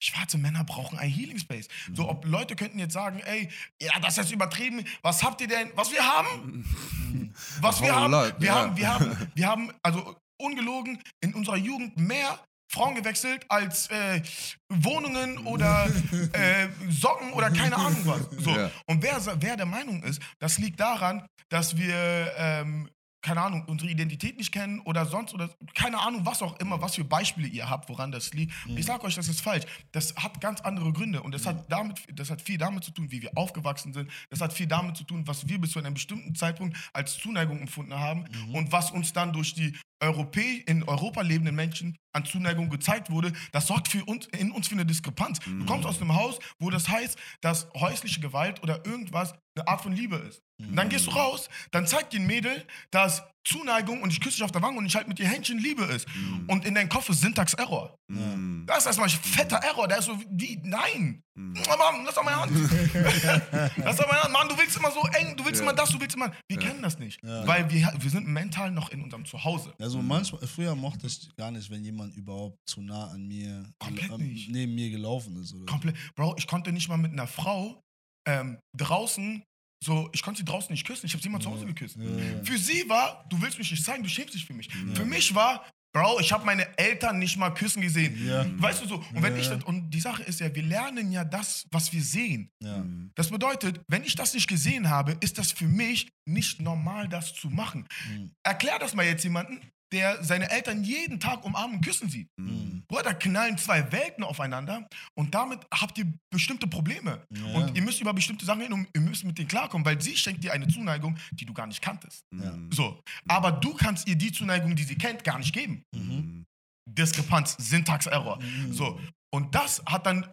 schwarze 0.03 0.37
Männer 0.37 0.64
brauchen 0.64 0.99
ein 0.99 1.09
Healing 1.09 1.39
Space. 1.39 1.68
So, 1.95 2.03
Mhm. 2.03 2.09
ob 2.09 2.25
Leute 2.25 2.57
könnten 2.57 2.81
jetzt 2.81 2.93
sagen, 2.95 3.20
ey, 3.20 3.49
ja, 3.81 4.01
das 4.01 4.14
ist 4.14 4.25
jetzt 4.25 4.33
übertrieben, 4.33 4.85
was 5.03 5.23
habt 5.23 5.41
ihr 5.41 5.47
denn, 5.47 5.70
was 5.77 5.93
wir 5.93 6.03
haben? 6.05 6.64
Was 7.61 7.81
wir 7.81 7.95
haben, 7.95 8.12
wir 8.41 8.55
haben, 8.55 8.77
wir 8.77 8.89
haben, 8.95 9.16
wir 9.35 9.47
haben, 9.47 9.73
also 9.83 10.16
ungelogen, 10.43 11.03
in 11.20 11.34
unserer 11.34 11.57
Jugend 11.57 11.97
mehr 11.97 12.38
Frauen 12.72 12.95
gewechselt 12.95 13.45
als 13.49 13.88
äh, 13.88 14.22
Wohnungen 14.70 15.38
oder 15.47 15.86
äh, 16.32 16.68
Socken 16.88 17.32
oder 17.34 17.51
keine 17.51 17.76
Ahnung 17.76 18.01
was. 18.05 18.28
So. 18.43 18.51
Ja. 18.51 18.70
Und 18.86 19.03
wer, 19.03 19.20
wer 19.40 19.57
der 19.57 19.66
Meinung 19.66 20.03
ist, 20.03 20.22
das 20.38 20.59
liegt 20.59 20.80
daran, 20.80 21.26
dass 21.51 21.76
wir, 21.76 22.32
ähm, 22.38 22.88
keine 23.20 23.43
Ahnung, 23.43 23.64
unsere 23.66 23.90
Identität 23.90 24.38
nicht 24.38 24.53
kennen 24.53 24.80
oder 24.80 25.05
sonst 25.05 25.34
oder 25.34 25.51
keine 25.74 26.01
Ahnung, 26.01 26.24
was 26.24 26.40
auch 26.40 26.59
immer, 26.61 26.80
was 26.80 26.95
für 26.95 27.05
Beispiele 27.05 27.47
ihr 27.47 27.68
habt, 27.68 27.90
woran 27.90 28.11
das 28.11 28.32
liegt. 28.32 28.53
Ich 28.66 28.86
sage 28.86 29.05
euch, 29.05 29.14
das 29.14 29.28
ist 29.28 29.43
falsch. 29.43 29.64
Das 29.93 30.16
hat 30.16 30.40
ganz 30.40 30.62
andere 30.62 30.93
Gründe 30.93 31.22
und 31.22 31.34
das 31.34 31.47
hat, 31.47 31.70
damit, 31.70 32.03
das 32.14 32.30
hat 32.30 32.40
viel 32.40 32.57
damit 32.57 32.84
zu 32.84 32.90
tun, 32.90 33.11
wie 33.11 33.20
wir 33.20 33.36
aufgewachsen 33.36 33.93
sind. 33.93 34.11
Das 34.30 34.40
hat 34.40 34.53
viel 34.53 34.66
damit 34.66 34.97
zu 34.97 35.05
tun, 35.05 35.26
was 35.26 35.47
wir 35.47 35.61
bis 35.61 35.72
zu 35.72 35.78
einem 35.78 35.95
bestimmten 35.95 36.34
Zeitpunkt 36.34 36.76
als 36.95 37.18
Zuneigung 37.18 37.61
empfunden 37.61 37.95
haben 37.95 38.24
und 38.53 38.72
was 38.72 38.90
uns 38.90 39.12
dann 39.12 39.32
durch 39.32 39.55
die 39.55 39.76
Europä 40.03 40.62
in 40.66 40.82
Europa 40.82 41.22
lebenden 41.22 41.55
Menschen 41.55 41.96
an 42.12 42.24
Zuneigung 42.24 42.68
gezeigt 42.68 43.11
wurde, 43.11 43.32
das 43.53 43.66
sorgt 43.66 43.88
für 43.88 44.05
uns, 44.05 44.26
in 44.26 44.50
uns 44.50 44.68
für 44.68 44.74
eine 44.74 44.84
Diskrepanz. 44.84 45.38
Du 45.40 45.64
kommst 45.64 45.86
aus 45.86 46.00
einem 46.00 46.14
Haus, 46.14 46.38
wo 46.59 46.70
das 46.70 46.88
heißt, 46.88 47.18
dass 47.40 47.68
häusliche 47.74 48.20
Gewalt 48.20 48.62
oder 48.62 48.84
irgendwas 48.84 49.32
eine 49.57 49.68
Art 49.68 49.80
von 49.80 49.92
Liebe 49.92 50.16
ist. 50.16 50.42
Und 50.59 50.76
dann 50.76 50.88
gehst 50.88 51.07
du 51.07 51.11
raus, 51.11 51.48
dann 51.70 51.86
zeigt 51.86 52.12
dir 52.12 52.20
ein 52.20 52.26
Mädel, 52.26 52.66
dass 52.90 53.22
Zuneigung 53.45 54.03
und 54.03 54.11
ich 54.12 54.20
küsse 54.20 54.36
dich 54.36 54.45
auf 54.45 54.53
der 54.53 54.62
Wange 54.62 54.78
und 54.78 54.86
ich 54.86 54.95
halte 54.95 55.09
mit 55.09 55.18
dir 55.18 55.26
Händchen 55.26 55.59
Liebe 55.59 55.82
ist. 55.84 56.07
Und 56.47 56.64
in 56.64 56.74
deinem 56.74 56.88
Kopf 56.88 57.09
ist 57.09 57.20
Syntax-Error. 57.22 57.97
Mhm. 58.09 58.64
Das 58.66 58.78
ist 58.78 58.86
erstmal 58.86 59.09
ein 59.09 59.11
fetter 59.11 59.57
Error. 59.57 59.88
Der 59.88 59.99
ist 59.99 60.05
so 60.07 60.16
wie, 60.30 60.61
nein. 60.62 61.22
Mhm. 61.34 61.55
Oh 61.68 61.76
Mann, 61.76 62.05
lass 62.05 62.14
doch 62.14 62.22
meine 62.24 62.40
Hand. 62.40 62.53
lass 63.78 63.97
doch 63.97 64.07
meine 64.07 64.22
Hand. 64.22 64.32
Mann, 64.32 64.49
du 64.49 64.57
willst 64.57 64.76
immer 64.76 64.90
so 64.90 65.01
eng, 65.18 65.36
du 65.36 65.45
willst 65.45 65.61
Ja. 65.61 65.66
immer 65.66 65.74
das, 65.74 65.90
du 65.90 66.01
willst 66.01 66.14
immer. 66.14 66.30
Wir 66.49 66.59
kennen 66.59 66.82
das 66.82 66.99
nicht. 66.99 67.22
Ja. 67.24 67.47
Weil 67.47 67.68
wir, 67.70 67.93
wir 67.99 68.11
sind 68.11 68.26
mental 68.28 68.70
noch 68.70 68.90
in 68.90 69.03
unserem 69.03 69.24
Zuhause. 69.24 69.72
Also 69.80 70.01
manchmal, 70.03 70.47
früher 70.47 70.74
mochte 70.76 71.07
ich 71.07 71.34
gar 71.36 71.51
nicht, 71.51 71.70
wenn 71.70 71.82
jemand 71.84 72.14
überhaupt 72.16 72.59
zu 72.66 72.80
nah 72.82 73.09
an 73.09 73.26
mir, 73.26 73.64
Komplett 73.78 74.18
nicht. 74.18 74.51
neben 74.51 74.74
mir 74.74 74.90
gelaufen 74.90 75.34
ist. 75.43 75.53
Oder 75.53 75.61
so. 75.61 75.66
Komplett. 75.66 75.97
Bro, 76.14 76.36
ich 76.38 76.47
konnte 76.47 76.72
nicht 76.72 76.88
mal 76.88 76.97
mit 76.99 77.12
einer 77.12 77.26
Frau 77.26 77.80
ähm, 78.26 78.59
draußen, 78.76 79.43
so, 79.83 80.09
ich 80.12 80.22
konnte 80.22 80.39
sie 80.39 80.45
draußen 80.45 80.70
nicht 80.72 80.87
küssen. 80.87 81.07
Ich 81.07 81.12
habe 81.12 81.22
sie 81.22 81.28
immer 81.28 81.41
zu 81.41 81.51
Hause 81.51 81.66
geküsst. 81.66 81.97
Für 82.45 82.59
sie 82.59 82.89
war, 82.89 83.24
du 83.28 83.41
willst 83.43 83.59
mich 83.59 83.70
nicht 83.70 83.85
zeigen, 83.85 84.03
du 84.03 84.09
schämst 84.09 84.35
dich 84.35 84.45
für 84.47 84.55
mich. 84.55 84.68
Für 84.95 85.05
mich 85.05 85.35
war, 85.35 85.64
Bro, 85.95 86.20
ich 86.20 86.33
habe 86.33 86.47
meine 86.47 86.66
Eltern 86.78 87.18
nicht 87.18 87.37
mal 87.37 87.51
küssen 87.51 87.83
gesehen. 87.83 88.26
Ja. 88.26 88.47
Weißt 88.57 88.83
du 88.83 88.89
so? 88.89 88.95
Und 88.97 89.22
wenn 89.22 89.35
Ja. 89.35 89.41
ich 89.43 89.49
das, 89.49 89.62
und 89.64 89.91
die 89.91 90.01
Sache 90.01 90.22
ist 90.22 90.41
ja, 90.41 90.55
wir 90.55 90.62
lernen 90.62 91.12
ja 91.12 91.22
das, 91.22 91.66
was 91.70 91.93
wir 91.93 92.03
sehen. 92.03 92.51
Ja. 92.62 92.83
Das 93.14 93.28
bedeutet, 93.28 93.78
wenn 93.89 94.03
ich 94.03 94.14
das 94.14 94.33
nicht 94.33 94.49
gesehen 94.49 94.89
habe, 94.89 95.18
ist 95.20 95.37
das 95.37 95.53
für 95.53 95.66
mich 95.68 96.09
nicht 96.24 96.62
normal, 96.62 97.09
das 97.11 97.35
zu 97.35 97.51
machen. 97.51 97.87
Mhm. 98.09 98.30
Erklär 98.43 98.78
das 98.78 98.95
mal 98.95 99.05
jetzt 99.05 99.22
jemanden, 99.24 99.61
der 99.93 100.24
seine 100.24 100.51
Eltern 100.51 100.82
jeden 100.82 101.20
Tag 101.20 101.45
umarmen 101.45 101.76
und 101.76 101.84
küssen 101.84 102.09
sieht. 102.09 102.28
Mhm. 102.38 102.82
Bruder, 102.88 103.05
da 103.05 103.14
knallen 103.14 103.59
zwei 103.59 103.93
Welten 103.93 104.24
aufeinander 104.24 104.88
und 105.14 105.34
damit 105.34 105.61
habt 105.72 105.99
ihr 105.99 106.12
bestimmte 106.30 106.66
Probleme. 106.66 107.24
Ja. 107.30 107.55
Und 107.55 107.76
ihr 107.76 107.82
müsst 107.82 108.01
über 108.01 108.12
bestimmte 108.12 108.45
Sachen 108.45 108.62
reden 108.62 108.72
und 108.74 108.88
ihr 108.95 109.01
müsst 109.01 109.24
mit 109.24 109.38
denen 109.38 109.49
klarkommen, 109.49 109.84
weil 109.84 110.01
sie 110.01 110.16
schenkt 110.16 110.43
dir 110.43 110.53
eine 110.53 110.66
Zuneigung, 110.68 111.16
die 111.32 111.45
du 111.45 111.55
gar 111.55 111.66
nicht 111.66 111.80
kanntest. 111.82 112.24
Ja. 112.34 112.55
So. 112.70 113.01
Aber 113.28 113.53
du 113.53 113.74
kannst 113.74 114.09
ihr 114.09 114.16
die 114.16 114.32
Zuneigung, 114.32 114.74
die 114.74 114.84
sie 114.84 114.97
kennt, 114.97 115.24
gar 115.24 115.38
nicht 115.38 115.53
geben. 115.53 115.84
Mhm. 115.95 116.45
Diskrepanz, 116.88 117.57
Syntax-Error. 117.59 118.43
Mhm. 118.43 118.72
So. 118.72 119.01
Und 119.34 119.55
das 119.55 119.82
hat 119.86 120.07
dann, 120.07 120.30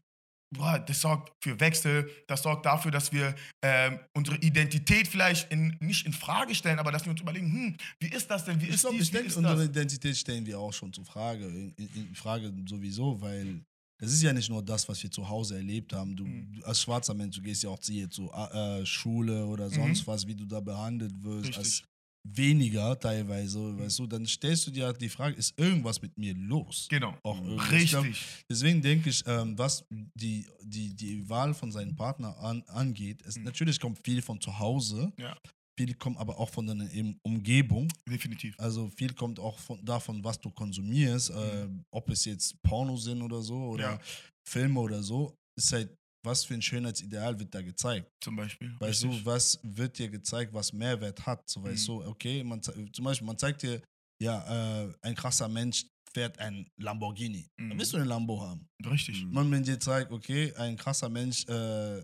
boah, 0.56 0.80
das 0.80 1.02
sorgt 1.02 1.32
für 1.44 1.60
Wechsel, 1.60 2.10
das 2.28 2.44
sorgt 2.44 2.66
dafür, 2.66 2.92
dass 2.92 3.12
wir 3.12 3.36
ähm, 3.64 4.00
unsere 4.16 4.38
Identität 4.38 5.08
vielleicht 5.08 5.52
in, 5.52 5.78
nicht 5.80 6.06
in 6.06 6.14
Frage 6.14 6.56
stellen, 6.56 6.80
aber 6.80 6.92
dass 6.92 7.06
wir 7.06 7.12
uns 7.12 7.22
überlegen, 7.22 7.52
hm, 7.52 7.78
wie 8.00 8.08
ist 8.10 8.30
das 8.30 8.46
denn, 8.46 8.60
wie 8.60 8.66
Ich 8.66 8.76
ist 8.76 8.82
glaube, 8.82 8.98
dies, 8.98 9.08
ich 9.08 9.12
denke, 9.12 9.36
unsere? 9.36 9.66
Identität 9.66 10.18
stellen 10.18 10.46
wir 10.46 10.60
auch 10.60 10.74
schon 10.74 10.92
zur 10.92 11.06
Frage, 11.06 11.46
in, 11.46 11.74
in, 11.78 12.16
Frage 12.16 12.52
sowieso, 12.68 13.20
weil 13.22 13.62
das 14.02 14.14
ist 14.14 14.22
ja 14.22 14.32
nicht 14.32 14.50
nur 14.50 14.64
das, 14.64 14.88
was 14.88 15.04
wir 15.04 15.12
zu 15.12 15.28
Hause 15.28 15.58
erlebt 15.58 15.92
haben. 15.94 16.16
Du, 16.16 16.26
Mhm. 16.26 16.62
als 16.64 16.82
schwarzer 16.82 17.14
Mensch, 17.14 17.36
du 17.36 17.42
gehst 17.42 17.64
ja 17.64 17.70
auch 17.70 17.80
zu, 17.80 17.92
äh, 18.32 18.86
Schule 18.86 19.46
oder 19.46 19.68
Mhm. 19.68 19.74
sonst 19.74 20.08
was, 20.08 20.26
wie 20.26 20.36
du 20.36 20.46
da 20.46 20.62
behandelt 20.62 21.12
wirst, 21.22 21.48
Richtig. 21.50 21.58
als 21.58 21.84
weniger 22.28 23.00
teilweise, 23.00 23.78
weißt 23.80 24.00
du, 24.00 24.08
dann 24.08 24.26
stellst 24.26 24.68
du 24.68 24.72
dir 24.72 24.86
halt 24.86 25.02
die 25.02 25.10
Frage, 25.10 25.36
ist 25.36 25.54
irgendwas 25.60 26.02
mit 26.02 26.18
mir 26.18 26.34
los? 26.36 26.88
Genau. 26.90 27.18
Auch 27.24 27.42
irgendwie. 27.42 27.78
Ich 27.84 27.90
glaub, 27.90 28.04
Richtig. 28.06 28.44
Deswegen 28.50 28.82
denke 28.82 29.10
ich, 29.10 29.24
ähm, 29.26 29.58
was 29.58 29.86
die, 29.90 30.46
die, 30.62 30.94
die 30.96 31.28
Wahl 31.30 31.54
von 31.54 31.72
seinem 31.72 31.96
Partner 31.96 32.38
an, 32.40 32.64
angeht, 32.68 33.22
es, 33.26 33.38
Mhm. 33.38 33.44
natürlich 33.44 33.80
kommt 33.80 34.00
viel 34.04 34.22
von 34.22 34.40
zu 34.40 34.58
Hause, 34.60 35.12
Ja. 35.18 35.36
viel 35.80 35.94
kommt 35.96 36.18
aber 36.18 36.38
auch 36.40 36.50
von 36.50 36.68
deiner 36.68 36.90
Umgebung. 37.24 37.88
Definitiv. 38.08 38.54
Also 38.60 38.90
viel 38.90 39.14
kommt 39.14 39.40
auch 39.40 39.58
von, 39.58 39.84
davon, 39.86 40.24
was 40.24 40.40
du 40.40 40.50
konsumierst, 40.52 41.30
äh, 41.32 41.68
ob 41.92 42.10
es 42.10 42.26
jetzt 42.26 42.62
Porno 42.62 42.98
sind 42.98 43.22
oder 43.22 43.42
so 43.42 43.56
oder 43.56 43.92
Ja. 43.94 44.00
Filme 44.48 44.80
oder 44.82 45.02
so, 45.02 45.34
ist 45.58 45.72
halt, 45.72 45.96
was 46.24 46.44
für 46.44 46.54
ein 46.54 46.62
Schönheitsideal 46.62 47.40
wird 47.40 47.54
da 47.54 47.62
gezeigt. 47.62 48.12
Zum 48.22 48.36
Beispiel. 48.36 48.76
Weißt 48.80 49.04
Richtig. 49.04 49.20
du, 49.24 49.26
was 49.26 49.60
wird 49.64 49.98
dir 49.98 50.10
gezeigt, 50.10 50.54
was 50.54 50.74
Mehrwert 50.74 51.26
hat? 51.26 51.50
So, 51.50 51.64
weißt 51.64 51.88
Mhm. 51.90 51.94
du, 51.94 52.06
okay, 52.08 52.44
man, 52.44 52.62
zum 52.62 53.06
Beispiel, 53.06 53.26
man 53.28 53.38
zeigt 53.38 53.62
dir, 53.64 53.82
ja, 54.22 54.84
äh, 54.84 54.94
ein 55.02 55.16
krasser 55.16 55.48
Mensch 55.48 55.86
fährt 56.14 56.38
ein 56.40 56.68
Lamborghini. 56.78 57.48
Dann 57.58 57.68
Mhm. 57.70 57.80
willst 57.80 57.94
du 57.94 57.98
einen 57.98 58.08
Lambo 58.08 58.42
haben. 58.42 58.68
Richtig. 58.86 59.24
Mhm. 59.24 59.32
Man, 59.32 59.52
wenn 59.52 59.64
dir 59.64 59.80
zeigt, 59.80 60.12
okay, 60.12 60.54
ein 60.56 60.76
krasser 60.76 61.08
Mensch, 61.08 61.46
äh, 61.48 62.00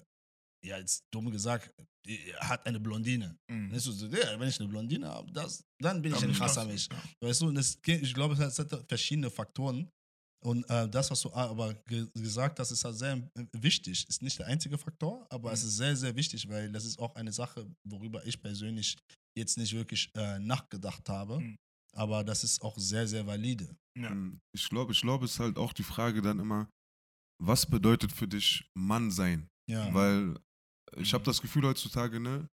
ja, 0.64 0.78
jetzt 0.80 1.04
dumm 1.12 1.30
gesagt, 1.30 1.72
äh, 2.08 2.34
hat 2.40 2.66
eine 2.66 2.80
Blondine. 2.80 3.38
Mhm. 3.50 3.70
Dann 3.70 3.72
du 3.72 3.92
so, 3.92 4.08
ja, 4.08 4.40
wenn 4.40 4.48
ich 4.48 4.60
eine 4.60 4.70
Blondine 4.70 5.08
habe, 5.08 5.32
das, 5.32 5.64
dann 5.80 6.02
bin 6.02 6.14
ich 6.14 6.20
Dann 6.20 6.30
ein 6.30 6.32
ich 6.32 6.38
krasser 6.38 6.62
krass. 6.62 6.68
Mensch. 6.68 6.88
Ja. 7.22 7.28
Weißt 7.28 7.42
du, 7.42 7.48
und 7.48 7.56
das, 7.56 7.78
ich 7.86 8.14
glaube, 8.14 8.36
es 8.42 8.60
hat 8.60 8.86
verschiedene 8.88 9.30
Faktoren. 9.30 9.90
Und 10.46 10.64
äh, 10.70 10.88
das, 10.88 11.10
was 11.10 11.22
du 11.22 11.34
aber 11.34 11.74
ge 11.88 12.08
gesagt 12.14 12.60
hast, 12.60 12.70
ist 12.72 12.86
halt 12.86 12.96
sehr 12.96 13.30
wichtig. 13.54 14.08
Ist 14.08 14.22
nicht 14.22 14.38
der 14.38 14.46
einzige 14.48 14.78
Faktor, 14.78 15.26
aber 15.32 15.52
es 15.52 15.64
Mhm. 15.64 15.70
ist 15.70 15.78
sehr, 15.78 15.96
sehr 15.96 16.16
wichtig, 16.16 16.48
weil 16.48 16.72
das 16.72 16.86
ist 16.86 17.00
auch 17.00 17.16
eine 17.16 17.32
Sache, 17.32 17.66
worüber 17.84 18.26
ich 18.26 18.40
persönlich 18.40 18.96
jetzt 19.38 19.58
nicht 19.58 19.74
wirklich 19.74 20.10
äh, 20.16 20.38
nachgedacht 20.40 21.10
habe. 21.10 21.40
Mhm. 21.40 21.56
Aber 21.94 22.24
das 22.24 22.44
ist 22.44 22.62
auch 22.62 22.78
sehr, 22.78 23.08
sehr 23.08 23.26
valide. 23.26 23.76
Ja. 23.98 24.12
Ähm, 24.12 24.40
Ich 24.54 24.70
glaube, 24.70 24.92
ich 24.92 25.02
glaube, 25.02 25.26
es 25.26 25.32
ist 25.32 25.40
halt 25.40 25.58
auch 25.58 25.74
die 25.74 25.84
Frage 25.84 26.22
dann 26.22 26.40
immer, 26.40 26.70
was 27.42 27.66
bedeutet 27.66 28.12
für 28.12 28.28
dich 28.28 28.70
Mann 28.78 29.10
sein? 29.12 29.48
Ja. 29.70 29.92
Weil 29.94 30.38
ich 30.98 31.14
habe 31.14 31.24
das 31.24 31.42
Gefühl 31.42 31.64
heutzutage, 31.64 32.20
ne, 32.20 32.48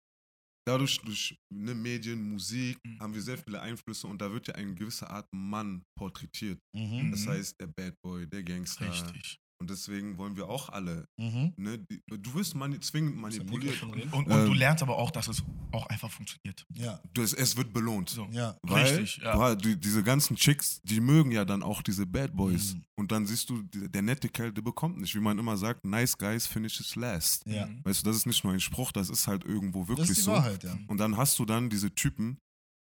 dadurch 0.66 1.00
durch 1.02 1.38
ne, 1.50 1.74
Medien, 1.74 2.22
Musik, 2.30 2.78
Mhm. 2.84 3.00
haben 3.00 3.14
wir 3.14 3.22
sehr 3.22 3.38
viele 3.38 3.60
Einflüsse 3.60 4.06
und 4.06 4.20
da 4.22 4.32
wird 4.32 4.48
ja 4.48 4.54
eine 4.54 4.74
gewisse 4.74 5.10
Art 5.10 5.28
Mann 5.32 5.84
porträtiert. 5.98 6.60
mhm. 6.74 7.10
Das 7.10 7.26
Mhm. 7.26 7.26
heißt, 7.26 7.60
der 7.60 7.66
Bad 7.68 7.94
Boy, 8.02 8.26
der 8.28 8.42
Gangster. 8.44 9.16
Richtig. 9.16 9.38
Und 9.62 9.70
deswegen 9.70 10.18
wollen 10.18 10.34
wir 10.36 10.48
auch 10.48 10.68
alle, 10.70 11.06
Mhm. 11.16 11.52
ne, 11.56 11.78
du 11.78 12.34
wirst 12.34 12.56
mani 12.56 12.80
zwingend 12.80 13.16
manipuliert. 13.16 13.80
Und, 13.84 14.12
und 14.12 14.28
du 14.28 14.32
Ähm. 14.34 14.52
lernst 14.54 14.82
aber 14.82 14.96
auch, 14.98 15.12
dass 15.12 15.28
es 15.28 15.42
auch 15.70 15.86
einfach 15.86 16.10
funktioniert. 16.10 16.66
Ja, 16.74 17.00
Du, 17.14 17.22
es, 17.22 17.32
es 17.32 17.56
wird 17.56 17.72
belohnt. 17.72 18.10
So. 18.10 18.26
ja. 18.32 18.56
Weil 18.62 18.86
Richtig, 18.98 19.22
ja. 19.22 19.32
du 19.34 19.40
hast- 19.40 19.64
die, 19.64 19.78
diese 19.78 20.02
ganzen 20.02 20.34
Chicks, 20.36 20.80
die 20.82 21.00
mögen 21.00 21.30
ja 21.30 21.44
dann 21.44 21.62
auch 21.62 21.80
diese 21.82 22.06
Bad 22.06 22.34
Boys. 22.36 22.74
Mhm. 22.74 22.82
Und 22.96 23.12
dann 23.12 23.24
siehst 23.26 23.48
du, 23.50 23.62
die- 23.62 23.88
der 23.88 24.02
nette 24.02 24.28
Kerl, 24.28 24.52
der 24.52 24.62
bekommt 24.62 24.98
nicht. 25.00 25.14
Wie 25.14 25.20
man 25.20 25.38
immer 25.38 25.56
sagt, 25.56 25.84
nice 25.84 26.18
guys 26.18 26.46
finishes 26.48 26.96
last. 26.96 27.46
Ja. 27.46 27.66
Mhm. 27.66 27.84
Weißt 27.84 28.02
du, 28.04 28.10
das 28.10 28.16
ist 28.16 28.26
nicht 28.26 28.42
nur 28.42 28.52
ein 28.52 28.60
Spruch, 28.60 28.90
das 28.90 29.08
ist 29.10 29.28
halt 29.28 29.44
irgendwo 29.44 29.80
Das 29.82 29.88
wirklich 29.90 30.10
ist 30.10 30.16
die 30.18 30.22
so. 30.22 30.32
Wahrheit, 30.32 30.64
ja. 30.64 30.76
Und 30.88 30.98
dann 30.98 31.16
hast 31.16 31.38
du 31.38 31.44
dann 31.44 31.70
diese 31.70 31.94
Typen, 31.94 32.38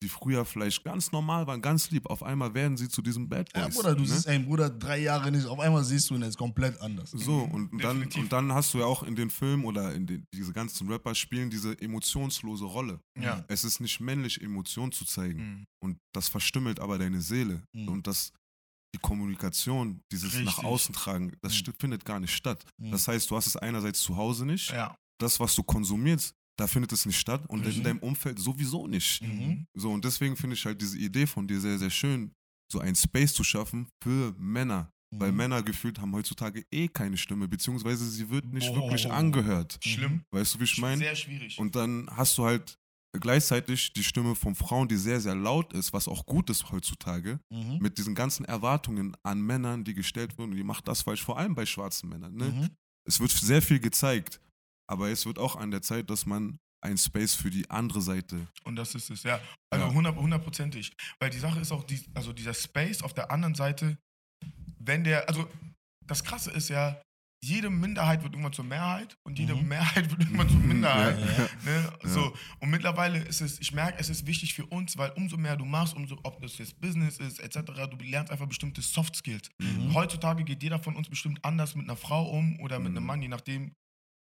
die 0.03 0.09
früher 0.09 0.45
vielleicht 0.45 0.84
ganz 0.84 1.12
normal 1.12 1.47
waren, 1.47 1.62
ganz 1.62 1.90
lieb. 1.90 2.11
Auf 2.11 2.22
einmal 2.22 2.53
werden 2.53 2.76
sie 2.76 2.88
zu 2.88 3.01
diesen 3.01 3.28
Bad 3.28 3.51
Boys. 3.53 3.62
Ja, 3.62 3.68
Bruder, 3.68 3.95
du 3.95 4.03
ne? 4.03 4.07
siehst 4.09 4.26
einen 4.28 4.45
Bruder 4.45 4.68
drei 4.68 4.99
Jahre 4.99 5.30
nicht, 5.32 5.47
auf 5.47 5.59
einmal 5.61 5.82
siehst 5.84 6.11
du 6.11 6.14
ihn 6.16 6.22
jetzt 6.22 6.36
komplett 6.36 6.78
anders. 6.80 7.11
So, 7.12 7.38
und 7.38 7.70
dann, 7.82 7.97
Definitiv. 8.01 8.22
und 8.22 8.32
dann 8.32 8.53
hast 8.53 8.74
du 8.74 8.78
ja 8.80 8.84
auch 8.84 9.03
in 9.03 9.16
den 9.16 9.30
Filmen 9.30 9.64
oder 9.64 9.95
in 9.95 10.07
den, 10.07 10.26
diese 10.34 10.53
ganzen 10.53 10.88
Rapper 10.90 11.14
spielen 11.14 11.49
diese 11.49 11.80
emotionslose 11.80 12.64
Rolle. 12.66 13.01
Ja. 13.18 13.45
Es 13.49 13.64
ist 13.64 13.80
nicht 13.80 13.99
männlich, 14.01 14.40
Emotionen 14.42 14.92
zu 14.92 15.05
zeigen. 15.07 15.38
Mhm. 15.40 15.64
Und 15.82 15.99
das 16.12 16.28
verstümmelt 16.28 16.80
aber 16.80 16.99
deine 16.99 17.20
Seele. 17.22 17.62
Mhm. 17.72 17.88
Und 17.88 18.07
das, 18.07 18.32
die 18.95 18.99
Kommunikation, 19.01 20.01
dieses 20.12 20.34
nach 20.34 20.59
Richtig. 20.59 20.64
außen 20.64 20.95
tragen, 20.95 21.32
das 21.40 21.55
Mhm. 21.62 21.72
findet 21.80 22.05
gar 22.05 22.20
nicht 22.20 22.34
statt. 22.34 22.62
Mhm. 22.78 22.90
Das 22.90 23.09
heißt, 23.09 23.30
du 23.30 23.36
hast 23.36 23.47
es 23.47 23.57
einerseits 23.57 24.01
zu 24.03 24.16
Hause 24.16 24.45
nicht, 24.45 24.70
Ja. 24.70 24.95
das, 25.18 25.40
was 25.40 25.55
du 25.55 25.62
konsumierst, 25.62 26.34
da 26.57 26.66
findet 26.66 26.92
es 26.92 27.05
nicht 27.07 27.18
statt 27.18 27.44
und 27.48 27.64
Mhm. 27.64 27.70
in 27.72 27.82
deinem 27.82 27.98
Umfeld 27.98 28.38
sowieso 28.38 28.86
nicht. 28.86 29.22
Mhm. 29.22 29.66
So, 29.74 29.90
und 29.92 30.05
deswegen 30.05 30.36
finde 30.36 30.55
ich 30.55 30.64
halt 30.64 30.80
diese 30.80 30.98
Idee 30.98 31.26
von 31.26 31.46
dir 31.48 31.61
sehr, 31.61 31.78
sehr 31.78 31.90
schön, 31.90 32.32
so 32.70 32.78
ein 32.80 32.94
Space 32.94 33.32
zu 33.34 33.44
schaffen 33.44 33.88
für 34.02 34.34
Männer. 34.38 34.90
Weil 35.16 35.30
Mhm. 35.30 35.36
Männer 35.36 35.62
gefühlt 35.62 36.00
haben 36.00 36.12
heutzutage 36.12 36.64
eh 36.72 36.88
keine 36.88 37.16
Stimme, 37.16 37.46
beziehungsweise 37.46 38.09
sie 38.11 38.28
wird 38.30 38.46
nicht 38.52 38.70
Oh. 38.70 38.74
wirklich 38.76 39.11
angehört. 39.11 39.78
Schlimm. 39.80 40.22
Weißt 40.32 40.55
du, 40.55 40.61
wie 40.61 40.64
ich 40.64 40.78
meine? 40.78 40.98
Sehr 40.98 41.14
schwierig. 41.14 41.57
Und 41.59 41.76
dann 41.76 42.09
hast 42.11 42.36
du 42.36 42.44
halt 42.44 42.76
gleichzeitig 43.20 43.92
die 43.92 44.02
Stimme 44.02 44.34
von 44.34 44.57
Frauen, 44.57 44.88
die 44.88 44.96
sehr, 44.96 45.20
sehr 45.20 45.36
laut 45.36 45.72
ist, 45.72 45.92
was 45.92 46.09
auch 46.09 46.26
gut 46.26 46.50
ist 46.50 46.70
heutzutage, 46.72 47.38
Mhm. 47.50 47.78
mit 47.80 47.96
diesen 47.98 48.14
ganzen 48.16 48.44
Erwartungen 48.44 49.16
an 49.22 49.40
Männern, 49.40 49.84
die 49.84 49.94
gestellt 49.94 50.36
wurden. 50.36 50.50
Und 50.50 50.57
die 50.57 50.64
macht 50.64 50.88
das 50.88 51.02
falsch, 51.02 51.22
vor 51.22 51.38
allem 51.38 51.55
bei 51.55 51.64
schwarzen 51.64 52.09
Männern. 52.09 52.34
Ne? 52.34 52.50
Mhm. 52.50 52.70
Es 53.07 53.20
wird 53.20 53.30
sehr 53.30 53.62
viel 53.62 53.78
gezeigt, 53.78 54.40
aber 54.89 55.11
es 55.11 55.24
wird 55.26 55.39
auch 55.39 55.57
an 55.57 55.70
der 55.70 55.82
Zeit, 55.82 56.11
dass 56.11 56.26
man 56.26 56.59
ein 56.82 56.99
Space 56.99 57.35
für 57.35 57.51
die 57.51 57.68
andere 57.70 58.03
Seite. 58.03 58.47
Und 58.64 58.76
das 58.76 58.95
ist 58.95 59.09
es, 59.11 59.22
ja. 59.22 59.41
Also 59.70 59.87
Ja. 59.87 59.91
100 59.91 60.16
hundertprozentig. 60.16 60.93
Weil 61.18 61.30
die 61.30 61.39
Sache 61.39 61.61
ist 61.61 61.72
auch, 61.72 61.85
die, 61.85 61.99
also 62.14 62.32
dieser 62.35 62.53
Space 62.55 63.03
auf 63.03 63.14
der 63.14 63.30
anderen 63.30 63.55
Seite, 63.55 63.97
wenn 64.78 65.03
der, 65.05 65.26
also 65.28 65.49
das 66.07 66.22
Krasse 66.24 66.51
ist 66.51 66.68
ja, 66.68 67.01
jede 67.43 67.68
Minderheit 67.68 68.22
wird 68.22 68.32
irgendwann 68.32 68.55
zur 68.55 68.64
Mehrheit 68.64 69.16
und 69.26 69.39
jede 69.39 69.55
Mhm. 69.55 69.68
Mehrheit 69.68 70.11
wird 70.11 70.20
irgendwann 70.22 70.49
zur 70.49 70.59
Minderheit. 70.72 71.18
Ja, 71.18 71.26
ja. 71.26 71.49
Ne? 71.64 71.93
So. 72.03 72.35
Und 72.61 72.70
mittlerweile 72.70 73.18
ist 73.18 73.41
es, 73.43 73.61
ich 73.61 73.72
merke, 73.72 73.99
es 73.99 74.09
ist 74.11 74.26
wichtig 74.26 74.55
für 74.55 74.64
uns, 74.66 74.97
weil 74.97 75.11
umso 75.12 75.37
mehr 75.37 75.57
du 75.57 75.64
machst, 75.66 75.95
umso, 75.95 76.18
ob 76.22 76.41
das 76.43 76.57
jetzt 76.59 76.80
Business 76.80 77.18
ist, 77.18 77.41
etc., 77.41 77.61
du 77.91 77.97
lernst 77.99 78.32
einfach 78.32 78.47
bestimmte 78.47 78.80
Soft 78.82 79.16
Skills. 79.16 79.51
Mhm. 79.59 79.93
Heutzutage 79.95 80.45
geht 80.45 80.62
jeder 80.62 80.78
von 80.78 80.97
uns 80.97 81.09
bestimmt 81.09 81.43
anders 81.45 81.74
mit 81.74 81.85
einer 81.87 81.97
Frau 81.97 82.24
um 82.30 82.61
oder 82.61 82.78
mit 82.78 82.93
Mhm. 82.93 82.99
einem 82.99 83.07
Mann, 83.07 83.22
je 83.22 83.28
nachdem, 83.28 83.72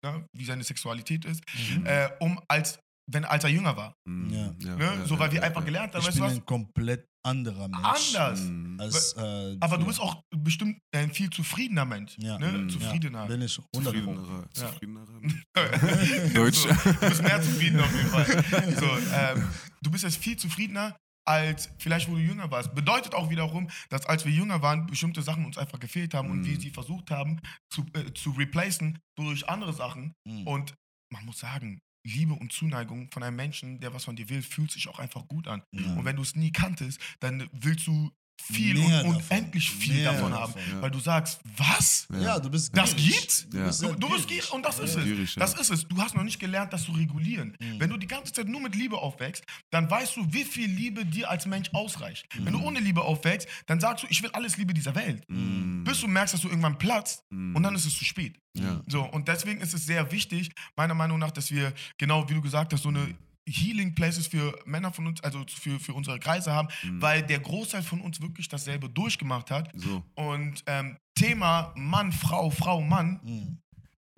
ne, 0.02 0.26
wie 0.32 0.44
seine 0.44 0.64
Sexualität 0.64 1.24
ist, 1.24 1.42
Mhm. 1.76 1.86
äh, 1.86 2.08
um 2.20 2.38
als, 2.48 2.78
wenn 3.10 3.24
als 3.24 3.44
er 3.44 3.50
jünger 3.50 3.76
war. 3.76 3.94
Mhm. 4.08 4.30
Ja. 4.30 4.76
Ne? 4.76 5.04
so, 5.06 5.18
weil 5.18 5.30
wir 5.32 5.42
einfach 5.42 5.64
gelernt 5.64 5.94
haben, 5.94 6.00
Ich 6.00 6.06
weißt 6.08 6.16
bin 6.18 6.24
du 6.24 6.30
was? 6.30 6.36
ein 6.38 6.44
komplett 6.46 7.06
anderer 7.24 7.68
Mensch. 7.68 8.14
Anders. 8.16 8.40
Mhm. 8.40 8.80
Als, 8.80 9.12
äh, 9.16 9.56
Aber 9.60 9.78
du 9.78 9.86
bist 9.86 10.00
auch 10.00 10.20
bestimmt 10.36 10.78
ein 10.94 11.12
viel 11.12 11.30
zufriedener 11.30 11.84
Mensch. 11.84 12.16
Ja. 12.18 12.38
Ne? 12.38 12.48
Mhm. 12.48 12.70
Zufriedener. 12.70 13.20
Ja, 13.22 13.26
bin 13.26 13.42
ich 13.42 13.58
100 13.74 13.94
Zufriedenerer. 13.94 14.44
Ja. 14.56 14.66
Zufriedenerer. 14.66 15.20
Deutsch. 16.34 16.58
So, 16.58 16.68
du 16.68 17.08
bist 17.08 17.22
mehr 17.22 17.42
zufrieden 17.42 17.80
auf 17.80 17.94
jeden 17.94 18.08
Fall. 18.08 18.44
So, 18.78 18.86
ähm, 19.14 19.48
du 19.82 19.90
bist 19.90 20.04
jetzt 20.04 20.16
viel 20.16 20.36
zufriedener 20.36 20.96
als 21.24 21.70
vielleicht, 21.78 22.08
wo 22.10 22.14
du 22.14 22.20
jünger 22.20 22.50
warst. 22.50 22.74
Bedeutet 22.74 23.14
auch 23.14 23.30
wiederum, 23.30 23.68
dass 23.90 24.06
als 24.06 24.24
wir 24.24 24.32
jünger 24.32 24.62
waren, 24.62 24.86
bestimmte 24.86 25.22
Sachen 25.22 25.44
uns 25.44 25.58
einfach 25.58 25.78
gefehlt 25.78 26.14
haben 26.14 26.30
und 26.30 26.40
Mhm. 26.40 26.46
wir 26.46 26.60
sie 26.60 26.70
versucht 26.70 27.10
haben 27.10 27.40
zu, 27.70 27.86
äh, 27.94 28.12
zu 28.14 28.30
replacen 28.30 28.98
durch 29.16 29.48
andere 29.48 29.72
Sachen. 29.72 30.14
Mhm. 30.26 30.46
Und 30.46 30.74
man 31.12 31.24
muss 31.24 31.38
sagen, 31.38 31.80
Liebe 32.04 32.32
und 32.34 32.52
Zuneigung 32.52 33.08
von 33.12 33.22
einem 33.22 33.36
Menschen, 33.36 33.78
der 33.78 33.94
was 33.94 34.04
von 34.06 34.16
dir 34.16 34.28
will, 34.28 34.42
fühlt 34.42 34.72
sich 34.72 34.88
auch 34.88 34.98
einfach 34.98 35.28
gut 35.28 35.46
an. 35.46 35.62
Ja. 35.72 35.94
Und 35.94 36.04
wenn 36.04 36.16
du 36.16 36.22
es 36.22 36.34
nie 36.34 36.50
kanntest, 36.50 37.00
dann 37.20 37.48
willst 37.52 37.86
du 37.86 38.10
viel 38.40 38.74
Mehr 38.74 39.04
und 39.04 39.14
davon. 39.14 39.22
unendlich 39.30 39.70
viel 39.70 39.94
Mehr 39.94 40.12
davon 40.12 40.32
haben. 40.34 40.52
davon. 40.54 40.82
Weil 40.82 40.90
du 40.90 40.98
sagst, 40.98 41.40
was? 41.56 42.06
Ja, 42.20 42.38
du 42.40 42.50
bist 42.50 42.76
Das 42.76 42.94
gierig. 42.96 43.18
gibt's? 43.20 43.46
Du 43.48 43.56
Ja. 43.58 43.66
bist, 43.66 43.82
Du, 43.82 43.92
du 43.94 44.08
bist 44.08 44.26
gierig 44.28 44.52
und 44.52 44.64
das 44.64 44.78
ist 44.80 44.96
es. 44.96 45.04
Gierig, 45.04 45.34
ja. 45.36 45.40
Das 45.40 45.54
ist 45.54 45.70
es. 45.70 45.86
Du 45.86 45.96
hast 45.98 46.14
noch 46.14 46.24
nicht 46.24 46.40
gelernt, 46.40 46.72
das 46.72 46.84
zu 46.84 46.92
regulieren. 46.92 47.56
Mhm. 47.60 47.78
Wenn 47.80 47.90
du 47.90 47.96
die 47.96 48.06
ganze 48.08 48.32
Zeit 48.32 48.48
nur 48.48 48.60
mit 48.60 48.74
Liebe 48.74 48.98
aufwächst, 48.98 49.44
dann 49.70 49.88
weißt 49.90 50.16
du, 50.16 50.32
wie 50.32 50.44
viel 50.44 50.68
Liebe 50.68 51.04
dir 51.06 51.30
als 51.30 51.46
Mensch 51.46 51.70
ausreicht. 51.72 52.26
Wenn 52.36 52.52
du 52.52 52.58
Mhm. 52.58 52.64
ohne 52.64 52.80
Liebe 52.80 53.02
aufwächst, 53.02 53.46
dann 53.66 53.78
sagst 53.80 54.04
du, 54.04 54.08
ich 54.10 54.22
will 54.22 54.30
alles 54.32 54.56
Liebe 54.56 54.74
dieser 54.74 54.94
Welt. 54.94 55.22
Mm, 55.28 55.84
Bis 55.84 56.00
du 56.00 56.08
merkst, 56.08 56.34
dass 56.34 56.40
du 56.40 56.48
irgendwann 56.48 56.78
platzt 56.78 57.24
mm, 57.30 57.54
und 57.56 57.62
dann 57.62 57.74
ist 57.74 57.84
es 57.86 57.96
zu 57.96 58.04
spät. 58.04 58.38
Ja. 58.54 58.82
So, 58.86 59.02
und 59.02 59.28
deswegen 59.28 59.60
ist 59.60 59.72
es 59.74 59.86
sehr 59.86 60.10
wichtig, 60.12 60.50
meiner 60.76 60.94
Meinung 60.94 61.18
nach, 61.18 61.30
dass 61.30 61.50
wir, 61.50 61.72
genau 61.98 62.28
wie 62.28 62.34
du 62.34 62.42
gesagt 62.42 62.72
hast, 62.72 62.82
so 62.82 62.88
eine 62.90 63.14
Healing 63.46 63.94
Places 63.94 64.26
für 64.28 64.58
Männer 64.64 64.92
von 64.92 65.06
uns, 65.06 65.20
also 65.22 65.44
für, 65.48 65.80
für 65.80 65.94
unsere 65.94 66.18
Kreise 66.20 66.52
haben, 66.52 66.68
Mhm. 66.82 67.02
weil 67.02 67.22
der 67.22 67.40
Großteil 67.40 67.82
von 67.82 68.00
uns 68.00 68.20
wirklich 68.20 68.48
dasselbe 68.48 68.88
durchgemacht 68.88 69.50
hat. 69.50 69.70
So. 69.74 70.04
Und 70.14 70.62
ähm, 70.66 70.96
Thema 71.14 71.72
Mann, 71.76 72.12
Frau, 72.12 72.50
Frau, 72.50 72.80
Mann 72.80 73.20
Mhm. 73.24 73.58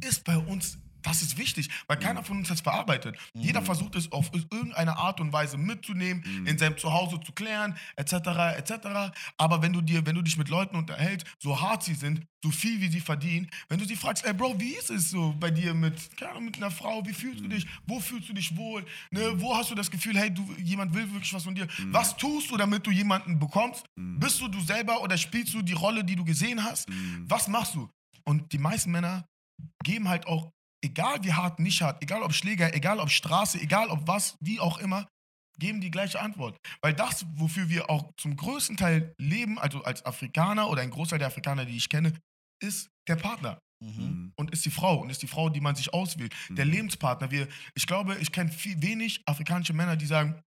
ist 0.03 0.25
bei 0.25 0.37
uns, 0.37 0.79
das 1.05 1.23
ist 1.23 1.39
wichtig, 1.39 1.69
weil 1.87 1.99
keiner 1.99 2.25
von 2.25 2.39
uns 2.39 2.49
hat 2.51 2.57
es 2.57 2.63
verarbeitet. 2.63 3.17
Jeder 3.35 3.63
versucht 3.63 3.95
es 3.95 4.11
auf 4.11 4.31
irgendeine 4.35 4.97
Art 4.97 5.21
und 5.21 5.33
Weise 5.33 5.57
mitzunehmen, 5.57 6.25
Mhm. 6.27 6.47
in 6.49 6.59
seinem 6.59 6.77
Zuhause 6.77 7.21
zu 7.21 7.33
klären, 7.33 7.77
etc., 7.97 8.13
etc. 8.59 9.13
Aber 9.39 9.63
wenn 9.63 9.73
du 9.73 9.81
dir, 9.81 10.05
wenn 10.07 10.17
du 10.17 10.23
dich 10.23 10.37
mit 10.37 10.49
Leuten 10.49 10.75
unterhältst, 10.77 11.27
so 11.39 11.61
hart 11.61 11.83
sie 11.85 11.95
sind, 11.95 12.23
so 12.43 12.51
viel 12.51 12.81
wie 12.81 12.89
sie 12.89 13.01
verdienen, 13.01 13.49
wenn 13.69 13.79
du 13.79 13.87
sie 13.87 13.97
fragst, 13.97 14.25
ey 14.25 14.35
Bro, 14.35 14.59
wie 14.61 14.73
ist 14.75 14.91
es 14.91 15.11
so 15.11 15.35
bei 15.39 15.51
dir 15.51 15.73
mit, 15.73 15.95
keine 16.19 16.41
mit 16.41 16.57
einer 16.59 16.71
Frau, 16.71 17.07
wie 17.07 17.13
fühlst 17.15 17.41
du 17.45 17.49
dich, 17.49 17.67
wo 17.87 18.01
fühlst 18.01 18.29
du 18.29 18.33
dich 18.35 18.55
wohl, 18.57 18.85
ne? 19.11 19.41
wo 19.41 19.57
hast 19.57 19.71
du 19.71 19.75
das 19.75 19.91
Gefühl, 19.91 20.19
hey, 20.19 20.31
du, 20.33 20.43
jemand 20.59 20.93
will 20.95 21.11
wirklich 21.13 21.33
was 21.33 21.45
von 21.45 21.55
dir, 21.55 21.67
was 21.87 22.17
tust 22.17 22.51
du, 22.51 22.57
damit 22.57 22.87
du 22.87 22.91
jemanden 22.91 23.39
bekommst, 23.39 23.85
bist 23.97 24.41
du 24.41 24.49
du 24.49 24.61
selber 24.61 25.03
oder 25.03 25.17
spielst 25.17 25.55
du 25.55 25.63
die 25.63 25.73
Rolle, 25.73 26.03
die 26.05 26.17
du 26.17 26.25
gesehen 26.25 26.63
hast, 26.65 26.87
was 27.27 27.49
machst 27.49 27.75
du? 27.77 27.89
Und 28.25 28.53
die 28.53 28.59
meisten 28.59 28.91
Männer 28.91 29.25
geben 29.83 30.09
halt 30.09 30.27
auch, 30.27 30.51
egal 30.85 31.23
wie 31.25 31.33
hart, 31.33 31.59
nicht 31.59 31.83
hart, 31.83 32.03
egal 32.03 32.23
ob 32.23 32.33
Schläger, 32.33 32.75
egal 32.75 33.01
ob 33.01 33.11
Straße, 33.11 33.61
egal 33.61 33.89
ob 33.89 34.07
was, 34.07 34.37
wie 34.41 34.61
auch 34.61 34.79
immer, 34.79 35.09
geben 35.59 35.81
die 35.81 35.91
gleiche 35.91 36.21
Antwort. 36.21 36.57
Weil 36.83 36.95
das, 36.95 37.27
wofür 37.37 37.69
wir 37.69 37.89
auch 37.91 38.11
zum 38.17 38.37
größten 38.37 38.77
Teil 38.77 39.15
leben, 39.19 39.59
also 39.59 39.83
als 39.85 40.05
Afrikaner 40.05 40.69
oder 40.69 40.83
ein 40.83 40.91
Großteil 40.91 41.19
der 41.19 41.29
Afrikaner, 41.29 41.65
die 41.65 41.77
ich 41.77 41.89
kenne, 41.89 42.13
ist 42.63 42.89
der 43.09 43.17
Partner 43.17 43.59
Mhm. 43.83 44.05
mm, 44.05 44.33
und 44.37 44.51
ist 44.53 44.65
die 44.65 44.71
Frau 44.71 44.99
und 45.01 45.11
ist 45.11 45.21
die 45.23 45.27
Frau, 45.27 45.51
die 45.51 45.61
man 45.61 45.75
sich 45.75 45.93
auswählt. 45.93 46.33
Der 46.51 46.65
Mhm. 46.65 46.71
Lebenspartner. 46.73 47.31
Wir, 47.31 47.49
ich 47.75 47.87
glaube, 47.87 48.17
ich 48.19 48.31
kenne 48.33 48.51
viel 48.51 48.81
wenig 48.81 49.21
afrikanische 49.27 49.73
Männer, 49.75 49.97
die 49.97 50.07
sagen, 50.07 50.41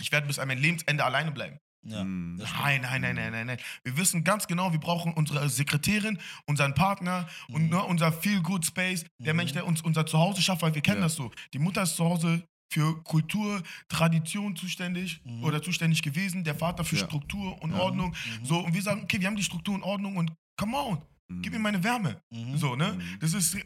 ich 0.00 0.10
werde 0.12 0.26
bis 0.26 0.38
an 0.38 0.48
mein 0.48 0.58
Lebensende 0.58 1.04
alleine 1.04 1.32
bleiben. 1.32 1.58
Ja. 1.84 1.98
das 1.98 2.52
Nein, 2.52 2.80
nein, 2.82 3.00
nein, 3.02 3.14
nein, 3.14 3.32
nein, 3.32 3.46
nein. 3.46 3.58
Wir 3.84 3.96
wissen 3.96 4.24
ganz 4.24 4.46
genau, 4.46 4.72
wir 4.72 4.80
brauchen 4.80 5.12
unsere 5.12 5.48
Sekretärin, 5.48 6.18
unseren 6.46 6.74
Partner 6.74 7.28
und 7.48 7.64
Mhm. 7.64 7.68
ne, 7.70 7.82
unser 7.84 8.12
Feel 8.12 8.40
Good 8.42 8.66
Space, 8.66 9.04
der 9.20 9.32
Mhm. 9.32 9.36
Mensch, 9.38 9.52
der 9.52 9.66
uns 9.66 9.80
unser 9.82 10.04
Zuhause 10.06 10.42
schafft, 10.42 10.62
weil 10.62 10.74
wir 10.74 10.82
kennen 10.82 10.98
Ja. 10.98 11.04
das 11.04 11.14
so. 11.14 11.30
Die 11.54 11.58
Mutter 11.58 11.82
ist 11.82 11.96
zu 11.96 12.04
Hause 12.04 12.42
für 12.70 13.02
Kultur, 13.04 13.62
Tradition 13.88 14.54
zuständig 14.56 15.20
Mhm. 15.24 15.44
oder 15.44 15.62
zuständig 15.62 16.02
gewesen, 16.02 16.44
der 16.44 16.54
Vater 16.54 16.84
für 16.84 16.96
Ja. 16.96 17.04
Struktur 17.06 17.62
und. 17.62 17.72
Ordnung. 17.72 18.10
Mhm. 18.40 18.44
So, 18.44 18.58
und 18.58 18.74
wir 18.74 18.82
sagen, 18.82 19.02
okay, 19.04 19.20
wir 19.20 19.26
haben 19.26 19.36
die 19.36 19.44
Struktur 19.44 19.74
und 19.74 19.82
Ordnung 19.82 20.16
und 20.16 20.32
come 20.60 20.76
on, 20.76 21.02
gib 21.42 21.52
mir 21.52 21.58
meine 21.60 21.82
Wärme. 21.84 22.20
Mhm. 22.30 22.56
So, 22.58 22.74
ne? 22.76 22.92
Mhm. 22.94 23.18
Das 23.20 23.32
ist 23.32 23.56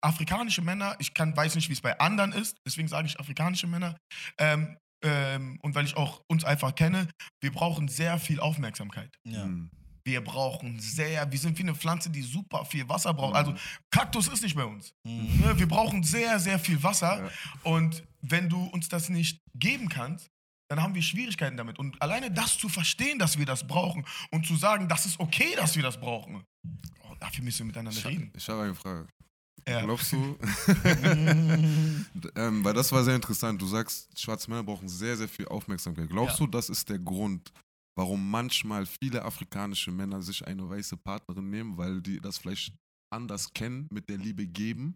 afrikanische 0.00 0.62
Männer, 0.62 0.94
ich 0.98 1.14
kann, 1.14 1.36
weiß 1.36 1.54
nicht, 1.56 1.68
wie 1.68 1.72
es 1.72 1.80
bei 1.80 1.98
anderen 1.98 2.32
ist, 2.32 2.56
deswegen 2.66 2.86
sage 2.88 3.06
ich 3.08 3.18
afrikanische 3.18 3.66
Männer. 3.66 3.96
Ähm, 4.38 4.76
ähm, 5.04 5.58
und 5.62 5.74
weil 5.74 5.84
ich 5.84 5.96
auch 5.96 6.22
uns 6.28 6.44
einfach 6.44 6.74
kenne, 6.74 7.08
wir 7.40 7.52
brauchen 7.52 7.86
sehr 7.88 8.18
viel 8.18 8.40
Aufmerksamkeit. 8.40 9.14
Ja. 9.24 9.44
mm, 9.46 9.70
Wir 10.06 10.22
brauchen 10.22 10.80
sehr, 10.80 11.30
wir 11.30 11.38
sind 11.38 11.56
wie 11.58 11.62
eine 11.62 11.74
Pflanze, 11.74 12.10
die 12.10 12.22
super 12.22 12.64
viel 12.64 12.88
Wasser 12.88 13.14
braucht. 13.14 13.30
Mhm. 13.32 13.36
Also 13.36 13.54
Kaktus 13.90 14.28
ist 14.28 14.42
nicht 14.42 14.56
bei 14.56 14.64
uns. 14.64 14.92
Mhm. 15.04 15.40
Ne? 15.40 15.58
Wir 15.58 15.68
brauchen 15.68 16.02
sehr, 16.02 16.38
sehr 16.40 16.58
viel 16.58 16.82
Wasser. 16.82 17.24
Ja. 17.24 17.30
Und 17.62 18.02
wenn 18.20 18.48
du 18.48 18.64
uns 18.64 18.88
das 18.88 19.08
nicht 19.08 19.40
geben 19.54 19.88
kannst, 19.88 20.28
dann 20.70 20.82
haben 20.82 20.94
wir 20.94 21.02
Schwierigkeiten 21.02 21.56
damit. 21.56 21.78
Und 21.78 22.00
alleine 22.02 22.30
das 22.30 22.56
zu 22.58 22.68
verstehen, 22.68 23.18
dass 23.18 23.38
wir 23.38 23.46
das 23.46 23.66
brauchen 23.66 24.04
und 24.30 24.46
zu 24.46 24.56
sagen, 24.56 24.88
das 24.88 25.04
ist 25.06 25.20
okay, 25.20 25.54
dass 25.56 25.76
wir 25.76 25.82
das 25.82 26.00
brauchen. 26.00 26.42
Oh, 27.02 27.14
dafür 27.20 27.44
müssen 27.44 27.60
wir 27.60 27.66
miteinander 27.66 27.98
Ich, 27.98 28.06
reden. 28.06 28.32
ich 28.36 28.48
habe 28.48 28.62
eine 28.62 28.74
Frage. 28.74 29.06
Ja. 29.66 29.80
Glaubst 29.82 30.12
du, 30.12 30.16
ähm, 32.36 32.62
weil 32.64 32.74
das 32.74 32.92
war 32.92 33.02
sehr 33.02 33.14
interessant, 33.16 33.60
du 33.62 33.66
sagst, 33.66 34.18
schwarze 34.20 34.50
Männer 34.50 34.62
brauchen 34.62 34.88
sehr, 34.88 35.16
sehr 35.16 35.28
viel 35.28 35.46
Aufmerksamkeit. 35.48 36.08
Glaubst 36.10 36.38
Ja. 36.38 36.44
du, 36.46 36.50
das 36.52 36.68
ist 36.68 36.88
der 36.90 36.98
Grund, 36.98 37.50
warum 37.96 38.30
manchmal 38.30 38.84
viele 38.84 39.24
afrikanische 39.24 39.90
Männer 39.90 40.20
sich 40.20 40.46
eine 40.46 40.68
weiße 40.68 40.98
Partnerin 40.98 41.48
nehmen, 41.48 41.78
weil 41.78 42.02
die 42.02 42.20
das 42.20 42.36
vielleicht 42.38 42.74
anders 43.10 43.52
kennen, 43.54 43.88
mit 43.90 44.08
der 44.10 44.18
Liebe 44.18 44.46
geben? 44.46 44.94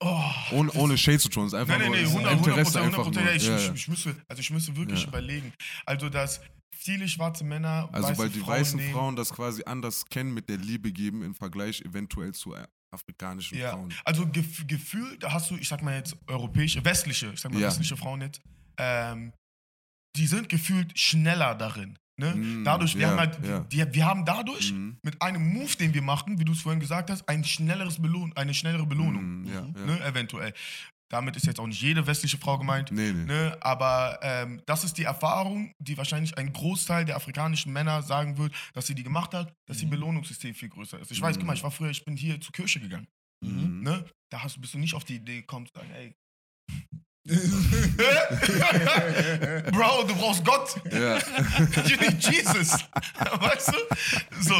Oh, 0.00 0.22
Ohne, 0.52 0.68
das- 0.70 0.76
ohne 0.76 0.96
Shade 0.98 1.18
zu 1.18 1.28
tun, 1.28 1.46
ist 1.46 1.54
einfach 1.54 1.76
Nein, 1.78 1.90
nein, 1.90 1.90
nur 1.90 1.96
nein, 1.96 2.04
es 2.04 2.10
ist 2.10 2.16
100, 2.16 2.32
100 2.32 2.48
Interesse 2.58 2.80
100 2.80 2.98
einfach 3.00 3.12
nur. 3.12 3.22
Ja, 3.24 3.32
ich, 3.34 3.46
Ja, 3.46 3.74
ich, 3.74 3.88
müsste, 3.88 4.14
also 4.28 4.40
ich 4.40 4.50
müsste 4.50 4.76
wirklich 4.76 5.02
Ja. 5.02 5.08
überlegen. 5.08 5.52
Also, 5.86 6.08
dass 6.08 6.40
viele 6.80 7.08
schwarze 7.08 7.44
Männer 7.44 7.88
Also 7.92 8.08
weiße 8.08 8.18
weil 8.20 8.28
die 8.30 8.40
Frauen 8.40 8.48
weißen 8.60 8.78
nehmen. 8.80 8.92
Frauen 8.92 9.16
das 9.16 9.30
quasi 9.32 9.62
anders 9.64 10.06
kennen, 10.06 10.32
mit 10.32 10.48
der 10.48 10.56
Liebe 10.58 10.92
geben, 10.92 11.22
im 11.22 11.34
Vergleich 11.34 11.80
eventuell 11.82 12.32
zu 12.32 12.54
äh, 12.54 12.66
afrikanischen 12.90 13.58
Ja, 13.58 13.72
Frauen. 13.72 13.92
also 14.04 14.26
gef 14.26 14.66
gefühlt 14.66 15.24
hast 15.24 15.50
du, 15.50 15.56
ich 15.56 15.68
sag 15.68 15.82
mal 15.82 15.94
jetzt 15.96 16.16
europäische, 16.26 16.84
westliche, 16.84 17.32
ich 17.32 17.40
sag 17.40 17.52
mal 17.52 17.60
Ja. 17.60 17.68
westliche 17.68 17.96
Frauen 17.96 18.20
jetzt, 18.22 18.40
ähm, 18.78 19.32
die 20.16 20.26
sind 20.26 20.48
gefühlt 20.48 20.98
schneller 20.98 21.54
darin. 21.54 21.98
Ne? 22.20 22.34
Mm, 22.34 22.64
dadurch, 22.64 22.94
wir 22.96 23.02
ja, 23.02 23.10
haben 23.10 23.18
halt, 23.18 23.44
ja. 23.46 23.60
die, 23.60 23.94
wir 23.94 24.06
haben 24.06 24.24
dadurch 24.24 24.72
Mhm. 24.72 24.98
mit 25.04 25.20
einem 25.22 25.52
Move, 25.52 25.76
den 25.76 25.94
wir 25.94 26.02
machen, 26.02 26.40
wie 26.40 26.44
du 26.44 26.52
es 26.52 26.62
vorhin 26.62 26.80
gesagt 26.80 27.10
hast, 27.10 27.28
ein 27.28 27.44
schnelleres 27.44 28.00
Belohn, 28.02 28.32
eine 28.36 28.54
schnellere 28.54 28.86
Belohnung, 28.86 29.42
Mhm, 29.42 29.46
ja, 29.52 29.62
Mhm. 29.62 29.86
ne? 29.86 30.04
eventuell. 30.04 30.52
Damit 31.10 31.36
ist 31.36 31.46
jetzt 31.46 31.58
auch 31.58 31.66
nicht 31.66 31.80
jede 31.80 32.06
westliche 32.06 32.36
Frau 32.38 32.58
gemeint. 32.58 32.90
Nee, 32.92 33.12
nee. 33.12 33.24
Ne, 33.24 33.56
aber 33.60 34.18
ähm, 34.22 34.60
das 34.66 34.84
ist 34.84 34.98
die 34.98 35.04
Erfahrung, 35.04 35.72
die 35.78 35.96
wahrscheinlich 35.96 36.36
ein 36.36 36.52
Großteil 36.52 37.04
der 37.06 37.16
afrikanischen 37.16 37.72
Männer 37.72 38.02
sagen 38.02 38.36
wird, 38.36 38.52
dass 38.74 38.86
sie 38.86 38.94
die 38.94 39.04
gemacht 39.04 39.32
hat, 39.32 39.54
dass 39.66 39.82
Mhm. 39.82 39.90
Belohnungssystem 39.90 40.54
viel 40.54 40.68
größer 40.68 40.98
ist. 40.98 41.10
Ich 41.10 41.20
weiß, 41.22 41.36
Mhm. 41.36 41.40
guck 41.40 41.46
mal, 41.46 41.54
ich 41.54 41.62
war 41.62 41.70
früher, 41.70 41.90
ich 41.90 42.04
bin 42.04 42.16
hier 42.16 42.38
zur 42.40 42.52
Kirche 42.52 42.80
gegangen. 42.80 43.06
Mhm. 43.42 43.82
Ne? 43.82 44.04
Da 44.30 44.42
hast, 44.42 44.60
bist 44.60 44.74
du 44.74 44.78
nicht 44.78 44.94
auf 44.94 45.04
die 45.04 45.16
Idee 45.16 45.40
gekommen 45.40 45.66
zu 45.66 45.72
sagen, 45.74 45.90
ey, 45.94 46.14
Bro, 49.72 50.04
du 50.06 50.14
brauchst 50.14 50.44
Gott. 50.44 50.80
Ja. 50.92 51.18
You 51.86 51.96
need 52.00 52.22
Jesus. 52.22 52.72
Weißt 53.40 53.68
du? 53.68 53.78
So. 54.40 54.54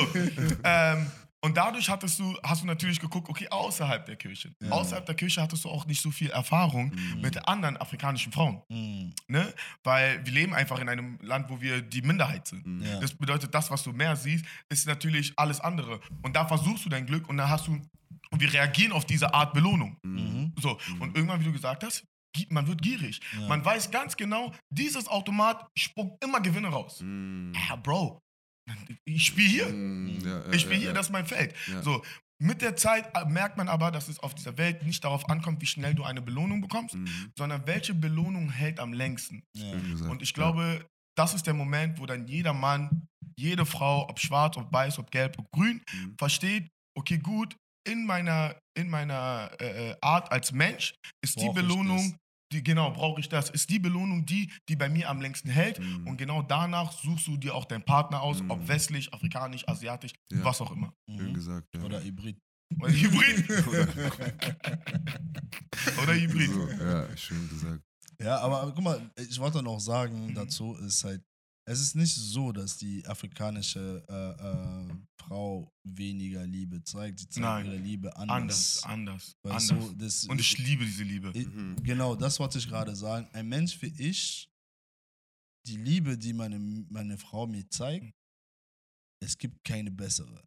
Ähm, 0.64 1.06
und 1.40 1.56
dadurch 1.56 1.88
hattest 1.88 2.18
du, 2.18 2.36
hast 2.42 2.62
du 2.62 2.66
natürlich 2.66 2.98
geguckt, 2.98 3.28
okay, 3.28 3.46
außerhalb 3.48 4.04
der 4.06 4.16
Kirche. 4.16 4.52
Ja. 4.60 4.70
Außerhalb 4.70 5.06
der 5.06 5.14
Kirche 5.14 5.40
hattest 5.40 5.64
du 5.64 5.68
auch 5.68 5.86
nicht 5.86 6.00
so 6.02 6.10
viel 6.10 6.30
Erfahrung 6.30 6.92
Mhm. 6.94 7.20
mit 7.20 7.46
anderen 7.46 7.76
afrikanischen 7.76 8.32
Frauen. 8.32 8.60
Mhm. 8.68 9.12
Ne? 9.28 9.54
Weil 9.84 10.24
wir 10.26 10.32
leben 10.32 10.52
einfach 10.54 10.78
in 10.80 10.88
einem 10.88 11.18
Land, 11.22 11.48
wo 11.48 11.60
wir 11.60 11.80
die 11.82 12.02
Minderheit 12.02 12.46
sind. 12.48 12.66
Mhm. 12.66 12.82
Ja. 12.82 12.98
Das 13.00 13.14
bedeutet, 13.14 13.54
das, 13.54 13.70
was 13.70 13.82
du 13.84 13.92
mehr 13.92 14.16
siehst, 14.16 14.44
ist 14.68 14.86
natürlich 14.86 15.32
alles 15.36 15.60
andere. 15.60 16.00
Und 16.22 16.34
da 16.34 16.46
versuchst 16.46 16.84
du 16.84 16.88
dein 16.88 17.06
Glück 17.06 17.28
und 17.28 17.36
dann 17.36 17.48
hast 17.48 17.66
du, 17.68 17.72
und 18.30 18.40
wir 18.40 18.52
reagieren 18.52 18.92
auf 18.92 19.04
diese 19.06 19.32
Art 19.32 19.52
Belohnung. 19.54 19.96
Mhm. 20.02 20.52
So, 20.60 20.78
und 20.98 21.14
irgendwann, 21.16 21.40
wie 21.40 21.44
du 21.44 21.52
gesagt 21.52 21.84
hast, 21.84 22.04
man 22.50 22.66
wird 22.66 22.82
gierig. 22.82 23.20
Ja. 23.40 23.48
Man 23.48 23.64
weiß 23.64 23.90
ganz 23.90 24.16
genau, 24.16 24.52
dieses 24.70 25.08
Automat 25.08 25.66
spuckt 25.76 26.22
immer 26.22 26.40
Gewinne 26.40 26.68
raus. 26.68 27.00
Mhm. 27.00 27.52
Ja, 27.68 27.76
Bro, 27.76 28.20
ich 29.04 29.26
spiele 29.26 29.48
hier. 29.48 29.68
Mhm, 29.68 30.20
ja, 30.24 30.52
Ich 30.52 30.60
spiele 30.62 30.74
ja, 30.76 30.80
hier, 30.80 30.88
ja. 30.88 30.94
das 30.94 31.06
ist 31.06 31.12
mein 31.12 31.26
Feld. 31.26 31.54
So, 31.82 32.02
mit 32.40 32.62
der 32.62 32.76
Zeit 32.76 33.04
äh, 33.16 33.24
merkt 33.26 33.56
man 33.56 33.68
aber, 33.68 33.90
dass 33.90 34.08
es 34.08 34.18
auf 34.20 34.34
dieser 34.34 34.56
Welt 34.58 34.84
nicht 34.84 35.02
darauf 35.02 35.28
ankommt, 35.28 35.60
wie 35.60 35.66
schnell 35.66 35.94
du 35.94 36.04
eine 36.04 36.22
Belohnung 36.22 36.60
bekommst, 36.60 36.94
Mhm. 36.94 37.32
sondern 37.36 37.66
welche 37.66 37.94
Belohnung 37.94 38.50
hält 38.50 38.78
am 38.80 38.92
längsten. 38.92 39.42
Und 40.08 40.22
ich 40.22 40.34
glaube, 40.34 40.86
das 41.16 41.34
ist 41.34 41.46
der 41.48 41.54
Moment, 41.54 41.98
wo 41.98 42.06
dann 42.06 42.28
jeder 42.28 42.52
Mann, 42.52 43.08
jede 43.36 43.66
Frau, 43.66 44.08
ob 44.08 44.20
schwarz, 44.20 44.56
ob 44.56 44.72
weiß, 44.72 44.98
ob 45.00 45.10
gelb, 45.10 45.36
ob 45.38 45.50
grün, 45.50 45.82
Mhm. 45.92 46.14
versteht, 46.16 46.68
okay, 46.96 47.18
gut, 47.18 47.56
in 47.84 48.06
meiner, 48.06 48.54
in 48.76 48.88
meiner 48.90 49.50
äh, 49.60 49.90
äh, 49.90 49.96
Art 50.00 50.30
als 50.30 50.52
Mensch 50.52 50.94
ist 51.24 51.36
die 51.40 51.44
Brauch 51.46 51.56
ich 51.56 51.62
Belohnung, 51.62 52.16
die, 52.52 52.62
genau, 52.64 52.90
brauche 52.92 53.20
ich 53.20 53.28
das, 53.28 53.50
ist 53.50 53.68
die 53.70 53.78
Belohnung 53.78 54.24
die, 54.26 54.50
die 54.68 54.76
bei 54.76 54.88
mir 54.88 55.08
am 55.10 55.20
längsten 55.20 55.50
hält. 55.50 55.78
Mhm. 55.80 56.06
Und 56.06 56.16
genau 56.16 56.42
danach 56.42 56.92
suchst 56.92 57.26
du 57.26 57.36
dir 57.36 57.54
auch 57.54 57.64
deinen 57.66 57.84
Partner 57.84 58.22
aus, 58.22 58.42
Mhm. 58.42 58.50
ob 58.50 58.66
westlich, 58.68 59.12
afrikanisch, 59.12 59.66
asiatisch, 59.68 60.12
Ja. 60.30 60.44
was 60.44 60.60
auch 60.60 60.70
immer. 60.72 60.92
Schön 61.08 61.30
Mhm. 61.30 61.34
gesagt. 61.34 61.66
Ja. 61.74 61.82
Oder 61.82 62.02
Hybrid. 62.02 62.38
Oder 62.80 62.92
Hybrid. 62.92 63.48
Oder 66.02 66.14
Hybrid. 66.14 66.50
So, 66.50 66.68
ja, 66.68 67.16
schön 67.16 67.48
gesagt. 67.48 67.82
Ja, 68.20 68.38
aber, 68.40 68.62
aber 68.62 68.72
guck 68.72 68.82
mal, 68.84 69.10
ich 69.16 69.38
wollte 69.38 69.62
noch 69.62 69.78
sagen, 69.78 70.34
dazu 70.34 70.74
ist 70.74 71.04
halt, 71.04 71.22
es 71.68 71.80
ist 71.80 71.94
nicht 71.94 72.14
so, 72.14 72.50
dass 72.52 72.76
die 72.78 73.04
afrikanische 73.06 74.02
äh, 74.08 74.90
äh, 74.92 74.96
Frau 75.20 75.72
weniger 75.84 76.46
Liebe 76.46 76.82
zeigt. 76.82 77.20
Sie 77.20 77.28
zeigt 77.28 77.42
Nein. 77.44 77.66
ihre 77.66 77.76
Liebe 77.76 78.16
Anders, 78.16 78.82
anders. 78.84 79.36
anders, 79.44 79.70
anders. 79.70 79.96
das, 79.98 80.24
Und 80.24 80.40
ich 80.40 80.56
liebe 80.58 80.84
diese 80.84 81.04
Liebe. 81.04 81.30
ich, 81.34 81.46
Mhm. 81.46 81.76
Genau, 81.82 82.14
das 82.16 82.38
wollte 82.40 82.58
ich 82.58 82.66
gerade 82.68 82.94
sagen. 82.96 83.28
Ein 83.32 83.48
Mensch 83.48 83.80
wie 83.82 83.92
ich 83.98 84.48
die 85.66 85.76
Liebe, 85.76 86.16
die 86.16 86.32
meine, 86.32 86.58
meine 86.88 87.18
Frau 87.18 87.46
mir 87.46 87.68
zeigt, 87.68 88.04
Mhm. 88.06 88.12
es 89.22 89.36
gibt 89.36 89.62
keine 89.64 89.90
bessere. 89.90 90.42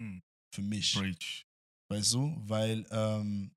Mhm. 0.00 0.22
Für 0.54 0.62
mich. 0.62 0.94
Preach. 0.94 1.46
Weißt 1.90 2.12
du? 2.14 2.34
Weil 2.48 2.86
ähm, 2.90 3.52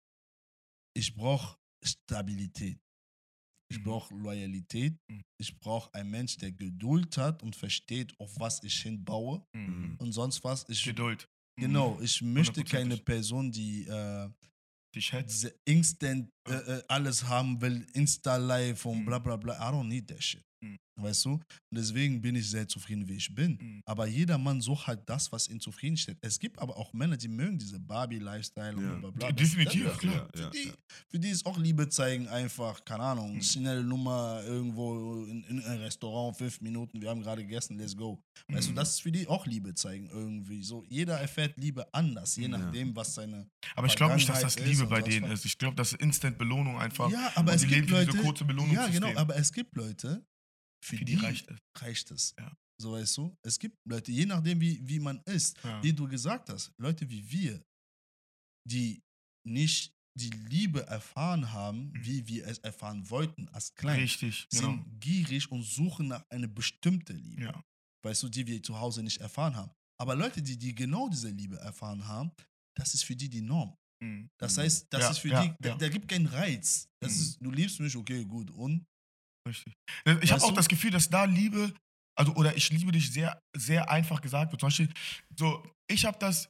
ich 0.95 1.13
brauche 1.15 1.57
Stabilität. 1.83 2.79
Ich 3.69 3.79
Mhm. 3.79 3.83
brauche 3.83 4.15
Loyalität. 4.15 4.97
Mhm. 5.09 5.21
Ich 5.39 5.59
brauche 5.59 5.93
einen 5.93 6.09
Mensch, 6.09 6.37
der 6.37 6.51
Geduld 6.51 7.17
hat 7.17 7.43
und 7.43 7.55
versteht, 7.55 8.17
auf 8.19 8.39
was 8.39 8.63
ich 8.63 8.81
hinbaue 8.81 9.45
Mhm. 9.53 9.95
und 9.99 10.11
sonst 10.13 10.43
was. 10.43 10.65
Ich, 10.69 10.83
Geduld. 10.83 11.27
genau, 11.59 11.99
ich 12.01 12.21
möchte 12.21 12.63
keine 12.63 12.97
Person, 12.97 13.51
die 13.51 13.85
äh, 13.87 14.29
schätzt. 14.99 15.33
diese 15.43 15.55
instant 15.65 16.29
äh, 16.49 16.53
äh, 16.53 16.83
alles 16.87 17.23
haben 17.27 17.59
will, 17.61 17.85
Insta-Live 17.93 18.85
und 18.85 18.99
Mhm. 19.01 19.05
bla 19.05 19.19
bla 19.19 19.35
bla. 19.35 19.53
I 19.55 19.71
don't 19.73 19.87
need 19.87 20.07
that 20.07 20.23
shit. 20.23 20.41
Mhm. 20.61 20.77
Weißt 20.99 21.25
du? 21.25 21.33
Und 21.33 21.43
deswegen 21.71 22.19
bin 22.21 22.35
ich 22.35 22.49
sehr 22.49 22.67
zufrieden, 22.67 23.07
wie 23.07 23.17
ich 23.17 23.33
bin. 23.33 23.51
Mhm. 23.61 23.81
Aber 23.85 24.07
jeder 24.07 24.37
Mann 24.39 24.59
sucht 24.61 24.87
halt 24.87 25.01
das, 25.07 25.31
was 25.31 25.47
ihn 25.47 25.59
zufriedenstellt. 25.59 26.17
Es 26.21 26.39
gibt 26.39 26.57
aber 26.59 26.75
auch 26.75 26.91
Männer, 26.93 27.15
die 27.17 27.27
mögen 27.27 27.59
diese 27.59 27.79
Barbie-Lifestyle 27.79 28.75
und 28.75 28.83
Ja. 28.83 28.89
bla 28.93 28.99
bla 28.99 29.09
bla. 29.11 29.31
Definitiv, 29.31 29.97
klar. 29.99 30.15
Ja, 30.15 30.27
Für, 30.33 30.41
ja, 30.41 30.49
die, 30.49 30.67
ja. 30.69 30.73
für 31.09 31.19
die 31.19 31.29
ist 31.29 31.45
auch 31.45 31.57
Liebe 31.59 31.87
zeigen 31.89 32.27
einfach, 32.27 32.83
keine 32.83 33.03
Ahnung, 33.03 33.35
Mhm. 33.35 33.41
schnelle 33.43 33.83
Nummer 33.83 34.41
irgendwo 34.45 35.23
in, 35.25 35.43
in 35.43 35.61
ein 35.61 35.77
Restaurant, 35.79 36.35
fünf 36.35 36.59
Minuten, 36.61 36.99
wir 37.01 37.09
haben 37.09 37.21
gerade 37.21 37.43
gegessen, 37.43 37.77
let's 37.77 37.95
go. 37.95 38.19
Weißt 38.47 38.67
du, 38.67 38.71
Mhm. 38.71 38.75
das 38.77 38.89
ist 38.91 39.01
für 39.01 39.11
die 39.11 39.27
auch 39.27 39.45
Liebe 39.45 39.75
zeigen 39.75 40.07
irgendwie. 40.09 40.63
So, 40.63 40.83
jeder 40.89 41.19
erfährt 41.19 41.55
Liebe 41.57 41.85
anders, 41.93 42.35
je 42.35 42.47
nachdem, 42.47 42.95
was 42.95 43.13
seine. 43.13 43.47
Aber 43.75 43.85
ich 43.87 43.95
glaube 43.95 44.15
nicht, 44.15 44.27
dass 44.29 44.41
das 44.41 44.57
Liebe 44.59 44.83
und 44.83 44.89
bei 44.89 45.01
denen 45.01 45.31
ist. 45.31 45.45
Ich 45.45 45.57
glaube, 45.59 45.75
das 45.75 45.91
ist 45.93 46.01
Instant-Belohnung 46.01 46.79
einfach. 46.79 47.11
Ja, 47.11 47.31
aber 47.35 47.51
und 47.51 47.55
es 47.55 47.61
die 47.61 47.67
gibt 47.67 47.75
leben 47.81 47.87
für 47.87 47.93
Leute. 47.93 48.11
diese 48.11 48.23
kurze 48.23 48.45
ja, 48.73 48.87
genau, 48.87 49.13
aber 49.15 49.35
es 49.35 49.51
gibt 49.51 49.75
Leute, 49.75 50.25
für, 50.87 50.97
Für 50.97 51.05
die, 51.05 51.15
die 51.15 51.21
reicht 51.21 51.47
es. 51.49 51.57
reicht 51.81 52.11
es. 52.11 52.33
Ja. 52.39 52.51
So 52.81 52.91
weißt 52.93 53.17
du, 53.17 53.35
es 53.45 53.57
gibt 53.59 53.75
Leute, 53.87 54.11
je 54.11 54.25
nachdem, 54.25 54.59
wie, 54.61 54.79
wie 54.87 54.99
man 54.99 55.19
ist, 55.25 55.57
Ja. 55.63 55.81
wie 55.83 55.93
du 55.93 56.07
gesagt 56.07 56.49
hast, 56.49 56.71
Leute 56.79 57.09
wie 57.09 57.29
wir, 57.29 57.61
die 58.69 59.01
nicht 59.47 59.91
die 60.19 60.29
Liebe 60.49 60.85
erfahren 60.87 61.51
haben, 61.51 61.89
Mhm. 61.91 62.05
wie 62.05 62.27
wir 62.27 62.47
es 62.47 62.57
erfahren 62.59 63.07
wollten 63.09 63.47
als 63.49 63.73
klein, 63.75 63.99
Richtig, 63.99 64.47
genau. 64.49 64.71
sind 64.71 64.99
gierig 64.99 65.51
und 65.51 65.63
suchen 65.63 66.07
nach 66.07 66.23
einer 66.29 66.47
bestimmten 66.47 67.17
Liebe, 67.17 67.43
Ja. 67.43 67.63
weißt 68.03 68.23
du, 68.23 68.29
die 68.29 68.45
wir 68.47 68.61
zu 68.63 68.79
Hause 68.79 69.03
nicht 69.03 69.17
erfahren 69.19 69.55
haben. 69.55 69.71
Aber 69.99 70.15
Leute, 70.15 70.41
die, 70.41 70.57
die 70.57 70.73
genau 70.73 71.07
diese 71.09 71.29
Liebe 71.29 71.57
erfahren 71.57 72.07
haben, 72.07 72.31
das 72.75 72.93
ist 72.93 73.03
für 73.03 73.15
die 73.15 73.29
die 73.29 73.41
Norm. 73.41 73.75
Mhm. 74.03 74.27
Das 74.39 74.55
Mhm. 74.57 74.61
heißt, 74.61 74.87
das 74.91 75.01
Ja, 75.01 75.09
ist 75.11 75.17
für 75.19 75.29
die, 75.29 75.53
da, 75.59 75.75
da 75.75 75.89
gibt 75.89 76.07
keinen 76.07 76.27
Reiz. 76.27 76.87
Das 77.01 77.15
Mhm. 77.15 77.21
ist, 77.21 77.37
du 77.41 77.51
liebst 77.51 77.79
mich, 77.79 77.95
okay, 77.95 78.23
gut. 78.25 78.51
Und 78.51 78.85
Richtig. 79.47 79.73
Ich 80.21 80.31
habe 80.31 80.43
auch 80.43 80.49
du? 80.49 80.55
das 80.55 80.67
Gefühl, 80.67 80.91
dass 80.91 81.09
da 81.09 81.23
Liebe, 81.25 81.73
also 82.17 82.33
oder 82.35 82.55
ich 82.55 82.69
liebe 82.69 82.91
dich 82.91 83.11
sehr, 83.11 83.39
sehr 83.55 83.89
einfach 83.89 84.21
gesagt 84.21 84.51
wird. 84.51 84.59
Zum 84.61 84.67
Beispiel, 84.67 84.89
so, 85.37 85.63
ich 85.89 86.05
habe 86.05 86.17
das 86.19 86.49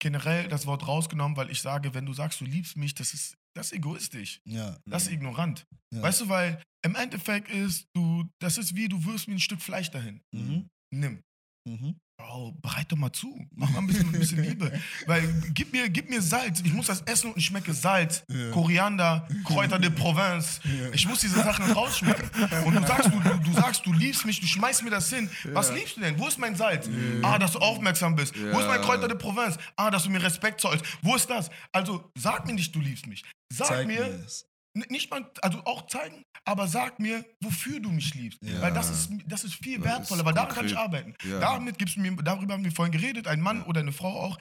generell 0.00 0.48
das 0.48 0.66
Wort 0.66 0.86
rausgenommen, 0.86 1.36
weil 1.36 1.50
ich 1.50 1.60
sage, 1.60 1.92
wenn 1.94 2.06
du 2.06 2.14
sagst, 2.14 2.40
du 2.40 2.44
liebst 2.44 2.76
mich, 2.76 2.94
das 2.94 3.12
ist, 3.14 3.34
das 3.56 3.66
ist 3.66 3.72
egoistisch. 3.72 4.40
ja, 4.46 4.76
Das 4.86 5.04
ist 5.04 5.12
ignorant. 5.12 5.64
ja. 5.92 6.02
Weißt 6.02 6.20
du, 6.20 6.28
weil 6.28 6.62
im 6.84 6.94
Endeffekt 6.94 7.50
ist, 7.50 7.86
du, 7.94 8.24
das 8.40 8.58
ist 8.58 8.76
wie, 8.76 8.88
du 8.88 9.04
wirfst 9.04 9.26
mir 9.26 9.34
ein 9.34 9.40
Stück 9.40 9.60
Fleisch 9.60 9.90
dahin. 9.90 10.20
Mhm. 10.32 10.68
Nimm. 10.94 11.20
Mhm. 11.68 11.98
Bro, 12.18 12.52
bereit 12.62 12.90
doch 12.90 12.96
mal 12.96 13.12
zu. 13.12 13.46
Mach 13.54 13.70
mal 13.70 13.78
ein 13.78 13.86
bisschen, 13.86 14.08
ein 14.12 14.18
bisschen 14.18 14.42
Liebe. 14.42 14.72
Weil 15.06 15.22
gib 15.54 15.72
mir, 15.72 15.88
gib 15.88 16.10
mir 16.10 16.20
Salz. 16.20 16.60
Ich 16.64 16.72
muss 16.72 16.88
das 16.88 17.00
essen 17.02 17.30
und 17.30 17.36
ich 17.38 17.46
schmecke 17.46 17.72
Salz, 17.72 18.24
Ja. 18.28 18.50
Koriander, 18.50 19.28
Kräuter 19.44 19.78
de 19.78 19.88
Provence. 19.90 20.60
Ja. 20.64 20.90
Ich 20.92 21.06
muss 21.06 21.20
diese 21.20 21.36
Sachen 21.36 21.70
rausschmecken. 21.70 22.28
Und 22.64 22.74
du 22.74 22.84
sagst, 22.84 23.06
du, 23.12 23.20
du, 23.20 23.38
du 23.38 23.52
sagst, 23.52 23.86
du 23.86 23.92
liebst 23.92 24.26
mich, 24.26 24.40
du 24.40 24.48
schmeißt 24.48 24.82
mir 24.82 24.90
das 24.90 25.08
hin. 25.10 25.30
Was 25.52 25.72
liebst 25.72 25.96
du 25.96 26.00
denn? 26.00 26.18
Wo 26.18 26.26
ist 26.26 26.38
mein 26.38 26.56
Salz? 26.56 26.90
Ah, 27.22 27.38
dass 27.38 27.52
du 27.52 27.60
aufmerksam 27.60 28.16
bist. 28.16 28.34
Wo 28.36 28.58
ist 28.58 28.66
mein 28.66 28.80
Ja. 28.80 28.84
Kräuter 28.86 29.06
de 29.06 29.16
Provence? 29.16 29.56
Ah, 29.76 29.88
dass 29.90 30.02
du 30.02 30.10
mir 30.10 30.20
Respekt 30.20 30.60
zollst. 30.60 30.84
Wo 31.02 31.14
ist 31.14 31.30
das? 31.30 31.50
Also 31.70 32.10
sag 32.16 32.46
mir 32.48 32.54
nicht, 32.54 32.74
du 32.74 32.80
liebst 32.80 33.06
mich. 33.06 33.22
Sag 33.52 33.68
Zeig 33.68 33.86
mir, 33.86 34.00
mir 34.00 34.24
es. 34.26 34.42
N- 34.42 34.47
Nicht 34.88 35.10
mal, 35.10 35.30
also 35.42 35.58
auch 35.64 35.86
zeigen, 35.86 36.22
aber 36.44 36.68
sag 36.68 36.98
mir, 37.00 37.24
wofür 37.42 37.80
du 37.80 37.90
mich 37.90 38.14
liebst. 38.14 38.38
Ja. 38.42 38.60
Weil 38.62 38.72
das 38.72 38.90
ist, 38.90 39.10
das 39.26 39.44
ist 39.44 39.54
viel 39.54 39.82
wertvoller, 39.82 40.24
weil 40.24 40.34
daran 40.34 40.54
kann 40.54 40.66
ich 40.66 40.76
arbeiten. 40.76 41.14
Ja. 41.28 41.40
Damit 41.40 41.78
gibst 41.78 41.96
du 41.96 42.00
mir, 42.00 42.14
darüber 42.16 42.54
haben 42.54 42.64
wir 42.64 42.72
vorhin 42.72 42.92
geredet, 42.92 43.26
ein 43.26 43.40
Mann 43.40 43.58
Ja. 43.58 43.66
oder 43.66 43.80
eine 43.80 43.92
Frau 43.92 44.20
auch. 44.20 44.38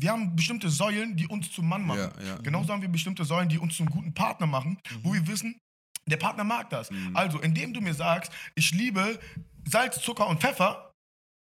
Wir 0.00 0.12
haben 0.12 0.36
bestimmte 0.36 0.68
Säulen, 0.70 1.16
die 1.16 1.26
uns 1.26 1.50
zum 1.50 1.68
Mann 1.68 1.84
machen. 1.84 2.10
Ja. 2.24 2.36
Genauso 2.36 2.72
haben 2.72 2.82
wir 2.82 2.88
bestimmte 2.88 3.24
Säulen, 3.24 3.48
die 3.48 3.58
uns 3.58 3.76
zum 3.76 3.86
guten 3.86 4.14
Partner 4.14 4.46
machen, 4.46 4.78
wo 5.02 5.12
wir 5.12 5.26
wissen, 5.26 5.58
der 6.06 6.16
Partner 6.18 6.44
mag 6.44 6.70
das. 6.70 6.90
Mhm. 6.90 7.16
Also, 7.16 7.40
indem 7.40 7.74
du 7.74 7.80
mir 7.80 7.94
sagst, 7.94 8.32
ich 8.54 8.70
liebe 8.70 9.18
Salz, 9.64 10.00
Zucker 10.00 10.26
und 10.28 10.40
Pfeffer, 10.40 10.87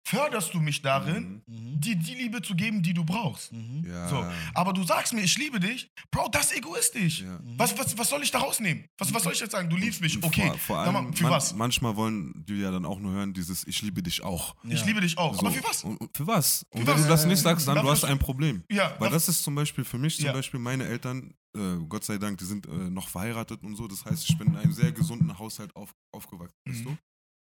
förderst 0.07 0.53
du 0.53 0.59
mich 0.59 0.81
darin, 0.81 1.41
Mhm. 1.47 1.81
die, 1.81 1.95
die 1.95 2.13
Liebe 2.13 2.41
zu 2.41 2.55
geben, 2.55 2.81
die 2.83 2.93
du 2.93 3.03
brauchst. 3.03 3.51
Mhm. 3.51 3.83
Ja. 3.87 4.07
So. 4.07 4.25
Aber 4.53 4.71
du 4.71 4.83
sagst 4.83 5.13
mir, 5.13 5.21
ich 5.21 5.37
liebe 5.37 5.59
dich, 5.59 5.89
Bro, 6.11 6.29
das 6.31 6.51
ist 6.51 6.57
egoistisch. 6.57 7.21
Ja. 7.21 7.39
Was, 7.57 7.77
was, 7.77 7.97
was 7.97 8.09
soll 8.09 8.21
ich 8.23 8.29
da 8.31 8.39
rausnehmen? 8.39 8.85
Was, 8.97 9.13
was 9.13 9.23
soll 9.23 9.33
ich 9.33 9.39
jetzt 9.39 9.51
sagen? 9.51 9.69
Du 9.69 9.75
liebst 9.75 10.01
mich, 10.01 10.21
okay. 10.23 10.47
Vor, 10.49 10.57
vor 10.59 10.77
allem, 10.79 10.93
mal, 10.93 11.13
für 11.13 11.23
man, 11.23 11.31
was? 11.33 11.53
Manchmal 11.55 11.95
wollen 11.95 12.45
die 12.47 12.55
ja 12.55 12.71
dann 12.71 12.85
auch 12.85 12.99
nur 12.99 13.13
hören, 13.13 13.33
dieses 13.33 13.65
Ich 13.67 13.81
liebe 13.81 14.03
dich 14.03 14.23
auch. 14.23 14.55
Ich 14.63 14.79
Ja. 14.81 14.85
liebe 14.85 15.01
dich 15.01 15.17
auch. 15.17 15.33
So. 15.33 15.39
Aber 15.39 15.51
für 15.51 15.63
was? 15.63 15.83
Und, 15.83 15.97
und 15.97 16.15
für 16.15 16.27
was? 16.27 16.65
Und 16.69 16.81
Für 16.81 16.87
wenn 16.87 16.95
was? 16.95 17.01
du 17.03 17.07
das 17.09 17.25
nicht 17.25 17.39
sagst, 17.41 17.67
dann 17.67 17.75
Dafür 17.75 17.89
du 17.89 17.91
hast 17.95 18.03
ein 18.05 18.19
Problem. 18.19 18.63
Ja, 18.71 18.95
Weil 18.99 19.09
das, 19.09 19.27
ist 19.27 19.43
zum 19.43 19.55
Beispiel 19.55 19.83
für 19.83 19.97
mich, 19.97 20.17
zum 20.17 20.25
Ja. 20.25 20.33
Beispiel 20.33 20.59
meine 20.59 20.85
Eltern, 20.85 21.33
äh, 21.57 21.77
Gott 21.89 22.03
sei 22.03 22.17
Dank, 22.19 22.37
die 22.37 22.45
sind 22.45 22.67
äh, 22.67 22.69
noch 22.71 23.07
verheiratet 23.07 23.63
und 23.63 23.75
so. 23.75 23.87
Das 23.87 24.05
heißt, 24.05 24.29
ich 24.29 24.37
bin 24.37 24.47
in 24.49 24.55
einem 24.57 24.71
sehr 24.71 24.91
gesunden 24.91 25.37
Haushalt 25.39 25.75
auf, 25.75 25.93
aufgewachsen, 26.13 26.53
weißt 26.67 26.81
Mhm. 26.81 26.83
du? 26.85 26.97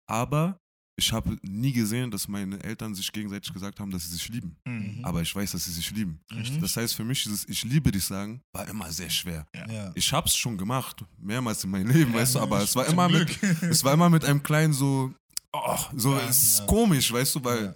Aber 0.10 0.60
ich 1.00 1.14
habe 1.14 1.38
nie 1.44 1.72
gesehen, 1.74 2.10
dass 2.10 2.28
meine 2.28 2.62
Eltern 2.64 2.96
sich 2.96 3.12
gegenseitig 3.12 3.54
gesagt 3.54 3.80
haben, 3.80 3.92
dass 3.92 4.04
sie 4.06 4.14
sich 4.16 4.28
lieben. 4.30 4.58
Mhm. 4.66 5.00
Aber 5.04 5.22
ich 5.22 5.34
weiß, 5.36 5.52
dass 5.52 5.66
sie 5.66 5.72
sich 5.72 5.92
lieben. 5.92 6.20
Richtig. 6.34 6.60
Das 6.60 6.76
heißt, 6.76 6.96
für 6.96 7.04
mich 7.04 7.24
dieses 7.24 7.48
Ich 7.48 7.64
liebe 7.64 7.92
dich 7.92 8.04
sagen, 8.04 8.42
war 8.52 8.68
immer 8.68 8.92
sehr 8.92 9.10
schwer. 9.10 9.46
Ja. 9.56 9.92
Ich 9.96 10.12
hab's 10.12 10.36
schon 10.36 10.58
gemacht, 10.58 11.06
mehrmals 11.18 11.64
in 11.64 11.70
meinem 11.70 11.92
Leben, 11.92 12.14
weißt 12.14 12.36
du, 12.36 12.40
aber 12.40 12.62
es 12.64 12.76
war 12.76 12.88
immer 12.88 13.08
Glück. 13.08 13.30
mit, 13.42 13.62
es 13.64 13.84
war 13.84 13.94
immer 13.94 14.10
mit 14.10 14.26
einem 14.26 14.42
kleinen 14.42 14.74
so, 14.74 15.14
oh, 15.54 15.78
so, 15.96 16.16
Ja, 16.16 16.28
es 16.28 16.42
ist 16.44 16.60
ja. 16.62 16.66
komisch, 16.66 17.14
weißt 17.14 17.36
du, 17.36 17.44
weil 17.44 17.64
Ja. 17.66 17.76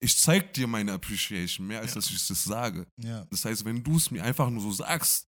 ich 0.00 0.18
zeig 0.18 0.52
dir 0.52 0.66
meine 0.66 0.92
Appreciation 0.92 1.66
mehr, 1.66 1.80
als 1.80 1.92
Ja. 1.92 1.94
dass 1.96 2.10
ich 2.10 2.26
das 2.26 2.44
sage. 2.44 2.86
Ja. 2.98 3.24
Das 3.30 3.44
heißt, 3.46 3.64
wenn 3.64 3.82
du 3.82 3.96
es 3.96 4.10
mir 4.10 4.22
einfach 4.22 4.50
nur 4.50 4.60
so 4.62 4.72
sagst 4.72 5.26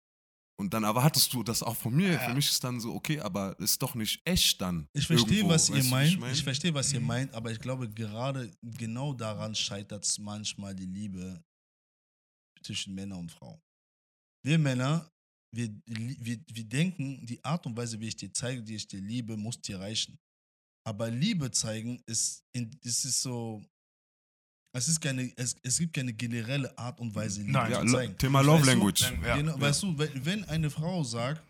und 0.59 0.73
dann 0.73 0.83
erwartest 0.83 1.33
du 1.33 1.43
das 1.43 1.61
auch 1.63 1.75
von 1.75 1.95
mir, 1.95 2.13
Ja. 2.13 2.19
für 2.19 2.33
mich 2.33 2.49
ist 2.49 2.63
dann 2.63 2.79
so, 2.79 2.93
okay, 2.93 3.19
aber 3.19 3.57
ist 3.59 3.81
doch 3.81 3.93
nicht 3.95 4.21
echt 4.25 4.59
dann. 4.61 4.87
Ich 4.93 5.05
verstehe, 5.07 5.37
irgendwo, 5.37 5.49
was 5.53 5.69
ihr 5.69 5.75
weißt 5.77 5.89
meint. 5.89 6.07
ich 6.09 6.13
Ich, 6.15 6.19
mein? 6.19 6.35
verstehe, 6.35 6.73
was 6.73 6.91
ihr 6.93 6.99
Mhm. 6.99 7.07
meint, 7.07 7.33
aber 7.33 7.51
ich 7.51 7.59
glaube, 7.59 7.89
gerade 7.89 8.51
genau 8.61 9.13
daran 9.13 9.53
scheitert 9.55 10.03
es 10.03 10.17
manchmal 10.17 10.75
die 10.75 10.85
Liebe 10.87 11.43
zwischen 12.63 12.95
Männern 12.95 13.19
und 13.19 13.31
Frauen. 13.31 13.61
Wir 14.43 14.57
Männer, 14.57 15.09
wir, 15.55 15.69
wir, 15.85 16.39
wir 16.47 16.63
denken, 16.63 17.25
die 17.25 17.43
Art 17.43 17.65
und 17.65 17.77
Weise, 17.77 17.99
wie 17.99 18.07
ich 18.07 18.15
dir 18.15 18.31
zeige, 18.33 18.61
die 18.63 18.75
ich 18.75 18.87
dir 18.87 18.99
liebe, 19.01 19.37
muss 19.37 19.61
dir 19.61 19.79
reichen. 19.79 20.17
Aber 20.85 21.09
Liebe 21.09 21.51
zeigen 21.51 22.01
ist, 22.05 22.43
es 22.53 23.05
ist 23.05 23.21
so, 23.21 23.63
es, 24.77 24.87
ist 24.87 24.99
keine, 25.01 25.31
es, 25.35 25.55
es 25.63 25.77
gibt 25.77 25.93
keine 25.93 26.13
generelle 26.13 26.75
Art 26.77 26.99
und 26.99 27.13
Weise, 27.15 27.41
Liebe 27.41 27.53
Nein. 27.53 27.71
Ja, 27.71 27.79
zu 27.81 27.85
lo- 27.87 27.91
zeigen. 27.93 28.17
Thema 28.17 28.39
Weißt 28.39 28.47
Love 28.47 28.61
du, 28.61 28.67
Language. 28.67 29.01
Ja. 29.01 29.35
genau, 29.37 29.51
ja. 29.55 29.61
Weißt 29.61 29.83
du, 29.83 29.97
wenn, 29.97 30.25
wenn 30.25 30.43
eine 30.45 30.69
Frau 30.69 31.03
sagt, 31.03 31.41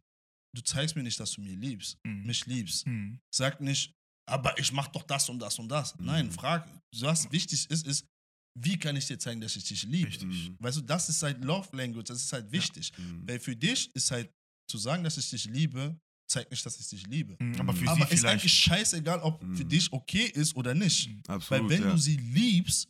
du 0.55 0.61
zeigst 0.63 0.95
mir 0.95 1.03
nicht, 1.03 1.19
dass 1.19 1.31
du 1.33 1.41
mir 1.41 1.55
liebst, 1.55 1.97
Mhm. 2.05 2.25
mich 2.25 2.45
liebst, 2.45 2.85
Mhm. 2.87 3.19
Sag 3.33 3.61
nicht, 3.61 3.91
aber 4.29 4.57
ich 4.59 4.71
mach 4.71 4.87
doch 4.89 5.03
das 5.03 5.29
und 5.29 5.39
das 5.39 5.57
und 5.59 5.69
das. 5.69 5.97
Mhm. 5.97 6.05
Nein, 6.05 6.31
frag, 6.31 6.67
was 6.99 7.31
wichtig 7.31 7.69
ist, 7.69 7.85
ist, 7.85 8.05
wie 8.59 8.77
kann 8.77 8.95
ich 8.95 9.05
dir 9.05 9.19
zeigen, 9.19 9.39
dass 9.41 9.55
ich 9.55 9.65
dich 9.65 9.83
liebe? 9.83 10.07
Richtig. 10.07 10.27
Mhm. 10.27 10.55
Weißt 10.59 10.77
du, 10.77 10.81
das 10.81 11.09
ist 11.09 11.21
halt 11.21 11.43
Love 11.43 11.69
Language, 11.77 12.05
das 12.07 12.23
ist 12.23 12.33
halt 12.33 12.51
wichtig. 12.51 12.91
Mhm. 12.97 13.27
Weil 13.27 13.39
für 13.39 13.55
dich 13.55 13.89
ist 13.93 14.09
halt 14.09 14.29
zu 14.69 14.77
sagen, 14.79 15.03
dass 15.03 15.17
ich 15.17 15.29
dich 15.29 15.45
liebe, 15.45 15.95
zeigt 16.29 16.49
nicht, 16.51 16.65
dass 16.65 16.77
ich 16.79 16.87
dich 16.89 17.05
liebe. 17.07 17.37
Mhm. 17.39 17.55
Aber 17.61 17.73
für 17.73 17.87
Aber 17.87 18.05
sie 18.07 18.15
ist 18.15 18.25
eigentlich 18.25 18.51
vielleicht. 18.51 18.89
scheißegal, 18.89 19.19
ob 19.19 19.41
für 19.55 19.63
dich 19.63 19.93
okay 19.93 20.25
ist 20.25 20.55
oder 20.55 20.73
nicht. 20.73 21.09
Absolut, 21.29 21.63
Weil 21.63 21.69
wenn 21.69 21.83
ja. 21.83 21.91
du 21.91 21.97
sie 21.97 22.17
liebst 22.17 22.89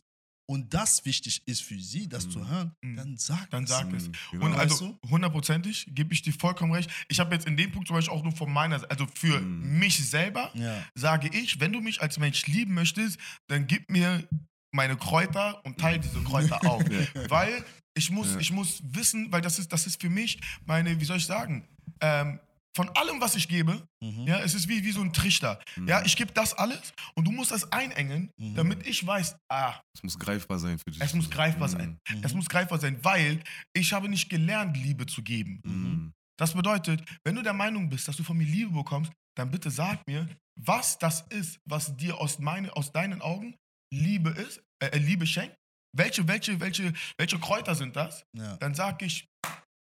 und 0.50 0.72
das 0.72 1.04
wichtig 1.04 1.42
ist 1.46 1.62
für 1.62 1.78
sie, 1.78 2.08
das 2.08 2.26
Mhm. 2.26 2.30
zu 2.30 2.48
hören, 2.48 2.72
Mhm. 2.82 2.96
dann 2.96 3.16
sag 3.18 3.50
Dann 3.50 3.64
es. 3.64 3.70
sag 3.70 3.92
es. 3.92 4.08
Mhm, 4.08 4.12
genau. 4.32 4.46
Und 4.46 4.54
also 4.54 4.98
hundertprozentig 5.08 5.88
gebe 5.94 6.14
ich 6.14 6.22
dir 6.22 6.32
vollkommen 6.32 6.72
recht. 6.72 6.90
Ich 7.08 7.20
habe 7.20 7.34
jetzt 7.34 7.46
in 7.46 7.56
dem 7.56 7.70
Punkt 7.70 7.86
zum 7.88 7.96
Beispiel 7.96 8.14
auch 8.16 8.22
nur 8.22 8.32
von 8.34 8.50
meiner 8.52 8.78
Seite, 8.78 8.90
also 8.90 9.06
für 9.14 9.40
Mhm. 9.40 9.78
mich 9.78 9.98
selber 10.08 10.50
Ja. 10.54 10.82
sage 10.94 11.28
ich, 11.32 11.60
wenn 11.60 11.72
du 11.72 11.80
mich 11.80 12.00
als 12.00 12.18
Mensch 12.18 12.46
lieben 12.46 12.74
möchtest, 12.74 13.18
dann 13.48 13.66
gib 13.66 13.90
mir 13.90 14.26
meine 14.72 14.96
Kräuter 14.96 15.64
und 15.64 15.78
teile 15.78 15.98
diese 16.00 16.20
Kräuter 16.22 16.62
auf. 16.70 16.82
Weil 17.28 17.64
ich 17.94 18.10
muss, 18.10 18.34
Ja. 18.34 18.40
ich 18.40 18.50
muss 18.52 18.80
wissen, 18.84 19.30
weil 19.32 19.40
das 19.42 19.58
ist, 19.58 19.72
das 19.72 19.86
ist 19.86 20.00
für 20.00 20.10
mich 20.10 20.40
meine, 20.64 20.98
wie 21.00 21.04
soll 21.04 21.16
ich 21.18 21.26
sagen, 21.26 21.66
ähm, 22.00 22.38
von 22.76 22.88
allem, 22.90 23.20
was 23.20 23.34
ich 23.34 23.48
gebe, 23.48 23.86
Mhm. 24.02 24.26
ja, 24.28 24.38
es 24.40 24.54
ist 24.54 24.68
wie, 24.68 24.84
wie 24.84 24.92
so 24.92 25.00
ein 25.00 25.12
Trichter. 25.12 25.60
Mhm. 25.76 25.88
Ja, 25.88 26.04
ich 26.04 26.14
gebe 26.16 26.32
das 26.32 26.54
alles 26.54 26.92
und 27.16 27.24
du 27.26 27.32
musst 27.32 27.50
das 27.50 27.70
einengen, 27.72 28.30
Mhm. 28.38 28.54
damit 28.54 28.86
ich 28.86 29.04
weiß, 29.04 29.36
ah, 29.50 29.80
Es 29.94 30.02
muss 30.02 30.18
greifbar 30.18 30.58
sein 30.58 30.78
für 30.78 30.90
dich. 30.90 31.00
es 31.00 31.12
muss 31.14 31.28
greifbar 31.28 31.68
sein. 31.68 31.98
Mhm. 32.08 32.20
Es 32.22 32.34
muss 32.34 32.48
greifbar 32.48 32.78
sein, 32.78 33.02
weil 33.04 33.42
ich 33.74 33.92
habe 33.92 34.08
nicht 34.08 34.28
gelernt, 34.28 34.76
Liebe 34.76 35.06
zu 35.06 35.22
geben. 35.22 35.60
Mhm. 35.64 36.12
Das 36.38 36.54
bedeutet, 36.54 37.02
wenn 37.24 37.34
du 37.34 37.42
der 37.42 37.52
Meinung 37.54 37.88
bist, 37.88 38.06
dass 38.06 38.16
du 38.16 38.22
von 38.22 38.36
mir 38.36 38.44
Liebe 38.46 38.70
bekommst, 38.70 39.10
dann 39.36 39.50
bitte 39.50 39.70
sag 39.70 40.06
mir, 40.06 40.28
was 40.60 40.98
das 40.98 41.22
ist, 41.30 41.58
was 41.68 41.96
dir 41.96 42.18
aus, 42.20 42.38
meine, 42.38 42.74
aus 42.76 42.92
deinen 42.92 43.20
Augen 43.22 43.56
Liebe 43.92 44.30
ist, 44.30 44.60
äh, 44.82 44.86
äh, 44.88 44.98
Liebe 44.98 45.26
schenkt. 45.26 45.56
Welche, 45.96 46.28
welche, 46.28 46.60
welche, 46.60 46.92
welche 47.18 47.38
Kräuter 47.40 47.74
sind 47.74 47.96
das? 47.96 48.22
Ja. 48.36 48.56
Dann 48.58 48.74
sag 48.74 49.00
ich, 49.02 49.24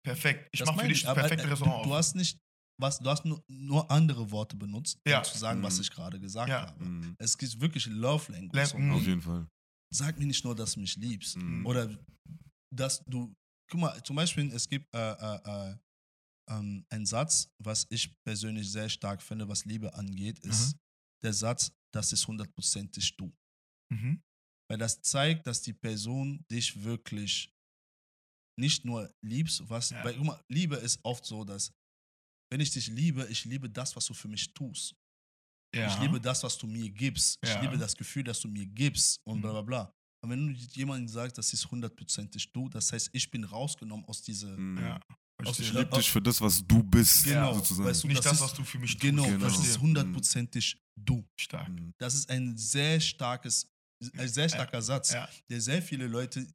perfekt. 0.05 0.47
Ich 0.53 0.63
mache 0.65 0.79
für 0.79 0.87
dich 0.87 0.97
ich, 0.99 1.01
das 1.03 1.11
aber, 1.11 1.21
perfekte 1.21 1.45
äh, 1.47 1.49
Restaurant 1.49 1.85
Du 1.85 1.89
auf. 1.91 1.97
hast 1.97 2.15
nicht, 2.15 2.37
was, 2.79 2.99
du 2.99 3.09
hast 3.09 3.25
nur, 3.25 3.43
nur 3.47 3.89
andere 3.89 4.29
Worte 4.31 4.55
benutzt, 4.55 4.97
um 5.05 5.11
Ja. 5.11 5.23
zu 5.23 5.37
sagen, 5.37 5.61
was 5.63 5.75
Mhm. 5.75 5.81
ich 5.81 5.91
gerade 5.91 6.19
gesagt 6.19 6.49
Ja. 6.49 6.67
habe. 6.67 6.85
Mhm. 6.85 7.15
Es 7.19 7.37
gibt 7.37 7.59
wirklich 7.59 7.85
Love 7.87 8.31
Language. 8.31 8.73
Mhm. 8.75 8.91
Auf 8.91 9.05
jeden 9.05 9.21
Fall. 9.21 9.47
Sag 9.93 10.17
mir 10.19 10.25
nicht 10.27 10.43
nur, 10.43 10.55
dass 10.55 10.73
du 10.73 10.81
mich 10.81 10.95
liebst. 10.95 11.37
Mhm. 11.37 11.65
Oder 11.65 11.97
dass 12.73 13.03
du, 13.05 13.33
guck 13.71 13.79
mal, 13.79 14.03
zum 14.03 14.15
Beispiel, 14.15 14.51
es 14.51 14.67
gibt 14.67 14.85
äh, 14.93 15.11
äh, 15.13 15.71
äh, 15.71 15.77
ähm, 16.49 16.85
einen 16.89 17.05
Satz, 17.05 17.49
was 17.63 17.85
ich 17.89 18.13
persönlich 18.25 18.69
sehr 18.71 18.89
stark 18.89 19.21
finde, 19.21 19.47
was 19.47 19.65
Liebe 19.65 19.93
angeht, 19.93 20.39
ist 20.39 20.73
Mhm. 20.75 20.79
der 21.23 21.33
Satz, 21.33 21.71
das 21.93 22.13
ist 22.13 22.27
hundertprozentig 22.27 23.15
du. 23.17 23.33
Mhm. 23.91 24.21
Weil 24.69 24.77
das 24.77 25.01
zeigt, 25.01 25.47
dass 25.47 25.61
die 25.61 25.73
Person 25.73 26.45
dich 26.51 26.83
wirklich 26.83 27.49
nicht 28.59 28.83
nur 28.85 29.09
liebst, 29.23 29.69
was, 29.69 29.91
Ja. 29.91 30.03
weil 30.03 30.15
guck 30.15 30.25
mal, 30.25 30.43
Liebe 30.49 30.75
ist 30.75 30.99
oft 31.03 31.25
so, 31.25 31.43
dass 31.45 31.71
wenn 32.51 32.59
ich 32.61 32.71
dich 32.71 32.87
liebe, 32.87 33.25
ich 33.29 33.45
liebe 33.45 33.69
das, 33.69 33.95
was 33.95 34.05
du 34.05 34.13
für 34.13 34.27
mich 34.27 34.53
tust. 34.53 34.93
Ja. 35.75 35.87
Ich 35.93 35.99
liebe 36.01 36.19
das, 36.19 36.43
was 36.43 36.57
du 36.57 36.65
mir 36.67 36.89
gibst. 36.89 37.37
Ich 37.43 37.49
Ja. 37.49 37.61
liebe 37.61 37.77
das 37.77 37.95
Gefühl, 37.95 38.23
das 38.23 38.39
du 38.39 38.47
mir 38.47 38.65
gibst 38.65 39.19
und 39.25 39.37
Mhm. 39.37 39.41
bla 39.41 39.51
bla 39.51 39.61
bla. 39.61 39.93
Und 40.23 40.29
wenn 40.31 40.47
du 40.47 40.53
jemandem 40.73 41.07
sagst, 41.07 41.37
das 41.37 41.53
ist 41.53 41.69
hundertprozentig 41.69 42.51
du, 42.51 42.69
das 42.69 42.91
heißt, 42.91 43.09
ich 43.13 43.29
bin 43.29 43.43
rausgenommen 43.43 44.05
aus 44.05 44.21
dieser. 44.21 44.55
Mhm. 44.57 44.77
Ja. 44.79 44.99
Aus. 45.45 45.59
Ich 45.59 45.71
liebe 45.71 45.95
dich 45.95 46.09
für 46.09 46.21
das, 46.21 46.41
was 46.41 46.65
du 46.65 46.81
bist, 46.81 47.25
Genau, 47.25 47.53
sozusagen. 47.53 47.87
weißt 47.87 48.03
du, 48.03 48.07
Nicht 48.07 48.17
das 48.19 48.25
das, 48.25 48.33
ist- 48.33 48.41
was 48.41 48.53
du 48.55 48.63
für 48.63 48.79
mich 48.79 48.93
tust. 48.93 49.01
Genau, 49.01 49.25
Genau. 49.25 49.45
das 49.45 49.59
ist 49.59 49.79
hundertprozentig 49.79 50.77
du. 50.99 51.23
Stark. 51.39 51.69
Mhm. 51.69 51.93
Das 51.99 52.15
ist 52.15 52.27
ein 52.31 52.57
sehr 52.57 52.99
starkes, 52.99 53.67
ein 54.15 54.27
sehr 54.29 54.49
starker 54.49 54.81
Satz, 54.81 55.11
Ja. 55.11 55.29
der 55.49 55.61
sehr 55.61 55.81
viele 55.83 56.07
Leute 56.07 56.47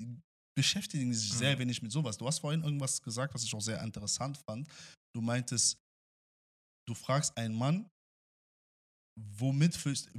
beschäftigen 0.57 1.15
sich 1.15 1.33
Mhm. 1.33 1.37
sehr 1.39 1.59
wenig 1.61 1.81
mit 1.81 1.93
sowas. 1.93 2.19
Du 2.19 2.27
hast 2.27 2.41
vorhin 2.41 2.63
irgendwas 2.65 3.01
gesagt, 3.01 3.33
was 3.35 3.45
ich 3.45 3.55
auch 3.55 3.61
sehr 3.63 3.81
interessant 3.83 4.37
fand. 4.39 4.67
Du 5.15 5.21
meintest, 5.21 5.79
du 6.87 6.95
fragst 6.95 7.37
einen 7.37 7.55
Mann, 7.55 7.89
womit 9.19 9.75
fühlst, 9.77 10.11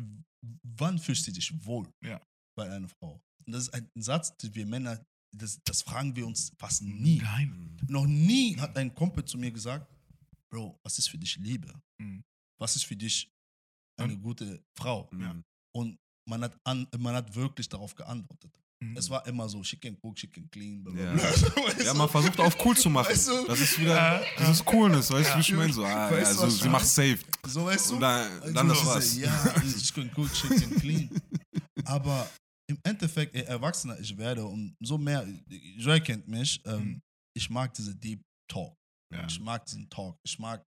wann 0.64 0.99
fühlst 0.99 1.27
du 1.27 1.31
dich 1.31 1.65
wohl 1.65 1.88
Ja. 2.03 2.22
bei 2.57 2.69
einer 2.69 2.88
Frau? 2.90 3.22
Und 3.45 3.53
das 3.53 3.64
ist 3.64 3.73
ein 3.73 3.90
Satz, 3.95 4.35
den 4.38 4.53
wir 4.56 4.65
Männer, 4.65 5.03
das, 5.35 5.60
das 5.64 5.81
fragen 5.81 6.15
wir 6.15 6.26
uns 6.27 6.52
fast 6.60 6.81
nie. 6.81 7.19
Nein. 7.19 7.77
Noch 7.88 8.06
nie 8.06 8.56
hat 8.57 8.77
ein 8.77 8.94
Kumpel 8.94 9.26
zu 9.26 9.38
mir 9.38 9.52
gesagt, 9.52 9.90
Bro, 10.52 10.80
was 10.84 10.99
ist 10.99 11.10
für 11.10 11.18
dich 11.18 11.35
Liebe? 11.38 11.73
Mhm. 11.99 12.23
Was 12.60 12.76
ist 12.76 12.85
für 12.85 12.95
dich 12.95 13.27
eine 13.99 14.18
gute 14.18 14.64
Frau? 14.77 15.10
Mhm. 15.11 15.44
Und 15.76 15.98
man 16.30 16.44
hat, 16.44 16.56
an, 16.64 16.88
man 16.99 17.15
hat 17.15 17.34
wirklich 17.34 17.68
darauf 17.68 17.95
geantwortet. 17.95 18.56
Mhm. 18.92 18.98
Es 18.98 19.10
war 19.10 19.26
immer 19.28 19.48
so, 19.50 19.64
she 19.64 19.78
can 19.78 19.98
cook, 20.02 20.18
she 20.18 20.28
can 20.28 20.50
clean, 20.50 20.86
Ja. 20.98 21.14
Weißt 21.22 21.82
Ja, 21.86 21.92
du? 21.94 21.98
man 21.98 22.10
versucht 22.10 22.40
auf 22.40 22.56
cool 22.66 22.76
zu 22.78 22.90
machen. 22.90 23.10
Weißt 23.12 23.28
du? 23.28 23.46
Das 23.48 23.60
ist 23.60 23.80
wieder, 23.80 23.96
Ja. 23.96 24.22
das 24.38 24.50
ist 24.58 24.66
Coolness, 24.66 25.12
weißt 25.12 25.30
du, 25.30 25.32
Ja. 25.32 25.38
wie 25.38 25.42
ich 25.42 25.54
meine? 25.54 25.74
So, 25.74 25.86
ah, 25.86 26.12
Weißt 26.12 26.32
ja, 26.32 26.34
so, 26.34 26.50
sie 26.50 26.70
macht 26.70 26.86
safe. 26.88 27.20
So 27.48 27.66
weißt 27.66 27.90
du? 27.92 27.96
Und 27.96 28.02
dann, 28.02 28.42
Also 28.42 28.54
dann 28.54 28.68
das 28.70 28.86
war's. 28.86 29.18
Ja, 29.18 29.56
ich 29.66 29.94
can 29.94 30.10
cook, 30.16 30.30
she 30.36 30.48
can 30.48 30.76
clean. 30.80 31.10
Aber 31.86 32.30
im 32.70 32.78
Endeffekt, 32.84 33.36
je 33.36 33.42
erwachsener 33.44 34.00
ich 34.00 34.16
werde 34.18 34.46
und 34.46 34.76
so 34.82 34.98
mehr, 34.98 35.28
Joy 35.78 36.00
kennt 36.02 36.28
mich, 36.28 36.62
ähm, 36.66 36.80
Mhm. 36.84 37.02
ich 37.36 37.50
mag 37.50 37.74
diese 37.74 37.94
Deep 37.96 38.22
Talk. 38.50 38.74
Ja. 39.14 39.26
Ich 39.28 39.40
mag 39.40 39.66
diesen 39.66 39.90
Talk. 39.90 40.18
Ich 40.26 40.40
mag, 40.40 40.64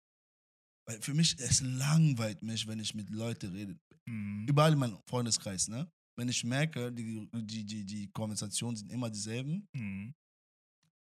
weil 0.88 1.00
für 1.00 1.14
mich, 1.14 1.36
es 1.38 1.60
langweilt 1.62 2.42
mich, 2.42 2.66
wenn 2.66 2.78
ich 2.80 2.94
mit 2.94 3.08
Leuten 3.10 3.50
rede. 3.52 3.76
Mhm. 4.08 4.46
Überall 4.48 4.72
in 4.72 4.78
meinem 4.78 4.98
Freundeskreis, 5.08 5.68
ne? 5.68 5.88
Wenn 6.18 6.28
ich 6.28 6.42
merke, 6.44 6.90
die, 6.92 7.28
die, 7.34 7.64
die, 7.64 7.84
die 7.84 8.10
Konversationen 8.10 8.76
sind 8.76 8.90
immer 8.90 9.10
dieselben, 9.10 9.68
Mhm. 9.72 10.14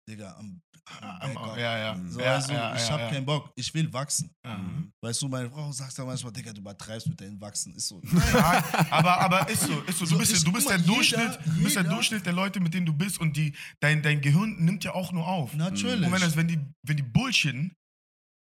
Digga, 0.06 0.36
am, 0.36 0.60
Ah, 1.00 1.16
am 1.24 1.32
Backup. 1.32 1.56
Ja, 1.56 1.78
ja. 1.78 1.94
Mhm. 1.94 2.10
So, 2.10 2.20
ja, 2.20 2.34
also, 2.34 2.52
ja, 2.52 2.74
ich 2.76 2.82
ja, 2.82 2.90
hab 2.90 3.00
ja. 3.00 3.08
keinen 3.10 3.24
Bock, 3.24 3.50
ich 3.56 3.72
will 3.72 3.90
wachsen. 3.90 4.30
Ja. 4.44 4.58
Mhm. 4.58 4.92
Weißt 5.00 5.22
du, 5.22 5.28
meine 5.28 5.48
Frau 5.48 5.72
sagt 5.72 5.98
dann 5.98 6.04
manchmal, 6.06 6.30
Digga, 6.30 6.52
du 6.52 6.60
übertreibst 6.60 7.06
mit 7.08 7.18
deinem 7.18 7.40
Wachsen. 7.40 7.74
Ist 7.74 7.88
so. 7.88 8.02
Ja, 8.34 8.62
aber, 8.90 9.18
aber 9.18 9.48
ist 9.48 9.62
so, 9.62 9.80
ist 9.84 9.98
so. 9.98 10.04
So, 10.04 10.12
Du 10.14 10.18
bist, 10.18 10.32
ich- 10.36 10.44
du 10.44 10.52
bist 10.52 10.68
der 10.68 10.76
mal, 10.76 10.82
jeder- 10.84 10.94
Durchschnitt, 10.94 11.38
du 11.46 11.62
bist 11.62 11.76
der 11.76 11.82
jeder- 11.84 11.94
Durchschnitt 11.94 12.26
der 12.26 12.32
Leute, 12.34 12.60
mit 12.60 12.74
denen 12.74 12.84
du 12.84 12.92
bist 12.92 13.18
und 13.18 13.34
die, 13.34 13.56
dein, 13.80 14.02
dein 14.02 14.20
Gehirn 14.20 14.62
nimmt 14.62 14.84
ja 14.84 14.92
auch 14.92 15.10
nur 15.12 15.26
auf. 15.26 15.54
Natürlich. 15.54 16.04
Und 16.06 16.12
wenn, 16.12 16.20
das, 16.20 16.36
wenn 16.36 16.48
die, 16.48 16.58
wenn 16.82 16.98
die 16.98 17.02
Bullshitten, 17.02 17.74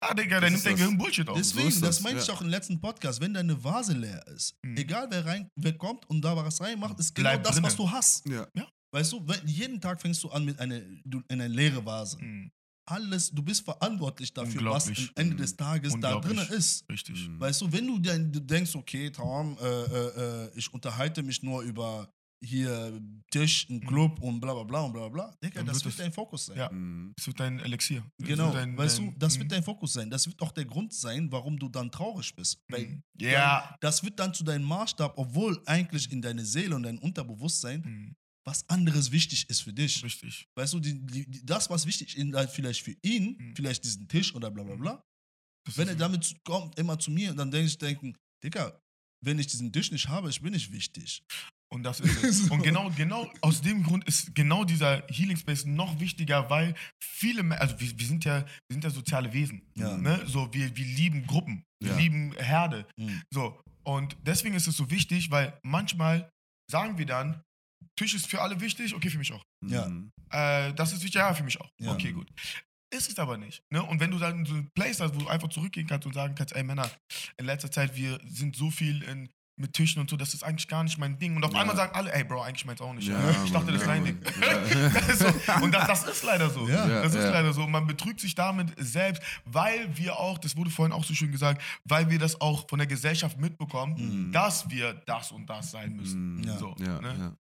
ah, 0.00 0.14
Digga, 0.14 0.40
dann 0.40 0.52
Das 0.52 0.64
nimmt 0.64 0.66
dein. 0.66 0.76
Gehirn 0.76 0.98
Bullshit 0.98 1.28
auf. 1.28 1.36
Deswegen, 1.36 1.68
ist 1.68 1.82
das 1.82 1.96
das, 1.96 2.00
meinte 2.02 2.18
ja. 2.18 2.24
ich 2.24 2.30
auch 2.30 2.40
im 2.40 2.48
letzten 2.48 2.80
Podcast, 2.80 3.20
wenn 3.20 3.34
deine 3.34 3.62
Vase 3.62 3.92
leer 3.92 4.26
ist, 4.28 4.56
Mhm. 4.62 4.76
egal 4.76 5.06
wer 5.10 5.24
rein, 5.24 5.50
wer 5.56 5.72
kommt 5.76 6.08
und 6.08 6.22
da 6.22 6.36
was 6.36 6.60
reinmacht, 6.60 6.98
ist 6.98 7.14
genau 7.14 7.30
Bleib 7.30 7.44
das, 7.44 7.62
was 7.62 7.76
du 7.76 7.90
hast. 7.90 8.26
Ja. 8.28 8.46
Weißt 8.92 9.12
du, 9.12 9.26
wenn, 9.26 9.46
jeden 9.46 9.80
Tag 9.80 10.00
fängst 10.00 10.22
du 10.22 10.30
an 10.30 10.44
mit 10.44 10.58
einer, 10.60 10.80
du, 11.04 11.18
in 11.28 11.40
einer 11.40 11.48
leeren 11.48 11.84
Vase. 11.84 12.18
Mhm. 12.18 12.50
Alles, 12.88 13.32
du 13.32 13.42
bist 13.42 13.64
verantwortlich 13.64 14.32
dafür, 14.32 14.64
was 14.70 14.86
am. 14.88 14.94
Ende 15.16 15.34
des 15.34 15.56
Tages 15.56 15.92
da 16.00 16.20
drin 16.20 16.38
ist. 16.38 16.88
Richtig. 16.88 17.28
Mhm. 17.28 17.40
Weißt 17.40 17.60
du, 17.60 17.72
wenn 17.72 17.86
du, 17.86 17.98
dann, 17.98 18.30
du 18.30 18.38
denkst, 18.40 18.76
okay, 18.76 19.10
Tom, 19.10 19.58
äh, 19.60 19.64
äh, 19.66 20.44
äh, 20.44 20.50
ich 20.54 20.72
unterhalte 20.72 21.24
mich 21.24 21.42
nur 21.42 21.62
über 21.62 22.08
hier 22.44 23.00
Tisch, 23.30 23.68
ein 23.70 23.80
Club 23.80 24.20
und 24.20 24.40
bla 24.40 24.52
bla 24.54 24.62
bla 24.64 24.80
und 24.82 24.92
bla 24.92 25.08
bla 25.08 25.26
bla, 25.28 25.36
Digga, 25.42 25.56
Dann 25.60 25.66
das 25.66 25.84
wird 25.84 25.98
dein 25.98 26.12
Fokus 26.12 26.46
sein. 26.46 26.58
Ja. 26.58 26.70
Mhm. 26.70 27.12
Das 27.16 27.26
wird 27.26 27.40
dein 27.40 27.58
Elixier. 27.60 28.04
Das 28.18 28.28
Genau, 28.28 28.52
dein, 28.52 28.76
weißt 28.76 28.98
dein, 28.98 29.12
du, 29.12 29.18
das 29.18 29.34
Mhm. 29.36 29.40
wird 29.40 29.52
dein 29.52 29.62
Fokus 29.62 29.92
sein. 29.94 30.10
Das 30.10 30.26
wird 30.26 30.40
auch 30.42 30.52
der 30.52 30.64
Grund 30.64 30.92
sein, 30.92 31.30
warum 31.32 31.58
du 31.58 31.68
dann 31.68 31.90
traurig 31.90 32.34
bist. 32.34 32.58
Weil 32.68 32.86
Mhm. 32.86 33.02
Ja. 33.18 33.74
das 33.80 34.02
wird 34.04 34.18
dann 34.18 34.32
zu 34.34 34.44
deinem 34.44 34.64
Maßstab, 34.64 35.16
obwohl 35.16 35.60
eigentlich 35.66 36.10
in 36.12 36.20
deine 36.22 36.44
Seele 36.44 36.74
und 36.76 36.82
dein 36.84 36.98
Unterbewusstsein 36.98 37.80
Mhm. 37.80 38.14
was 38.46 38.68
anderes 38.68 39.10
wichtig 39.10 39.48
ist 39.50 39.60
für 39.62 39.72
dich. 39.72 40.04
Richtig. 40.04 40.46
Weißt 40.56 40.72
du, 40.74 40.78
die, 40.80 41.04
die, 41.04 41.44
das, 41.44 41.68
was 41.68 41.84
wichtig 41.86 42.16
ist, 42.16 42.34
halt 42.34 42.50
vielleicht 42.50 42.82
für 42.82 42.94
ihn, 43.02 43.36
Mhm. 43.38 43.56
vielleicht 43.56 43.82
diesen 43.82 44.06
Tisch 44.06 44.34
oder 44.34 44.50
bla 44.50 44.62
bla 44.62 44.76
bla, 44.76 45.02
Das 45.66 45.76
wenn 45.78 45.88
er 45.88 45.96
damit 45.96 46.36
kommt, 46.44 46.78
immer 46.78 46.96
zu 46.96 47.10
mir, 47.10 47.34
dann 47.34 47.50
denke 47.50 47.66
ich, 47.66 47.76
denken, 47.76 48.14
Digga, 48.44 48.78
wenn 49.24 49.38
ich 49.40 49.48
diesen 49.48 49.72
Tisch 49.72 49.90
nicht 49.90 50.06
habe, 50.08 50.30
ich 50.30 50.40
bin 50.40 50.52
nicht 50.52 50.70
wichtig. 50.70 51.24
Und 51.72 51.82
das 51.82 52.00
ist 52.00 52.22
es. 52.22 52.40
Und 52.50 52.62
genau, 52.62 52.90
genau 52.96 53.30
aus 53.40 53.60
dem 53.60 53.82
Grund 53.82 54.04
ist 54.04 54.34
genau 54.34 54.64
dieser 54.64 55.04
Healing 55.08 55.36
Space 55.36 55.64
noch 55.64 55.98
wichtiger, 55.98 56.48
weil 56.48 56.74
viele, 57.02 57.42
also 57.60 57.78
wir, 57.80 57.98
wir 57.98 58.06
sind 58.06 58.24
ja, 58.24 58.40
wir 58.44 58.72
sind 58.74 58.84
ja 58.84 58.90
soziale 58.90 59.32
Wesen. 59.32 59.62
Ja. 59.76 59.96
Ne? 59.96 60.22
So, 60.26 60.52
wir, 60.52 60.74
wir 60.76 60.84
lieben 60.86 61.26
Gruppen, 61.26 61.64
wir 61.82 61.90
Ja. 61.92 61.96
lieben 61.98 62.32
Herde. 62.36 62.86
Mhm. 62.96 63.22
So. 63.32 63.60
Und 63.84 64.16
deswegen 64.22 64.54
ist 64.54 64.66
es 64.66 64.76
so 64.76 64.90
wichtig, 64.90 65.30
weil 65.30 65.58
manchmal 65.62 66.28
sagen 66.70 66.98
wir 66.98 67.06
dann, 67.06 67.42
Tisch 67.98 68.14
ist 68.14 68.26
für 68.26 68.40
alle 68.42 68.60
wichtig, 68.60 68.94
okay, 68.94 69.10
für 69.10 69.18
mich 69.18 69.32
auch. 69.32 69.42
Ja. 69.64 69.88
Mhm. 69.88 70.10
Äh, 70.30 70.72
das 70.74 70.92
ist 70.92 71.02
wichtig, 71.02 71.14
ja, 71.16 71.32
für 71.34 71.44
mich 71.44 71.60
auch. 71.60 71.68
Ja. 71.80 71.92
Okay, 71.92 72.12
gut. 72.12 72.28
Ist 72.94 73.10
es 73.10 73.18
aber 73.18 73.36
nicht. 73.36 73.62
Ne? 73.72 73.82
Und 73.82 73.98
wenn 74.00 74.10
du 74.12 74.18
dann 74.18 74.46
so 74.46 74.54
ein 74.54 74.68
Place 74.76 75.00
hast, 75.00 75.14
wo 75.14 75.20
du 75.20 75.28
einfach 75.28 75.48
zurückgehen 75.48 75.86
kannst 75.86 76.06
und 76.06 76.12
sagen 76.12 76.34
kannst, 76.36 76.54
ey 76.54 76.62
Männer, 76.62 76.88
in 77.36 77.46
letzter 77.46 77.70
Zeit, 77.70 77.96
wir 77.96 78.20
sind 78.26 78.54
so 78.56 78.70
viel 78.70 79.02
in, 79.02 79.28
mit 79.58 79.72
Tischen 79.72 80.00
und 80.00 80.10
so, 80.10 80.16
das 80.16 80.34
ist 80.34 80.42
eigentlich 80.42 80.68
gar 80.68 80.84
nicht 80.84 80.98
mein 80.98 81.18
Ding. 81.18 81.34
Und 81.36 81.44
auf 81.44 81.52
Ja. 81.52 81.60
einmal 81.60 81.74
sagen 81.76 81.94
alle, 81.94 82.12
ey 82.12 82.24
Bro, 82.24 82.42
eigentlich 82.42 82.64
meins 82.66 82.80
auch 82.80 82.92
nicht. 82.92 83.08
Ja, 83.08 83.18
ich 83.44 83.50
dachte, 83.52 83.72
das 83.72 83.80
ist 83.80 83.86
dein 83.88 84.04
Ding. 84.04 84.18
So, 85.16 85.26
und 85.64 85.72
das, 85.72 85.86
das 85.86 86.04
ist 86.08 86.24
leider 86.24 86.50
so. 86.50 86.66
Das 86.66 87.14
ist 87.14 87.24
leider 87.24 87.52
so. 87.52 87.64
Und 87.64 87.70
man 87.70 87.86
betrügt 87.86 88.20
sich 88.20 88.34
damit 88.34 88.72
selbst, 88.76 89.22
weil 89.44 89.96
wir 89.96 90.18
auch, 90.18 90.36
das 90.38 90.56
wurde 90.56 90.70
vorhin 90.70 90.92
auch 90.92 91.04
so 91.04 91.14
schön 91.14 91.32
gesagt, 91.32 91.62
weil 91.84 92.10
wir 92.10 92.18
das 92.18 92.40
auch 92.40 92.68
von 92.68 92.78
der 92.78 92.86
Gesellschaft 92.86 93.38
mitbekommen, 93.38 94.26
Mhm. 94.26 94.32
dass 94.32 94.68
wir 94.70 94.92
das 95.06 95.32
und 95.32 95.46
das 95.48 95.70
sein 95.70 95.96
müssen. 95.96 96.36
Mhm. 96.36 96.58
So, 96.58 96.74
ne? 96.78 97.36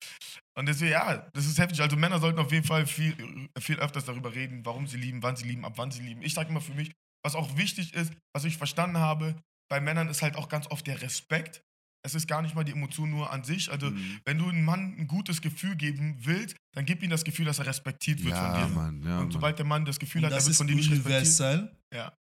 Und 0.56 0.66
deswegen, 0.66 0.92
ja, 0.92 1.26
das 1.32 1.46
ist 1.46 1.58
heftig. 1.58 1.80
Also 1.80 1.96
Männer 1.96 2.20
sollten 2.20 2.38
auf 2.38 2.52
jeden 2.52 2.64
Fall 2.66 2.86
viel, 2.86 3.48
viel 3.58 3.76
öfters 3.80 4.04
darüber 4.04 4.32
reden, 4.34 4.64
warum 4.64 4.86
sie 4.86 4.98
lieben, 4.98 5.22
wann 5.22 5.34
sie 5.34 5.46
lieben, 5.48 5.64
ab 5.64 5.72
wann 5.76 5.90
sie 5.90 6.02
lieben. 6.02 6.22
Ich 6.22 6.34
sage 6.34 6.50
immer 6.50 6.60
für 6.60 6.74
mich, 6.74 6.92
was 7.24 7.34
auch 7.34 7.56
wichtig 7.56 7.92
ist, 7.94 8.12
was 8.32 8.44
ich 8.44 8.56
verstanden 8.56 8.98
habe, 8.98 9.34
bei 9.68 9.80
Männern 9.80 10.08
ist 10.08 10.22
halt 10.22 10.36
auch 10.36 10.48
ganz 10.48 10.68
oft 10.70 10.86
der 10.86 11.00
Respekt. 11.02 11.62
Es 12.06 12.14
ist 12.14 12.28
gar 12.28 12.42
nicht 12.42 12.54
mal 12.54 12.64
die 12.64 12.72
Emotion 12.72 13.10
nur 13.10 13.32
an 13.32 13.44
sich. 13.44 13.70
Also 13.70 13.90
Mhm. 13.90 14.20
wenn 14.26 14.38
du 14.38 14.48
einem 14.48 14.64
Mann 14.64 14.94
ein 14.98 15.06
gutes 15.06 15.40
Gefühl 15.40 15.74
geben 15.74 16.16
willst, 16.20 16.54
dann 16.74 16.84
gib 16.84 17.02
ihm 17.02 17.08
das 17.08 17.24
Gefühl, 17.24 17.46
dass 17.46 17.58
er 17.58 17.66
respektiert 17.66 18.22
wird 18.22 18.34
Ja, 18.34 18.60
von 18.60 18.68
dir. 18.68 18.74
Mann, 18.74 19.02
ja, 19.02 19.18
Und 19.20 19.32
sobald 19.32 19.58
der 19.58 19.64
Mann 19.64 19.84
das 19.86 19.98
Gefühl 19.98 20.22
Und 20.24 20.30
hat, 20.30 20.38
er 20.38 20.46
wird 20.46 20.54
von 20.56 20.66
dir 20.66 20.74
nicht 20.76 20.90
respektiert. 20.90 21.16
universell. 21.22 21.76
Ja. 21.94 22.12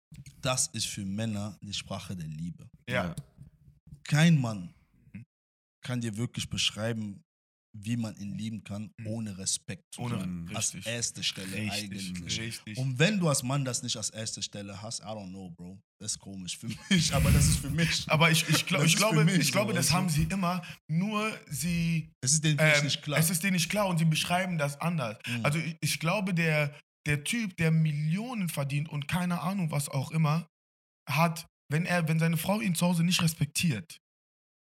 Das 0.40 0.68
ist 0.68 0.86
für 0.86 1.04
Männer 1.04 1.58
die 1.62 1.72
Sprache 1.74 2.14
der 2.14 2.28
Liebe. 2.28 2.68
Ja. 2.88 3.14
Kein 4.04 4.40
Mann 4.40 4.72
Mhm. 5.12 5.24
kann 5.84 6.00
dir 6.00 6.16
wirklich 6.16 6.48
beschreiben, 6.48 7.22
wie 7.74 7.96
man 7.96 8.14
ihn 8.16 8.36
lieben 8.36 8.62
kann, 8.64 8.92
Mhm. 8.98 9.06
ohne 9.06 9.38
Respekt 9.38 9.84
zu 9.94 10.02
Ohne 10.02 10.18
sein. 10.20 10.50
Als 10.54 10.74
erste 10.74 11.22
Stelle 11.22 11.52
Richtig, 11.56 11.72
eigentlich. 11.84 12.40
richtig. 12.40 12.76
Und 12.78 12.98
wenn 12.98 13.18
du 13.18 13.28
als 13.28 13.42
Mann 13.42 13.64
das 13.64 13.82
nicht 13.82 13.96
als 13.96 14.10
erste 14.10 14.42
Stelle 14.42 14.80
hast, 14.82 15.00
I 15.00 15.04
don't 15.04 15.30
know, 15.30 15.50
Bro. 15.50 15.80
Das 15.98 16.12
ist 16.12 16.18
komisch 16.18 16.58
für 16.58 16.68
mich, 16.90 17.14
aber 17.14 17.30
das 17.30 17.46
ist 17.46 17.58
für 17.58 17.70
mich. 17.70 18.04
Aber 18.08 18.30
ich, 18.30 18.46
ich, 18.48 18.66
glaub, 18.66 18.82
Das 18.82 18.90
ich 18.90 18.96
glaube, 18.96 19.24
mich 19.24 19.36
ich 19.36 19.46
so, 19.46 19.52
glaube, 19.52 19.72
das 19.72 19.84
weißt 19.86 19.90
du? 19.90 19.94
haben 19.94 20.08
sie 20.10 20.24
immer, 20.24 20.62
nur 20.90 21.32
sie 21.48 22.10
es 22.20 22.32
ist 22.34 22.44
denen 22.44 22.58
Ähm, 22.60 22.84
nicht 22.84 23.02
klar. 23.02 23.18
Es 23.18 23.30
ist 23.30 23.42
denen 23.42 23.54
nicht 23.54 23.70
klar 23.70 23.86
und 23.86 23.98
sie 23.98 24.04
beschreiben 24.04 24.58
das 24.58 24.80
anders. 24.80 25.16
Mhm. 25.26 25.44
Also 25.44 25.58
ich, 25.58 25.76
ich 25.80 25.98
glaube, 26.00 26.34
der, 26.34 26.74
der 27.06 27.24
Typ, 27.24 27.56
der 27.56 27.70
Millionen 27.70 28.48
verdient 28.48 28.88
und 28.88 29.08
keine 29.08 29.40
Ahnung 29.40 29.70
was 29.70 29.88
auch 29.88 30.10
immer, 30.10 30.46
hat 31.08 31.46
wenn 31.70 31.86
er, 31.86 32.06
wenn 32.06 32.18
seine 32.18 32.36
Frau 32.36 32.60
ihn 32.60 32.74
zu 32.74 32.84
Hause 32.86 33.02
nicht 33.02 33.22
respektiert, 33.22 33.98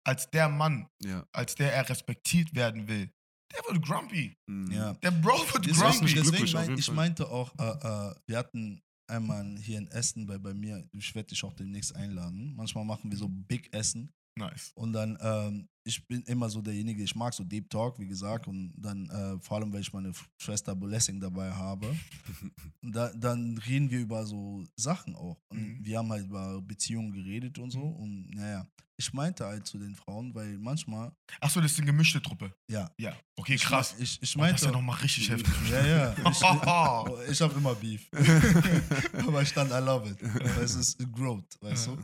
als 0.08 0.30
der 0.30 0.48
Mann, 0.48 0.88
Ja. 1.02 1.26
als 1.32 1.54
der 1.54 1.72
er 1.72 1.88
respektiert 1.88 2.54
werden 2.54 2.88
will, 2.88 3.10
der 3.52 3.60
wird 3.68 3.84
grumpy. 3.84 4.36
Mhm. 4.46 4.70
Ja. 4.72 4.94
Der 4.94 5.10
Bro 5.10 5.38
wird 5.52 5.66
Deswegen, 5.66 5.90
grumpy. 5.90 6.14
deswegen 6.14 6.52
mein, 6.52 6.78
ich 6.78 6.86
Fall. 6.86 6.94
meinte 6.94 7.28
auch, 7.30 7.54
äh, 7.58 7.64
äh, 8.10 8.14
wir 8.26 8.38
hatten 8.38 8.82
einmal 9.06 9.56
hier 9.58 9.78
in 9.78 9.88
Essen 9.88 10.26
bei, 10.26 10.38
bei 10.38 10.54
mir, 10.54 10.86
ich 10.92 11.14
werde 11.14 11.28
dich 11.28 11.42
auch 11.44 11.52
demnächst 11.54 11.94
einladen. 11.94 12.54
Manchmal 12.56 12.84
machen 12.84 13.10
wir 13.10 13.18
so 13.18 13.28
Big 13.28 13.72
Essen 13.74 14.10
Nice. 14.38 14.72
und 14.74 14.92
dann, 14.92 15.18
ähm, 15.20 15.68
ich 15.84 16.06
bin 16.06 16.22
immer 16.24 16.50
so 16.50 16.60
derjenige, 16.60 17.02
ich 17.02 17.14
mag 17.16 17.32
so 17.32 17.44
Deep 17.44 17.70
Talk, 17.70 17.98
wie 17.98 18.06
gesagt, 18.06 18.46
und 18.46 18.72
dann 18.76 19.08
äh, 19.08 19.38
vor 19.40 19.56
allem, 19.58 19.72
weil 19.72 19.80
ich 19.80 19.92
meine 19.92 20.12
Schwester 20.38 20.74
Blessing 20.76 21.18
dabei 21.20 21.50
habe, 21.50 21.86
und 22.82 22.94
da, 22.94 23.10
dann 23.14 23.56
reden 23.58 23.90
wir 23.90 24.00
über 24.00 24.24
so 24.26 24.64
Sachen 24.76 25.14
auch. 25.16 25.38
Und 25.48 25.58
Mhm. 25.58 25.84
wir 25.84 25.98
haben 25.98 26.10
halt 26.10 26.26
über 26.26 26.60
Beziehungen 26.62 27.12
geredet 27.12 27.58
und 27.58 27.70
so. 27.70 27.80
Und 27.80 28.30
naja, 28.34 28.66
ich 29.00 29.12
meinte 29.14 29.46
halt 29.46 29.64
zu 29.66 29.78
den 29.78 29.94
Frauen, 29.94 30.34
weil 30.34 30.58
manchmal, 30.58 31.12
Achso, 31.40 31.60
das 31.60 31.72
ist 31.72 31.78
eine 31.78 31.86
gemischte 31.86 32.20
Truppe. 32.20 32.52
ja. 32.70 32.90
Ja. 32.98 33.14
Okay, 33.36 33.54
ich- 33.54 33.62
krass. 33.62 33.94
Ich, 33.98 34.20
ich 34.20 34.36
Oh, 34.36 34.40
das 34.40 34.50
ist 34.50 34.62
meinte. 34.62 34.64
ja 34.66 34.70
nochmal 34.72 34.96
richtig 35.00 35.30
heftig. 35.30 35.54
Ja, 35.70 35.86
ja. 35.86 36.14
Ich, 36.30 36.42
Oh, 36.42 37.16
ich 37.30 37.40
habe 37.40 37.54
immer 37.54 37.74
Beef. 37.76 38.08
Aber 39.26 39.40
ich 39.42 39.48
stand, 39.48 39.70
I 39.70 39.78
love 39.84 40.08
it. 40.10 40.18
Es 40.60 40.74
ist 40.74 40.98
growth, 41.12 41.56
weißt 41.62 41.86
du? 41.88 41.98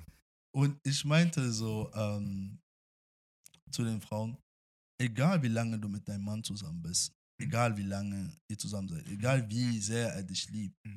Und 0.54 0.78
ich 0.84 1.04
meinte 1.04 1.52
so 1.52 1.90
ähm, 1.94 2.58
zu 3.70 3.84
den 3.84 4.00
Frauen, 4.00 4.36
egal 5.00 5.42
wie 5.42 5.48
lange 5.48 5.78
du 5.78 5.88
mit 5.88 6.06
deinem 6.08 6.24
Mann 6.24 6.44
zusammen 6.44 6.80
bist, 6.82 7.12
egal 7.42 7.76
wie 7.76 7.82
lange 7.82 8.36
ihr 8.48 8.56
zusammen 8.58 8.88
seid, 8.88 9.06
egal 9.08 9.48
wie 9.50 9.80
sehr 9.80 10.12
er 10.12 10.22
dich 10.22 10.48
liebt, 10.50 10.76
Mhm. 10.86 10.96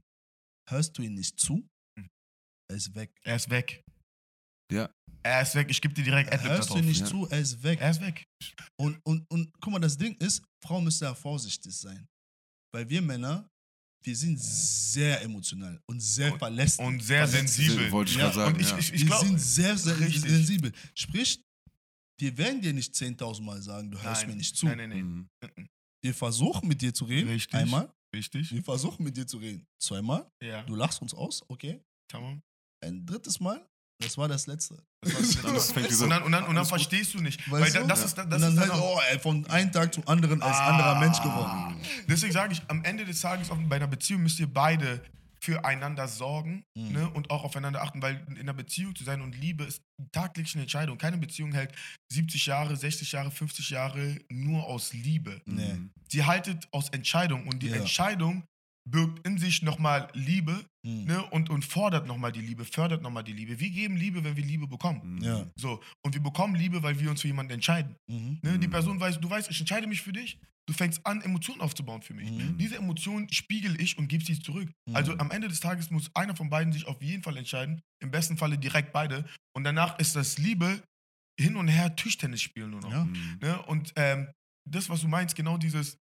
hörst 0.70 0.98
du 0.98 1.02
ihn 1.02 1.16
nicht 1.16 1.40
zu, 1.40 1.68
Mhm. 1.98 2.08
er 2.70 2.76
ist 2.78 2.94
weg. 2.94 3.12
Er 3.24 3.36
ist 3.36 3.50
weg. 3.50 3.84
Ja. 4.72 4.90
Er 5.24 5.42
ist 5.42 5.56
weg. 5.56 5.68
Ich 5.72 5.82
gebe 5.82 5.94
dir 5.94 6.04
direkt 6.04 6.32
Adlib 6.32 6.52
Hörst 6.52 6.70
du 6.70 6.74
drauf. 6.74 6.82
ihn 6.84 6.88
nicht 6.90 7.02
ja. 7.02 7.06
zu, 7.08 7.26
er 7.28 7.40
ist 7.40 7.64
weg. 7.64 7.80
Er 7.82 7.90
ist 7.92 8.02
weg. 8.02 8.26
Und, 8.80 9.00
und, 9.06 9.26
und 9.32 9.52
guck 9.62 9.72
mal, 9.74 9.80
das 9.80 9.98
Ding 9.98 10.14
ist, 10.18 10.44
Frauen 10.64 10.84
müssen 10.84 11.04
ja 11.06 11.16
vorsichtig 11.16 11.76
sein. 11.76 12.06
Weil 12.74 12.88
wir 12.90 13.02
Männer, 13.02 13.50
wir 14.04 14.16
sind 14.16 14.40
sehr 14.40 15.22
emotional 15.22 15.82
und 15.88 16.00
sehr 16.02 16.32
Und- 16.34 16.40
verlässlich. 16.40 16.88
Und 16.88 17.02
sehr 17.04 17.28
sensibel. 17.28 17.92
Wollte 17.92 18.12
ich 18.12 18.18
Ja, 18.18 18.32
sagen. 18.32 18.56
und 18.56 18.62
ich, 18.62 18.70
ja. 18.70 18.78
ich, 18.78 18.94
ich 18.94 19.02
wir 19.02 19.08
glaube. 19.08 19.26
sind 19.28 19.40
sehr, 19.42 19.78
sehr 19.78 20.00
Richtig. 20.00 20.22
sensibel. 20.32 20.72
Sprich, 20.96 21.42
wir 22.20 22.38
werden 22.38 22.62
dir 22.62 22.74
nicht 22.74 22.94
10.000 22.96 23.42
Mal 23.44 23.62
sagen, 23.62 23.92
du 23.92 24.02
hörst 24.02 24.22
Nein, 24.22 24.32
mir 24.32 24.36
nicht 24.38 24.56
zu. 24.56 24.66
Nein, 24.66 24.78
nein, 24.78 24.90
nein. 24.90 25.30
Mhm. 25.58 25.68
Wir 26.02 26.14
versuchen 26.14 26.68
mit 26.68 26.82
dir 26.82 26.94
zu 26.94 27.06
reden. 27.06 27.30
Richtig. 27.30 27.54
Einmal. 27.56 27.92
Richtig. 28.16 28.52
Wir 28.52 28.64
versuchen 28.64 29.04
mit 29.04 29.18
dir 29.18 29.28
zu 29.28 29.38
reden. 29.38 29.68
Zweimal. 29.80 30.30
Ja. 30.42 30.64
Du 30.64 30.76
lachst 30.76 31.02
uns 31.02 31.14
aus. 31.14 31.44
Okay. 31.50 31.82
Tamam. 32.10 32.42
Ein 32.84 33.06
drittes 33.06 33.40
Mal. 33.40 33.68
Das 34.00 34.18
war 34.18 34.28
das 34.28 34.46
letzte. 34.48 34.78
Das. 35.02 35.38
Das 35.42 36.02
und 36.02 36.10
dann, 36.10 36.24
und 36.24 36.32
dann, 36.32 36.44
und 36.46 36.56
dann 36.56 36.66
verstehst 36.66 37.14
du 37.14 37.20
nicht. 37.20 37.40
Weißt 37.50 37.64
weil 37.64 37.72
da, 37.72 37.82
du? 37.82 37.88
das 37.88 38.06
ist, 38.06 38.18
das 38.18 38.26
und 38.26 38.34
ist 38.34 38.42
dann 38.42 38.56
dann 38.56 38.60
halt, 38.70 38.72
auch, 38.72 38.98
oh, 38.98 39.02
ey, 39.12 39.20
von 39.20 39.46
einem 39.48 39.72
Tag 39.72 39.94
zum 39.94 40.08
anderen 40.08 40.42
als 40.42 40.56
Ah. 40.58 40.68
anderer 40.72 41.00
Mensch 41.00 41.18
geworden. 41.22 41.76
Deswegen 42.08 42.32
sage 42.34 42.54
ich, 42.54 42.62
am 42.68 42.84
Ende 42.84 43.06
des 43.06 43.20
Tages 43.22 43.50
bei 43.50 43.76
einer 43.76 43.88
Beziehung 43.88 44.22
müsst 44.24 44.40
ihr 44.40 44.52
beide 44.52 45.04
füreinander 45.40 46.08
sorgen 46.08 46.64
Mhm. 46.76 46.92
ne, 46.92 47.10
und 47.12 47.30
auch 47.30 47.44
aufeinander 47.44 47.82
achten, 47.84 48.02
weil 48.02 48.24
in 48.30 48.38
einer 48.40 48.54
Beziehung 48.54 48.96
zu 48.96 49.04
sein 49.04 49.22
und 49.22 49.36
Liebe 49.36 49.64
ist 49.64 49.82
tagtäglich 50.12 50.56
eine 50.56 50.64
Entscheidung. 50.64 50.98
Keine 50.98 51.18
Beziehung 51.18 51.52
hält 51.54 51.72
70 52.12 52.46
Jahre, 52.48 52.76
60 52.76 53.12
Jahre, 53.12 53.32
50 53.32 53.70
Jahre 53.70 54.18
nur 54.30 54.66
aus 54.66 54.94
Liebe. 54.94 55.42
Nee. 55.46 55.78
Sie 56.10 56.24
haltet 56.26 56.68
aus 56.72 56.90
Entscheidung 56.90 57.48
und 57.48 57.62
die 57.62 57.68
Ja. 57.70 57.78
Entscheidung 57.78 58.44
birgt 58.90 59.26
in 59.28 59.38
sich 59.38 59.62
nochmal 59.62 60.08
Liebe 60.14 60.66
Mhm. 60.88 61.04
ne, 61.04 61.26
und, 61.32 61.50
und 61.50 61.66
fordert 61.66 62.08
nochmal 62.08 62.32
die 62.32 62.40
Liebe, 62.40 62.64
fördert 62.64 63.02
nochmal 63.02 63.24
die 63.24 63.34
Liebe. 63.34 63.60
Wir 63.60 63.70
geben 63.70 63.98
Liebe, 63.98 64.24
wenn 64.24 64.38
wir 64.38 64.46
Liebe 64.46 64.68
bekommen. 64.68 65.16
Mhm. 65.18 65.22
Ja. 65.22 65.46
So, 65.58 65.82
und 66.06 66.14
wir 66.14 66.24
bekommen 66.24 66.56
Liebe, 66.56 66.82
weil 66.82 66.98
wir 67.00 67.10
uns 67.10 67.22
für 67.22 67.28
jemanden 67.28 67.52
entscheiden. 67.54 67.96
Mhm. 68.10 68.40
Ne? 68.42 68.58
Die 68.58 68.68
Mhm. 68.68 68.72
Person 68.72 69.00
weiß, 69.00 69.20
du 69.20 69.30
weißt, 69.30 69.50
ich 69.52 69.60
entscheide 69.60 69.86
mich 69.86 70.02
für 70.02 70.14
dich, 70.14 70.40
du 70.66 70.74
fängst 70.74 71.06
an, 71.06 71.22
Emotionen 71.22 71.60
aufzubauen 71.62 72.02
für 72.02 72.14
mich. 72.14 72.32
Mhm. 72.32 72.58
Diese 72.58 72.78
Emotionen 72.78 73.28
spiegel 73.34 73.80
ich 73.82 73.98
und 73.98 74.08
gebe 74.08 74.24
sie 74.24 74.40
zurück. 74.40 74.70
Mhm. 74.88 74.96
Also 74.96 75.18
am 75.18 75.30
Ende 75.32 75.50
des 75.50 75.60
Tages 75.60 75.92
muss 75.92 76.10
einer 76.16 76.36
von 76.38 76.50
beiden 76.50 76.72
sich 76.72 76.86
auf 76.88 77.02
jeden 77.02 77.22
Fall 77.24 77.36
entscheiden, 77.36 77.82
im 78.02 78.12
besten 78.12 78.38
Falle 78.38 78.58
direkt 78.58 78.94
beide. 78.94 79.26
Und 79.54 79.66
danach 79.66 80.00
ist 80.00 80.16
das 80.16 80.38
Liebe 80.38 80.82
hin 81.40 81.58
und 81.58 81.68
her 81.68 81.96
Tischtennis 81.98 82.42
spielen 82.42 82.70
nur 82.72 82.82
noch. 82.82 82.92
Ja. 82.92 83.08
Ne? 83.42 83.62
Und 83.64 83.92
ähm, 83.98 84.30
das, 84.70 84.90
was 84.90 85.02
du 85.02 85.08
meinst, 85.10 85.36
genau 85.36 85.58
dieses, 85.58 85.98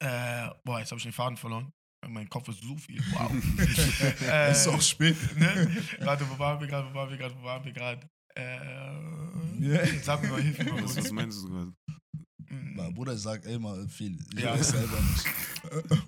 äh, 0.00 0.48
boah, 0.64 0.78
jetzt 0.80 0.90
habe 0.90 0.98
ich 0.98 1.04
den 1.04 1.12
Faden 1.12 1.36
verloren. 1.36 1.72
Mein 2.08 2.28
Kopf 2.28 2.48
ist 2.48 2.62
so 2.62 2.76
viel. 2.76 3.00
Wow. 3.12 3.30
Äh, 4.28 4.50
Es 4.50 4.60
ist 4.60 4.68
auch 4.68 4.80
spät. 4.82 5.16
ne? 5.38 5.76
Warte, 6.00 6.28
wo 6.30 6.38
waren 6.38 6.60
wir 6.60 6.66
gerade, 6.68 6.88
wo 6.90 6.94
waren 6.94 7.10
wir 7.10 7.16
gerade, 7.16 7.34
wo 7.38 7.42
waren 7.44 7.64
wir 7.64 7.72
gerade? 7.72 8.08
Äh, 8.34 9.98
sag 10.02 10.22
mir 10.22 10.28
mal, 10.28 10.40
hilf 10.42 10.58
mir 10.58 10.72
mal 10.72 10.84
Was, 10.84 10.96
was 10.96 11.10
meinst 11.10 11.42
du 11.42 11.48
gerade? 11.48 11.72
Mm, 12.50 12.76
Mein 12.76 12.94
Bruder 12.94 13.16
sagt 13.16 13.46
immer 13.46 13.88
viel. 13.88 14.18
Ich 14.36 14.40
Ja. 14.42 14.52
weiß 14.52 14.68
selber 14.68 15.00
nicht. 15.00 16.04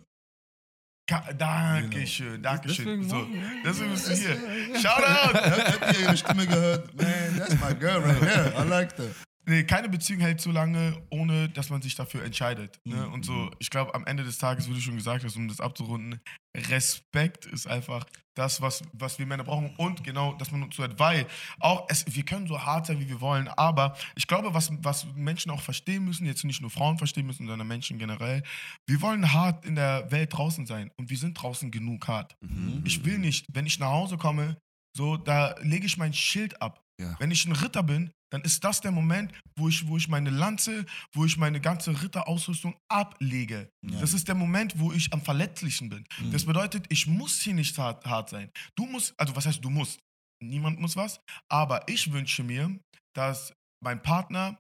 Ka- 1.08 1.32
Dankeschön, 1.32 2.42
Dankeschön. 2.42 3.00
Deswegen 3.00 3.08
So, 3.08 3.26
deswegen 3.64 3.90
bist 3.92 4.08
du 4.08 4.12
hier. 4.14 4.36
Shoutout! 4.78 5.38
Habt 5.38 5.94
ihr 5.96 6.00
ihre 6.04 6.16
Stimme 6.18 6.46
gehört? 6.46 6.94
Man, 6.94 7.38
that's 7.38 7.54
my 7.60 7.74
girl 7.74 8.02
right 8.04 8.20
here. 8.20 8.52
I 8.58 8.68
like 8.68 8.94
that. 8.96 9.08
Nee, 9.48 9.64
keine 9.64 9.88
Beziehung 9.88 10.20
hält 10.20 10.42
so 10.42 10.50
lange, 10.50 11.00
ohne 11.08 11.48
dass 11.48 11.70
man 11.70 11.80
sich 11.80 11.94
dafür 11.94 12.22
entscheidet. 12.22 12.78
Ne? 12.84 12.96
Mhm. 12.96 13.12
Und 13.14 13.24
so, 13.24 13.50
ich 13.58 13.70
glaube, 13.70 13.94
am 13.94 14.04
Ende 14.04 14.22
des 14.22 14.36
Tages, 14.36 14.68
wie 14.68 14.74
du 14.74 14.80
schon 14.80 14.96
gesagt 14.96 15.24
hast, 15.24 15.36
um 15.36 15.48
das 15.48 15.58
abzurunden, 15.58 16.20
Respekt 16.54 17.46
ist 17.46 17.66
einfach 17.66 18.04
das, 18.34 18.60
was, 18.60 18.82
was 18.92 19.18
wir 19.18 19.24
Männer 19.24 19.44
brauchen 19.44 19.74
und 19.78 20.04
genau, 20.04 20.34
dass 20.34 20.52
man 20.52 20.62
uns 20.62 20.76
so 20.76 20.82
hat, 20.82 20.98
weil 20.98 21.26
auch, 21.60 21.86
es, 21.88 22.04
wir 22.06 22.24
können 22.24 22.46
so 22.46 22.60
hart 22.60 22.86
sein, 22.86 23.00
wie 23.00 23.08
wir 23.08 23.22
wollen, 23.22 23.48
aber 23.48 23.96
ich 24.16 24.26
glaube, 24.26 24.52
was, 24.52 24.70
was 24.82 25.06
Menschen 25.14 25.50
auch 25.50 25.62
verstehen 25.62 26.04
müssen, 26.04 26.26
jetzt 26.26 26.44
nicht 26.44 26.60
nur 26.60 26.70
Frauen 26.70 26.98
verstehen 26.98 27.26
müssen, 27.26 27.46
sondern 27.46 27.66
Menschen 27.66 27.98
generell, 27.98 28.42
wir 28.86 29.00
wollen 29.00 29.32
hart 29.32 29.64
in 29.64 29.76
der 29.76 30.10
Welt 30.12 30.32
draußen 30.32 30.66
sein 30.66 30.90
und 30.98 31.08
wir 31.08 31.16
sind 31.16 31.34
draußen 31.34 31.70
genug 31.70 32.06
hart. 32.06 32.36
Mhm. 32.40 32.82
Ich 32.84 33.04
will 33.04 33.18
nicht, 33.18 33.46
wenn 33.50 33.66
ich 33.66 33.78
nach 33.78 33.90
Hause 33.90 34.18
komme, 34.18 34.58
so, 34.96 35.16
da 35.16 35.54
lege 35.60 35.86
ich 35.86 35.96
mein 35.96 36.12
Schild 36.12 36.60
ab. 36.60 36.84
Ja. 37.00 37.14
Wenn 37.20 37.30
ich 37.30 37.44
ein 37.46 37.52
Ritter 37.52 37.82
bin, 37.82 38.10
dann 38.30 38.42
ist 38.42 38.62
das 38.64 38.80
der 38.80 38.90
Moment, 38.90 39.32
wo 39.56 39.68
ich, 39.68 39.86
wo 39.86 39.96
ich 39.96 40.08
meine 40.08 40.30
Lanze, 40.30 40.84
wo 41.14 41.24
ich 41.24 41.36
meine 41.36 41.60
ganze 41.60 42.02
Ritterausrüstung 42.02 42.76
ablege. 42.90 43.70
Ja. 43.88 44.00
Das 44.00 44.12
ist 44.12 44.26
der 44.28 44.34
Moment, 44.34 44.78
wo 44.78 44.92
ich 44.92 45.12
am 45.12 45.22
verletzlichen 45.22 45.88
bin. 45.88 46.04
Mhm. 46.20 46.32
Das 46.32 46.44
bedeutet, 46.44 46.86
ich 46.88 47.06
muss 47.06 47.40
hier 47.40 47.54
nicht 47.54 47.78
hart, 47.78 48.04
hart 48.04 48.30
sein. 48.30 48.50
Du 48.76 48.84
musst, 48.86 49.14
also 49.18 49.34
was 49.36 49.46
heißt 49.46 49.64
du 49.64 49.70
musst? 49.70 49.98
Niemand 50.42 50.78
muss 50.80 50.96
was. 50.96 51.20
Aber 51.48 51.88
ich 51.88 52.12
wünsche 52.12 52.42
mir, 52.42 52.78
dass 53.14 53.52
mein 53.82 54.02
Partner 54.02 54.58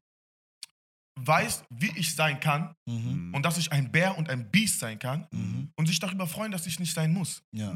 weiß, 1.20 1.64
wie 1.70 1.90
ich 1.98 2.14
sein 2.14 2.38
kann 2.38 2.74
Mhm. 2.88 3.34
und 3.34 3.42
dass 3.42 3.58
ich 3.58 3.72
ein 3.72 3.90
Bär 3.90 4.16
und 4.16 4.30
ein 4.30 4.48
Biest 4.50 4.78
sein 4.78 4.98
kann 5.00 5.26
Mhm. 5.32 5.72
und 5.76 5.86
sich 5.86 5.98
darüber 5.98 6.26
freuen, 6.28 6.52
dass 6.52 6.66
ich 6.66 6.78
nicht 6.78 6.94
sein 6.94 7.12
muss. 7.12 7.42
Ja. 7.52 7.74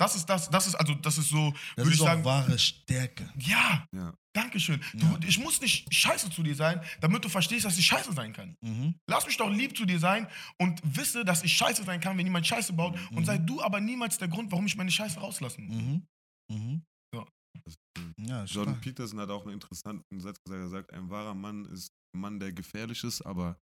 Mhm. 0.00 0.04
Das 0.04 0.16
ist 0.16 0.26
das, 0.26 0.50
das 0.50 0.66
ist 0.66 0.74
also, 0.74 0.94
das 0.94 1.18
ist 1.18 1.28
so, 1.28 1.52
Das 1.76 1.84
würde 1.84 1.90
ist 1.90 1.94
ich 1.96 2.00
auch 2.02 2.06
sagen, 2.06 2.24
wahre 2.24 2.58
Stärke. 2.58 3.30
ja, 3.38 3.86
Ja. 3.92 4.14
Dankeschön. 4.32 4.80
Ja. 4.94 5.16
Du, 5.18 5.26
ich 5.26 5.38
muss 5.40 5.60
nicht 5.60 5.92
scheiße 5.92 6.30
zu 6.30 6.44
dir 6.44 6.54
sein, 6.54 6.80
damit 7.00 7.24
du 7.24 7.28
verstehst, 7.28 7.64
dass 7.64 7.76
ich 7.76 7.84
scheiße 7.86 8.12
sein 8.12 8.32
kann. 8.32 8.56
Mhm. 8.60 8.94
Lass 9.08 9.26
mich 9.26 9.36
doch 9.36 9.50
lieb 9.50 9.76
zu 9.76 9.84
dir 9.84 9.98
sein 9.98 10.28
und 10.56 10.80
wisse, 10.84 11.24
dass 11.24 11.42
ich 11.42 11.52
scheiße 11.52 11.82
sein 11.82 12.00
kann, 12.00 12.16
wenn 12.16 12.26
jemand 12.26 12.46
Scheiße 12.46 12.72
baut. 12.72 12.94
Mhm. 13.10 13.16
Und 13.16 13.24
sei 13.26 13.38
du 13.38 13.60
aber 13.60 13.80
niemals 13.80 14.18
der 14.18 14.28
Grund, 14.28 14.52
warum 14.52 14.66
ich 14.66 14.76
meine 14.76 14.90
Scheiße 14.92 15.18
rauslassen 15.18 15.66
muss. 15.66 15.76
Mhm. 15.82 16.06
Mhm. 16.52 16.82
Ja. 17.12 17.26
Ist 17.64 17.76
cool. 17.98 18.12
Ja, 18.18 18.44
Jordan 18.44 18.74
stark. 18.74 18.80
Peterson 18.82 19.18
hat 19.18 19.30
auch 19.30 19.42
einen 19.42 19.54
interessanten 19.54 20.20
Satz 20.20 20.38
gesagt. 20.44 20.62
Er 20.62 20.68
sagt, 20.68 20.92
ein 20.92 21.10
wahrer 21.10 21.34
Mann 21.34 21.64
ist 21.64 21.90
ein 22.14 22.20
Mann, 22.20 22.38
der 22.38 22.52
gefährlich 22.52 23.02
ist, 23.02 23.22
aber 23.22 23.58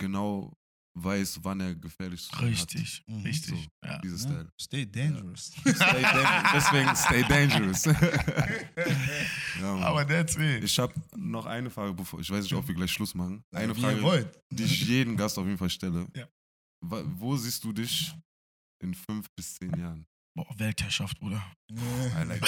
genau 0.00 0.52
weiß, 0.98 1.40
wann 1.42 1.60
er 1.60 1.74
gefährlich 1.74 2.22
zu 2.22 2.34
sein 2.34 2.46
Richtig, 2.46 3.02
Mhm. 3.06 3.22
richtig. 3.22 3.50
So. 3.54 3.86
Ja. 3.86 3.94
hat. 3.94 4.04
Dieses 4.04 4.24
Ja. 4.24 4.30
Style. 4.30 4.48
Stay 4.60 4.86
dangerous. 4.86 5.46
Stay 5.60 6.02
dan- 6.02 6.44
Deswegen 6.54 6.96
stay 6.96 7.22
dangerous. 7.28 7.84
ja. 9.60 9.74
Aber 9.82 10.06
that's 10.06 10.36
it. 10.36 10.64
ich 10.64 10.78
habe 10.78 10.94
noch 11.16 11.46
eine 11.46 11.70
Frage, 11.70 11.92
bevor 11.94 12.20
ich 12.20 12.30
weiß 12.30 12.42
nicht, 12.44 12.54
ob 12.54 12.66
wir 12.66 12.74
gleich 12.74 12.90
Schluss 12.92 13.14
machen. 13.14 13.42
Eine 13.54 13.76
Wie 13.76 13.80
Frage, 13.80 14.30
die 14.50 14.64
ich 14.64 14.86
jedem 14.86 15.16
Gast 15.16 15.38
auf 15.38 15.46
jeden 15.46 15.58
Fall 15.58 15.70
stelle. 15.70 16.06
Wo 16.80 17.36
siehst 17.36 17.62
du 17.64 17.72
dich 17.72 18.14
in 18.82 18.94
fünf 18.94 19.26
bis 19.34 19.54
zehn 19.54 19.76
Jahren? 19.78 20.06
Boah, 20.36 20.46
Weltherrschaft, 20.58 21.18
Bruder. 21.18 21.42
I 21.70 22.24
like 22.28 22.42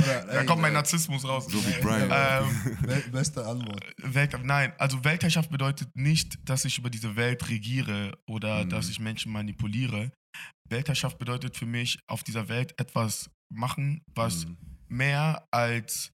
Oder, 0.00 0.24
Da 0.26 0.40
ey, 0.40 0.46
kommt 0.46 0.62
mein 0.62 0.72
Narzissmus 0.72 1.24
raus. 1.24 1.46
So 1.48 1.58
wie 1.64 1.80
Brian. 1.82 2.10
Ähm, 2.12 2.76
be- 2.82 3.04
Beste 3.12 3.44
Antwort. 3.46 3.84
Welt, 3.98 4.36
nein, 4.42 4.72
also 4.78 5.04
Weltherrschaft 5.04 5.50
bedeutet 5.50 5.88
nicht, 5.94 6.38
dass 6.48 6.64
ich 6.64 6.78
über 6.78 6.90
diese 6.90 7.14
Welt 7.16 7.48
regiere 7.48 8.18
oder 8.26 8.64
Mhm. 8.64 8.70
dass 8.70 8.88
ich 8.88 8.98
Menschen 9.00 9.32
manipuliere. 9.32 10.10
Weltherrschaft 10.68 11.18
bedeutet 11.18 11.56
für 11.56 11.66
mich, 11.66 11.98
auf 12.08 12.22
dieser 12.24 12.48
Welt 12.48 12.74
etwas 12.80 13.30
machen, 13.52 14.02
was 14.14 14.46
Mhm. 14.46 14.56
mehr 14.88 15.46
als 15.52 16.10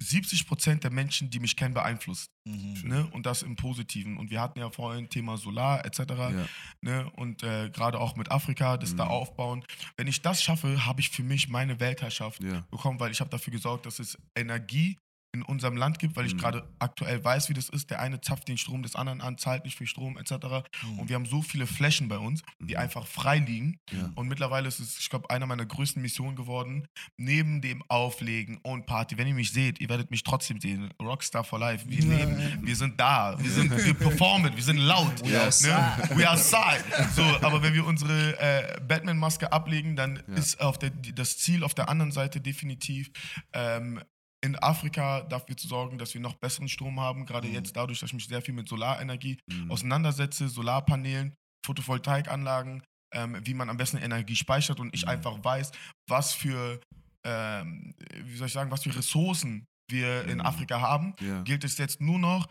70% 0.00 0.80
der 0.80 0.90
Menschen, 0.90 1.30
die 1.30 1.40
mich 1.40 1.56
kennen, 1.56 1.74
beeinflusst. 1.74 2.30
Mhm. 2.44 2.82
Ne? 2.84 3.06
Und 3.12 3.26
das 3.26 3.42
im 3.42 3.56
Positiven. 3.56 4.16
Und 4.18 4.30
wir 4.30 4.40
hatten 4.40 4.58
ja 4.58 4.70
vorhin 4.70 5.08
Thema 5.08 5.36
Solar 5.36 5.84
etc. 5.84 5.98
Ja. 6.08 6.46
Ne? 6.80 7.10
Und 7.16 7.42
äh, 7.42 7.70
gerade 7.70 7.98
auch 7.98 8.16
mit 8.16 8.30
Afrika, 8.30 8.76
das 8.76 8.94
da 8.94 9.04
Mhm. 9.06 9.10
aufbauen. 9.10 9.64
Wenn 9.96 10.06
ich 10.06 10.22
das 10.22 10.42
schaffe, 10.42 10.84
habe 10.86 11.00
ich 11.00 11.10
für 11.10 11.22
mich 11.22 11.48
meine 11.48 11.80
Weltherrschaft 11.80 12.42
Ja. 12.42 12.60
bekommen, 12.70 13.00
weil 13.00 13.10
ich 13.10 13.20
habe 13.20 13.30
dafür 13.30 13.52
gesorgt, 13.52 13.86
dass 13.86 13.98
es 13.98 14.18
Energie 14.36 14.98
in 15.36 15.42
unserem 15.42 15.76
Land 15.76 15.98
gibt, 15.98 16.16
weil 16.16 16.26
ich 16.26 16.34
Mhm. 16.34 16.38
gerade 16.38 16.68
aktuell 16.78 17.22
weiß, 17.24 17.48
wie 17.48 17.54
das 17.54 17.68
ist. 17.68 17.90
Der 17.90 18.00
eine 18.00 18.20
zapft 18.20 18.48
den 18.48 18.58
Strom 18.58 18.82
des 18.82 18.94
anderen 18.96 19.20
an, 19.20 19.38
zahlt 19.38 19.64
nicht 19.64 19.76
für 19.76 19.86
Strom 19.86 20.16
etc. 20.18 20.64
Mhm. 20.82 20.98
Und 20.98 21.08
wir 21.08 21.16
haben 21.16 21.26
so 21.26 21.42
viele 21.42 21.66
Flächen 21.66 22.08
bei 22.08 22.18
uns, 22.18 22.42
die 22.58 22.74
Mhm. 22.74 22.80
einfach 22.80 23.06
frei 23.06 23.38
liegen. 23.38 23.78
Ja. 23.92 24.10
Und 24.14 24.28
mittlerweile 24.28 24.68
ist 24.68 24.80
es, 24.80 24.98
ich 24.98 25.08
glaube, 25.10 25.30
einer 25.30 25.46
meiner 25.46 25.66
größten 25.66 26.00
Missionen 26.02 26.36
geworden, 26.36 26.86
neben 27.16 27.60
dem 27.60 27.82
Auflegen 27.88 28.58
und 28.62 28.86
Party. 28.86 29.18
Wenn 29.18 29.26
ihr 29.28 29.34
mich 29.34 29.52
seht, 29.52 29.80
ihr 29.80 29.88
werdet 29.88 30.10
mich 30.10 30.22
trotzdem 30.22 30.60
sehen. 30.60 30.90
Rockstar 31.00 31.44
for 31.44 31.58
life. 31.58 31.84
Wir 31.88 32.02
leben, 32.02 32.58
wir 32.62 32.76
sind 32.76 32.98
da, 33.00 33.36
wir, 33.38 33.50
sind, 33.50 33.70
wir 33.70 33.94
performen, 33.94 34.54
wir 34.56 34.62
sind 34.62 34.78
laut. 34.78 35.22
We 35.24 35.40
outside. 35.40 35.70
Ne? 36.10 36.16
We 36.16 36.30
outside. 36.30 36.84
So, 37.14 37.22
aber 37.42 37.62
wenn 37.62 37.74
wir 37.74 37.84
unsere 37.86 38.38
äh, 38.40 38.80
Batman-Maske 38.86 39.52
ablegen, 39.52 39.96
dann 39.96 40.22
Ja. 40.28 40.34
ist 40.34 40.60
auf 40.60 40.78
der, 40.78 40.90
das 40.90 41.38
Ziel 41.38 41.62
auf 41.64 41.74
der 41.74 41.88
anderen 41.88 42.12
Seite 42.12 42.40
definitiv 42.40 43.10
ähm, 43.52 44.00
in 44.44 44.56
Afrika 44.56 45.22
dafür 45.22 45.56
zu 45.56 45.66
sorgen, 45.66 45.98
dass 45.98 46.14
wir 46.14 46.20
noch 46.20 46.34
besseren 46.34 46.68
Strom 46.68 47.00
haben. 47.00 47.26
Gerade 47.26 47.48
Mhm. 47.48 47.54
jetzt 47.54 47.74
dadurch, 47.76 48.00
dass 48.00 48.10
ich 48.10 48.14
mich 48.14 48.26
sehr 48.28 48.42
viel 48.42 48.54
mit 48.54 48.68
Solarenergie 48.68 49.38
Mhm. 49.50 49.70
auseinandersetze, 49.70 50.48
Solarpanelen, 50.48 51.34
Photovoltaikanlagen, 51.64 52.82
ähm, 53.14 53.38
wie 53.44 53.54
man 53.54 53.70
am 53.70 53.76
besten 53.76 53.98
Energie 53.98 54.36
speichert 54.36 54.78
und 54.80 54.94
ich 54.94 55.02
Mhm. 55.04 55.10
einfach 55.10 55.42
weiß, 55.44 55.72
was 56.08 56.34
für, 56.34 56.80
ähm, 57.24 57.94
wie 58.24 58.36
soll 58.36 58.46
ich 58.48 58.52
sagen, 58.52 58.70
was 58.70 58.82
für 58.82 58.94
Ressourcen 58.94 59.64
wir 59.90 60.24
in 60.26 60.38
Mhm. 60.38 60.46
Afrika 60.46 60.80
haben, 60.80 61.14
Ja. 61.20 61.42
gilt 61.42 61.64
es 61.64 61.78
jetzt 61.78 62.00
nur 62.00 62.18
noch, 62.18 62.46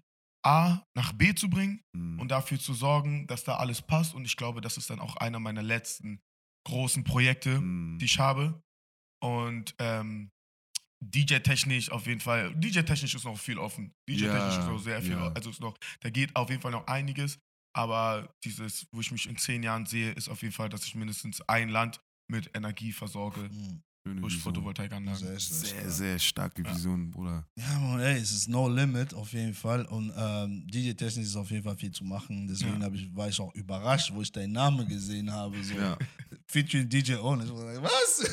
A 0.46 0.84
nach 0.96 1.12
B 1.14 1.34
zu 1.34 1.50
bringen 1.50 1.82
Mhm. 1.96 2.20
und 2.20 2.30
dafür 2.30 2.60
zu 2.60 2.74
sorgen, 2.74 3.26
dass 3.28 3.44
da 3.44 3.56
alles 3.58 3.82
passt. 3.82 4.14
Und 4.14 4.26
ich 4.26 4.38
glaube, 4.38 4.62
das 4.62 4.78
ist 4.78 4.90
dann 4.90 5.00
auch 5.00 5.16
einer 5.18 5.40
meiner 5.40 5.64
letzten 5.64 6.20
großen 6.68 7.04
Projekte, 7.04 7.60
Mhm. 7.60 7.98
die 8.00 8.06
ich 8.06 8.20
habe. 8.20 8.62
Und 9.24 9.74
ähm, 9.80 10.30
DJ-technisch 11.12 11.92
auf 11.92 12.08
jeden 12.08 12.20
Fall. 12.20 12.54
DJ-technisch 12.56 13.16
ist 13.16 13.26
noch 13.26 13.38
viel 13.38 13.58
offen. 13.58 13.94
DJ-technisch 14.10 14.58
ist 14.58 14.68
noch 14.68 14.80
sehr 14.80 15.02
viel. 15.02 15.12
ja. 15.12 15.32
Also 15.34 15.50
ist 15.50 15.62
noch, 15.62 15.78
da 16.02 16.10
geht 16.10 16.36
auf 16.36 16.50
jeden 16.50 16.62
Fall 16.62 16.72
noch 16.72 16.88
einiges. 16.88 17.38
Aber 17.76 18.34
dieses, 18.44 18.88
wo 18.94 19.02
ich 19.02 19.12
mich 19.12 19.28
in 19.28 19.38
zehn 19.38 19.62
Jahren 19.62 19.86
sehe, 19.86 20.12
ist 20.12 20.30
auf 20.30 20.42
jeden 20.42 20.54
Fall, 20.54 20.70
dass 20.70 20.86
ich 20.86 20.96
mindestens 20.96 21.42
ein 21.42 21.70
Land 21.70 22.00
mit 22.32 22.50
Energie 22.56 22.92
versorge 22.94 23.42
Mhm. 23.42 23.84
Schöne 24.08 24.22
durch. 24.22 24.38
Photovoltaikanlagen. 24.38 25.18
Sehr, 25.20 25.40
sehr, 25.40 25.58
Sehr, 25.58 25.80
stark. 25.80 25.92
sehr 25.92 26.20
starke 26.20 26.62
Ja. 26.64 26.76
Vision, 26.76 27.10
Bruder. 27.10 27.48
Ja, 27.56 27.80
man, 27.80 28.00
ey, 28.02 28.20
es 28.20 28.32
ist 28.32 28.48
no 28.48 28.70
limit 28.70 29.16
auf 29.16 29.34
jeden 29.34 29.56
Fall. 29.56 29.84
Und 29.86 30.14
ähm, 30.16 30.68
DJ-technisch 30.68 31.26
ist 31.26 31.36
auf 31.36 31.50
jeden 31.50 31.64
Fall 31.64 31.76
viel 31.76 31.90
zu 31.92 32.04
machen. 32.04 32.46
Deswegen 32.48 32.80
Ja. 32.82 32.92
ich, 32.94 33.16
war 33.16 33.30
ich 33.30 33.40
auch 33.40 33.54
überrascht, 33.56 34.12
wo 34.14 34.22
ich 34.22 34.32
deinen 34.32 34.52
Namen 34.54 34.88
gesehen 34.88 35.32
habe. 35.32 35.62
So. 35.64 35.74
Ja. 35.74 35.98
Featuring 36.48 36.88
DJ 36.88 37.16
On. 37.16 37.42
Ich 37.42 37.50
war 37.52 37.82
was? 37.82 38.24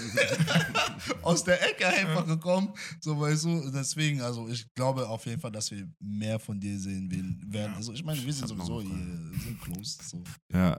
Aus 1.23 1.43
der 1.43 1.59
Ecke 1.71 1.87
einfach 1.89 2.27
gekommen. 2.27 2.69
So, 3.01 3.19
weißt 3.19 3.45
du, 3.45 3.71
deswegen, 3.71 4.21
also 4.21 4.49
ich 4.51 4.67
glaube 4.75 5.09
auf 5.09 5.25
jeden 5.25 5.41
Fall, 5.41 5.53
dass 5.53 5.71
wir 5.71 5.89
mehr 6.01 6.39
von 6.39 6.61
dir 6.61 6.79
sehen 6.79 7.11
werden. 7.11 7.73
Ja. 7.73 7.77
Also 7.77 7.95
ich 7.95 8.05
meine, 8.05 8.23
wir 8.23 8.33
sind 8.33 8.47
sowieso 8.47 8.83
hier, 8.83 8.91
wir 8.91 9.39
sind 9.41 9.59
close. 9.63 9.99
So. 10.05 10.23
Ja. 10.53 10.79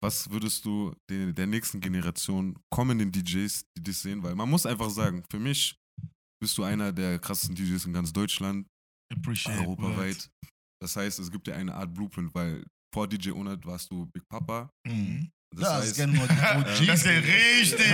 Was 0.00 0.30
würdest 0.30 0.64
du 0.64 0.94
den, 1.10 1.34
der 1.34 1.46
nächsten 1.46 1.80
Generation 1.80 2.56
kommenden 2.70 3.10
DJs, 3.10 3.64
die 3.76 3.82
dich 3.82 3.98
sehen, 3.98 4.22
weil 4.22 4.34
man 4.34 4.48
muss 4.48 4.64
einfach 4.64 4.90
sagen, 4.90 5.24
für 5.30 5.40
mich 5.40 5.76
bist 6.40 6.56
du 6.56 6.62
einer 6.62 6.92
der 6.92 7.18
krassesten 7.18 7.56
DJs 7.56 7.86
in 7.86 7.92
ganz 7.92 8.12
Deutschland, 8.12 8.68
Appreciate. 9.12 9.58
europaweit. 9.58 10.30
Das 10.80 10.94
heißt, 10.94 11.18
es 11.18 11.30
gibt 11.30 11.48
ja 11.48 11.54
eine 11.54 11.74
Art 11.74 11.92
Blueprint, 11.92 12.32
weil 12.34 12.64
vor 12.94 13.08
DJ 13.08 13.30
Onat 13.32 13.64
warst 13.66 13.90
du 13.90 14.06
Big 14.06 14.28
Papa. 14.28 14.70
Mhm. 14.86 15.30
Das 15.50 15.62
ja, 15.62 15.76
das 15.76 15.86
heißt, 15.86 15.96
kennen 15.96 16.14
nur 16.14 16.26
die 16.26 16.34
OGs. 16.34 16.86
Das 16.86 16.98
ist 17.00 17.06
ja 17.06 17.12
richtig. 17.12 17.86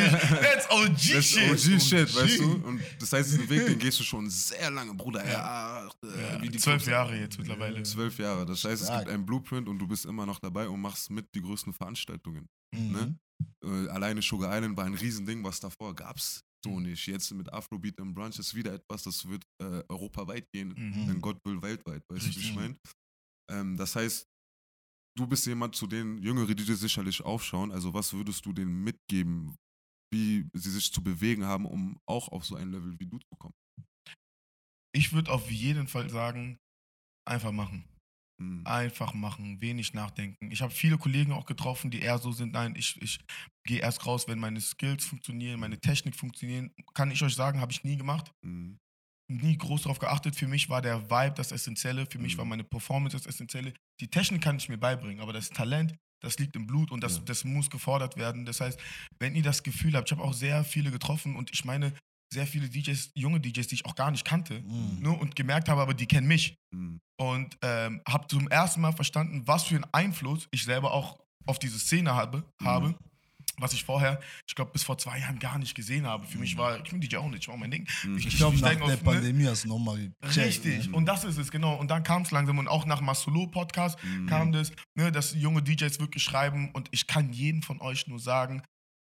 That's 0.42 0.70
OG 0.70 0.90
das 0.92 1.06
ist 1.06 1.30
shit. 1.30 1.50
OG-Shit, 1.50 2.10
OG. 2.10 2.16
weißt 2.22 2.38
du? 2.40 2.52
Und 2.66 2.80
das 2.98 3.12
heißt, 3.12 3.32
diesen 3.32 3.48
Weg, 3.48 3.66
den 3.66 3.78
gehst 3.78 4.00
du 4.00 4.04
schon 4.04 4.28
sehr 4.28 4.70
lange, 4.70 4.92
Bruder. 4.94 5.24
Ja, 5.24 5.86
Ja, 5.86 6.38
äh, 6.38 6.42
wie 6.42 6.48
die 6.48 6.58
zwölf 6.58 6.86
Jahre 6.86 7.16
jetzt 7.16 7.38
mittlerweile. 7.38 7.82
Zwölf 7.84 8.18
Jahre. 8.18 8.44
Das 8.44 8.64
heißt, 8.64 8.82
es 8.82 8.90
gibt 8.90 9.08
einen 9.08 9.24
Blueprint 9.24 9.68
und 9.68 9.78
du 9.78 9.86
bist 9.86 10.04
immer 10.04 10.26
noch 10.26 10.40
dabei 10.40 10.68
und 10.68 10.80
machst 10.80 11.10
mit 11.10 11.26
die 11.34 11.40
größten 11.40 11.72
Veranstaltungen. 11.72 12.48
Mhm. 12.74 12.92
ne? 12.92 13.18
Äh, 13.64 13.88
alleine 13.88 14.20
Sugar 14.20 14.54
Island 14.54 14.76
war 14.76 14.84
ein 14.84 14.94
Riesending, 14.94 15.42
was 15.44 15.60
davor 15.60 15.94
gab's 15.94 16.44
so 16.64 16.80
nicht. 16.80 17.06
Jetzt 17.06 17.30
mit 17.32 17.52
Afrobeat 17.52 17.98
im 18.00 18.14
Brunch 18.14 18.38
ist 18.38 18.54
wieder 18.54 18.72
etwas, 18.72 19.02
das 19.02 19.28
wird 19.28 19.44
äh, 19.62 19.82
europaweit 19.88 20.50
gehen. 20.50 20.74
Mhm. 20.76 21.08
Wenn 21.08 21.20
Gott 21.20 21.38
will, 21.44 21.60
weltweit. 21.62 22.02
Weißt 22.08 22.26
du, 22.26 22.34
wie 22.36 22.40
ich 22.40 22.54
meine? 22.54 22.74
Ähm, 23.50 23.76
das 23.76 23.94
heißt, 23.94 24.26
du 25.16 25.26
bist 25.26 25.46
jemand, 25.46 25.74
zu 25.76 25.86
denen 25.86 26.18
jüngere 26.18 26.54
DJs 26.54 26.80
sicherlich 26.80 27.22
aufschauen. 27.22 27.72
Also, 27.72 27.94
was 27.94 28.12
würdest 28.12 28.44
du 28.46 28.52
denen 28.52 28.82
mitgeben, 28.82 29.56
wie 30.12 30.48
sie 30.52 30.70
sich 30.70 30.92
zu 30.92 31.02
bewegen 31.02 31.44
haben, 31.44 31.66
um 31.66 31.98
auch 32.06 32.28
auf 32.28 32.44
so 32.44 32.56
ein 32.56 32.70
Level 32.70 32.98
wie 32.98 33.06
du 33.06 33.18
zu 33.18 33.36
kommen? 33.38 33.54
Ich 34.94 35.12
würde 35.12 35.32
auf 35.32 35.50
jeden 35.50 35.88
Fall 35.88 36.08
sagen, 36.08 36.58
einfach 37.26 37.52
machen. 37.52 37.84
Mhm. 38.40 38.66
Einfach 38.66 39.14
machen, 39.14 39.60
wenig 39.60 39.94
nachdenken. 39.94 40.50
Ich 40.50 40.62
habe 40.62 40.72
viele 40.72 40.98
Kollegen 40.98 41.32
auch 41.32 41.46
getroffen, 41.46 41.90
die 41.90 42.00
eher 42.00 42.18
so 42.18 42.32
sind, 42.32 42.52
nein, 42.52 42.74
ich, 42.76 43.00
ich 43.00 43.20
gehe 43.64 43.80
erst 43.80 44.06
raus, 44.06 44.26
wenn 44.26 44.38
meine 44.38 44.60
Skills 44.60 45.04
funktionieren, 45.04 45.60
meine 45.60 45.80
Technik 45.80 46.16
funktionieren. 46.16 46.72
Kann 46.94 47.10
ich 47.10 47.22
euch 47.22 47.34
sagen, 47.34 47.60
habe 47.60 47.72
ich 47.72 47.84
nie 47.84 47.96
gemacht. 47.96 48.32
Mhm. 48.44 48.78
Nie 49.30 49.56
groß 49.56 49.82
darauf 49.82 49.98
geachtet. 49.98 50.36
Für 50.36 50.46
mich 50.46 50.68
war 50.68 50.82
der 50.82 51.10
Vibe 51.10 51.34
das 51.36 51.50
Essentielle, 51.50 52.06
für 52.06 52.18
mich 52.18 52.34
Mhm. 52.34 52.38
war 52.38 52.44
meine 52.44 52.64
Performance 52.64 53.16
das 53.16 53.26
Essentielle. 53.26 53.72
Die 54.00 54.08
Technik 54.08 54.42
kann 54.42 54.56
ich 54.56 54.68
mir 54.68 54.76
beibringen, 54.76 55.20
aber 55.20 55.32
das 55.32 55.48
Talent, 55.48 55.94
das 56.20 56.38
liegt 56.38 56.54
im 56.56 56.66
Blut 56.66 56.90
und 56.90 57.02
das, 57.02 57.16
Ja. 57.16 57.22
das 57.24 57.44
muss 57.44 57.70
gefordert 57.70 58.16
werden. 58.16 58.44
Das 58.44 58.60
heißt, 58.60 58.78
wenn 59.18 59.34
ihr 59.34 59.42
das 59.42 59.62
Gefühl 59.62 59.94
habt, 59.96 60.08
ich 60.10 60.16
habe 60.16 60.22
auch 60.26 60.34
sehr 60.34 60.62
viele 60.64 60.90
getroffen 60.90 61.36
und 61.36 61.50
ich 61.52 61.64
meine, 61.64 61.94
sehr 62.32 62.46
viele 62.46 62.68
DJs, 62.68 63.12
junge 63.14 63.40
DJs, 63.40 63.66
die 63.68 63.76
ich 63.76 63.86
auch 63.86 63.94
gar 63.94 64.10
nicht 64.10 64.24
kannte 64.26 64.60
Mhm. 64.60 64.98
ne, 65.00 65.10
und 65.10 65.36
gemerkt 65.36 65.68
habe, 65.68 65.80
aber 65.80 65.94
die 65.94 66.06
kennen 66.06 66.26
mich 66.26 66.56
Mhm. 66.72 67.00
und 67.18 67.56
ähm, 67.62 68.02
habe 68.06 68.26
zum 68.26 68.48
ersten 68.48 68.80
Mal 68.82 68.92
verstanden, 68.92 69.46
was 69.46 69.64
für 69.64 69.76
einen 69.76 69.86
Einfluss 69.92 70.48
ich 70.50 70.64
selber 70.64 70.92
auch 70.92 71.18
auf 71.46 71.58
diese 71.58 71.78
Szene 71.78 72.14
habe, 72.14 72.38
Mhm. 72.60 72.66
habe 72.66 72.94
was 73.58 73.72
ich 73.72 73.84
vorher, 73.84 74.20
ich 74.48 74.54
glaube, 74.54 74.72
bis 74.72 74.82
vor 74.82 74.98
zwei 74.98 75.18
Jahren 75.18 75.38
gar 75.38 75.58
nicht 75.58 75.74
gesehen 75.74 76.06
habe. 76.06 76.26
Für 76.26 76.38
mich 76.38 76.54
Mhm. 76.54 76.58
war, 76.58 76.84
ich 76.84 76.90
bin 76.90 77.00
DJ 77.00 77.16
auch 77.16 77.28
nicht, 77.28 77.42
ich 77.42 77.48
war 77.48 77.56
mein 77.56 77.70
Ding. 77.70 77.88
Mhm. 78.04 78.18
Ich 78.18 78.36
glaube, 78.36 78.56
nach 78.58 78.70
der 78.74 78.82
auf, 78.82 78.90
ne? 78.90 78.96
Pandemie 78.98 79.46
hast 79.46 79.64
du 79.64 79.68
nochmal. 79.68 80.10
Richtig, 80.24 80.88
Ne? 80.88 80.96
und 80.96 81.06
das 81.06 81.24
ist 81.24 81.38
es, 81.38 81.50
genau. 81.50 81.74
Und 81.76 81.88
dann 81.90 82.02
kam 82.02 82.22
es 82.22 82.30
langsam 82.30 82.58
und 82.58 82.68
auch 82.68 82.86
nach 82.86 83.00
Masolo 83.00 83.46
Podcast 83.46 84.02
Mhm. 84.02 84.26
kam 84.26 84.52
das, 84.52 84.72
ne, 84.98 85.10
dass 85.12 85.34
junge 85.34 85.62
DJs 85.62 85.98
wirklich 86.00 86.22
schreiben 86.22 86.70
und 86.72 86.88
ich 86.92 87.06
kann 87.06 87.32
jedem 87.32 87.62
von 87.62 87.80
euch 87.80 88.06
nur 88.06 88.18
sagen, 88.18 88.62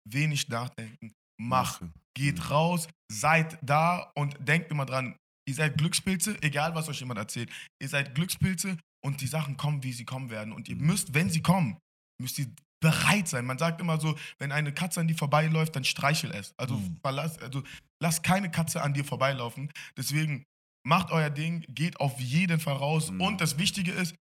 wenig 0.09 0.47
nachdenken, 0.47 1.11
mach, 1.39 1.81
Mache. 1.81 1.91
geht 2.15 2.37
Mhm. 2.37 2.43
raus, 2.45 2.87
seid 3.11 3.57
da 3.61 4.11
und 4.15 4.35
denkt 4.39 4.71
immer 4.71 4.85
dran, 4.85 5.15
ihr 5.47 5.53
seid 5.55 5.77
Glückspilze, 5.77 6.37
egal 6.41 6.75
was 6.75 6.89
euch 6.89 6.99
jemand 6.99 7.19
erzählt, 7.19 7.49
ihr 7.81 7.89
seid 7.89 8.15
Glückspilze 8.15 8.77
und 9.05 9.21
die 9.21 9.27
Sachen 9.27 9.55
kommen, 9.57 9.83
wie 9.83 9.93
sie 9.93 10.05
kommen 10.05 10.29
werden. 10.29 10.51
Und 10.53 10.67
ihr 10.69 10.75
Mhm. 10.75 10.87
müsst, 10.87 11.13
wenn 11.13 11.29
sie 11.29 11.41
kommen, 11.41 11.77
müsst 12.21 12.39
ihr 12.39 12.47
bereit 12.79 13.27
sein. 13.27 13.45
Man 13.45 13.57
sagt 13.57 13.81
immer 13.81 13.99
so, 13.99 14.17
wenn 14.37 14.51
eine 14.51 14.73
Katze 14.73 14.99
an 14.99 15.07
dir 15.07 15.15
vorbeiläuft, 15.15 15.75
dann 15.75 15.83
streichel 15.83 16.31
es. 16.31 16.53
Also, 16.57 16.75
Mhm. 16.77 16.97
verlass, 17.01 17.37
also 17.39 17.63
lass 18.01 18.21
keine 18.21 18.51
Katze 18.51 18.81
an 18.81 18.93
dir 18.93 19.03
vorbeilaufen. 19.05 19.71
Deswegen 19.97 20.43
macht 20.85 21.11
euer 21.11 21.29
Ding, 21.29 21.65
geht 21.69 21.99
auf 21.99 22.19
jeden 22.19 22.59
Fall 22.59 22.75
raus. 22.75 23.11
Mhm. 23.11 23.21
Und 23.21 23.41
das 23.41 23.57
Wichtige 23.57 23.91
ist, 23.91 24.15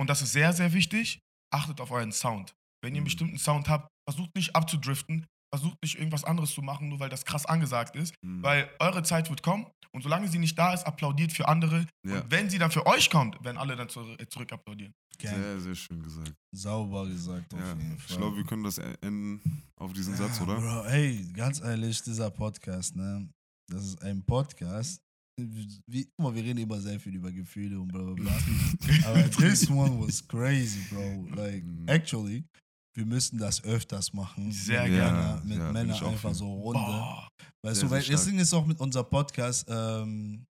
und 0.00 0.10
das 0.10 0.22
ist 0.22 0.32
sehr, 0.32 0.52
sehr 0.52 0.72
wichtig, 0.72 1.20
achtet 1.52 1.80
auf 1.80 1.90
euren 1.90 2.12
Sound. 2.12 2.54
Wenn 2.82 2.92
ihr 2.94 2.98
einen 2.98 3.02
Mhm. 3.02 3.04
bestimmten 3.04 3.38
Sound 3.38 3.68
habt, 3.68 3.88
versucht 4.08 4.34
nicht 4.34 4.54
abzudriften, 4.54 5.26
versucht 5.58 5.76
nicht 5.82 5.96
irgendwas 5.98 6.24
anderes 6.24 6.52
zu 6.52 6.62
machen, 6.62 6.88
nur 6.88 7.00
weil 7.00 7.08
das 7.08 7.24
krass 7.24 7.46
angesagt 7.46 7.96
ist. 7.96 8.14
Mhm. 8.22 8.42
Weil 8.42 8.68
eure 8.80 9.02
Zeit 9.02 9.28
wird 9.30 9.42
kommen 9.42 9.66
und 9.92 10.02
solange 10.02 10.28
sie 10.28 10.38
nicht 10.38 10.58
da 10.58 10.72
ist, 10.74 10.84
applaudiert 10.86 11.32
für 11.32 11.48
andere. 11.48 11.86
Ja. 12.06 12.20
Und 12.20 12.30
wenn 12.30 12.50
sie 12.50 12.58
dann 12.58 12.70
für 12.70 12.86
euch 12.86 13.08
kommt, 13.10 13.42
werden 13.44 13.56
alle 13.58 13.76
dann 13.76 13.88
äh, 13.88 14.26
zurück 14.28 14.52
applaudieren. 14.52 14.92
Gang. 15.18 15.34
Sehr, 15.34 15.60
sehr 15.60 15.74
schön 15.74 16.02
gesagt. 16.02 16.32
Sauber 16.54 17.06
gesagt, 17.06 17.52
auf 17.54 17.60
Ja. 17.60 17.68
jeden 17.74 17.96
Ich 17.96 18.02
Fall. 18.02 18.16
glaube, 18.18 18.36
wir 18.36 18.44
können 18.44 18.64
das 18.64 18.76
enden 18.78 19.40
auf 19.76 19.92
diesen 19.94 20.14
Satz, 20.14 20.36
Ja, 20.38 20.42
oder? 20.44 20.60
Bro, 20.60 20.84
ey, 20.88 21.26
ganz 21.32 21.60
ehrlich, 21.60 22.02
dieser 22.02 22.30
Podcast, 22.30 22.94
ne? 22.96 23.26
Das 23.72 23.84
ist 23.84 24.02
ein 24.02 24.22
Podcast. 24.24 25.00
Wie, 25.86 26.08
mal, 26.18 26.34
wir 26.34 26.42
reden 26.42 26.58
immer 26.60 26.80
sehr 26.80 26.98
viel 27.00 27.14
über 27.14 27.30
Gefühle 27.32 27.78
und 27.80 27.88
bla 27.88 28.02
bla 28.02 28.14
bla. 28.14 28.32
Aber 29.06 29.30
this 29.30 29.68
one 29.70 30.00
was 30.06 30.26
crazy, 30.26 30.80
bro. 30.90 31.26
Like, 31.34 31.62
Mhm. 31.64 31.88
actually, 31.88 32.44
wir 32.96 33.04
müssten 33.04 33.38
das 33.38 33.62
öfters 33.62 34.12
machen. 34.12 34.50
Sehr 34.50 34.84
mit 34.84 34.92
gerne. 34.92 35.18
Männer, 35.18 35.44
mit 35.44 35.58
Ja, 35.58 35.72
Männern 35.72 36.04
einfach 36.04 36.34
so 36.34 36.52
Runde. 36.52 36.80
Boah. 36.80 37.28
Weißt 37.62 37.82
du, 37.82 37.90
weil. 37.90 38.02
Ding 38.02 38.38
ist 38.38 38.54
auch 38.54 38.66
mit 38.66 38.80
unserem 38.80 39.08
Podcast, 39.08 39.66
ähm, 39.68 40.46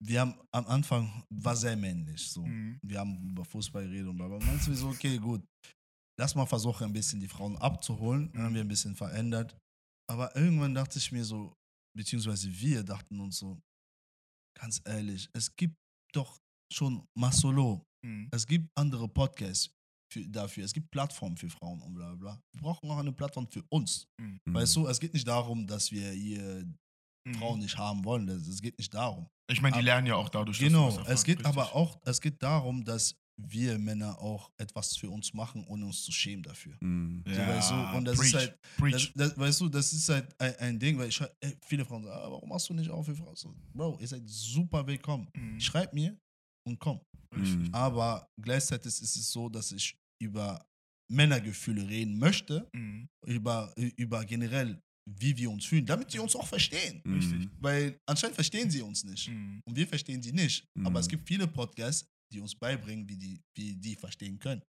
wir 0.00 0.20
haben 0.20 0.34
am 0.52 0.66
Anfang, 0.66 1.24
war 1.28 1.56
sehr 1.56 1.76
männlich, 1.76 2.30
so. 2.30 2.44
Mhm. 2.44 2.78
Wir 2.82 3.00
haben 3.00 3.30
über 3.30 3.44
Fußball 3.44 3.84
geredet 3.84 4.08
und 4.08 4.16
bla 4.16 4.28
bla. 4.28 4.38
Meinst 4.38 4.68
du 4.68 4.74
so, 4.74 4.88
okay, 4.88 5.18
gut. 5.18 5.44
Lass 6.20 6.34
mal 6.34 6.46
versuchen, 6.46 6.84
ein 6.84 6.92
bisschen 6.92 7.20
die 7.20 7.28
Frauen 7.28 7.56
abzuholen. 7.56 8.30
Dann 8.32 8.44
haben 8.44 8.54
wir 8.54 8.60
ein 8.60 8.68
bisschen 8.68 8.94
verändert. 8.94 9.56
Aber 10.10 10.34
irgendwann 10.36 10.74
dachte 10.74 10.98
ich 10.98 11.10
mir 11.10 11.24
so, 11.24 11.52
beziehungsweise 11.96 12.48
wir 12.60 12.84
dachten 12.84 13.18
uns 13.20 13.38
so, 13.38 13.58
ganz 14.56 14.80
ehrlich, 14.84 15.28
es 15.32 15.54
gibt 15.56 15.76
doch 16.12 16.38
schon 16.72 17.04
Masolo. 17.16 17.84
Mhm. 18.04 18.28
Es 18.32 18.46
gibt 18.46 18.68
andere 18.76 19.08
Podcasts 19.08 19.70
für, 20.10 20.26
dafür. 20.28 20.64
Es 20.64 20.72
gibt 20.72 20.90
Plattformen 20.90 21.36
für 21.36 21.50
Frauen 21.50 21.80
und 21.82 21.94
bla 21.94 22.06
bla 22.08 22.16
bla. 22.16 22.42
Wir 22.52 22.60
brauchen 22.62 22.90
auch 22.90 22.98
eine 22.98 23.12
Plattform 23.12 23.46
für 23.48 23.62
uns. 23.68 24.06
Mhm. 24.20 24.40
Weißt 24.46 24.74
du, 24.76 24.86
es 24.86 24.98
geht 25.00 25.12
nicht 25.14 25.26
darum, 25.28 25.66
dass 25.66 25.90
wir 25.92 26.10
hier 26.10 26.64
Mhm. 27.26 27.34
Frauen 27.34 27.58
nicht 27.60 27.76
haben 27.76 28.04
wollen. 28.04 28.26
Das- 28.26 28.46
Es 28.46 28.62
geht 28.62 28.78
nicht 28.78 28.92
darum. 28.94 29.28
Ich 29.50 29.60
meine, 29.60 29.72
die 29.74 29.78
Aber- 29.78 29.84
lernen 29.84 30.06
ja 30.06 30.14
auch 30.14 30.28
dadurch. 30.30 30.58
dass 30.58 30.66
Genau, 30.66 30.86
was 30.86 30.94
es 30.94 30.98
erfahren. 31.00 31.24
geht 31.24 31.38
Richtig. 31.38 31.46
aber 31.46 31.74
auch, 31.74 31.98
es 32.04 32.20
geht 32.20 32.42
darum, 32.42 32.84
dass 32.84 33.14
wir 33.40 33.78
Männer 33.78 34.18
auch 34.18 34.50
etwas 34.56 34.96
für 34.96 35.10
uns 35.10 35.32
machen, 35.32 35.64
ohne 35.68 35.84
uns 35.86 36.02
zu 36.04 36.10
schämen 36.10 36.42
dafür. 36.42 36.76
Mhm. 36.80 37.22
So, 37.26 37.32
weißt 37.38 37.70
du, 37.70 37.74
und 37.96 38.04
das 38.04 38.18
preach, 38.18 38.26
ist 38.28 38.34
halt, 38.34 38.58
das, 38.92 39.12
das, 39.14 39.38
weißt 39.38 39.60
du, 39.60 39.68
das 39.68 39.92
ist 39.92 40.08
halt 40.08 40.40
ein, 40.40 40.56
ein 40.56 40.78
Ding, 40.78 40.98
weil 40.98 41.08
ich, 41.08 41.22
viele 41.66 41.84
Frauen 41.84 42.02
sagen, 42.04 42.16
ah, 42.20 42.30
warum 42.30 42.48
machst 42.48 42.68
du 42.68 42.74
nicht 42.74 42.90
auch 42.90 43.02
für 43.04 43.14
Frauen? 43.14 43.36
So, 43.36 43.54
Bro, 43.74 43.98
ihr 44.00 44.08
seid 44.08 44.22
super 44.26 44.84
willkommen. 44.86 45.28
Mhm. 45.36 45.60
Schreib 45.60 45.92
mir 45.92 46.18
und 46.68 46.78
komm. 46.78 47.00
Mhm. 47.34 47.68
Aber 47.72 48.26
gleichzeitig 48.40 48.86
ist 48.86 49.16
es 49.16 49.30
so, 49.30 49.48
dass 49.48 49.72
ich 49.72 49.94
über 50.22 50.64
Männergefühle 51.10 51.88
reden 51.88 52.18
möchte, 52.18 52.68
Mhm. 52.74 53.08
über, 53.26 53.72
über 53.96 54.24
generell, 54.24 54.80
wie 55.10 55.36
wir 55.36 55.50
uns 55.50 55.64
fühlen, 55.64 55.86
damit 55.86 56.10
sie 56.10 56.18
uns 56.18 56.36
auch 56.36 56.46
verstehen. 56.46 57.00
Richtig. 57.06 57.38
Mhm. 57.46 57.50
Weil 57.60 57.98
anscheinend 58.06 58.34
verstehen 58.34 58.70
sie 58.70 58.82
uns 58.82 59.04
nicht. 59.04 59.28
Mhm. 59.28 59.60
Und 59.66 59.74
wir 59.76 59.86
verstehen 59.86 60.22
sie 60.22 60.32
nicht. 60.32 60.64
Aber 60.80 60.90
Mhm. 60.90 60.96
es 60.96 61.08
gibt 61.08 61.26
viele 61.26 61.46
Podcasts, 61.46 62.04
die 62.32 62.40
uns 62.40 62.54
beibringen, 62.54 63.08
wie 63.08 63.16
die, 63.16 63.40
wie 63.56 63.74
die 63.76 63.94
verstehen 63.96 64.38
können. 64.38 64.62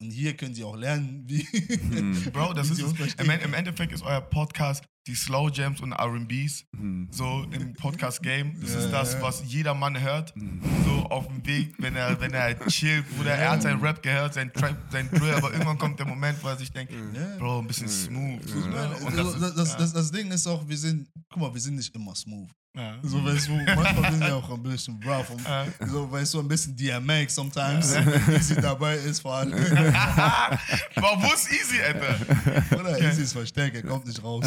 Und 0.00 0.10
hier 0.12 0.36
können 0.36 0.54
sie 0.54 0.62
auch 0.62 0.76
lernen, 0.76 1.28
wie, 1.28 1.42
Mhm. 1.42 2.30
Bro, 2.32 2.52
das 2.54 2.68
wie 2.68 2.80
ist 2.82 2.96
sie 2.96 3.02
es. 3.02 3.14
Im 3.14 3.54
Endeffekt 3.54 3.92
ist 3.92 4.02
euer 4.02 4.20
Podcast 4.20 4.84
die 5.08 5.14
Slow 5.14 5.50
Jams 5.52 5.80
und 5.80 5.92
RBs. 5.94 6.64
Mhm. 6.76 7.08
So 7.10 7.44
im 7.50 7.72
Podcast-Game. 7.74 8.60
Das 8.60 8.74
Ja, 8.74 8.78
ist 8.80 8.90
das, 8.92 9.12
ja. 9.14 9.22
was 9.22 9.42
jeder 9.46 9.74
Mann 9.74 9.98
hört. 10.00 10.36
Mhm. 10.36 10.60
So 10.84 10.90
auf 11.06 11.26
dem 11.26 11.44
Weg, 11.46 11.74
wenn 11.78 11.96
er, 11.96 12.20
wenn 12.20 12.32
er 12.34 12.58
chillt, 12.68 13.04
Bruder. 13.16 13.32
Er 13.32 13.50
hat 13.52 13.62
seinen 13.62 13.80
Rap 13.80 14.02
gehört, 14.02 14.34
sein 14.34 14.52
Trap, 14.52 14.76
sein 14.92 15.10
Drill, 15.10 15.34
aber 15.34 15.50
irgendwann 15.52 15.78
kommt 15.78 15.98
der 15.98 16.06
Moment, 16.06 16.38
wo 16.42 16.48
er 16.48 16.56
sich 16.56 16.70
denkt, 16.70 16.92
Ja. 16.92 17.36
Bro, 17.38 17.60
ein 17.60 17.66
bisschen 17.66 17.88
smooth. 17.88 18.40
Ja. 18.50 18.88
ne? 18.88 18.96
Und 19.06 19.16
das, 19.16 19.34
ist, 19.34 19.56
das, 19.58 19.72
ja. 19.72 19.78
das, 19.78 19.92
das 19.94 20.10
Ding 20.10 20.30
ist 20.30 20.46
auch, 20.46 20.68
wir 20.68 20.76
sind, 20.76 21.08
guck 21.32 21.40
mal, 21.42 21.54
wir 21.54 21.60
sind 21.60 21.76
nicht 21.76 21.94
immer 21.96 22.14
smooth. 22.14 22.50
ja. 22.76 22.96
So, 23.02 23.24
weißt 23.24 23.48
du, 23.48 23.52
manchmal 23.52 24.12
sind 24.12 24.20
wir 24.20 24.36
auch 24.36 24.50
ein 24.50 24.62
bisschen 24.62 25.02
rough. 25.02 25.30
Und, 25.30 25.42
Ja. 25.44 25.66
so, 25.86 26.10
weißt 26.12 26.34
du, 26.34 26.40
ein 26.40 26.48
bisschen 26.48 26.76
DMX 26.76 27.34
sometimes. 27.34 27.94
Easy 28.28 28.54
dabei 28.60 28.96
ist 28.96 29.20
vor 29.20 29.34
allem. 29.36 29.52
Wo 30.96 31.32
ist 31.34 31.50
Easy, 31.50 31.80
Alter? 31.82 32.78
Oder 32.78 33.00
Easy 33.00 33.22
ist 33.22 33.32
versteckt, 33.32 33.76
er 33.76 33.82
kommt 33.82 34.06
nicht 34.06 34.22
raus. 34.22 34.44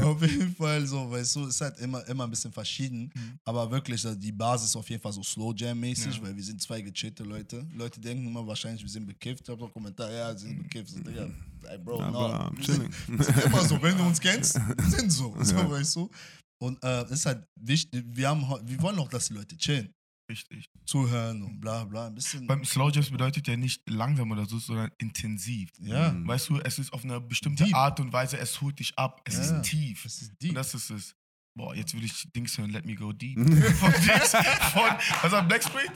auf 0.02 0.20
jeden 0.22 0.54
Fall 0.54 0.86
so, 0.86 1.10
weißt 1.10 1.36
du, 1.36 1.44
es 1.44 1.56
ist 1.56 1.60
halt 1.60 1.78
immer, 1.78 2.06
immer 2.08 2.24
ein 2.24 2.30
bisschen 2.30 2.52
verschieden. 2.52 3.10
Mhm. 3.14 3.38
Aber 3.44 3.70
wirklich, 3.70 4.04
also 4.04 4.18
die 4.18 4.32
Basis 4.32 4.68
ist 4.70 4.76
auf 4.76 4.88
jeden 4.90 5.02
Fall 5.02 5.12
so 5.12 5.22
Slow 5.22 5.52
Jam-mäßig, 5.56 6.16
Ja. 6.16 6.22
weil 6.22 6.36
wir 6.36 6.42
sind 6.44 6.60
zwei 6.60 6.80
gechillte 6.80 7.22
Leute. 7.24 7.66
Leute 7.74 8.00
denken 8.00 8.26
immer 8.26 8.46
wahrscheinlich, 8.46 8.82
wir 8.82 8.90
sind 8.90 9.06
bekifft. 9.06 9.42
Ich 9.44 9.48
habe 9.48 9.60
doch 9.60 9.72
Kommentar, 9.72 10.10
ja, 10.10 10.30
wir 10.32 10.38
sind 10.38 10.62
bekifft. 10.62 10.90
So, 10.90 11.00
Digga, 11.00 11.28
ey, 11.64 11.78
Bro, 11.78 12.10
no. 12.10 12.18
Aber 12.18 12.56
Wir 12.56 12.64
sind, 12.64 13.08
wir 13.08 13.24
sind 13.24 13.44
immer 13.44 13.64
so, 13.64 13.82
wenn 13.82 13.96
du 13.96 14.04
uns 14.04 14.20
kennst, 14.26 14.54
wir 14.56 14.90
sind 14.90 15.10
so. 15.10 15.34
so 15.42 15.54
Ja. 15.54 15.70
weißt 15.70 15.96
du? 15.96 16.10
Und 16.58 16.82
äh, 16.82 17.02
es 17.04 17.10
ist 17.10 17.26
halt 17.26 17.44
wichtig, 17.60 18.02
wir, 18.08 18.28
haben, 18.30 18.42
wir 18.66 18.80
wollen 18.80 18.98
auch, 18.98 19.08
dass 19.08 19.28
die 19.28 19.34
Leute 19.34 19.56
chillen, 19.58 19.92
Richtig. 20.28 20.68
zuhören 20.84 21.42
und 21.42 21.60
bla 21.60 21.84
bla. 21.84 22.08
Ein 22.08 22.14
bisschen. 22.14 22.46
Beim 22.46 22.64
Slow 22.64 22.90
Jams 22.92 23.10
bedeutet 23.10 23.46
ja 23.46 23.56
nicht 23.56 23.88
langsam 23.88 24.30
oder 24.32 24.44
so, 24.46 24.58
sondern 24.58 24.90
intensiv. 24.98 25.70
ja, 25.80 26.10
Mhm. 26.12 26.26
Weißt 26.26 26.48
du, 26.48 26.58
es 26.60 26.78
ist 26.80 26.92
auf 26.92 27.04
eine 27.04 27.20
bestimmte 27.20 27.64
Deep. 27.64 27.74
Art 27.76 28.00
und 28.00 28.12
Weise, 28.12 28.36
es 28.38 28.60
holt 28.60 28.78
dich 28.78 28.98
ab, 28.98 29.20
es 29.24 29.34
Ja. 29.36 29.42
ist 29.58 29.62
tief. 29.62 30.02
das 30.02 30.20
ist 30.22 30.30
Und 30.30 30.42
deep. 30.42 30.54
das 30.54 30.74
ist 30.74 30.90
es. 30.90 31.14
Boah, 31.54 31.74
jetzt 31.74 31.94
will 31.94 32.04
ich 32.04 32.30
Dings 32.34 32.58
hören, 32.58 32.70
Let 32.70 32.84
Me 32.84 32.94
Go 32.96 33.12
Deep. 33.12 33.38
Von 33.78 33.92
Dings, 33.92 34.30
von, 34.72 34.90
was 35.22 35.32
war 35.32 35.42
Black 35.46 35.62
Street? 35.62 35.90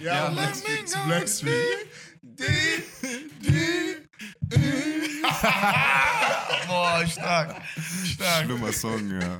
Ja, 0.00 0.28
Let 0.28 0.34
Black 0.34 0.48
me 0.50 0.54
Street. 0.56 0.92
go 0.94 1.04
Black 1.06 1.28
Street. 1.28 1.64
Deep, 2.20 2.84
deep, 3.40 4.08
Boah, 6.66 7.06
stark. 7.06 7.62
Stark. 8.04 8.44
Schlimmer 8.44 8.72
Song, 8.72 9.10
ja. 9.20 9.38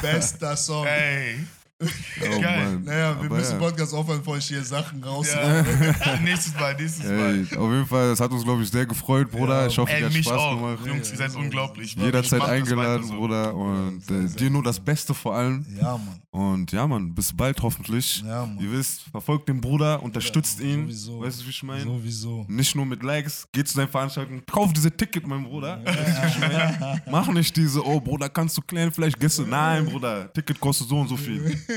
Bester 0.00 0.56
Song. 0.56 0.86
Ey. 0.86 1.44
Oh 1.80 2.40
Geil. 2.40 2.64
Mann. 2.64 2.82
Naja, 2.84 3.14
wir 3.20 3.26
Aber 3.26 3.36
müssen 3.36 3.52
ja. 3.52 3.58
Podcast 3.58 3.94
aufhören, 3.94 4.18
bevor 4.18 4.36
ich 4.36 4.46
hier 4.46 4.64
Sachen 4.64 5.02
raus. 5.04 5.28
Ja. 5.32 5.62
nächstes 6.24 6.52
Mal, 6.54 6.74
nächstes 6.78 7.04
Mal. 7.04 7.46
Ey, 7.48 7.56
auf 7.56 7.70
jeden 7.70 7.86
Fall, 7.86 8.10
es 8.10 8.18
hat 8.18 8.32
uns, 8.32 8.42
glaube 8.42 8.62
ich, 8.64 8.68
sehr 8.70 8.84
gefreut, 8.84 9.30
Bruder. 9.30 9.60
Ja, 9.60 9.66
ich 9.68 9.78
hoffe, 9.78 9.92
Ey, 9.92 10.00
dir 10.00 10.06
hat 10.06 10.12
mich 10.12 10.26
Spaß 10.26 10.36
auch. 10.40 10.56
gemacht. 10.56 10.78
Jungs, 10.84 11.10
ihr 11.12 11.16
seid 11.16 11.32
Ja, 11.32 11.38
unglaublich. 11.38 11.94
so- 11.96 12.04
Jederzeit 12.04 12.40
das 12.42 12.48
eingeladen, 12.48 13.04
so. 13.06 13.14
Bruder. 13.14 13.54
Und 13.54 14.02
äh, 14.10 14.26
sehr 14.26 14.28
dir 14.40 14.50
nur 14.50 14.64
das 14.64 14.80
Beste 14.80 15.14
vor 15.14 15.36
allem. 15.36 15.64
Ja, 15.80 15.92
Mann. 15.98 16.20
Und 16.30 16.72
ja, 16.72 16.84
Mann, 16.86 17.14
bis 17.14 17.32
bald 17.32 17.62
hoffentlich. 17.62 18.22
Ja, 18.26 18.44
Mann. 18.44 18.58
Ihr 18.60 18.72
wisst, 18.72 19.02
verfolgt 19.12 19.48
den 19.48 19.60
Bruder, 19.60 20.02
unterstützt 20.02 20.60
ihn. 20.60 20.82
Sowieso. 20.86 21.20
Weißt 21.20 21.40
du, 21.40 21.46
wie 21.46 21.50
ich 21.50 21.62
meine? 21.62 21.84
Sowieso. 21.84 22.44
Nicht 22.48 22.74
nur 22.74 22.86
mit 22.86 23.04
Likes, 23.04 23.46
geht 23.52 23.68
zu 23.68 23.74
seinen 23.76 23.88
Veranstaltungen, 23.88 24.44
kauf 24.46 24.72
diese 24.72 24.90
Ticket, 24.90 25.24
mein 25.28 25.44
Bruder. 25.44 25.80
Weißt 25.84 25.96
du, 25.96 26.22
wie 26.22 26.26
ich 26.26 26.38
meine? 26.40 27.02
Mach 27.08 27.28
nicht 27.28 27.56
diese, 27.56 27.86
oh 27.86 28.00
Bruder, 28.00 28.28
kannst 28.28 28.56
du 28.56 28.62
klären, 28.62 28.90
vielleicht 28.90 29.22
du. 29.22 29.42
Nein, 29.46 29.86
Bruder, 29.86 30.32
Ticket 30.32 30.58
kostet 30.58 30.88
so 30.88 30.98
und 31.00 31.06
so 31.08 31.16
viel. 31.16 31.56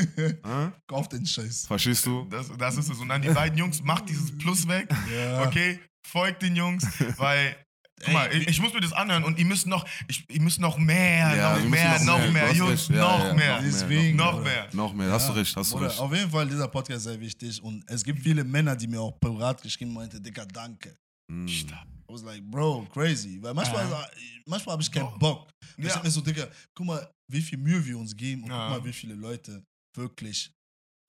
Kauf 0.88 1.10
den 1.10 1.26
Scheiß. 1.26 1.66
Verstehst 1.68 2.06
du? 2.06 2.26
Das, 2.26 2.52
das 2.58 2.78
ist 2.78 2.90
es. 2.90 3.00
Und 3.00 3.10
dann 3.10 3.22
die 3.22 3.30
beiden 3.30 3.58
Jungs, 3.58 3.82
macht 3.84 4.10
dieses 4.10 4.38
Plus 4.38 4.68
weg. 4.68 4.88
Ja. 5.16 5.44
Okay? 5.48 5.80
Folgt 6.08 6.42
den 6.42 6.56
Jungs, 6.56 6.86
weil. 7.18 7.56
Guck 8.04 8.14
mal, 8.16 8.34
ich, 8.36 8.48
ich 8.48 8.60
muss 8.60 8.74
mir 8.74 8.80
das 8.82 8.94
anhören 8.94 9.24
und 9.24 9.38
ihr 9.38 9.46
müsst 9.46 9.68
noch, 9.68 9.86
ich, 10.08 10.28
ihr 10.28 10.42
müsst 10.42 10.60
noch 10.60 10.76
mehr, 10.80 11.36
Ja, 11.36 11.56
noch 11.60 11.70
mehr, 11.70 12.00
noch 12.00 12.06
noch 12.06 12.18
mehr. 12.20 12.32
mehr, 12.32 12.50
Du 12.50 12.56
Jungs. 12.58 12.88
Ja, 12.88 12.96
noch 12.96 13.26
ja, 13.28 13.34
mehr. 13.36 13.56
noch 13.58 13.64
Deswegen. 13.64 14.18
Noch 14.18 14.44
mehr. 14.44 14.68
Noch 14.74 14.94
mehr, 14.96 15.12
hast 15.12 15.30
du 15.30 15.34
recht, 15.34 15.56
hast 15.56 15.72
du 15.72 15.76
Bruder, 15.76 15.90
recht. 15.92 16.00
auf 16.00 16.12
jeden 16.12 16.32
Fall, 16.32 16.48
dieser 16.48 16.68
Podcast 16.68 16.98
ist 16.98 17.04
sehr 17.04 17.20
wichtig. 17.20 17.62
Und 17.62 17.84
es 17.88 18.04
gibt 18.04 18.20
viele 18.24 18.44
Männer, 18.44 18.76
die 18.76 18.88
mir 18.88 19.00
auch 19.00 19.20
privat 19.20 19.62
geschrieben 19.62 19.92
haben, 19.92 19.98
meinte, 19.98 20.20
Dicker, 20.20 20.48
danke. 20.48 20.96
Mm. 21.32 21.46
I 21.46 21.66
was 22.08 22.24
like, 22.24 22.42
bro, 22.50 22.88
crazy. 22.92 23.38
Weil 23.40 23.54
manchmal, 23.54 23.88
Ja. 23.88 24.08
manchmal 24.48 24.74
habe 24.74 24.82
ich 24.82 24.92
keinen. 24.92 25.20
Bock. 25.20 25.48
Ich 25.78 25.86
Ja. 25.86 25.92
sag 25.92 26.04
mir 26.04 26.10
so, 26.10 26.22
Digga, 26.22 26.48
guck 26.74 26.88
mal, 26.88 27.08
wie 27.28 27.42
viel 27.42 27.60
Mühe 27.60 27.86
wir 27.86 28.00
uns 28.00 28.16
geben 28.16 28.44
und 28.46 28.50
Ja. 28.50 28.68
guck 28.70 28.80
mal, 28.80 28.86
wie 28.90 28.94
viele 28.94 29.14
Leute 29.14 29.64
wirklich 29.96 30.52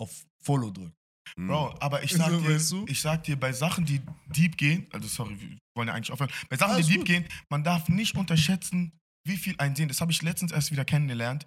auf 0.00 0.24
Follow 0.44 0.70
drücken. 0.70 0.94
Mm. 1.36 1.46
Bro, 1.48 1.74
aber 1.80 2.02
ich 2.02 2.10
sag, 2.16 2.30
So, 2.30 2.40
dir, 2.40 2.54
weißt 2.54 2.72
du? 2.72 2.84
ich 2.88 3.00
sag 3.00 3.24
dir, 3.24 3.38
bei 3.38 3.52
Sachen, 3.52 3.84
die 3.84 4.00
deep 4.34 4.56
gehen, 4.56 4.86
also 4.92 5.08
sorry, 5.08 5.40
wir 5.40 5.56
wollen 5.76 5.88
ja 5.88 5.94
eigentlich 5.94 6.10
aufhören, 6.12 6.30
bei 6.48 6.56
Sachen, 6.56 6.74
Alles 6.74 6.86
die 6.86 6.92
deep 6.92 7.00
gut. 7.02 7.06
gehen, 7.08 7.24
man 7.50 7.62
darf 7.64 7.88
nicht 7.88 8.16
unterschätzen, 8.16 8.92
wie 9.26 9.36
viel 9.36 9.54
ein 9.58 9.76
sehen. 9.76 9.88
Das 9.88 10.00
habe 10.00 10.10
ich 10.12 10.20
letztens 10.22 10.50
erst 10.52 10.72
wieder 10.72 10.84
kennengelernt. 10.84 11.46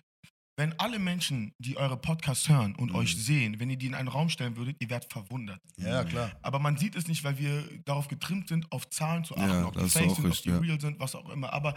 Wenn 0.57 0.71
alle 0.79 0.99
Menschen, 0.99 1.51
die 1.59 1.75
eure 1.75 1.97
Podcasts 1.97 2.47
hören 2.47 2.73
und 2.75 2.91
Mhm. 2.91 2.95
euch 2.95 3.17
sehen, 3.17 3.59
wenn 3.59 3.69
ihr 3.69 3.75
die 3.75 3.87
in 3.87 3.93
einen 3.93 4.07
Raum 4.07 4.29
stellen 4.29 4.55
würdet, 4.55 4.77
ihr 4.79 4.89
werdet 4.89 5.11
verwundert. 5.11 5.59
Ja, 5.75 6.05
klar. 6.05 6.31
Aber 6.41 6.59
man 6.59 6.77
sieht 6.77 6.95
es 6.95 7.07
nicht, 7.09 7.25
weil 7.25 7.37
wir 7.37 7.67
darauf 7.83 8.07
getrimmt 8.07 8.47
sind, 8.47 8.71
auf 8.71 8.89
Zahlen 8.89 9.25
zu 9.25 9.35
achten, 9.35 9.49
Ja, 9.49 9.65
ob 9.65 9.73
die 9.73 9.89
fake 9.89 10.15
sind, 10.15 10.25
recht, 10.25 10.37
ob 10.37 10.43
die 10.43 10.49
ja. 10.51 10.57
real 10.59 10.79
sind, 10.79 10.97
was 10.97 11.13
auch 11.15 11.27
immer. 11.29 11.51
Aber, 11.51 11.75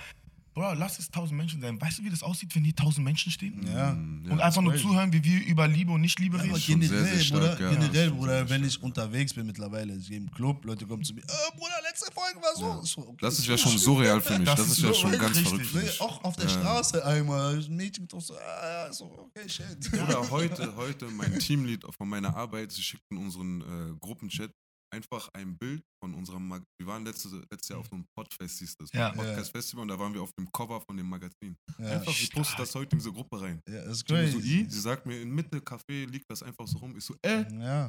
Bro, 0.59 0.75
lass 0.75 0.99
es 0.99 1.09
tausend 1.09 1.37
Menschen 1.39 1.61
sein. 1.61 1.81
Weißt 1.81 1.99
du, 2.01 2.03
wie 2.05 2.11
das 2.11 2.23
aussieht, 2.25 2.53
wenn 2.57 2.65
hier 2.65 2.75
tausend 2.75 3.05
Menschen 3.05 3.31
stehen? 3.31 3.65
Ja. 3.65 3.93
Mm, 3.93 4.25
ja. 4.27 4.33
Und 4.33 4.41
einfach 4.41 4.61
nur 4.61 4.73
crazy. 4.73 4.85
zuhören, 4.89 5.13
wie 5.13 5.23
wir 5.23 5.47
über 5.47 5.69
Liebe 5.69 5.93
und 5.93 6.01
Nicht-Liebe 6.01 6.37
Ja, 6.37 6.43
reden. 6.43 6.53
aber 6.55 6.61
schon 6.61 6.81
sehr, 6.83 6.89
generell, 6.91 7.15
sehr 7.15 7.25
stark, 7.25 7.57
Bruder, 7.59 7.61
ja. 7.71 7.79
generell, 7.79 8.11
Bruder, 8.11 8.51
wenn 8.51 8.65
ich 8.65 8.83
unterwegs 8.83 9.33
bin 9.35 9.47
mittlerweile, 9.47 9.95
ich 9.95 10.09
gehe 10.09 10.17
im 10.17 10.29
Club, 10.33 10.65
Leute 10.65 10.85
kommen 10.85 11.05
zu 11.05 11.15
mir, 11.15 11.21
äh, 11.21 11.57
Bruder, 11.57 11.75
letzte 11.89 12.11
Folge 12.13 12.41
war 12.43 12.57
so. 12.57 12.83
So, 12.85 13.03
okay, 13.09 13.17
Das 13.21 13.39
ist 13.39 13.47
ja 13.47 13.57
so 13.57 13.69
schon 13.69 13.79
surreal 13.79 14.21
für 14.21 14.37
mich. 14.37 14.47
Das 14.49 14.57
Das, 14.57 14.67
ist 14.67 14.79
ist 14.79 14.85
ja 14.85 14.95
schon 14.95 15.13
ganz 15.13 15.37
richtig. 15.37 15.45
verrückt 15.49 15.67
für 15.67 15.77
Nee, 15.79 15.83
mich. 15.85 16.01
auch 16.01 16.25
auf 16.25 16.35
der 16.35 16.47
Ja. 16.47 16.51
Straße 16.51 17.07
einmal, 17.07 17.57
ein 17.63 17.77
Mädchen 17.77 18.09
doch 18.09 18.21
so, 18.21 18.35
ah, 18.37 18.93
so, 18.93 19.05
okay, 19.17 19.49
shit. 19.49 19.93
Oder 19.93 20.29
heute, 20.31 20.75
heute 20.75 21.05
mein 21.07 21.39
Teamlead 21.39 21.85
von 21.97 22.09
meiner 22.09 22.35
Arbeit, 22.35 22.73
sie 22.73 22.83
schickt 22.83 23.05
in 23.13 23.19
unseren 23.19 23.61
äh, 23.61 23.95
Gruppenchat 24.01 24.51
einfach 24.91 25.29
ein 25.35 25.57
Bild 25.59 25.83
von 26.03 26.15
unserem 26.15 26.47
Mag 26.49 26.63
Wir 26.81 26.87
waren 26.87 27.05
letztes, 27.05 27.33
letztes 27.51 27.69
Jahr 27.69 27.81
auf 27.81 27.89
so 27.89 27.97
einem 27.97 28.07
Podfest, 28.17 28.59
hieß 28.61 28.77
das. 28.79 28.91
Ja. 28.93 29.11
Podcast 29.13 29.51
Festival 29.51 29.83
und 29.83 29.89
da 29.89 29.99
waren 29.99 30.15
wir 30.15 30.23
auf 30.23 30.31
dem 30.39 30.51
Cover 30.53 30.81
von 30.81 30.97
dem 30.97 31.09
Magazin. 31.09 31.57
Ja, 31.79 31.99
Einfach, 31.99 32.13
sie 32.15 32.27
postet 32.29 32.59
das 32.59 32.75
heute 32.75 32.93
in 32.97 32.99
diese 32.99 33.13
Gruppe 33.13 33.41
rein. 33.41 33.61
ja, 33.69 33.85
das 33.85 33.99
ist 33.99 34.01
Ich 34.03 34.07
bin 34.07 34.31
so, 34.31 34.39
crazy. 34.39 34.61
i, 34.61 34.71
sie 34.71 34.81
sagt 34.81 35.07
mir, 35.07 35.21
in 35.21 35.31
Mitte 35.35 35.59
Café 35.59 36.07
liegt 36.07 36.31
das 36.31 36.43
einfach 36.43 36.67
so 36.67 36.79
rum. 36.79 36.97
Ich 36.97 37.05
so, 37.05 37.15
äh. 37.23 37.45
Ja. 37.61 37.89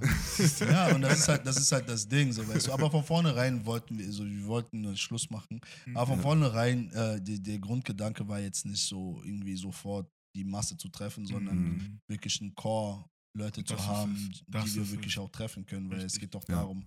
ja, 0.70 0.96
und 0.96 1.02
das 1.02 1.20
ist, 1.20 1.28
halt, 1.28 1.46
das 1.46 1.58
ist 1.58 1.72
halt 1.72 1.88
das 1.88 2.08
Ding, 2.08 2.32
so 2.34 2.48
weißt 2.48 2.68
du. 2.68 2.74
Aber 2.74 2.90
von 2.92 3.04
vornherein 3.04 3.66
wollten 3.66 3.98
wir, 3.98 4.06
also 4.06 4.26
wir 4.26 4.46
wollten 4.48 4.86
einen 4.86 4.98
Schluss 4.98 5.30
machen. 5.30 5.62
Aber 5.94 6.08
von 6.08 6.16
Ja. 6.18 6.22
vornherein, 6.22 6.92
äh, 6.92 7.22
die, 7.22 7.42
der 7.42 7.60
Grundgedanke 7.60 8.28
war 8.28 8.40
jetzt 8.40 8.66
nicht 8.66 8.84
so 8.86 9.22
irgendwie 9.24 9.56
sofort 9.56 10.10
die 10.36 10.44
Masse 10.44 10.78
zu 10.78 10.90
treffen, 10.90 11.26
sondern 11.26 11.58
Mhm. 11.58 12.00
wirklich 12.08 12.40
einen 12.42 12.54
Core 12.56 13.06
Leute 13.40 13.64
zu 13.64 13.74
Das 13.76 13.86
haben, 13.88 14.16
es. 14.32 14.44
Die 14.48 14.76
wir 14.76 14.92
wirklich 14.92 15.14
es. 15.14 15.18
auch 15.20 15.30
treffen 15.30 15.66
können, 15.66 15.90
weil 15.90 15.98
es 16.00 16.04
Richtig. 16.06 16.22
geht 16.22 16.36
doch 16.36 16.48
Ja. 16.48 16.56
darum, 16.56 16.86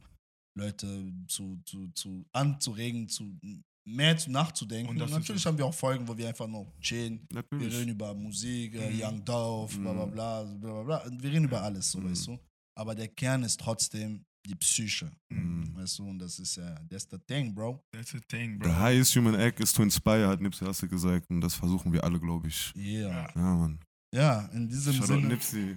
Leute 0.57 1.12
zu, 1.29 1.59
zu, 1.65 1.89
zu 1.95 2.24
anzuregen, 2.33 3.09
zu 3.09 3.39
mehr 3.85 4.16
zu 4.16 4.31
nachzudenken. 4.31 4.91
Und 4.91 5.03
Und, 5.03 5.11
natürlich 5.11 5.43
es. 5.43 5.47
haben 5.47 5.59
wir 5.59 5.66
auch 5.66 5.74
Folgen, 5.74 6.07
wo 6.07 6.16
wir 6.16 6.29
einfach 6.29 6.47
nur 6.47 6.70
chillen. 6.81 7.27
Wir 7.31 7.37
Natürlich. 7.43 7.74
reden 7.74 7.91
über 7.91 8.15
Musik, 8.15 8.74
äh, 8.74 8.91
Mhm. 8.91 9.01
Young 9.03 9.24
Dolph, 9.24 9.77
bla 9.79 9.93
bla 9.93 10.07
Mhm. 10.07 10.12
bla, 10.12 10.45
bla 10.45 10.57
bla 10.73 10.83
bla. 10.85 10.97
Und 11.07 11.23
Wir 11.23 11.31
reden 11.33 11.45
über 11.47 11.62
alles, 11.62 11.91
so 11.91 11.99
Mhm. 11.99 12.11
weißt 12.11 12.27
du. 12.29 12.39
Aber 12.79 12.95
der 12.95 13.09
Kern 13.09 13.43
ist 13.43 13.59
trotzdem 13.61 14.24
die 14.47 14.55
Psyche, 14.57 15.11
Mm. 15.31 15.74
weißt 15.77 15.99
du. 16.01 16.05
Und 16.09 16.19
das 16.19 16.39
ist 16.39 16.57
ja, 16.57 16.74
that's 16.91 17.07
the 17.11 17.19
thing, 17.19 17.55
bro. 17.55 17.81
That's 17.93 18.11
the 18.11 18.20
thing, 18.20 18.55
The 18.62 18.69
bro. 18.69 18.77
highest 18.77 19.15
human 19.16 19.35
act 19.37 19.61
is 19.61 19.73
to 19.73 19.83
inspire, 19.83 20.27
hat 20.29 20.41
Nipsey 20.41 20.65
Hussle 20.66 20.89
gesagt. 20.89 21.31
Und 21.31 21.41
das 21.41 21.55
versuchen 21.55 21.93
wir 21.93 22.03
alle, 22.03 22.19
glaube 22.19 22.49
ich. 22.49 22.73
Yeah. 22.77 23.09
Ja. 23.11 23.29
Ja, 23.37 23.55
Mann. 23.57 23.79
Ja, 24.15 24.49
in 24.53 24.69
diesem 24.69 24.93
Shoutout 24.93 25.07
Sinne. 25.07 25.27
Nipsey. 25.29 25.75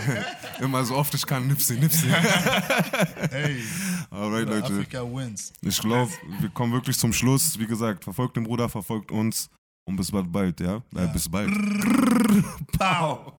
Immer 0.60 0.82
so 0.84 0.96
oft 0.96 1.12
ich 1.14 1.26
kann, 1.26 1.46
Nipsey, 1.46 1.78
Nipsey. 1.78 2.08
Hey, 3.30 3.62
Alright, 4.10 4.48
Leute. 4.48 4.64
Afrika 4.72 5.02
wins. 5.02 5.52
Ich 5.60 5.78
glaube, 5.78 6.10
wir 6.40 6.48
kommen 6.48 6.72
wirklich 6.72 6.96
zum 6.98 7.12
Schluss. 7.12 7.58
Wie 7.58 7.66
gesagt, 7.66 8.04
verfolgt 8.04 8.36
den 8.36 8.44
Bruder, 8.44 8.68
verfolgt 8.68 9.12
uns. 9.12 9.50
Und 9.86 9.96
bis 9.96 10.10
bald, 10.10 10.32
bald 10.32 10.60
ja? 10.60 10.76
Äh, 10.94 11.00
Ja. 11.00 11.06
bis 11.06 11.28
bald. 11.28 11.50
Pow. 12.78 13.32